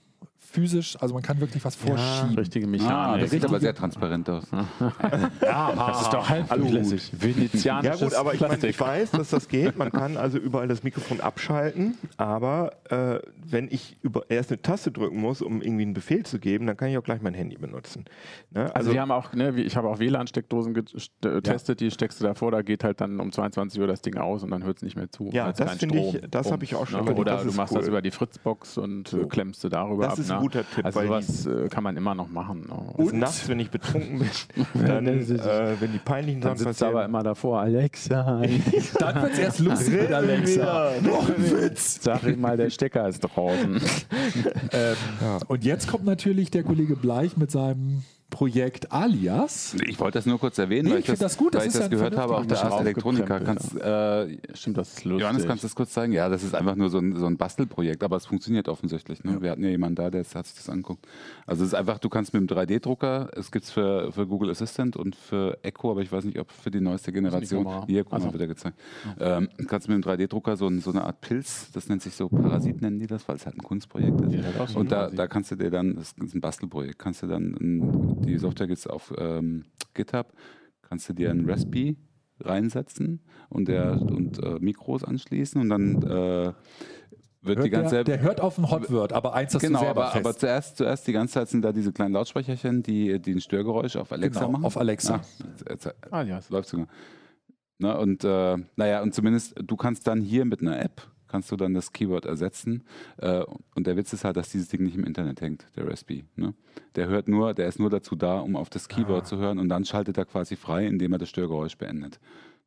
physisch, 0.52 0.96
also 1.00 1.14
man 1.14 1.22
kann 1.22 1.40
wirklich 1.40 1.64
was 1.64 1.74
vorschieben. 1.74 2.36
Richtige 2.36 2.66
Ah, 2.66 2.68
Mechanik. 2.68 3.22
das 3.22 3.30
sieht 3.30 3.44
aber 3.44 3.58
sehr 3.58 3.74
transparent 3.74 4.28
aus. 4.28 4.44
das 5.40 6.02
ist 6.02 6.12
doch 6.12 6.28
halb 6.28 6.48
durchlässig. 6.48 7.10
Ja 7.12 7.22
Venezianisches 7.22 8.00
gut, 8.00 8.14
aber 8.14 8.34
ich, 8.34 8.40
meine, 8.40 8.50
Plastik. 8.50 8.70
ich 8.70 8.80
weiß, 8.80 9.10
dass 9.12 9.30
das 9.30 9.48
geht. 9.48 9.76
Man 9.78 9.90
kann 9.90 10.16
also 10.16 10.38
überall 10.38 10.68
das 10.68 10.82
Mikrofon 10.82 11.20
abschalten. 11.20 11.96
Aber 12.16 12.72
äh, 12.90 13.20
wenn 13.44 13.68
ich 13.70 13.96
über, 14.02 14.28
erst 14.30 14.50
eine 14.50 14.60
Taste 14.62 14.90
drücken 14.92 15.20
muss, 15.20 15.40
um 15.42 15.62
irgendwie 15.62 15.82
einen 15.82 15.94
Befehl 15.94 16.24
zu 16.24 16.38
geben, 16.38 16.66
dann 16.66 16.76
kann 16.76 16.88
ich 16.88 16.98
auch 16.98 17.02
gleich 17.04 17.22
mein 17.22 17.34
Handy 17.34 17.56
benutzen. 17.56 18.04
Ne? 18.50 18.74
Also, 18.74 18.92
wir 18.92 19.00
haben 19.00 19.10
auch, 19.10 19.32
ne, 19.32 19.54
ich 19.60 19.76
habe 19.76 19.88
auch 19.88 19.98
WLAN-Steckdosen 19.98 20.74
getestet, 20.74 21.80
die 21.80 21.90
steckst 21.90 22.20
du 22.20 22.24
davor, 22.24 22.50
da 22.50 22.62
geht 22.62 22.84
halt 22.84 23.00
dann 23.00 23.20
um 23.20 23.32
22 23.32 23.80
Uhr 23.80 23.86
das 23.86 24.02
Ding 24.02 24.16
aus 24.16 24.42
und 24.42 24.50
dann 24.50 24.64
hört 24.64 24.76
es 24.78 24.82
nicht 24.82 24.96
mehr 24.96 25.10
zu. 25.10 25.30
Ja, 25.32 25.46
weil's 25.46 25.58
das 25.58 25.74
finde 25.76 25.98
ich- 25.98 26.20
das 26.30 26.50
habe 26.52 26.64
ich 26.64 26.74
auch 26.74 26.86
schon 26.86 27.04
ne? 27.04 27.14
Oder 27.14 27.44
du 27.44 27.52
machst 27.52 27.72
cool. 27.72 27.78
das 27.80 27.88
über 27.88 28.02
die 28.02 28.10
Fritzbox 28.10 28.78
und 28.78 29.12
äh, 29.12 29.24
klemmst 29.26 29.62
du 29.64 29.68
darüber 29.68 30.04
Das 30.04 30.12
ab. 30.14 30.18
ist 30.18 30.28
ne? 30.28 30.41
Guter 30.42 30.64
Tipp, 30.68 30.84
Also 30.84 30.98
weil 31.00 31.06
sowas 31.06 31.46
äh, 31.46 31.68
kann 31.68 31.82
man 31.84 31.96
immer 31.96 32.14
noch 32.14 32.28
machen. 32.28 32.66
Ne? 32.68 32.74
Und 32.74 33.14
nachts, 33.14 33.48
wenn 33.48 33.60
ich 33.60 33.70
betrunken 33.70 34.18
bin, 34.18 34.28
dann, 34.86 35.06
äh, 35.06 35.80
wenn 35.80 35.92
die 35.92 35.98
peinlichen 35.98 36.40
Dann 36.40 36.56
Sachen 36.56 36.68
sitzt 36.72 36.82
du 36.82 36.86
aber 36.86 37.04
immer 37.04 37.22
davor, 37.22 37.60
Alexa, 37.60 38.42
Dann 38.98 39.22
wird 39.22 39.32
es 39.32 39.38
erst 39.38 39.58
lustig 39.60 39.94
mit 40.02 40.12
Alexa. 40.12 40.92
Noch 41.02 41.28
ein 41.28 41.50
Witz. 41.50 41.98
sag 42.02 42.22
ihm 42.24 42.40
mal, 42.40 42.56
der 42.56 42.70
Stecker 42.70 43.08
ist 43.08 43.20
draußen. 43.20 43.80
Ähm, 44.72 44.96
Und 45.48 45.64
jetzt 45.64 45.88
kommt 45.88 46.04
natürlich 46.04 46.50
der 46.50 46.62
Kollege 46.62 46.96
Bleich 46.96 47.36
mit 47.36 47.50
seinem 47.50 48.02
Projekt 48.32 48.90
Alias. 48.90 49.76
Ich 49.86 50.00
wollte 50.00 50.18
das 50.18 50.26
nur 50.26 50.40
kurz 50.40 50.56
erwähnen, 50.58 50.86
Nee, 50.88 50.94
weil 50.94 50.98
ich 51.00 51.04
ich 51.04 51.10
das, 51.10 51.18
das 51.18 51.36
gut, 51.36 51.54
das 51.54 51.60
weil 51.60 51.68
ich 51.68 51.72
das 51.74 51.80
ja 51.80 51.84
ein 51.84 51.90
gehört 51.90 52.16
habe 52.16 52.36
auf 52.36 52.46
der 52.46 52.64
Ars 52.64 52.72
aufgekrempelt, 52.72 53.44
Kannst, 53.44 53.76
äh, 53.76 54.38
Stimmt, 54.54 54.78
das 54.78 54.94
ist 54.94 55.04
lustig. 55.04 55.20
Johannes, 55.20 55.46
kannst 55.46 55.62
du 55.62 55.66
das 55.68 55.74
kurz 55.74 55.92
zeigen? 55.92 56.12
Ja, 56.14 56.28
das 56.30 56.42
ist 56.42 56.54
einfach 56.54 56.74
nur 56.74 56.88
so 56.88 56.98
ein, 56.98 57.14
so 57.14 57.26
ein 57.26 57.36
Bastelprojekt, 57.36 58.02
aber 58.02 58.16
es 58.16 58.24
funktioniert 58.26 58.68
offensichtlich. 58.68 59.22
Ne? 59.22 59.42
Wir 59.42 59.50
hatten 59.50 59.62
ja 59.62 59.68
jemanden 59.68 59.96
da, 59.96 60.10
der 60.10 60.24
hat 60.24 60.46
sich 60.46 60.56
das 60.56 60.68
anguckt. 60.70 61.06
Also 61.46 61.62
es 61.62 61.68
ist 61.68 61.74
einfach, 61.74 61.98
du 61.98 62.08
kannst 62.08 62.32
mit 62.32 62.48
dem 62.48 62.56
3D-Drucker, 62.56 63.30
es 63.36 63.52
gibt 63.52 63.66
es 63.66 63.70
für, 63.70 64.10
für 64.12 64.26
Google 64.26 64.50
Assistant 64.50 64.96
und 64.96 65.14
für 65.14 65.58
Echo, 65.62 65.90
aber 65.90 66.00
ich 66.00 66.10
weiß 66.10 66.24
nicht, 66.24 66.38
ob 66.38 66.50
für 66.50 66.70
die 66.70 66.80
neueste 66.80 67.12
Generation. 67.12 67.86
Hier, 67.86 68.04
guck 68.04 68.12
mal, 68.12 68.16
Also. 68.18 68.32
wird 68.32 68.40
er 68.40 68.48
gezeigt. 68.48 68.78
Ähm, 69.20 69.50
kannst 69.66 69.88
mit 69.88 70.02
dem 70.02 70.10
3D-Drucker 70.10 70.56
so, 70.56 70.68
ein, 70.68 70.80
so 70.80 70.90
eine 70.90 71.04
Art 71.04 71.20
Pilz, 71.20 71.70
das 71.72 71.88
nennt 71.88 72.00
sich 72.00 72.14
so 72.14 72.30
Parasit, 72.30 72.80
nennen 72.80 72.98
die 72.98 73.06
das, 73.06 73.28
weil 73.28 73.36
es 73.36 73.44
halt 73.44 73.56
ein 73.56 73.62
Kunstprojekt 73.62 74.20
ist. 74.22 74.32
Ja, 74.32 74.42
das 74.56 74.74
und 74.74 74.90
da, 74.90 75.10
da 75.10 75.26
kannst 75.26 75.50
du 75.50 75.56
dir 75.56 75.70
dann, 75.70 75.96
das 75.96 76.14
ist 76.18 76.34
ein 76.34 76.40
Bastelprojekt, 76.40 76.98
kannst 76.98 77.22
du 77.22 77.26
dann, 77.26 77.54
ein, 77.60 78.21
die 78.26 78.38
Software 78.38 78.66
gibt 78.66 78.78
es 78.78 78.86
auf 78.86 79.12
ähm, 79.18 79.64
GitHub, 79.94 80.32
kannst 80.82 81.08
du 81.08 81.12
dir 81.12 81.30
ein 81.30 81.48
Raspi 81.48 81.96
reinsetzen 82.40 83.20
und, 83.48 83.68
der, 83.68 83.92
und 84.00 84.42
äh, 84.42 84.58
Mikros 84.60 85.04
anschließen 85.04 85.60
und 85.60 85.68
dann 85.68 86.02
äh, 86.02 86.52
wird 87.44 87.56
Hört 87.58 87.64
die 87.66 87.70
ganze 87.70 87.94
der, 87.96 88.04
der 88.04 88.20
hört 88.20 88.40
auf 88.40 88.56
ein 88.58 88.70
Hotword, 88.70 89.12
aber 89.12 89.34
eins 89.34 89.54
hast 89.54 89.62
Genau, 89.62 89.80
du 89.80 89.84
selber 89.86 90.02
aber, 90.04 90.12
fest. 90.12 90.26
aber 90.26 90.36
zuerst, 90.36 90.76
zuerst 90.76 91.06
die 91.08 91.12
ganze 91.12 91.34
Zeit 91.34 91.48
sind 91.48 91.62
da 91.62 91.72
diese 91.72 91.92
kleinen 91.92 92.14
Lautsprecherchen, 92.14 92.82
die, 92.82 93.18
die 93.20 93.32
ein 93.32 93.40
Störgeräusch 93.40 93.96
auf 93.96 94.12
Alexa 94.12 94.40
Genau, 94.40 94.52
machen. 94.52 94.64
auf 94.64 94.76
Alexa. 94.76 95.20
Jetzt, 95.68 95.92
Ah, 96.10 96.22
ja. 96.22 96.40
läuft 96.50 96.68
sogar. 96.68 96.86
Na, 97.78 97.94
und 97.98 98.22
äh, 98.22 98.56
naja, 98.76 99.02
und 99.02 99.12
zumindest 99.14 99.54
du 99.60 99.76
kannst 99.76 100.06
dann 100.06 100.20
hier 100.20 100.44
mit 100.44 100.60
einer 100.60 100.80
App 100.80 101.02
kannst 101.32 101.50
du 101.50 101.56
dann 101.56 101.74
das 101.74 101.92
Keyword 101.92 102.26
ersetzen. 102.26 102.84
Äh, 103.16 103.42
und 103.74 103.86
der 103.86 103.96
Witz 103.96 104.12
ist 104.12 104.24
halt, 104.24 104.36
dass 104.36 104.50
dieses 104.50 104.68
Ding 104.68 104.84
nicht 104.84 104.94
im 104.94 105.04
Internet 105.04 105.40
hängt, 105.40 105.66
der 105.74 105.88
Raspi. 105.88 106.24
Ne? 106.36 106.54
Der 106.94 107.08
hört 107.08 107.26
nur, 107.26 107.54
der 107.54 107.66
ist 107.66 107.80
nur 107.80 107.90
dazu 107.90 108.14
da, 108.14 108.38
um 108.38 108.54
auf 108.54 108.70
das 108.70 108.88
Keyword 108.88 109.26
zu 109.26 109.38
hören 109.38 109.58
und 109.58 109.68
dann 109.68 109.84
schaltet 109.84 110.18
er 110.18 110.26
quasi 110.26 110.56
frei, 110.56 110.86
indem 110.86 111.12
er 111.12 111.18
das 111.18 111.30
Störgeräusch 111.30 111.76
beendet. 111.76 112.20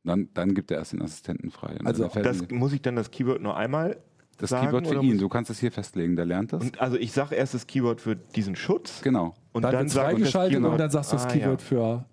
Dann, 0.04 0.30
dann 0.34 0.54
gibt 0.54 0.72
er 0.72 0.78
erst 0.78 0.94
den 0.94 1.02
Assistenten 1.02 1.52
frei. 1.52 1.78
Und 1.80 1.88
Also 1.88 2.08
Das, 2.08 2.50
muss 2.50 2.74
ich 2.74 2.82
dann 2.82 2.96
das 2.96 3.12
Keyword 3.12 3.42
nur 3.42 3.56
einmal 3.56 3.98
das 4.38 4.50
sagen, 4.50 4.68
Keyword 4.68 4.88
für 4.88 5.02
ihn, 5.02 5.18
du 5.18 5.30
kannst 5.30 5.50
es 5.50 5.60
hier 5.60 5.72
festlegen, 5.72 6.16
der 6.16 6.26
lernt 6.26 6.52
das. 6.52 6.64
Und 6.64 6.82
also 6.82 6.98
ich 6.98 7.12
sage 7.14 7.36
erst 7.36 7.54
das 7.54 7.68
Keyword 7.68 8.02
für 8.02 8.16
diesen 8.16 8.56
Schutz 8.56 9.02
genau. 9.02 9.36
und 9.54 9.62
dann, 9.62 9.72
dann, 9.72 9.82
wird 9.86 9.96
das 9.96 10.04
freigeschaltet 10.04 10.64
und 10.64 10.78
dann 10.78 10.90
sagst 10.90 11.12
du 11.12 11.16
das 11.16 11.26
Ah, 11.26 11.30
Keyword 11.30 11.62
ja. 11.62 11.68
für 11.68 12.06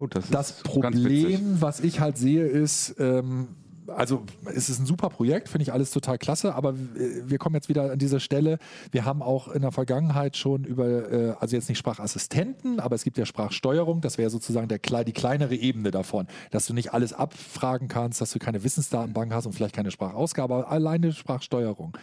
Gut, 0.00 0.16
das, 0.16 0.30
Das. 0.30 0.62
Problem, 0.62 1.60
was 1.60 1.80
ich 1.80 2.00
halt 2.00 2.16
sehe, 2.16 2.46
ist, 2.46 2.96
ähm, 2.98 3.48
also 3.86 4.24
es 4.46 4.68
ist 4.68 4.78
ein 4.78 4.86
super 4.86 5.08
Projekt, 5.08 5.48
finde 5.48 5.62
ich 5.62 5.72
alles 5.72 5.90
total 5.90 6.18
klasse, 6.18 6.54
aber 6.54 6.70
äh, 6.70 7.22
wir 7.24 7.38
kommen 7.38 7.54
jetzt 7.54 7.68
wieder 7.68 7.92
an 7.92 7.98
diese 7.98 8.20
Stelle. 8.20 8.58
Wir 8.90 9.04
haben 9.04 9.22
auch 9.22 9.48
in 9.48 9.62
der 9.62 9.72
Vergangenheit 9.72 10.36
schon 10.36 10.64
über, 10.64 10.86
äh, 10.86 11.34
also 11.40 11.56
jetzt 11.56 11.68
nicht 11.68 11.78
Sprachassistenten, 11.78 12.80
aber 12.80 12.94
es 12.94 13.04
gibt 13.04 13.18
ja 13.18 13.26
Sprachsteuerung, 13.26 14.00
das 14.00 14.18
wäre 14.18 14.30
sozusagen 14.30 14.68
der, 14.68 14.78
die 14.78 15.12
kleinere 15.12 15.54
Ebene 15.54 15.90
davon, 15.90 16.26
dass 16.50 16.66
du 16.66 16.74
nicht 16.74 16.92
alles 16.92 17.12
abfragen 17.12 17.88
kannst, 17.88 18.20
dass 18.20 18.30
du 18.32 18.38
keine 18.38 18.64
Wissensdatenbank 18.64 19.32
hast 19.32 19.46
und 19.46 19.52
vielleicht 19.52 19.74
keine 19.74 19.90
Sprachausgabe, 19.90 20.54
aber 20.54 20.70
alleine 20.70 21.12
Sprachsteuerung. 21.12 21.96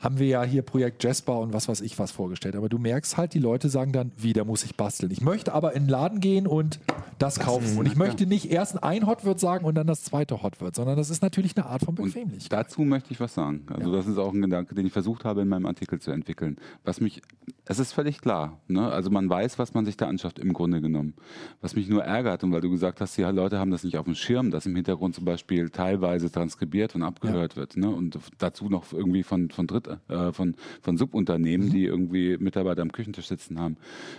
Haben 0.00 0.18
wir 0.18 0.26
ja 0.26 0.42
hier 0.42 0.62
Projekt 0.62 1.02
Jasper 1.02 1.38
und 1.40 1.52
was 1.52 1.68
weiß 1.68 1.80
ich 1.80 1.98
was 1.98 2.10
vorgestellt. 2.10 2.56
Aber 2.56 2.68
du 2.68 2.78
merkst 2.78 3.16
halt, 3.16 3.34
die 3.34 3.38
Leute 3.38 3.68
sagen 3.68 3.92
dann, 3.92 4.12
wieder 4.16 4.44
muss 4.44 4.64
ich 4.64 4.76
basteln. 4.76 5.10
Ich 5.10 5.20
möchte 5.20 5.52
aber 5.54 5.72
in 5.74 5.84
den 5.84 5.88
Laden 5.88 6.20
gehen 6.20 6.46
und 6.46 6.80
das 7.18 7.38
kaufen. 7.38 7.78
Und 7.78 7.86
ich 7.86 7.96
möchte 7.96 8.26
nicht 8.26 8.50
erst 8.50 8.82
ein 8.82 9.06
Hotword 9.06 9.40
sagen 9.40 9.64
und 9.64 9.74
dann 9.76 9.86
das 9.86 10.02
zweite 10.02 10.42
Hotword, 10.42 10.74
sondern 10.74 10.96
das 10.96 11.10
ist 11.10 11.22
natürlich 11.22 11.56
eine 11.56 11.66
Art 11.66 11.82
von 11.82 11.96
Und 11.96 12.12
Bequemlichkeit. 12.12 12.52
dazu 12.52 12.82
möchte 12.82 13.12
ich 13.12 13.20
was 13.20 13.34
sagen. 13.34 13.64
Also 13.72 13.92
das 13.92 14.06
ist 14.06 14.18
auch 14.18 14.32
ein 14.32 14.42
Gedanke, 14.42 14.74
den 14.74 14.86
ich 14.86 14.92
versucht 14.92 15.24
habe 15.24 15.42
in 15.42 15.48
meinem 15.48 15.66
Artikel 15.66 16.00
zu 16.00 16.10
entwickeln. 16.10 16.56
Was 16.84 17.00
mich, 17.00 17.22
es 17.64 17.78
ist 17.78 17.92
völlig 17.92 18.20
klar. 18.20 18.58
Ne? 18.68 18.90
Also 18.90 19.10
man 19.10 19.28
weiß, 19.28 19.58
was 19.58 19.74
man 19.74 19.84
sich 19.84 19.96
da 19.96 20.06
anschafft 20.06 20.38
im 20.38 20.52
Grunde 20.52 20.80
genommen. 20.80 21.14
Was 21.60 21.76
mich 21.76 21.88
nur 21.88 22.04
ärgert 22.04 22.44
und 22.44 22.52
weil 22.52 22.60
du 22.60 22.70
gesagt 22.70 23.00
hast, 23.00 23.16
die 23.16 23.22
Leute 23.22 23.58
haben 23.58 23.70
das 23.70 23.84
nicht 23.84 23.96
auf 23.96 24.04
dem 24.04 24.14
Schirm, 24.14 24.50
dass 24.50 24.66
im 24.66 24.74
Hintergrund 24.74 25.14
zum 25.14 25.24
Beispiel 25.24 25.70
teilweise 25.70 26.30
transkribiert 26.30 26.94
und 26.94 27.02
abgehört 27.02 27.56
wird. 27.56 27.76
Ne? 27.76 27.88
Und 27.88 28.18
dazu 28.38 28.68
noch 28.68 28.92
irgendwie 28.92 29.22
von 29.22 29.50
von 29.50 29.66
Dritt, 29.86 30.10
äh, 30.10 30.32
von 30.32 30.54
von 30.82 30.96
Subunternehmen, 30.96 31.70
die 31.70 31.84
irgendwie 31.84 32.36
Mitarbeiter 32.38 32.82
am 32.82 32.92
Küchentisch 32.92 33.26
sitzen 33.28 33.58
haben. 33.60 33.76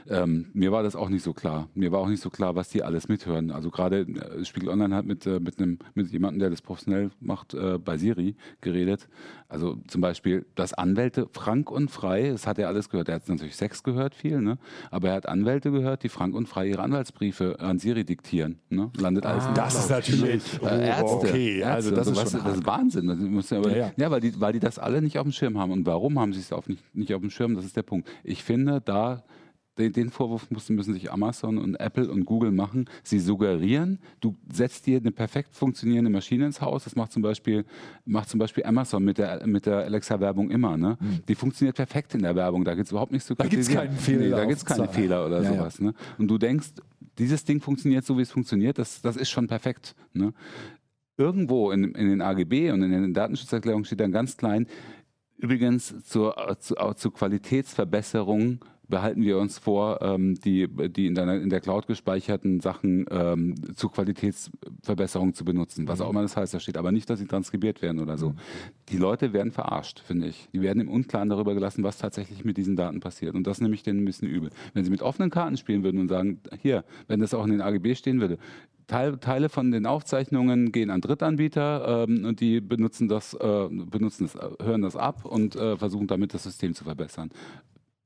Ähm, 0.10 0.48
mir 0.54 0.72
war 0.72 0.84
das 0.84 0.96
auch 0.96 1.10
nicht 1.10 1.24
so 1.24 1.34
klar. 1.34 1.70
Mir 1.76 1.92
war 1.92 2.00
auch 2.00 2.08
nicht 2.10 2.22
so 2.22 2.30
klar, 2.30 2.56
was 2.56 2.70
die 2.70 2.84
alles 2.84 3.08
mithören. 3.08 3.52
Also 3.52 3.70
gerade 3.70 4.02
äh, 4.02 4.46
Spiegel 4.46 4.70
Online 4.70 4.96
hat 4.96 5.06
mit 5.06 5.26
äh, 5.26 5.40
mit 5.40 5.60
einem 5.60 5.80
mit 5.94 6.12
jemandem, 6.12 6.40
der 6.40 6.50
das 6.50 6.62
professionell 6.62 7.12
macht, 7.20 7.54
äh, 7.54 7.78
bei 7.78 7.98
Siri 7.98 8.36
geredet. 8.62 9.08
Also 9.48 9.78
zum 9.88 10.02
Beispiel, 10.02 10.46
dass 10.56 10.74
Anwälte 10.74 11.28
frank 11.32 11.70
und 11.72 11.90
frei, 11.92 12.30
das 12.32 12.48
hat 12.48 12.58
er 12.60 12.68
alles 12.68 12.90
gehört. 12.90 13.10
Er 13.10 13.16
hat 13.16 13.30
natürlich 13.30 13.56
Sex 13.56 13.84
gehört, 13.84 14.16
viel, 14.16 14.42
ne? 14.42 14.58
Aber 14.92 15.10
er 15.10 15.16
hat 15.16 15.28
Anwälte 15.28 15.72
gehört, 15.72 16.04
die 16.04 16.10
frank 16.10 16.36
und 16.36 16.48
frei 16.48 16.68
ihre 16.70 16.82
Anwaltsbriefe 16.82 17.60
an 17.60 17.80
Siri 17.80 18.04
diktieren. 18.04 18.60
Ne? 18.70 18.92
Landet 18.98 19.26
alles 19.26 19.46
in 19.46 19.54
der 19.54 19.66
das 19.66 19.76
ist 19.76 19.90
natürlich 19.90 20.62
Äh, 20.64 20.88
Ärzte. 20.88 21.06
okay. 21.16 21.64
Also 21.64 21.90
Ärzte 21.90 21.96
das 21.96 22.08
und 22.08 22.14
ist 22.14 22.32
schon 22.32 22.44
das 22.44 22.58
ist 22.58 22.66
Wahnsinn. 22.66 23.08
Das 23.08 23.50
Ja, 23.50 23.62
ja, 23.70 23.92
ja. 23.96 24.12
weil, 24.12 24.22
die, 24.22 24.40
weil 24.40 24.54
die 24.54 24.60
das 24.60 24.80
alle 24.80 25.02
nicht 25.02 25.18
auf 25.18 25.24
dem 25.24 25.32
Schirm 25.32 25.55
haben. 25.60 25.72
Und 25.72 25.86
warum 25.86 26.20
haben 26.20 26.34
sie 26.34 26.40
es 26.40 26.52
auf 26.52 26.68
nicht, 26.68 26.84
nicht 26.96 27.14
auf 27.14 27.22
dem 27.22 27.30
Schirm? 27.30 27.56
Das 27.56 27.66
ist 27.66 27.76
der 27.76 27.84
Punkt. 27.84 28.08
Ich 28.24 28.44
finde, 28.44 28.82
da 28.82 29.24
den, 29.78 30.10
Vorwurf 30.10 30.50
müssen, 30.52 30.76
müssen 30.76 30.94
sich 30.94 31.12
Amazon 31.12 31.58
und 31.58 31.76
Apple 31.76 32.10
und 32.10 32.26
Google 32.26 32.52
machen. 32.52 32.86
Sie 33.04 33.20
suggerieren, 33.20 34.00
du 34.22 34.36
setzt 34.52 34.86
dir 34.86 35.00
eine 35.00 35.12
perfekt 35.12 35.54
funktionierende 35.54 36.10
Maschine 36.10 36.46
ins 36.46 36.62
Haus. 36.62 36.86
Das 36.86 36.96
macht 36.96 37.12
zum 37.12 37.22
Beispiel, 37.22 37.66
macht 38.06 38.30
zum 38.30 38.40
Beispiel 38.40 38.64
Amazon 38.64 39.04
mit 39.04 39.18
der, 39.18 39.46
mit 39.46 39.66
der 39.66 39.80
Alexa-Werbung 39.80 40.50
immer. 40.50 40.78
Ne? 40.78 40.98
Die 41.28 41.36
funktioniert 41.36 41.76
perfekt 41.76 42.16
in 42.16 42.22
der 42.22 42.36
Werbung. 42.36 42.64
Da 42.64 42.74
gibt 42.74 42.86
es 42.86 42.92
überhaupt 42.92 43.12
nichts 43.12 43.28
zu 43.28 43.34
Hm. 43.34 43.38
Da 43.38 43.44
gibt's 43.48 43.68
kritisieren. 43.68 43.88
keinen 43.90 43.98
Fehler 44.00 44.20
Nee, 44.24 44.30
da 44.32 44.46
gibt 44.46 44.58
es 44.60 44.66
keine. 44.66 44.88
Fehler 44.88 45.26
oder 45.26 45.42
Ja, 45.42 45.52
ja. 45.52 45.58
sowas. 45.58 45.82
Ne? 45.82 45.94
Und 46.18 46.30
du 46.30 46.38
denkst, 46.38 46.70
dieses 47.18 47.44
Ding 47.44 47.60
funktioniert 47.60 48.06
so, 48.06 48.18
wie 48.18 48.22
es 48.22 48.32
funktioniert. 48.32 48.78
Das, 48.78 49.02
das 49.02 49.18
ist 49.18 49.30
schon 49.30 49.48
perfekt. 49.48 49.94
Ne? 50.14 50.34
Irgendwo 51.18 51.72
in, 51.72 51.96
in 51.96 52.10
den 52.10 52.22
AGB 52.22 52.72
und 52.72 52.82
in 52.84 52.92
den 52.92 53.14
Datenschutzerklärungen 53.14 53.86
steht 53.86 54.00
dann 54.02 54.12
ganz 54.12 54.36
klein, 54.38 54.68
übrigens 55.38 56.04
zur, 56.06 56.58
zu, 56.60 56.76
zur 56.96 57.14
Qualitätsverbesserung 57.14 58.60
behalten 58.88 59.24
wir 59.24 59.38
uns 59.38 59.58
vor, 59.58 60.02
ähm, 60.02 60.36
die, 60.36 60.68
die 60.68 61.08
in, 61.08 61.16
deiner, 61.16 61.36
in 61.36 61.50
der 61.50 61.62
Cloud 61.62 61.88
gespeicherten 61.88 62.60
Sachen 62.60 63.06
ähm, 63.10 63.56
zur 63.76 63.92
Qualitätsverbesserung 63.92 65.34
zu 65.34 65.46
benutzen. 65.46 65.88
Was 65.88 66.02
auch 66.02 66.10
immer 66.10 66.22
das 66.22 66.38
heißt, 66.38 66.54
da 66.54 66.60
steht 66.60 66.78
aber 66.78 66.92
nicht, 66.92 67.10
dass 67.10 67.20
sie 67.20 67.26
transkribiert 67.26 67.82
werden 67.82 68.00
oder 68.00 68.18
so. 68.18 68.36
Die 68.90 68.98
Leute 68.98 69.34
werden 69.34 69.52
verarscht, 69.52 70.00
finde 70.00 70.28
ich. 70.28 70.50
Die 70.54 70.62
werden 70.62 70.82
im 70.82 70.90
Unklaren 70.90 71.30
darüber 71.30 71.54
gelassen, 71.54 71.84
was 71.84 71.98
tatsächlich 71.98 72.46
mit 72.46 72.58
diesen 72.58 72.76
Daten 72.76 73.00
passiert. 73.00 73.36
Und 73.36 73.48
das 73.48 73.62
nehme 73.62 73.76
ich 73.76 73.84
denen 73.84 74.02
ein 74.02 74.06
bisschen 74.06 74.28
übel. 74.28 74.52
Wenn 74.74 74.84
sie 74.84 74.92
mit 74.92 75.02
offenen 75.02 75.30
Karten 75.30 75.58
spielen 75.58 75.84
würden 75.84 76.00
und 76.00 76.08
sagen, 76.08 76.40
hier, 76.62 76.84
wenn 77.08 77.20
das 77.20 77.34
auch 77.34 77.46
in 77.46 77.52
den 77.52 77.62
AGB 77.62 77.96
stehen 77.96 78.20
würde, 78.20 78.38
Teil, 78.88 79.18
Teile 79.18 79.50
von 79.50 79.72
den 79.72 79.86
Aufzeichnungen 79.86 80.72
gehen 80.72 80.90
an 80.90 81.02
Drittanbieter 81.02 82.06
ähm, 82.08 82.26
und 82.26 82.40
die 82.40 82.62
benutzen 82.62 83.08
das, 83.08 83.34
äh, 83.34 83.68
benutzen 83.70 84.30
das, 84.32 84.36
äh, 84.36 84.64
hören 84.64 84.82
das 84.82 84.96
ab 84.96 85.26
und 85.26 85.56
äh, 85.56 85.78
versuchen 85.78 86.08
damit 86.08 86.34
das 86.34 86.44
System 86.44 86.74
zu 86.74 86.84
verbessern. 86.84 87.30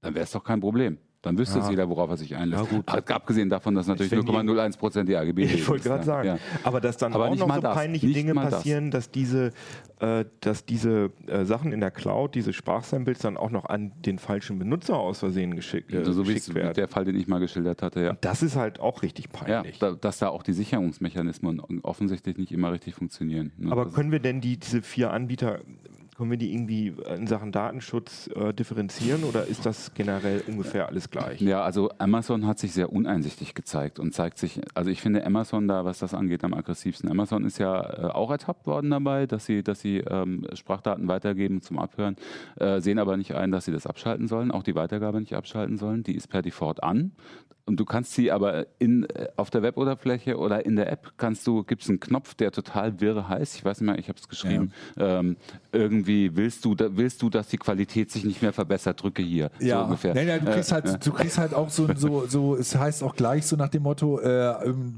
Dann 0.02 0.16
wäre 0.16 0.24
es 0.24 0.32
doch 0.32 0.44
kein 0.44 0.62
Problem. 0.62 0.98
Dann 1.22 1.38
wüsste 1.38 1.60
es 1.60 1.70
jeder, 1.70 1.90
worauf 1.90 2.10
er 2.12 2.16
sich 2.16 2.34
einlässt. 2.34 2.72
Ja. 2.72 2.80
Ab- 2.86 3.12
Abgesehen 3.12 3.50
davon, 3.50 3.76
dass 3.76 3.88
natürlich 3.88 4.10
Deswegen- 4.10 4.30
0,01 4.30 4.78
Prozent 4.78 5.10
die 5.10 5.18
AGB 5.18 5.44
Ich 5.44 5.68
wollte 5.68 5.84
gerade 5.90 6.00
ja. 6.00 6.06
sagen. 6.06 6.28
Ja. 6.30 6.38
Aber 6.64 6.80
dass 6.80 6.96
dann 6.96 7.12
Aber 7.12 7.26
auch 7.26 7.36
noch 7.36 7.54
so 7.56 7.62
das. 7.62 7.76
peinliche 7.76 8.06
Nicht 8.06 8.16
Dinge 8.16 8.34
mal 8.34 8.46
das. 8.46 8.56
passieren, 8.60 8.90
dass 8.90 9.12
diese, 9.12 9.52
äh, 10.00 10.24
dass 10.40 10.64
diese 10.66 11.12
äh, 11.28 11.44
Sachen 11.44 11.74
in 11.74 11.82
der 11.82 11.92
Cloud, 11.92 12.36
diese 12.36 12.54
Sprachsamples 12.54 13.20
dann 13.20 13.36
auch 13.36 13.52
noch 13.52 13.66
an 13.66 13.92
den 14.06 14.18
falschen 14.18 14.60
Benutzer 14.60 14.96
aus 14.98 15.20
Versehen 15.20 15.58
geschick, 15.58 15.92
äh, 15.92 15.98
Also 15.98 16.14
so 16.14 16.24
geschickt 16.24 16.56
werden. 16.56 16.74
der 16.74 16.88
Fall, 16.88 17.04
den 17.04 17.18
ich 17.18 17.28
mal 17.28 17.40
geschildert 17.40 17.82
hatte, 17.82 18.00
ja. 18.02 18.18
das 18.22 18.42
ist 18.42 18.56
halt 18.56 18.80
auch 18.80 19.02
richtig 19.02 19.26
Ja, 19.26 19.40
peinlich. 19.62 19.78
da, 19.78 19.92
dass 19.92 20.20
da 20.20 20.30
auch 20.30 20.42
die 20.42 20.54
Sicherungsmechanismen 20.54 21.60
offensichtlich 21.84 22.38
nicht 22.38 22.54
immer 22.54 22.72
richtig 22.72 22.96
funktionieren. 22.96 23.52
ne? 23.58 23.74
Aber 23.74 23.86
Das- 23.86 23.94
können 23.94 24.14
wir 24.14 24.20
denn 24.20 24.40
die, 24.40 24.58
diese 24.58 24.82
vier 24.82 25.12
Anbieter, 25.12 25.60
können 26.20 26.32
wir 26.32 26.38
die 26.38 26.52
irgendwie 26.52 26.94
in 27.16 27.28
Sachen 27.28 27.54
Datenschutz 27.54 28.30
äh, 28.36 28.54
differenzieren 28.54 29.24
oder 29.24 29.46
ist 29.46 29.66
das 29.66 29.94
generell 29.94 30.44
ungefähr 30.48 30.90
alles 30.90 31.10
gleich? 31.10 31.40
Ja, 31.40 31.64
also 31.64 31.92
Amazon 31.98 32.46
hat 32.46 32.60
sich 32.60 32.74
sehr 32.74 32.92
uneinsichtig 32.92 33.56
gezeigt 33.56 34.00
und 34.00 34.14
zeigt 34.14 34.38
sich, 34.38 34.60
also 34.74 34.92
ich 34.92 35.02
finde 35.02 35.26
Amazon 35.26 35.70
da, 35.70 35.86
was 35.86 36.00
das 36.00 36.14
angeht, 36.14 36.44
am 36.44 36.54
aggressivsten. 36.54 37.10
Amazon 37.10 37.46
ist 37.46 37.58
ja 37.58 37.80
äh, 37.80 38.12
auch 38.12 38.32
ertappt 38.32 38.68
worden 38.68 38.90
dabei, 38.90 39.28
dass 39.28 39.46
sie, 39.46 39.64
dass 39.64 39.80
sie 39.80 40.00
ähm, 40.00 40.46
Sprachdaten 40.56 41.08
weitergeben 41.08 41.62
zum 41.62 41.80
Abhören, 41.80 42.18
äh, 42.58 42.82
sehen 42.82 43.00
aber 43.00 43.16
nicht 43.16 43.34
ein, 43.36 43.52
dass 43.52 43.64
sie 43.64 43.72
das 43.72 43.88
abschalten 43.88 44.28
sollen, 44.28 44.52
auch 44.52 44.64
die 44.64 44.76
Weitergabe 44.76 45.22
nicht 45.22 45.36
abschalten 45.36 45.78
sollen. 45.78 46.04
Die 46.04 46.16
ist 46.16 46.28
per 46.28 46.42
Default 46.42 46.84
an. 46.84 47.14
Und 47.70 47.80
du 47.80 47.86
kannst 47.86 48.14
sie 48.16 48.32
aber 48.32 48.66
in, 48.80 49.04
äh, 49.04 49.28
auf 49.36 49.52
der 49.52 49.62
Weboberfläche 49.62 50.40
oder 50.40 50.66
in 50.66 50.76
der 50.76 50.92
App 50.92 51.14
kannst 51.18 51.46
du, 51.46 51.64
gibt 51.64 51.84
es 51.84 51.90
einen 51.90 52.00
Knopf, 52.00 52.34
der 52.34 52.52
total 52.52 53.00
wirre 53.00 53.30
heißt. 53.30 53.58
Ich 53.58 53.64
weiß 53.64 53.82
nicht 53.82 53.86
mehr, 53.86 54.00
ich 54.00 54.10
habe 54.10 54.18
es 54.18 54.28
geschrieben. 54.28 54.74
Ja. 54.98 55.20
Ähm, 55.20 55.38
irgendwie 55.72 56.09
willst 56.34 56.66
du, 56.66 56.76
willst 56.78 57.22
du, 57.22 57.30
dass 57.30 57.48
die 57.48 57.58
Qualität 57.58 58.12
sich 58.12 58.24
nicht 58.24 58.42
mehr 58.42 58.54
verbessert, 58.54 59.02
drücke 59.02 59.22
hier. 59.22 59.52
Ja, 59.60 59.80
so 59.80 59.86
ungefähr. 59.86 60.14
Nein, 60.14 60.28
nein, 60.28 60.46
du 60.46 60.52
kriegst 60.52 60.72
halt, 60.72 60.86
äh, 60.86 60.98
du 60.98 61.12
kriegst 61.12 61.38
halt 61.38 61.54
auch 61.54 61.70
so, 61.70 61.88
so, 61.96 62.26
so, 62.28 62.56
es 62.56 62.76
heißt 62.76 63.04
auch 63.04 63.16
gleich 63.16 63.46
so 63.46 63.56
nach 63.56 63.70
dem 63.70 63.84
Motto, 63.84 64.20
äh, 64.20 64.68
ähm, 64.68 64.96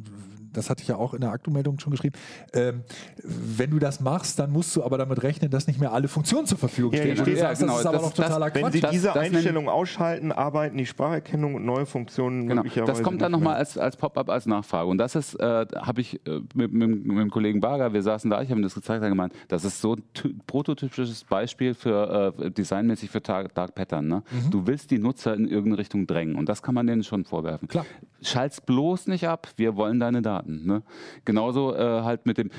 das 0.54 0.70
hatte 0.70 0.82
ich 0.82 0.88
ja 0.88 0.96
auch 0.96 1.14
in 1.14 1.22
der 1.22 1.32
Aktumeldung 1.32 1.80
schon 1.80 1.92
geschrieben, 1.92 2.16
ähm, 2.54 2.82
wenn 3.24 3.70
du 3.72 3.80
das 3.80 4.00
machst, 4.02 4.40
dann 4.40 4.52
musst 4.52 4.76
du 4.76 4.84
aber 4.84 4.98
damit 4.98 5.24
rechnen, 5.24 5.50
dass 5.52 5.68
nicht 5.68 5.80
mehr 5.80 5.92
alle 5.94 6.08
Funktionen 6.08 6.46
zur 6.48 6.58
Verfügung 6.58 6.94
stehen. 6.94 7.16
Ja, 7.18 7.24
du 7.24 7.32
ja, 7.32 7.38
sagst, 7.38 7.62
genau. 7.62 7.74
das 7.74 7.82
ist 7.82 7.86
aber 7.88 7.98
das, 7.98 8.06
noch 8.06 8.14
totaler 8.14 8.46
das, 8.50 8.54
Quatsch. 8.54 8.64
Wenn 8.66 8.72
Sie 8.74 8.82
Das- 8.82 8.92
diese 8.92 9.08
das 9.08 9.18
Einstellung 9.18 9.70
ausschalten, 9.70 10.32
arbeiten 10.32 10.78
die 10.78 10.86
Spracherkennung 10.86 11.56
und 11.56 11.66
neue 11.66 11.86
Funktionen 11.86 12.48
Genau, 12.48 12.64
möglicherweise 12.64 12.92
das 12.94 13.04
kommt 13.04 13.22
dann 13.22 13.32
nochmal 13.32 13.56
als, 13.56 13.78
als 13.78 13.96
Pop-up, 13.98 14.30
als 14.30 14.46
Nachfrage. 14.46 14.90
Und 14.90 14.98
das 14.98 15.16
ist, 15.16 15.36
äh, 15.36 15.66
habe 15.76 16.02
ich 16.02 16.16
äh, 16.28 16.40
mit, 16.54 16.74
mit, 16.74 17.06
mit 17.06 17.18
dem 17.18 17.30
Kollegen 17.30 17.60
Barger, 17.60 17.94
wir 17.94 18.02
saßen 18.04 18.30
da, 18.30 18.42
ich 18.42 18.50
habe 18.50 18.60
ihm 18.60 18.64
das 18.64 18.74
gezeigt, 18.76 19.04
er 19.04 19.10
gemeint, 19.10 19.34
das 19.48 19.64
ist 19.66 19.82
so 19.82 19.94
ein 19.96 20.04
ty- 20.14 20.36
prototypisches 20.48 21.24
Beispiel 21.24 21.74
für 21.74 22.34
äh, 22.38 22.52
designmäßig 22.52 23.10
für 23.10 23.22
Dark, 23.22 23.54
Dark 23.56 23.76
Pattern. 23.76 24.08
Ne? 24.08 24.24
Mhm. 24.32 24.50
Du 24.52 24.68
willst 24.68 24.92
die 24.92 25.00
Nutzer 25.00 25.34
in 25.34 25.48
irgendeine 25.48 25.78
Richtung 25.78 26.08
drängen 26.08 26.36
und 26.36 26.50
das 26.50 26.62
kann 26.62 26.76
man 26.76 26.88
denen 26.88 27.04
schon 27.04 27.26
vorwerfen. 27.26 27.68
Klar. 27.68 27.86
Schalt's 28.22 28.62
bloß 28.62 29.08
nicht 29.08 29.28
ab, 29.28 29.48
wir 29.58 29.76
wollen 29.76 30.00
deine 30.00 30.22
Daten. 30.22 30.41
Ne? 30.46 30.84
Genauso 31.26 31.76
äh, 31.76 32.02
halt 32.02 32.26
mit 32.26 32.38
dem, 32.38 32.52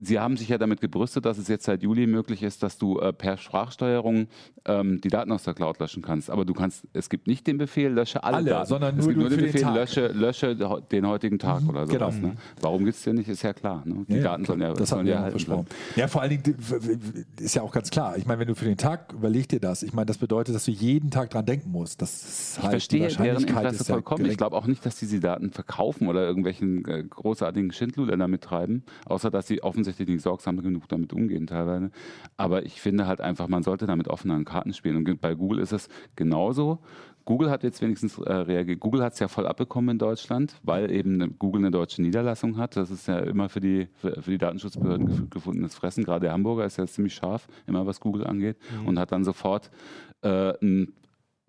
Sie 0.00 0.18
haben 0.20 0.36
sich 0.36 0.48
ja 0.48 0.58
damit 0.58 0.80
gebrüstet, 0.82 1.24
dass 1.24 1.38
es 1.38 1.48
jetzt 1.48 1.64
seit 1.64 1.82
Juli 1.82 2.06
möglich 2.06 2.42
ist, 2.42 2.62
dass 2.62 2.76
du 2.76 2.98
äh, 2.98 3.12
per 3.14 3.38
Sprachsteuerung 3.38 4.28
ähm, 4.66 5.00
die 5.00 5.08
Daten 5.08 5.32
aus 5.32 5.44
der 5.44 5.54
Cloud 5.54 5.78
löschen 5.80 6.02
kannst. 6.02 6.28
Aber 6.30 6.44
du 6.44 6.52
kannst, 6.52 6.84
es 6.92 7.08
gibt 7.08 7.26
nicht 7.26 7.46
den 7.46 7.56
Befehl, 7.56 7.90
lösche 7.92 8.22
alle, 8.22 8.36
Alle, 8.36 8.50
Daten. 8.50 8.68
sondern 8.68 8.98
es 8.98 9.04
nur 9.06 9.14
gibt 9.14 9.20
nur 9.20 9.30
den 9.30 9.38
den 9.38 9.46
Befehl, 9.46 9.62
Tag. 9.62 9.74
lösche, 9.74 10.08
lösche 10.08 10.54
de- 10.54 10.82
den 10.92 11.06
heutigen 11.06 11.38
Tag 11.38 11.62
oder 11.68 11.86
genau. 11.86 12.10
sowas. 12.10 12.20
Ne? 12.20 12.34
Warum 12.60 12.84
gibt 12.84 12.96
es 12.96 13.02
den 13.04 13.14
nicht, 13.16 13.28
ist 13.30 13.42
ja 13.42 13.54
klar. 13.54 13.82
Ne? 13.86 14.04
Die 14.08 14.16
Ja, 14.16 14.22
Daten 14.22 14.44
sollen 14.44 14.60
ja, 14.60 14.74
das 14.74 14.90
sollen 14.90 15.06
ja 15.06 15.14
erhalten 15.14 15.30
versprochen. 15.38 15.64
bleiben. 15.64 15.80
Ja, 15.96 16.08
vor 16.08 16.20
allen 16.20 16.30
Dingen 16.42 16.56
ist 17.40 17.54
ja 17.54 17.62
auch 17.62 17.72
ganz 17.72 17.88
klar. 17.90 18.18
Ich 18.18 18.26
meine, 18.26 18.40
wenn 18.40 18.48
du 18.48 18.54
für 18.54 18.66
den 18.66 18.76
Tag 18.76 19.14
überleg 19.14 19.48
dir 19.48 19.60
das. 19.60 19.82
Ich 19.82 19.94
meine, 19.94 20.06
das 20.06 20.18
bedeutet, 20.18 20.54
dass 20.54 20.66
du 20.66 20.72
jeden 20.72 21.10
Tag 21.10 21.30
dran 21.30 21.46
denken 21.46 21.70
musst. 21.70 22.02
Das 22.02 22.12
ist 22.22 22.58
Ich 22.58 22.62
halt, 22.64 22.72
die 22.92 22.98
verstehe 22.98 23.08
deren 23.24 23.44
Interesse 23.44 23.78
ja 23.78 23.94
vollkommen. 23.94 24.26
Ich 24.26 24.36
glaube 24.36 24.56
auch 24.56 24.66
nicht, 24.66 24.84
dass 24.84 24.96
die 24.96 25.06
die 25.06 25.20
Daten 25.20 25.50
verkaufen 25.52 26.06
oder 26.08 26.22
irgendwelchen 26.26 26.84
äh, 26.86 27.02
großartigen 27.02 27.72
Schindluder 27.72 28.16
damit 28.18 28.42
treiben, 28.42 28.82
außer 29.06 29.30
dass 29.30 29.46
sie 29.46 29.62
offensichtlich 29.62 29.85
nicht 29.86 30.22
sorgsam 30.22 30.60
genug 30.62 30.88
damit 30.88 31.12
umgehen 31.12 31.46
teilweise. 31.46 31.90
Aber 32.36 32.64
ich 32.64 32.80
finde 32.80 33.06
halt 33.06 33.20
einfach, 33.20 33.48
man 33.48 33.62
sollte 33.62 33.86
damit 33.86 34.08
offenen 34.08 34.44
Karten 34.44 34.72
spielen. 34.72 34.96
Und 34.96 35.20
bei 35.20 35.34
Google 35.34 35.60
ist 35.60 35.72
es 35.72 35.88
genauso. 36.16 36.78
Google 37.24 37.50
hat 37.50 37.64
jetzt 37.64 37.82
wenigstens 37.82 38.18
äh, 38.18 38.32
reagiert. 38.32 38.78
Google 38.78 39.02
hat 39.02 39.14
es 39.14 39.18
ja 39.18 39.26
voll 39.26 39.48
abbekommen 39.48 39.90
in 39.90 39.98
Deutschland, 39.98 40.60
weil 40.62 40.92
eben 40.92 41.14
eine- 41.14 41.28
Google 41.28 41.62
eine 41.62 41.72
deutsche 41.72 42.00
Niederlassung 42.00 42.56
hat. 42.56 42.76
Das 42.76 42.88
ist 42.90 43.08
ja 43.08 43.18
immer 43.18 43.48
für 43.48 43.58
die, 43.58 43.88
für, 43.94 44.22
für 44.22 44.30
die 44.30 44.38
Datenschutzbehörden 44.38 45.06
gef 45.06 45.30
gefundenes 45.30 45.74
Fressen. 45.74 46.04
Gerade 46.04 46.20
der 46.26 46.32
Hamburger 46.32 46.64
ist 46.66 46.76
ja 46.76 46.86
ziemlich 46.86 47.14
scharf, 47.14 47.48
immer 47.66 47.84
was 47.84 47.98
Google 47.98 48.26
angeht, 48.28 48.56
und 48.86 48.98
hat 49.00 49.10
dann 49.10 49.24
sofort 49.24 49.70
äh, 50.22 50.52
ein 50.62 50.92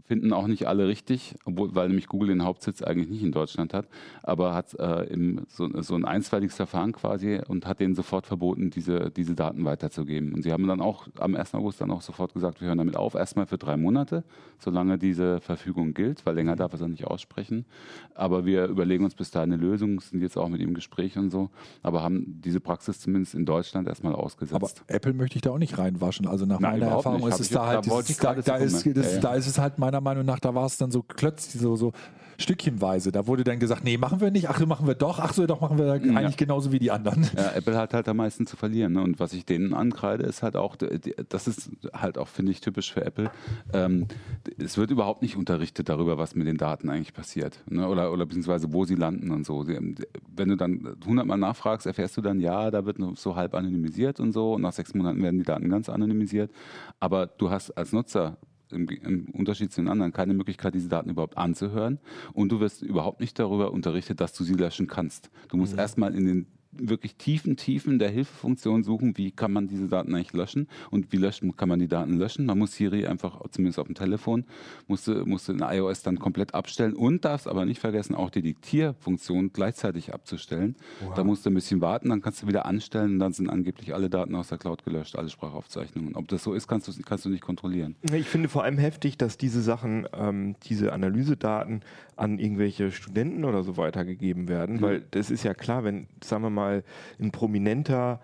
finden 0.08 0.32
auch 0.32 0.48
nicht 0.48 0.68
alle 0.68 0.88
richtig, 0.88 1.36
obwohl, 1.44 1.76
weil 1.76 1.90
nämlich 1.90 2.08
Google 2.08 2.30
den 2.30 2.44
Hauptsitz 2.44 2.82
eigentlich 2.82 3.10
nicht 3.10 3.24
in 3.24 3.34
Deutschland 3.34 3.74
hat, 3.74 3.88
aber 4.24 4.54
hat 4.54 4.74
äh, 4.80 5.04
im, 5.04 5.42
so, 5.50 5.70
so 5.82 5.96
ein 5.96 6.06
einstweiliges 6.06 6.56
Verfahren 6.56 6.94
quasi 6.94 7.42
und 7.48 7.66
hat 7.66 7.82
denen 7.82 7.94
sofort 7.94 8.26
verboten, 8.26 8.70
diese, 8.70 9.12
diese 9.12 9.36
Daten 9.36 9.66
weiterzugeben. 9.66 10.34
Und 10.34 10.44
sie 10.44 10.54
haben 10.54 10.66
dann 10.66 10.80
auch 10.80 11.08
am 11.20 11.36
1. 11.36 11.54
August 11.56 11.82
dann 11.82 11.92
auch 11.92 12.02
sofort 12.02 12.34
gesagt, 12.34 12.62
wir 12.62 12.70
hören 12.70 12.78
damit 12.78 12.96
auf, 12.96 13.16
erstmal 13.16 13.48
für 13.48 13.58
drei 13.58 13.76
Monate, 13.76 14.24
solange 14.60 14.98
diese 14.98 15.42
Verfügung 15.42 15.94
gilt, 15.94 16.26
weil 16.26 16.36
länger 16.36 16.56
darf 16.56 16.72
er 16.74 16.82
es 16.82 16.88
nicht 16.88 17.06
aussprechen. 17.06 17.66
Aber 18.16 18.46
wir 18.46 18.66
überlegen 18.68 19.04
uns 19.04 19.14
bis 19.14 19.30
dahin 19.30 19.52
eine 19.52 19.62
Lösung, 19.62 20.00
sind 20.00 20.22
jetzt 20.22 20.38
auch 20.38 20.48
mit 20.48 20.62
ihm 20.62 20.70
im 20.70 20.74
Gespräch 20.74 21.18
und 21.18 21.32
so, 21.32 21.50
aber 21.84 22.02
haben 22.02 22.42
diese 22.44 22.62
Praxis 22.62 23.02
zumindest 23.02 23.36
in 23.36 23.46
Deutschland 23.46 23.88
erstmal 23.88 24.16
ausgesetzt. 24.16 24.56
Aber 24.56 24.70
Apple 24.88 25.14
möchte 25.14 25.36
ich 25.36 25.42
da 25.42 25.52
auch 25.52 25.58
nicht 25.58 25.78
reinwaschen. 25.78 26.28
Also 26.28 26.46
nach 26.46 26.62
Nein, 26.62 26.80
meiner 26.80 26.94
Erfahrung 26.94 27.20
nicht. 27.20 27.30
ist 27.30 27.40
es 27.42 27.50
da 27.50 27.68
halt, 27.68 27.88
da, 27.88 28.58
ist, 28.58 28.86
da 29.24 29.34
ist 29.34 29.48
es 29.48 29.60
halt 29.60 29.78
meiner 29.78 29.97
Meinung 30.02 30.26
nach, 30.26 30.40
da 30.40 30.56
war 30.56 30.66
es 30.66 30.78
dann 30.78 30.92
so 30.92 31.04
klötzlich, 31.04 31.62
so, 31.62 31.76
so 31.76 31.94
stückchenweise. 32.38 33.12
Da 33.12 33.28
wurde 33.28 33.44
dann 33.44 33.60
gesagt, 33.60 33.84
nee, 33.84 33.98
machen 33.98 34.22
wir 34.22 34.32
nicht, 34.32 34.50
ach, 34.50 34.64
machen 34.66 34.88
wir 34.88 34.96
doch, 34.96 35.20
ach 35.20 35.34
so, 35.34 35.46
doch 35.48 35.62
machen 35.62 35.78
wir 35.78 35.94
eigentlich 35.94 36.38
genauso 36.38 36.72
wie 36.72 36.80
die 36.80 36.92
anderen. 36.92 37.28
Ja, 37.36 37.52
Apple 37.54 37.78
hat 37.78 37.94
halt 37.94 38.08
am 38.08 38.18
meisten 38.18 38.46
zu 38.46 38.56
verlieren. 38.56 38.94
Ne? 38.94 39.02
Und 39.02 39.20
was 39.20 39.34
ich 39.34 39.46
denen 39.46 39.74
ankreide, 39.74 40.24
ist 40.24 40.44
halt 40.44 40.56
auch, 40.56 40.76
das 40.76 41.48
ist 41.48 41.72
halt 41.94 42.18
auch, 42.18 42.28
finde 42.28 42.52
ich, 42.52 42.62
typisch 42.62 42.94
für 42.94 43.04
Apple. 43.04 43.32
Ähm, 43.74 44.08
es 44.58 44.78
wird 44.78 44.92
überhaupt 44.92 45.22
nicht 45.22 45.36
unterrichtet 45.36 45.90
darüber, 45.90 46.18
was 46.18 46.36
mit 46.36 46.48
den 46.48 46.58
Daten 46.58 46.90
eigentlich 46.90 47.14
passiert. 47.14 47.64
Ne? 47.70 47.88
Oder, 47.88 48.12
oder 48.12 48.26
beziehungsweise 48.26 48.72
wo 48.72 48.86
sie 48.86 48.96
landen 48.96 49.32
und 49.32 49.46
so. 49.46 49.64
Sie, 49.64 49.78
wenn 50.36 50.50
du 50.50 50.56
dann 50.56 50.96
hundertmal 51.06 51.38
nachfragst, 51.38 51.88
erfährst 51.88 52.18
du 52.18 52.22
dann, 52.22 52.40
ja, 52.40 52.72
da 52.72 52.86
wird 52.86 53.00
nur 53.00 53.16
so 53.16 53.36
halb 53.36 53.56
anonymisiert 53.56 54.20
und 54.20 54.32
so. 54.32 54.54
Und 54.54 54.62
nach 54.62 54.74
sechs 54.74 54.94
Monaten 54.94 55.22
werden 55.24 55.40
die 55.40 55.46
Daten 55.46 55.70
ganz 55.70 55.90
anonymisiert. 55.90 56.52
Aber 57.00 57.26
du 57.26 57.50
hast 57.50 57.72
als 57.72 57.94
Nutzer 57.94 58.38
im, 58.72 58.88
im 58.90 59.30
Unterschied 59.30 59.72
zu 59.72 59.82
den 59.82 59.90
anderen 59.90 60.14
keine 60.14 60.34
Möglichkeit, 60.34 60.74
diese 60.74 60.90
Daten 60.90 61.10
überhaupt 61.10 61.38
anzuhören. 61.38 62.00
Und 62.34 62.52
du 62.52 62.60
wirst 62.60 62.82
überhaupt 62.82 63.20
nicht 63.20 63.38
darüber 63.40 63.72
unterrichtet, 63.72 64.22
dass 64.22 64.34
du 64.34 64.44
sie 64.44 64.54
löschen 64.54 64.88
kannst. 64.88 65.30
Du 65.50 65.58
musst 65.58 65.78
erstmal 65.78 66.16
in 66.16 66.26
den 66.26 66.48
wirklich 66.80 67.16
tiefen 67.16 67.58
Tiefen 67.58 68.00
der 68.00 68.10
Hilfefunktion 68.10 68.84
suchen, 68.84 69.18
wie 69.18 69.32
kann 69.32 69.52
man 69.52 69.68
diese 69.68 69.88
Daten 69.88 70.14
eigentlich 70.16 70.34
löschen 70.34 70.68
und 70.92 71.12
wie 71.12 71.18
löschen, 71.18 71.56
kann 71.56 71.70
man 71.70 71.80
die 71.80 71.88
Daten 71.88 72.18
löschen. 72.18 72.46
Man 72.46 72.58
muss 72.58 72.74
Siri 72.74 73.08
einfach, 73.08 73.42
zumindest 73.52 73.80
auf 73.80 73.88
dem 73.88 73.96
Telefon, 73.96 74.46
musste, 74.88 75.26
musste 75.26 75.54
in 75.54 75.60
iOS 75.60 76.04
dann 76.04 76.20
komplett 76.20 76.54
abstellen 76.54 76.94
und 76.94 77.26
darfst 77.26 77.48
aber 77.48 77.66
nicht 77.66 77.80
vergessen, 77.80 78.16
auch 78.16 78.30
die 78.30 78.42
Diktierfunktion 78.42 79.52
gleichzeitig 79.54 80.14
abzustellen. 80.14 80.76
Da 81.16 81.24
musst 81.24 81.46
du 81.46 81.50
ein 81.50 81.54
bisschen 81.54 81.82
warten, 81.82 82.10
dann 82.10 82.22
kannst 82.22 82.44
du 82.44 82.48
wieder 82.48 82.66
anstellen 82.66 83.14
und 83.14 83.20
dann 83.20 83.34
sind 83.34 83.50
angeblich 83.50 83.94
alle 83.94 84.10
Daten 84.10 84.36
aus 84.36 84.50
der 84.50 84.58
Cloud 84.58 84.84
gelöscht, 84.84 85.16
alle 85.16 85.30
Sprachaufzeichnungen. 85.30 86.16
Ob 86.16 86.28
das 86.28 86.44
so 86.44 86.54
ist, 86.54 86.68
kannst 86.68 86.88
du, 86.88 86.92
kannst 87.04 87.26
du 87.26 87.30
nicht 87.30 87.42
kontrollieren. 87.42 87.96
Ich 88.14 88.28
finde 88.28 88.50
vor 88.50 88.64
allem 88.64 88.78
heftig, 88.78 89.18
dass 89.18 89.38
diese 89.38 89.62
Sachen, 89.62 90.08
ähm, 90.14 90.56
diese 90.64 90.94
Analysedaten 90.94 91.82
an 92.16 92.40
irgendwelche 92.40 92.92
Studenten 92.92 93.46
oder 93.46 93.64
so 93.64 93.78
weitergegeben 93.78 94.48
werden, 94.48 94.82
weil 94.82 95.04
das 95.12 95.30
ist 95.30 95.44
ja 95.44 95.54
klar, 95.54 95.84
wenn, 95.84 96.08
sagen 96.24 96.44
wir 96.44 96.50
mal, 96.50 96.67
ein 96.68 97.32
Prominenter 97.32 98.20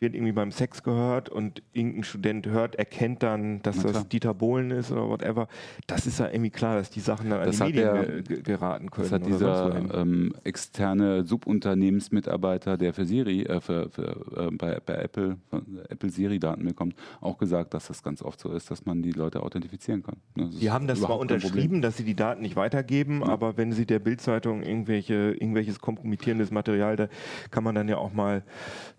wird 0.00 0.14
irgendwie 0.14 0.32
beim 0.32 0.52
Sex 0.52 0.82
gehört 0.84 1.28
und 1.28 1.60
irgendein 1.72 2.04
Student 2.04 2.46
hört, 2.46 2.76
erkennt 2.76 3.22
dann, 3.24 3.60
dass 3.62 3.82
das 3.82 4.08
Dieter 4.08 4.32
Bohlen 4.32 4.70
ist 4.70 4.92
oder 4.92 5.08
whatever. 5.08 5.48
Das 5.88 6.06
ist 6.06 6.20
ja 6.20 6.28
irgendwie 6.30 6.50
klar, 6.50 6.76
dass 6.76 6.90
die 6.90 7.00
Sachen 7.00 7.30
dann 7.30 7.40
an 7.40 7.46
Das 7.46 7.56
die 7.56 7.62
hat 7.62 7.68
Medien 7.70 7.92
der- 7.94 8.04
ge 8.04 8.22
ge 8.22 8.42
geraten 8.42 8.90
können. 8.90 9.08
Das 9.10 9.12
hat 9.20 9.26
dieser 9.26 9.74
ähm, 10.00 10.34
externe 10.44 11.24
Subunternehmensmitarbeiter, 11.24 12.76
der 12.76 12.92
für 12.94 13.04
Siri, 13.04 13.42
äh, 13.42 13.60
für, 13.60 13.88
für, 13.90 14.48
äh, 14.48 14.50
bei, 14.52 14.78
bei 14.84 14.94
Apple, 14.94 15.36
von 15.50 15.80
Apple 15.88 16.10
Siri-Daten 16.10 16.64
bekommt, 16.64 16.94
auch 17.20 17.38
gesagt, 17.38 17.74
dass 17.74 17.88
das 17.88 18.02
ganz 18.02 18.22
oft 18.22 18.38
so 18.40 18.52
ist, 18.52 18.70
dass 18.70 18.84
man 18.86 19.02
die 19.02 19.12
Leute 19.12 19.42
authentifizieren 19.42 20.02
kann. 20.02 20.16
Ne, 20.34 20.48
Die 20.60 20.70
haben 20.70 20.86
das 20.86 21.00
zwar 21.00 21.18
unterschrieben, 21.18 21.82
dass 21.82 21.96
sie 21.96 22.04
die 22.04 22.14
Daten 22.16 22.42
nicht 22.42 22.56
weitergeben, 22.56 23.22
aber 23.22 23.56
wenn 23.56 23.72
sie 23.72 23.86
der 23.86 23.98
Bildzeitung 23.98 24.62
irgendwelche, 24.62 25.32
irgendwelches 25.32 25.80
kompromittierendes 25.80 26.50
Material, 26.50 26.96
da 26.96 27.08
kann 27.50 27.64
man 27.64 27.74
dann 27.74 27.88
ja 27.88 27.96
auch 27.98 28.12
mal 28.12 28.42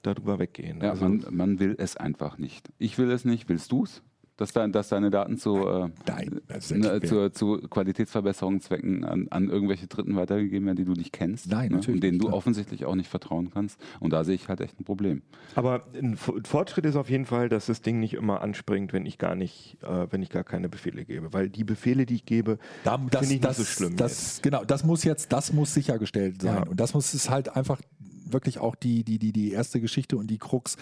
darüber 0.02 0.40
weggehen. 0.40 0.80
Ja, 0.82 0.89
Also- 0.92 1.06
man, 1.08 1.26
man 1.32 1.60
will 1.60 1.76
es 1.78 1.98
einfach 1.98 2.38
nicht. 2.38 2.70
Ich 2.78 2.98
will 2.98 3.12
es 3.12 3.26
nicht. 3.26 3.48
Willst 3.50 3.72
du 3.72 3.84
es? 3.84 4.02
Dass, 4.38 4.54
dein, 4.54 4.72
dass 4.72 4.88
deine 4.88 5.10
Daten 5.10 5.38
zu, 5.38 5.68
äh, 5.68 5.90
Nein, 6.08 6.40
ne, 6.70 7.02
zu, 7.02 7.30
zu 7.30 7.58
Qualitätsverbesserungszwecken 7.70 9.04
an, 9.04 9.28
an 9.32 9.50
irgendwelche 9.50 9.88
Dritten 9.88 10.16
weitergegeben 10.16 10.66
werden, 10.66 10.78
die 10.78 10.86
du 10.86 10.94
nicht 10.94 11.12
kennst. 11.12 11.50
Nein, 11.52 11.70
ne? 11.72 11.76
natürlich 11.76 11.98
Und 11.98 12.04
denen 12.04 12.14
nicht, 12.14 12.24
du 12.24 12.28
klar. 12.28 12.38
offensichtlich 12.38 12.86
auch 12.86 12.96
nicht 12.96 13.10
vertrauen 13.10 13.50
kannst. 13.52 13.80
Und 14.00 14.14
da 14.14 14.24
sehe 14.24 14.36
ich 14.36 14.48
halt 14.48 14.62
echt 14.62 14.80
ein 14.80 14.86
Problem. 14.86 15.24
Aber 15.56 15.84
ein 15.94 16.16
Fortschritt 16.18 16.86
ist 16.86 16.96
auf 16.96 17.10
jeden 17.10 17.26
Fall, 17.26 17.50
dass 17.50 17.66
das 17.66 17.82
Ding 17.82 18.00
nicht 18.00 18.14
immer 18.14 18.42
anspringt, 18.42 18.94
wenn 18.94 19.06
ich 19.06 19.18
gar 19.18 19.36
nicht, 19.36 19.78
äh, 19.84 20.08
wenn 20.10 20.22
ich 20.22 20.30
gar 20.30 20.44
keine 20.44 20.70
Befehle 20.70 21.04
gebe. 21.06 21.34
Weil 21.34 21.50
die 21.50 21.64
Befehle, 21.66 22.06
die 22.06 22.16
ich 22.16 22.26
gebe, 22.26 22.60
Da, 22.84 22.98
finde 22.98 23.34
ich 23.34 23.42
das, 23.42 23.58
nicht 23.58 23.68
so 23.68 23.74
schlimm. 23.74 23.96
Das, 23.98 24.42
genau, 24.42 24.64
das 24.64 24.84
muss 24.86 25.04
jetzt, 25.04 25.34
das 25.34 25.52
muss 25.52 25.74
sichergestellt 25.74 26.42
sein. 26.42 26.56
Ja. 26.56 26.64
Und 26.64 26.80
das 26.80 26.94
muss 26.94 27.14
es 27.14 27.30
halt 27.30 27.56
einfach 27.58 27.82
wirklich 28.34 28.60
auch 28.60 28.76
die, 28.76 29.04
die, 29.04 29.20
die, 29.20 29.32
die 29.32 29.52
erste 29.52 29.80
Geschichte 29.82 30.18
und 30.18 30.28
die 30.30 30.38
Krux. 30.38 30.78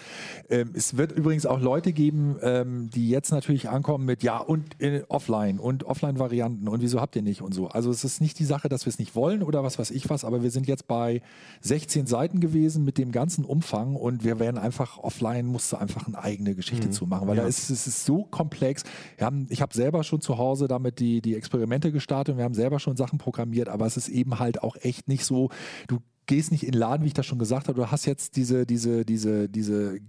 Ähm, 0.48 0.70
es 0.74 0.96
wird 0.96 1.12
übrigens 1.12 1.46
auch 1.46 1.60
Leute 1.60 1.92
geben, 1.92 2.36
ähm, 2.42 2.90
die 2.90 3.08
jetzt 3.08 3.30
natürlich 3.30 3.68
ankommen 3.68 4.04
mit 4.04 4.22
ja 4.22 4.38
und 4.38 4.80
äh, 4.80 5.02
offline 5.08 5.58
und 5.58 5.84
Offline-Varianten 5.84 6.68
und 6.68 6.80
wieso 6.82 7.00
habt 7.00 7.16
ihr 7.16 7.22
nicht 7.22 7.42
und 7.42 7.54
so. 7.54 7.68
Also 7.68 7.90
es 7.90 8.04
ist 8.04 8.20
nicht 8.20 8.38
die 8.38 8.44
Sache, 8.44 8.68
dass 8.68 8.86
wir 8.86 8.90
es 8.90 8.98
nicht 8.98 9.14
wollen 9.14 9.42
oder 9.42 9.62
was 9.62 9.78
weiß 9.78 9.90
ich 9.90 10.08
was, 10.10 10.24
aber 10.24 10.42
wir 10.42 10.50
sind 10.50 10.66
jetzt 10.66 10.86
bei 10.88 11.22
16 11.62 12.06
Seiten 12.06 12.40
gewesen 12.40 12.84
mit 12.84 12.98
dem 12.98 13.12
ganzen 13.12 13.44
Umfang 13.44 13.94
und 13.96 14.24
wir 14.24 14.38
werden 14.38 14.58
einfach 14.58 14.98
offline, 14.98 15.46
musste 15.46 15.78
einfach 15.80 16.06
eine 16.06 16.18
eigene 16.22 16.54
Geschichte 16.54 16.88
Mhm. 16.88 16.92
zu 16.92 17.06
machen, 17.06 17.28
weil 17.28 17.36
Ja. 17.36 17.42
da 17.42 17.48
ist, 17.48 17.70
es 17.70 17.86
ist 17.86 18.04
so 18.04 18.24
komplex. 18.24 18.84
Haben, 19.20 19.46
ich 19.50 19.62
habe 19.62 19.74
selber 19.74 20.02
schon 20.04 20.20
zu 20.20 20.38
Hause 20.38 20.68
damit 20.68 20.98
die, 21.00 21.20
die 21.20 21.34
Experimente 21.34 21.92
gestartet 21.92 22.32
und 22.32 22.38
wir 22.38 22.44
haben 22.44 22.54
selber 22.54 22.78
schon 22.80 22.96
Sachen 22.96 23.18
programmiert, 23.18 23.68
aber 23.68 23.86
es 23.86 23.96
ist 23.96 24.08
eben 24.08 24.38
halt 24.38 24.62
auch 24.62 24.76
echt 24.80 25.08
nicht 25.08 25.24
so, 25.24 25.50
du 25.86 25.98
gehst 26.28 26.52
nicht 26.52 26.62
in 26.62 26.72
den 26.72 26.78
Laden, 26.78 27.02
wie 27.02 27.08
ich 27.08 27.14
das 27.14 27.26
schon 27.26 27.38
gesagt 27.38 27.66
habe, 27.66 27.80
du 27.80 27.90
hast 27.90 28.04
jetzt 28.06 28.36
diese, 28.36 28.66
diese, 28.66 29.04
diese, 29.04 29.48
diese, 29.48 29.96
äh, 29.96 30.00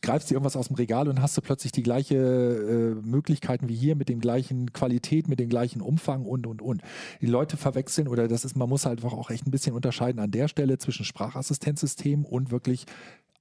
greifst 0.00 0.30
dir 0.30 0.34
irgendwas 0.34 0.56
aus 0.56 0.68
dem 0.68 0.76
Regal 0.76 1.08
und 1.08 1.20
hast 1.20 1.36
du 1.36 1.42
plötzlich 1.42 1.72
die 1.72 1.82
gleiche 1.82 2.16
äh, 2.16 3.06
Möglichkeiten 3.06 3.68
wie 3.68 3.74
hier 3.74 3.96
mit 3.96 4.08
dem 4.08 4.20
gleichen 4.20 4.72
Qualität, 4.72 5.28
mit 5.28 5.40
dem 5.40 5.48
gleichen 5.48 5.82
Umfang 5.82 6.24
und 6.24 6.46
und 6.46 6.62
und. 6.62 6.82
Die 7.20 7.26
Leute 7.26 7.56
verwechseln 7.56 8.08
oder 8.08 8.28
das 8.28 8.44
ist, 8.44 8.56
man 8.56 8.68
muss 8.68 8.86
halt 8.86 9.04
auch 9.04 9.30
echt 9.30 9.46
ein 9.46 9.50
bisschen 9.50 9.74
unterscheiden 9.74 10.20
an 10.20 10.30
der 10.30 10.48
Stelle 10.48 10.78
zwischen 10.78 11.04
Sprachassistenzsystem 11.04 12.24
und 12.24 12.52
wirklich 12.52 12.86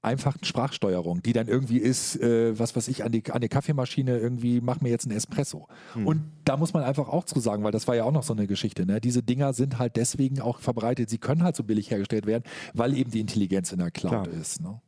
einfachen 0.02 0.44
Sprachsteuerung, 0.44 1.22
die 1.22 1.34
dann 1.34 1.48
irgendwie 1.48 1.78
ist, 1.78 2.20
äh, 2.22 2.58
was 2.58 2.76
weiß 2.76 2.88
ich, 2.88 3.04
an 3.04 3.12
die, 3.12 3.24
an 3.32 3.42
die 3.42 3.50
Kaffeemaschine 3.50 4.18
irgendwie, 4.18 4.62
mach 4.62 4.82
mir 4.82 4.90
jetzt 4.90 5.06
einen 5.06 5.18
Espresso. 5.18 5.68
Und 6.06 6.22
da 6.46 6.58
muss 6.58 6.74
man 6.74 6.84
einfach 6.84 7.10
auch 7.10 7.26
zu 7.26 7.40
sagen, 7.40 7.64
weil 7.64 7.72
das 7.72 7.88
war 7.88 7.96
ja 7.96 8.04
auch 8.04 8.12
noch 8.12 8.24
so 8.24 8.34
eine 8.34 8.48
Geschichte, 8.48 8.86
ne? 8.86 9.02
diese 9.02 9.24
Dinger 9.24 9.54
sind 9.54 9.80
halt 9.80 9.96
deswegen 9.96 10.40
auch 10.40 10.60
verbreitet, 10.60 11.10
sie 11.10 11.18
können 11.18 11.44
halt 11.44 11.56
so 11.56 11.64
billig 11.64 11.92
hergestellt 11.92 12.26
werden, 12.26 12.44
weil 12.74 12.96
eben 12.96 13.12
die 13.12 13.20
Intelligenz 13.20 13.72
in 13.72 13.80
der 13.80 13.92
Cloud 13.92 14.26
Klar. 14.26 14.28
ist. 14.40 14.62
Ne? 14.62 14.80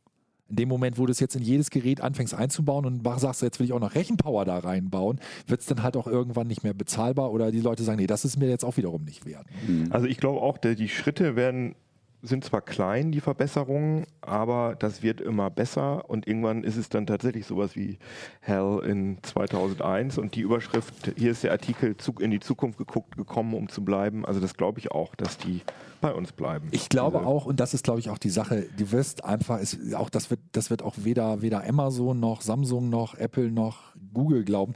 In 0.48 0.56
dem 0.56 0.68
Moment, 0.68 0.98
wo 0.98 1.06
du 1.06 1.12
es 1.12 1.20
jetzt 1.20 1.36
in 1.36 1.42
jedes 1.42 1.70
Gerät 1.70 2.00
anfängst 2.00 2.34
einzubauen 2.34 2.84
und 2.84 3.20
sagst, 3.20 3.42
jetzt 3.42 3.60
will 3.60 3.66
ich 3.66 3.72
auch 3.72 3.80
noch 3.80 3.94
Rechenpower 3.94 4.44
da 4.44 4.58
reinbauen, 4.58 5.20
wird 5.46 5.60
es 5.60 5.66
dann 5.66 5.82
halt 5.82 5.96
auch 5.96 6.08
irgendwann 6.08 6.48
nicht 6.48 6.64
mehr 6.64 6.74
bezahlbar 6.74 7.30
oder 7.30 7.52
die 7.52 7.60
Leute 7.60 7.84
sagen, 7.84 8.00
nee, 8.00 8.08
das 8.08 8.24
ist 8.24 8.36
mir 8.36 8.48
jetzt 8.48 8.64
auch 8.64 8.76
wiederum 8.76 9.04
nicht 9.04 9.26
wert. 9.26 9.46
Also 9.90 10.06
ich 10.06 10.18
glaube 10.18 10.40
auch, 10.40 10.58
die 10.58 10.88
Schritte 10.88 11.36
werden 11.36 11.76
sind 12.22 12.44
zwar 12.44 12.60
klein, 12.60 13.12
die 13.12 13.20
Verbesserungen, 13.20 14.04
aber 14.20 14.76
das 14.78 15.02
wird 15.02 15.20
immer 15.20 15.48
besser 15.50 16.08
und 16.10 16.26
irgendwann 16.26 16.64
ist 16.64 16.76
es 16.76 16.88
dann 16.88 17.06
tatsächlich 17.06 17.46
sowas 17.46 17.76
wie 17.76 17.98
Hell 18.40 18.80
in 18.86 19.18
2001 19.22 20.18
und 20.18 20.34
die 20.34 20.40
Überschrift, 20.40 21.12
hier 21.16 21.30
ist 21.30 21.42
der 21.44 21.52
Artikel 21.52 21.96
Zug 21.96 22.20
in 22.20 22.30
die 22.30 22.40
Zukunft 22.40 22.78
geguckt, 22.78 23.16
gekommen, 23.16 23.54
um 23.54 23.68
zu 23.68 23.84
bleiben. 23.84 24.26
Also 24.26 24.40
das 24.40 24.54
glaube 24.54 24.78
ich 24.80 24.90
auch, 24.90 25.14
dass 25.14 25.38
die 25.38 25.62
bei 26.00 26.12
uns 26.12 26.32
bleiben. 26.32 26.68
Ich 26.72 26.88
glaube 26.88 27.18
Diese- 27.18 27.28
auch, 27.28 27.46
und 27.46 27.60
das 27.60 27.74
ist, 27.74 27.84
glaube 27.84 28.00
ich, 28.00 28.10
auch 28.10 28.18
die 28.18 28.30
Sache, 28.30 28.66
du 28.76 28.92
wirst 28.92 29.24
einfach, 29.24 29.58
es, 29.58 29.94
auch 29.94 30.10
das 30.10 30.30
wird, 30.30 30.40
das 30.52 30.70
wird 30.70 30.82
auch 30.82 30.94
weder, 30.98 31.42
weder 31.42 31.66
Amazon 31.66 32.20
noch 32.20 32.40
Samsung 32.42 32.90
noch 32.90 33.14
Apple 33.16 33.50
noch 33.50 33.94
Google 34.12 34.44
glauben. 34.44 34.74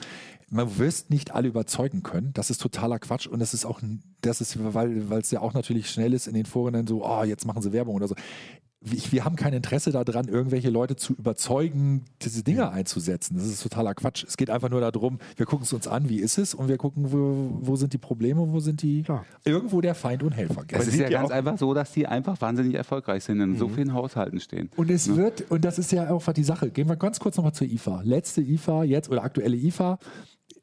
Man 0.54 0.78
wirst 0.78 1.10
nicht 1.10 1.34
alle 1.34 1.48
überzeugen 1.48 2.04
können. 2.04 2.30
Das 2.32 2.48
ist 2.48 2.62
totaler 2.62 3.00
Quatsch. 3.00 3.26
Und 3.26 3.40
das 3.40 3.54
ist 3.54 3.64
auch, 3.64 3.80
das 4.20 4.40
ist, 4.40 4.56
weil 4.72 5.10
weil 5.10 5.20
es 5.20 5.32
ja 5.32 5.40
auch 5.40 5.52
natürlich 5.52 5.90
schnell 5.90 6.12
ist 6.12 6.28
in 6.28 6.34
den 6.34 6.46
Foren 6.46 6.74
dann 6.74 6.86
so, 6.86 7.04
oh, 7.04 7.24
jetzt 7.24 7.44
machen 7.44 7.60
sie 7.60 7.72
Werbung 7.72 7.96
oder 7.96 8.06
so. 8.06 8.14
Ich, 8.92 9.12
wir 9.12 9.24
haben 9.24 9.34
kein 9.34 9.52
Interesse 9.54 9.90
daran, 9.90 10.28
irgendwelche 10.28 10.68
Leute 10.68 10.94
zu 10.94 11.14
überzeugen, 11.14 12.04
diese 12.22 12.44
Dinge 12.44 12.70
einzusetzen. 12.70 13.34
Das 13.34 13.46
ist 13.46 13.62
totaler 13.62 13.94
Quatsch. 13.94 14.24
Es 14.28 14.36
geht 14.36 14.50
einfach 14.50 14.68
nur 14.68 14.80
darum, 14.80 15.18
wir 15.36 15.46
gucken 15.46 15.64
es 15.64 15.72
uns 15.72 15.88
an, 15.88 16.08
wie 16.08 16.18
ist 16.18 16.36
es, 16.36 16.54
und 16.54 16.68
wir 16.68 16.76
gucken, 16.76 17.10
wo, 17.10 17.58
wo 17.62 17.76
sind 17.76 17.94
die 17.94 17.98
Probleme, 17.98 18.46
wo 18.52 18.60
sind 18.60 18.82
die, 18.82 19.02
Klar. 19.02 19.24
irgendwo 19.44 19.80
der 19.80 19.94
Feind 19.94 20.22
und 20.22 20.32
Helfer. 20.32 20.64
Es 20.68 20.86
ist 20.86 20.98
ja 20.98 21.08
ganz 21.08 21.30
einfach 21.30 21.56
so, 21.56 21.72
dass 21.72 21.92
die 21.92 22.06
einfach 22.06 22.38
wahnsinnig 22.42 22.74
erfolgreich 22.74 23.24
sind, 23.24 23.40
in 23.40 23.56
so 23.56 23.68
vielen 23.68 23.94
Haushalten 23.94 24.38
stehen. 24.38 24.70
Und 24.76 24.90
es 24.90 25.16
wird, 25.16 25.50
und 25.50 25.64
das 25.64 25.78
ist 25.78 25.90
ja 25.90 26.10
auch 26.10 26.30
die 26.32 26.44
Sache, 26.44 26.70
gehen 26.70 26.88
wir 26.88 26.96
ganz 26.96 27.18
kurz 27.18 27.38
nochmal 27.38 27.54
zur 27.54 27.66
IFA. 27.66 28.02
Letzte 28.04 28.42
IFA 28.42 28.84
jetzt 28.84 29.08
oder 29.08 29.24
aktuelle 29.24 29.56
IFA, 29.56 29.98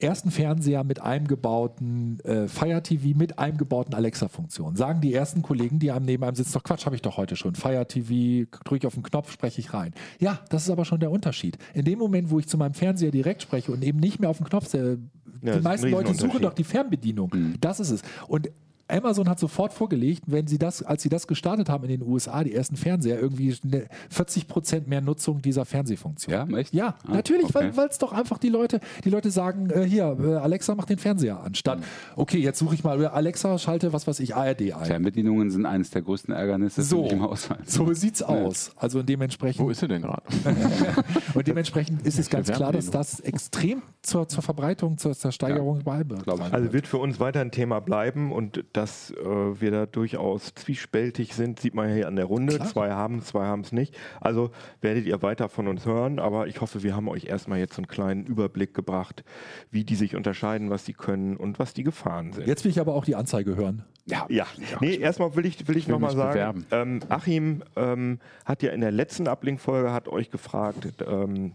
ersten 0.02 0.32
Fernseher 0.32 0.84
mit 0.84 1.02
eingebauten 1.02 2.20
äh, 2.22 2.48
Fire 2.48 2.82
TV, 2.82 3.18
mit 3.18 3.40
eingebauten 3.40 3.94
Alexa-Funktion. 3.94 4.76
Sagen 4.76 5.02
die 5.02 5.14
ersten 5.14 5.42
Kollegen, 5.42 5.80
die 5.80 5.92
einem 5.92 6.06
neben 6.06 6.24
einem 6.24 6.36
sitzen, 6.36 6.54
doch 6.54 6.64
Quatsch, 6.64 6.86
habe 6.86 6.96
ich 6.96 7.02
doch 7.02 7.18
heute 7.18 7.36
schon. 7.36 7.56
Fire 7.56 7.86
TV, 7.88 8.50
drücke 8.64 8.78
ich 8.78 8.88
auf 8.88 8.94
den 8.94 9.04
Knopf, 9.04 9.32
spreche 9.32 9.60
ich 9.62 9.74
rein. 9.74 9.94
Ja, 10.20 10.40
das 10.50 10.64
ist 10.64 10.70
aber 10.70 10.86
schon 10.86 11.00
der 11.00 11.12
Unterschied. 11.12 11.58
In 11.74 11.86
dem 11.86 12.00
Moment, 12.00 12.30
wo 12.30 12.40
ich 12.40 12.48
zu 12.48 12.58
meinem 12.58 12.74
Fernseher 12.74 13.12
direkt 13.12 13.42
spreche 13.42 13.72
und 13.72 13.84
eben 13.84 14.00
nicht 14.00 14.20
mehr 14.20 14.30
auf 14.30 14.38
den 14.38 14.48
Knopf, 14.48 14.70
der, 14.72 14.98
Ja, 15.42 15.56
die 15.58 15.62
meisten 15.62 15.90
Leute 15.90 16.14
suchen 16.14 16.42
doch 16.42 16.54
die 16.54 16.64
Fernbedienung. 16.64 17.34
Das 17.60 17.80
ist 17.80 17.92
es. 17.92 18.02
Und 18.28 18.50
Amazon 18.92 19.28
hat 19.30 19.40
sofort 19.40 19.74
vorgelegt, 19.74 20.24
wenn 20.28 20.48
sie 20.48 20.58
das, 20.58 20.84
als 20.84 21.02
sie 21.04 21.10
das 21.10 21.28
gestartet 21.28 21.70
haben 21.70 21.84
in 21.86 21.90
den 21.90 22.02
USA, 22.04 22.44
die 22.44 22.54
ersten 22.54 22.76
Fernseher, 22.76 23.20
irgendwie 23.20 23.56
eine 23.64 23.86
40 24.10 24.48
Prozent 24.48 24.88
mehr 24.88 25.02
Nutzung 25.02 25.42
dieser 25.42 25.66
Fernsehfunktion. 25.66 26.52
Ja, 26.52 26.58
echt? 26.58 26.74
Ja, 26.74 26.96
Ah, 27.08 27.14
natürlich, 27.14 27.46
okay. 27.46 27.72
weil 27.76 27.88
es 27.88 27.98
doch 27.98 28.12
einfach 28.14 28.38
die 28.38 28.50
Leute, 28.50 28.80
die 29.04 29.10
Leute 29.10 29.32
sagen, 29.32 29.70
äh, 29.70 29.84
hier, 29.84 30.18
äh, 30.22 30.36
Alexa 30.36 30.76
macht 30.76 30.90
den 30.90 30.98
Fernseher 30.98 31.42
an, 31.42 31.56
statt, 31.56 31.80
okay, 32.16 32.38
jetzt 32.40 32.60
suche 32.60 32.76
ich 32.76 32.84
mal, 32.84 33.02
äh, 33.02 33.06
Alexa, 33.08 33.58
schalte, 33.58 33.94
was 33.94 34.08
weiß 34.08 34.20
ich, 34.20 34.36
ARD 34.36 34.74
ein. 34.74 34.86
Fernbedienungen 34.86 35.50
sind 35.52 35.66
eines 35.66 35.90
der 35.92 36.02
größten 36.02 36.34
Ärgernisse 36.34 36.82
So. 36.84 37.06
im 37.08 37.22
Haushalt. 37.22 37.70
So 37.70 37.94
sieht's 37.94 38.22
aus. 38.22 38.72
Also 38.76 39.04
dementsprechend, 39.04 39.64
Wo 39.66 39.70
ist 39.70 39.80
sie 39.80 39.88
denn 39.88 40.02
gerade? 40.02 40.24
und 41.34 41.48
dementsprechend 41.48 42.06
ist 42.06 42.20
es 42.20 42.30
ganz 42.30 42.48
klar, 42.48 42.72
dass 42.72 42.86
Fernbedienung? 42.90 42.92
das 42.94 43.20
extrem 43.22 43.82
zur, 44.02 44.28
zur 44.28 44.44
Verbreitung, 44.44 44.98
zur, 44.98 45.14
zur 45.14 45.32
Steigerung 45.32 45.80
glaub 45.84 46.40
ich. 46.48 46.54
Also 46.54 46.74
wird 46.74 46.88
für 46.88 46.98
uns 46.98 47.20
weiter 47.20 47.42
ein 47.42 47.52
Thema 47.52 47.80
bleiben 47.80 48.32
und 48.32 48.64
dass 48.82 49.12
äh, 49.12 49.16
wir 49.62 49.70
da 49.70 49.86
durchaus 49.86 50.56
zwiespältig 50.56 51.36
sind, 51.36 51.60
sieht 51.60 51.76
man 51.76 51.90
ja 51.90 51.96
hier 51.96 52.08
an 52.08 52.16
der 52.16 52.26
Runde. 52.26 52.56
Klar. 52.56 52.68
Zwei 52.68 52.92
haben 52.92 53.20
es, 53.20 53.26
zwei 53.26 53.46
haben 53.46 53.62
es 53.62 53.72
nicht. 53.72 53.96
Also 54.20 54.50
werdet 54.82 55.06
ihr 55.06 55.22
weiter 55.22 55.50
von 55.50 55.68
uns 55.68 55.86
hören, 55.86 56.18
aber 56.18 56.48
ich 56.48 56.62
hoffe, 56.62 56.82
wir 56.82 56.96
haben 56.96 57.08
euch 57.08 57.26
erstmal 57.26 57.60
jetzt 57.60 57.76
so 57.76 57.82
einen 57.82 57.88
kleinen 57.88 58.26
Überblick 58.26 58.74
gebracht, 58.74 59.24
wie 59.70 59.84
die 59.84 59.96
sich 59.96 60.16
unterscheiden, 60.16 60.72
was 60.72 60.84
die 60.84 60.94
können 60.94 61.38
und 61.38 61.60
was 61.60 61.76
die 61.76 61.84
Gefahren 61.84 62.34
sind. 62.34 62.48
Jetzt 62.48 62.64
will 62.64 62.72
ich 62.72 62.80
aber 62.80 62.96
auch 62.96 63.06
die 63.06 63.16
Anzeige 63.16 63.56
hören. 63.56 63.84
Ja, 64.06 64.26
ja. 64.30 64.48
Nee, 64.80 64.96
erstmal 64.96 65.36
will 65.36 65.46
ich, 65.46 65.68
will 65.68 65.78
ich 65.78 65.88
will 65.88 65.94
nochmal 65.94 66.16
sagen, 66.16 66.66
ähm, 66.72 67.02
Achim 67.08 67.64
ähm, 67.76 68.20
hat 68.46 68.64
ja 68.64 68.72
in 68.72 68.82
der 68.82 68.92
letzten 68.92 69.28
Ablink-Folge 69.28 69.94
hat 69.94 70.08
euch 70.08 70.32
gefragt, 70.32 70.88
ähm, 71.08 71.54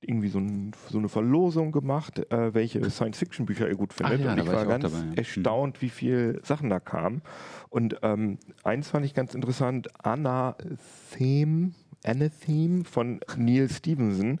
irgendwie 0.00 0.28
so, 0.28 0.38
ein, 0.38 0.72
so 0.88 0.98
eine 0.98 1.08
Verlosung 1.08 1.72
gemacht, 1.72 2.30
äh, 2.30 2.54
welche 2.54 2.88
Science-Fiction-Bücher 2.88 3.68
ihr 3.68 3.76
gut 3.76 3.92
findet. 3.92 4.20
Ja, 4.20 4.32
und 4.32 4.38
ich 4.38 4.46
war 4.46 4.62
ich 4.62 4.68
ganz 4.68 4.82
dabei, 4.82 4.98
ja. 4.98 5.14
erstaunt, 5.16 5.82
wie 5.82 5.88
viele 5.90 6.44
Sachen 6.44 6.70
da 6.70 6.78
kamen. 6.78 7.22
Und 7.68 7.98
ähm, 8.02 8.38
eins 8.62 8.88
fand 8.88 9.04
ich 9.04 9.14
ganz 9.14 9.34
interessant, 9.34 9.88
Anatheme, 10.04 11.72
Anatheme 12.04 12.84
von 12.84 13.20
Neil 13.36 13.68
Stevenson. 13.68 14.40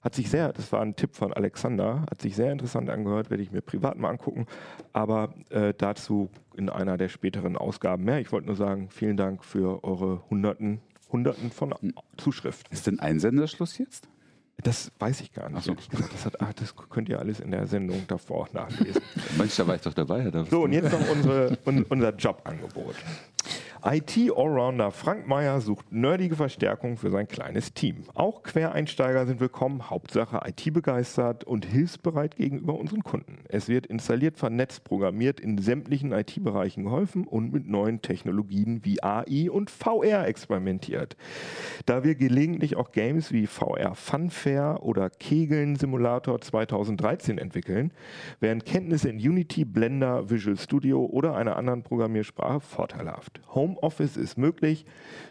Hat 0.00 0.14
sich 0.14 0.30
sehr, 0.30 0.52
das 0.52 0.72
war 0.72 0.80
ein 0.80 0.94
Tipp 0.94 1.14
von 1.14 1.32
Alexander, 1.32 2.04
hat 2.10 2.22
sich 2.22 2.36
sehr 2.36 2.52
interessant 2.52 2.88
angehört, 2.88 3.30
werde 3.30 3.42
ich 3.42 3.50
mir 3.50 3.62
privat 3.62 3.98
mal 3.98 4.10
angucken. 4.10 4.46
Aber 4.92 5.34
äh, 5.50 5.74
dazu 5.76 6.30
in 6.56 6.68
einer 6.68 6.96
der 6.96 7.08
späteren 7.08 7.56
Ausgaben 7.56 8.04
mehr. 8.04 8.20
Ich 8.20 8.32
wollte 8.32 8.46
nur 8.46 8.56
sagen, 8.56 8.90
vielen 8.90 9.16
Dank 9.16 9.44
für 9.44 9.84
eure 9.84 10.28
Hunderten, 10.28 10.80
Hunderten 11.10 11.50
von 11.50 11.74
Zuschriften. 12.16 12.72
Ist 12.72 12.86
denn 12.86 13.00
Einsenderschluss 13.00 13.78
jetzt? 13.78 14.08
Das 14.62 14.90
weiß 14.98 15.20
ich 15.20 15.32
gar 15.32 15.48
nicht. 15.48 15.64
So. 15.64 15.74
Das, 15.74 16.24
hat, 16.24 16.40
ach, 16.40 16.52
das 16.54 16.74
könnt 16.90 17.08
ihr 17.08 17.20
alles 17.20 17.38
in 17.38 17.52
der 17.52 17.66
Sendung 17.68 18.04
davor 18.08 18.48
nachlesen. 18.52 19.00
Mensch, 19.36 19.54
da 19.56 19.66
war 19.66 19.76
ich 19.76 19.82
doch 19.82 19.94
dabei. 19.94 20.22
Herr. 20.22 20.44
So, 20.46 20.62
und 20.62 20.72
jetzt 20.72 20.90
noch 20.92 21.08
unsere, 21.10 21.56
un, 21.64 21.84
unser 21.84 22.14
Jobangebot. 22.14 22.96
IT-Allrounder 23.84 24.90
Frank 24.90 25.28
Meyer 25.28 25.60
sucht 25.60 25.92
nerdige 25.92 26.34
Verstärkung 26.34 26.96
für 26.96 27.10
sein 27.10 27.28
kleines 27.28 27.74
Team. 27.74 28.04
Auch 28.14 28.42
Quereinsteiger 28.42 29.24
sind 29.24 29.38
willkommen, 29.38 29.88
Hauptsache 29.88 30.40
IT-begeistert 30.44 31.44
und 31.44 31.64
hilfsbereit 31.64 32.34
gegenüber 32.34 32.74
unseren 32.74 33.04
Kunden. 33.04 33.38
Es 33.48 33.68
wird 33.68 33.86
installiert, 33.86 34.36
vernetzt, 34.36 34.82
programmiert, 34.82 35.38
in 35.38 35.58
sämtlichen 35.58 36.10
IT-Bereichen 36.10 36.84
geholfen 36.84 37.24
und 37.24 37.52
mit 37.52 37.68
neuen 37.68 38.02
Technologien 38.02 38.84
wie 38.84 39.00
AI 39.02 39.48
und 39.48 39.70
VR 39.70 40.26
experimentiert. 40.26 41.16
Da 41.86 42.02
wir 42.02 42.16
gelegentlich 42.16 42.76
auch 42.76 42.90
Games 42.90 43.32
wie 43.32 43.46
VR 43.46 43.94
Funfair 43.94 44.80
oder 44.82 45.08
Kegeln 45.08 45.76
Simulator 45.76 46.40
2013 46.40 47.38
entwickeln, 47.38 47.92
wären 48.40 48.64
Kenntnisse 48.64 49.08
in 49.08 49.18
Unity, 49.18 49.64
Blender, 49.64 50.28
Visual 50.30 50.56
Studio 50.56 51.04
oder 51.04 51.36
einer 51.36 51.56
anderen 51.56 51.84
Programmiersprache 51.84 52.60
vorteilhaft. 52.60 53.40
Homeoffice 53.68 54.16
ist 54.16 54.38
möglich. 54.38 54.84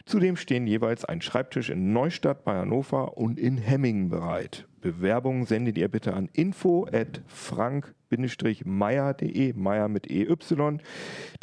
Zudem 0.06 0.36
stehen 0.38 0.68
jeweils 0.68 1.04
ein 1.06 1.22
Schreibtisch 1.22 1.70
in 1.70 1.94
Neustadt 1.94 2.44
bei 2.44 2.56
Hannover 2.56 3.18
und 3.18 3.40
in 3.40 3.58
Hemmingen 3.58 4.10
bereit. 4.10 4.68
Bewerbungen 4.82 5.46
sendet 5.46 5.78
ihr 5.78 5.88
bitte 5.88 6.14
an 6.14 6.30
info 6.34 6.86
at 6.92 7.22
frank-meier.de, 7.28 9.54
Meier 9.54 9.88
mit 9.90 10.10
EY. 10.10 10.28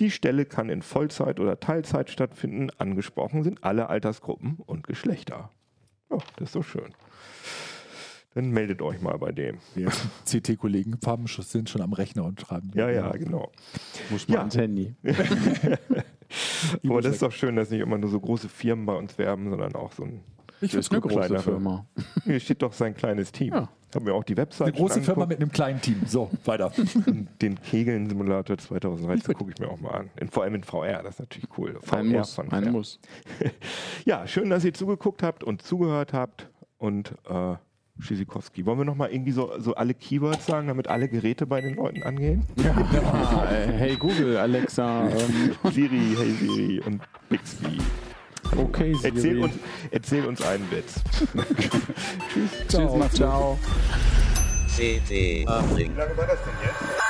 Die 0.01 0.11
Stelle 0.11 0.45
kann 0.47 0.69
in 0.71 0.83
Vollzeit 0.83 1.41
oder 1.41 1.61
Teilzeit 1.61 2.11
stattfinden. 2.11 2.69
Angesprochen 2.79 3.43
sind 3.43 3.65
alle 3.65 3.89
Altersgruppen 3.89 4.57
und 4.65 4.87
Geschlechter. 4.87 5.51
Ja, 6.11 6.19
das 6.37 6.51
ist 6.51 6.57
doch 6.57 6.63
schön. 6.65 6.95
Dann 8.35 8.51
meldet 8.51 8.83
euch 8.83 9.01
mal 9.01 9.17
bei 9.19 9.31
dem. 9.31 9.59
Die 9.77 9.85
ersten 9.85 10.11
CT-Kollegen 10.27 10.99
sind 11.29 11.71
schon 11.71 11.83
am 11.83 11.93
Rechner 11.93 12.25
und 12.25 12.41
schreiben. 12.41 12.73
Ja, 12.75 12.91
ja, 12.91 13.13
genau. 13.13 13.53
Muss 14.11 14.27
man 14.27 14.35
Ja. 14.35 14.41
ans 14.41 14.57
Handy. 14.57 14.95
Aber 16.89 17.03
das 17.03 17.15
ist 17.15 17.23
doch 17.23 17.33
schön, 17.33 17.57
dass 17.57 17.71
nicht 17.71 17.81
immer 17.81 17.99
nur 17.99 18.11
so 18.11 18.21
große 18.21 18.49
Firmen 18.49 18.87
bei 18.87 18.95
uns 18.95 19.19
werben, 19.19 19.51
sondern 19.51 19.75
auch 19.75 19.93
so 19.93 20.05
ein 20.05 20.21
Ich 20.61 20.73
finde 20.73 20.91
eine 20.91 21.01
große 21.01 21.15
kleiner 21.15 21.41
Firma. 21.41 21.87
Hier 22.25 22.41
steht 22.41 22.63
doch 22.63 22.73
sein 22.73 22.95
kleines 22.95 23.33
Team. 23.33 23.53
Ja. 23.53 23.69
Haben 23.95 24.07
wir 24.07 24.15
auch 24.15 24.25
die 24.25 24.37
Website 24.37 24.69
Eine 24.69 24.77
große 24.77 25.03
Firma 25.03 25.25
mit 25.27 25.41
einem 25.41 25.53
kleinen 25.53 25.81
Team. 25.81 26.03
So, 26.07 26.29
weiter. 26.45 26.73
Und 27.07 27.29
den 27.41 27.61
Kegeln-Simulator 27.61 28.59
2013 28.59 29.35
gucke 29.35 29.53
ich 29.53 29.61
mir 29.61 29.69
auch 29.69 29.81
mal 29.81 29.91
an. 29.93 30.11
In, 30.21 30.29
vor 30.29 30.43
allem 30.43 30.57
in 30.57 30.65
VR, 30.65 31.03
das 31.05 31.15
ist 31.15 31.21
natürlich 31.21 31.49
cool. 31.59 31.79
VR 31.81 31.99
Ein 31.99 32.09
Muss. 32.09 32.35
von 32.35 32.51
Ein. 32.51 32.73
Muss. 32.73 32.99
Ja, 34.05 34.27
schön, 34.27 34.51
dass 34.51 34.65
ihr 34.65 34.75
zugeguckt 34.75 35.23
habt 35.23 35.45
und 35.45 35.63
zugehört 35.63 36.13
habt. 36.13 36.49
Und 36.79 37.15
äh, 37.29 37.55
Schisikowski, 38.01 38.67
wollen 38.67 38.79
wir 38.79 38.85
nochmal 38.85 39.13
irgendwie 39.13 39.31
so, 39.33 39.53
so 39.59 39.75
alle 39.75 39.95
Keywords 39.95 40.47
sagen, 40.47 40.67
damit 40.67 40.89
alle 40.89 41.09
Geräte 41.09 41.47
bei 41.47 41.61
den 41.61 41.77
Leuten 41.77 42.03
angehen? 42.03 42.47
Ah, 43.05 43.47
äh, 43.53 43.69
hey 43.73 43.97
Google, 43.97 44.37
Alexa, 44.37 45.09
ähm, 45.09 45.55
Siri, 45.73 46.17
Hey 46.17 46.31
Siri 46.33 46.81
und 46.85 47.01
Bixby. 47.29 47.79
okay, 48.57 48.95
Siri. 48.95 49.15
Erzähl 49.15 49.39
uns, 49.43 49.55
erzähl 49.91 50.27
uns 50.27 50.43
einen 50.43 50.71
Witz. 50.71 51.03
Tschüss, 52.29 52.69
ciao. 52.69 53.09
ciao. 53.11 53.59
CD 54.69 55.47
Uplink. 55.47 55.95
Wie 55.95 55.99
lange 55.99 56.17
war 56.17 56.27
das 56.27 56.39
denn 56.43 56.55
jetzt? 56.65 57.04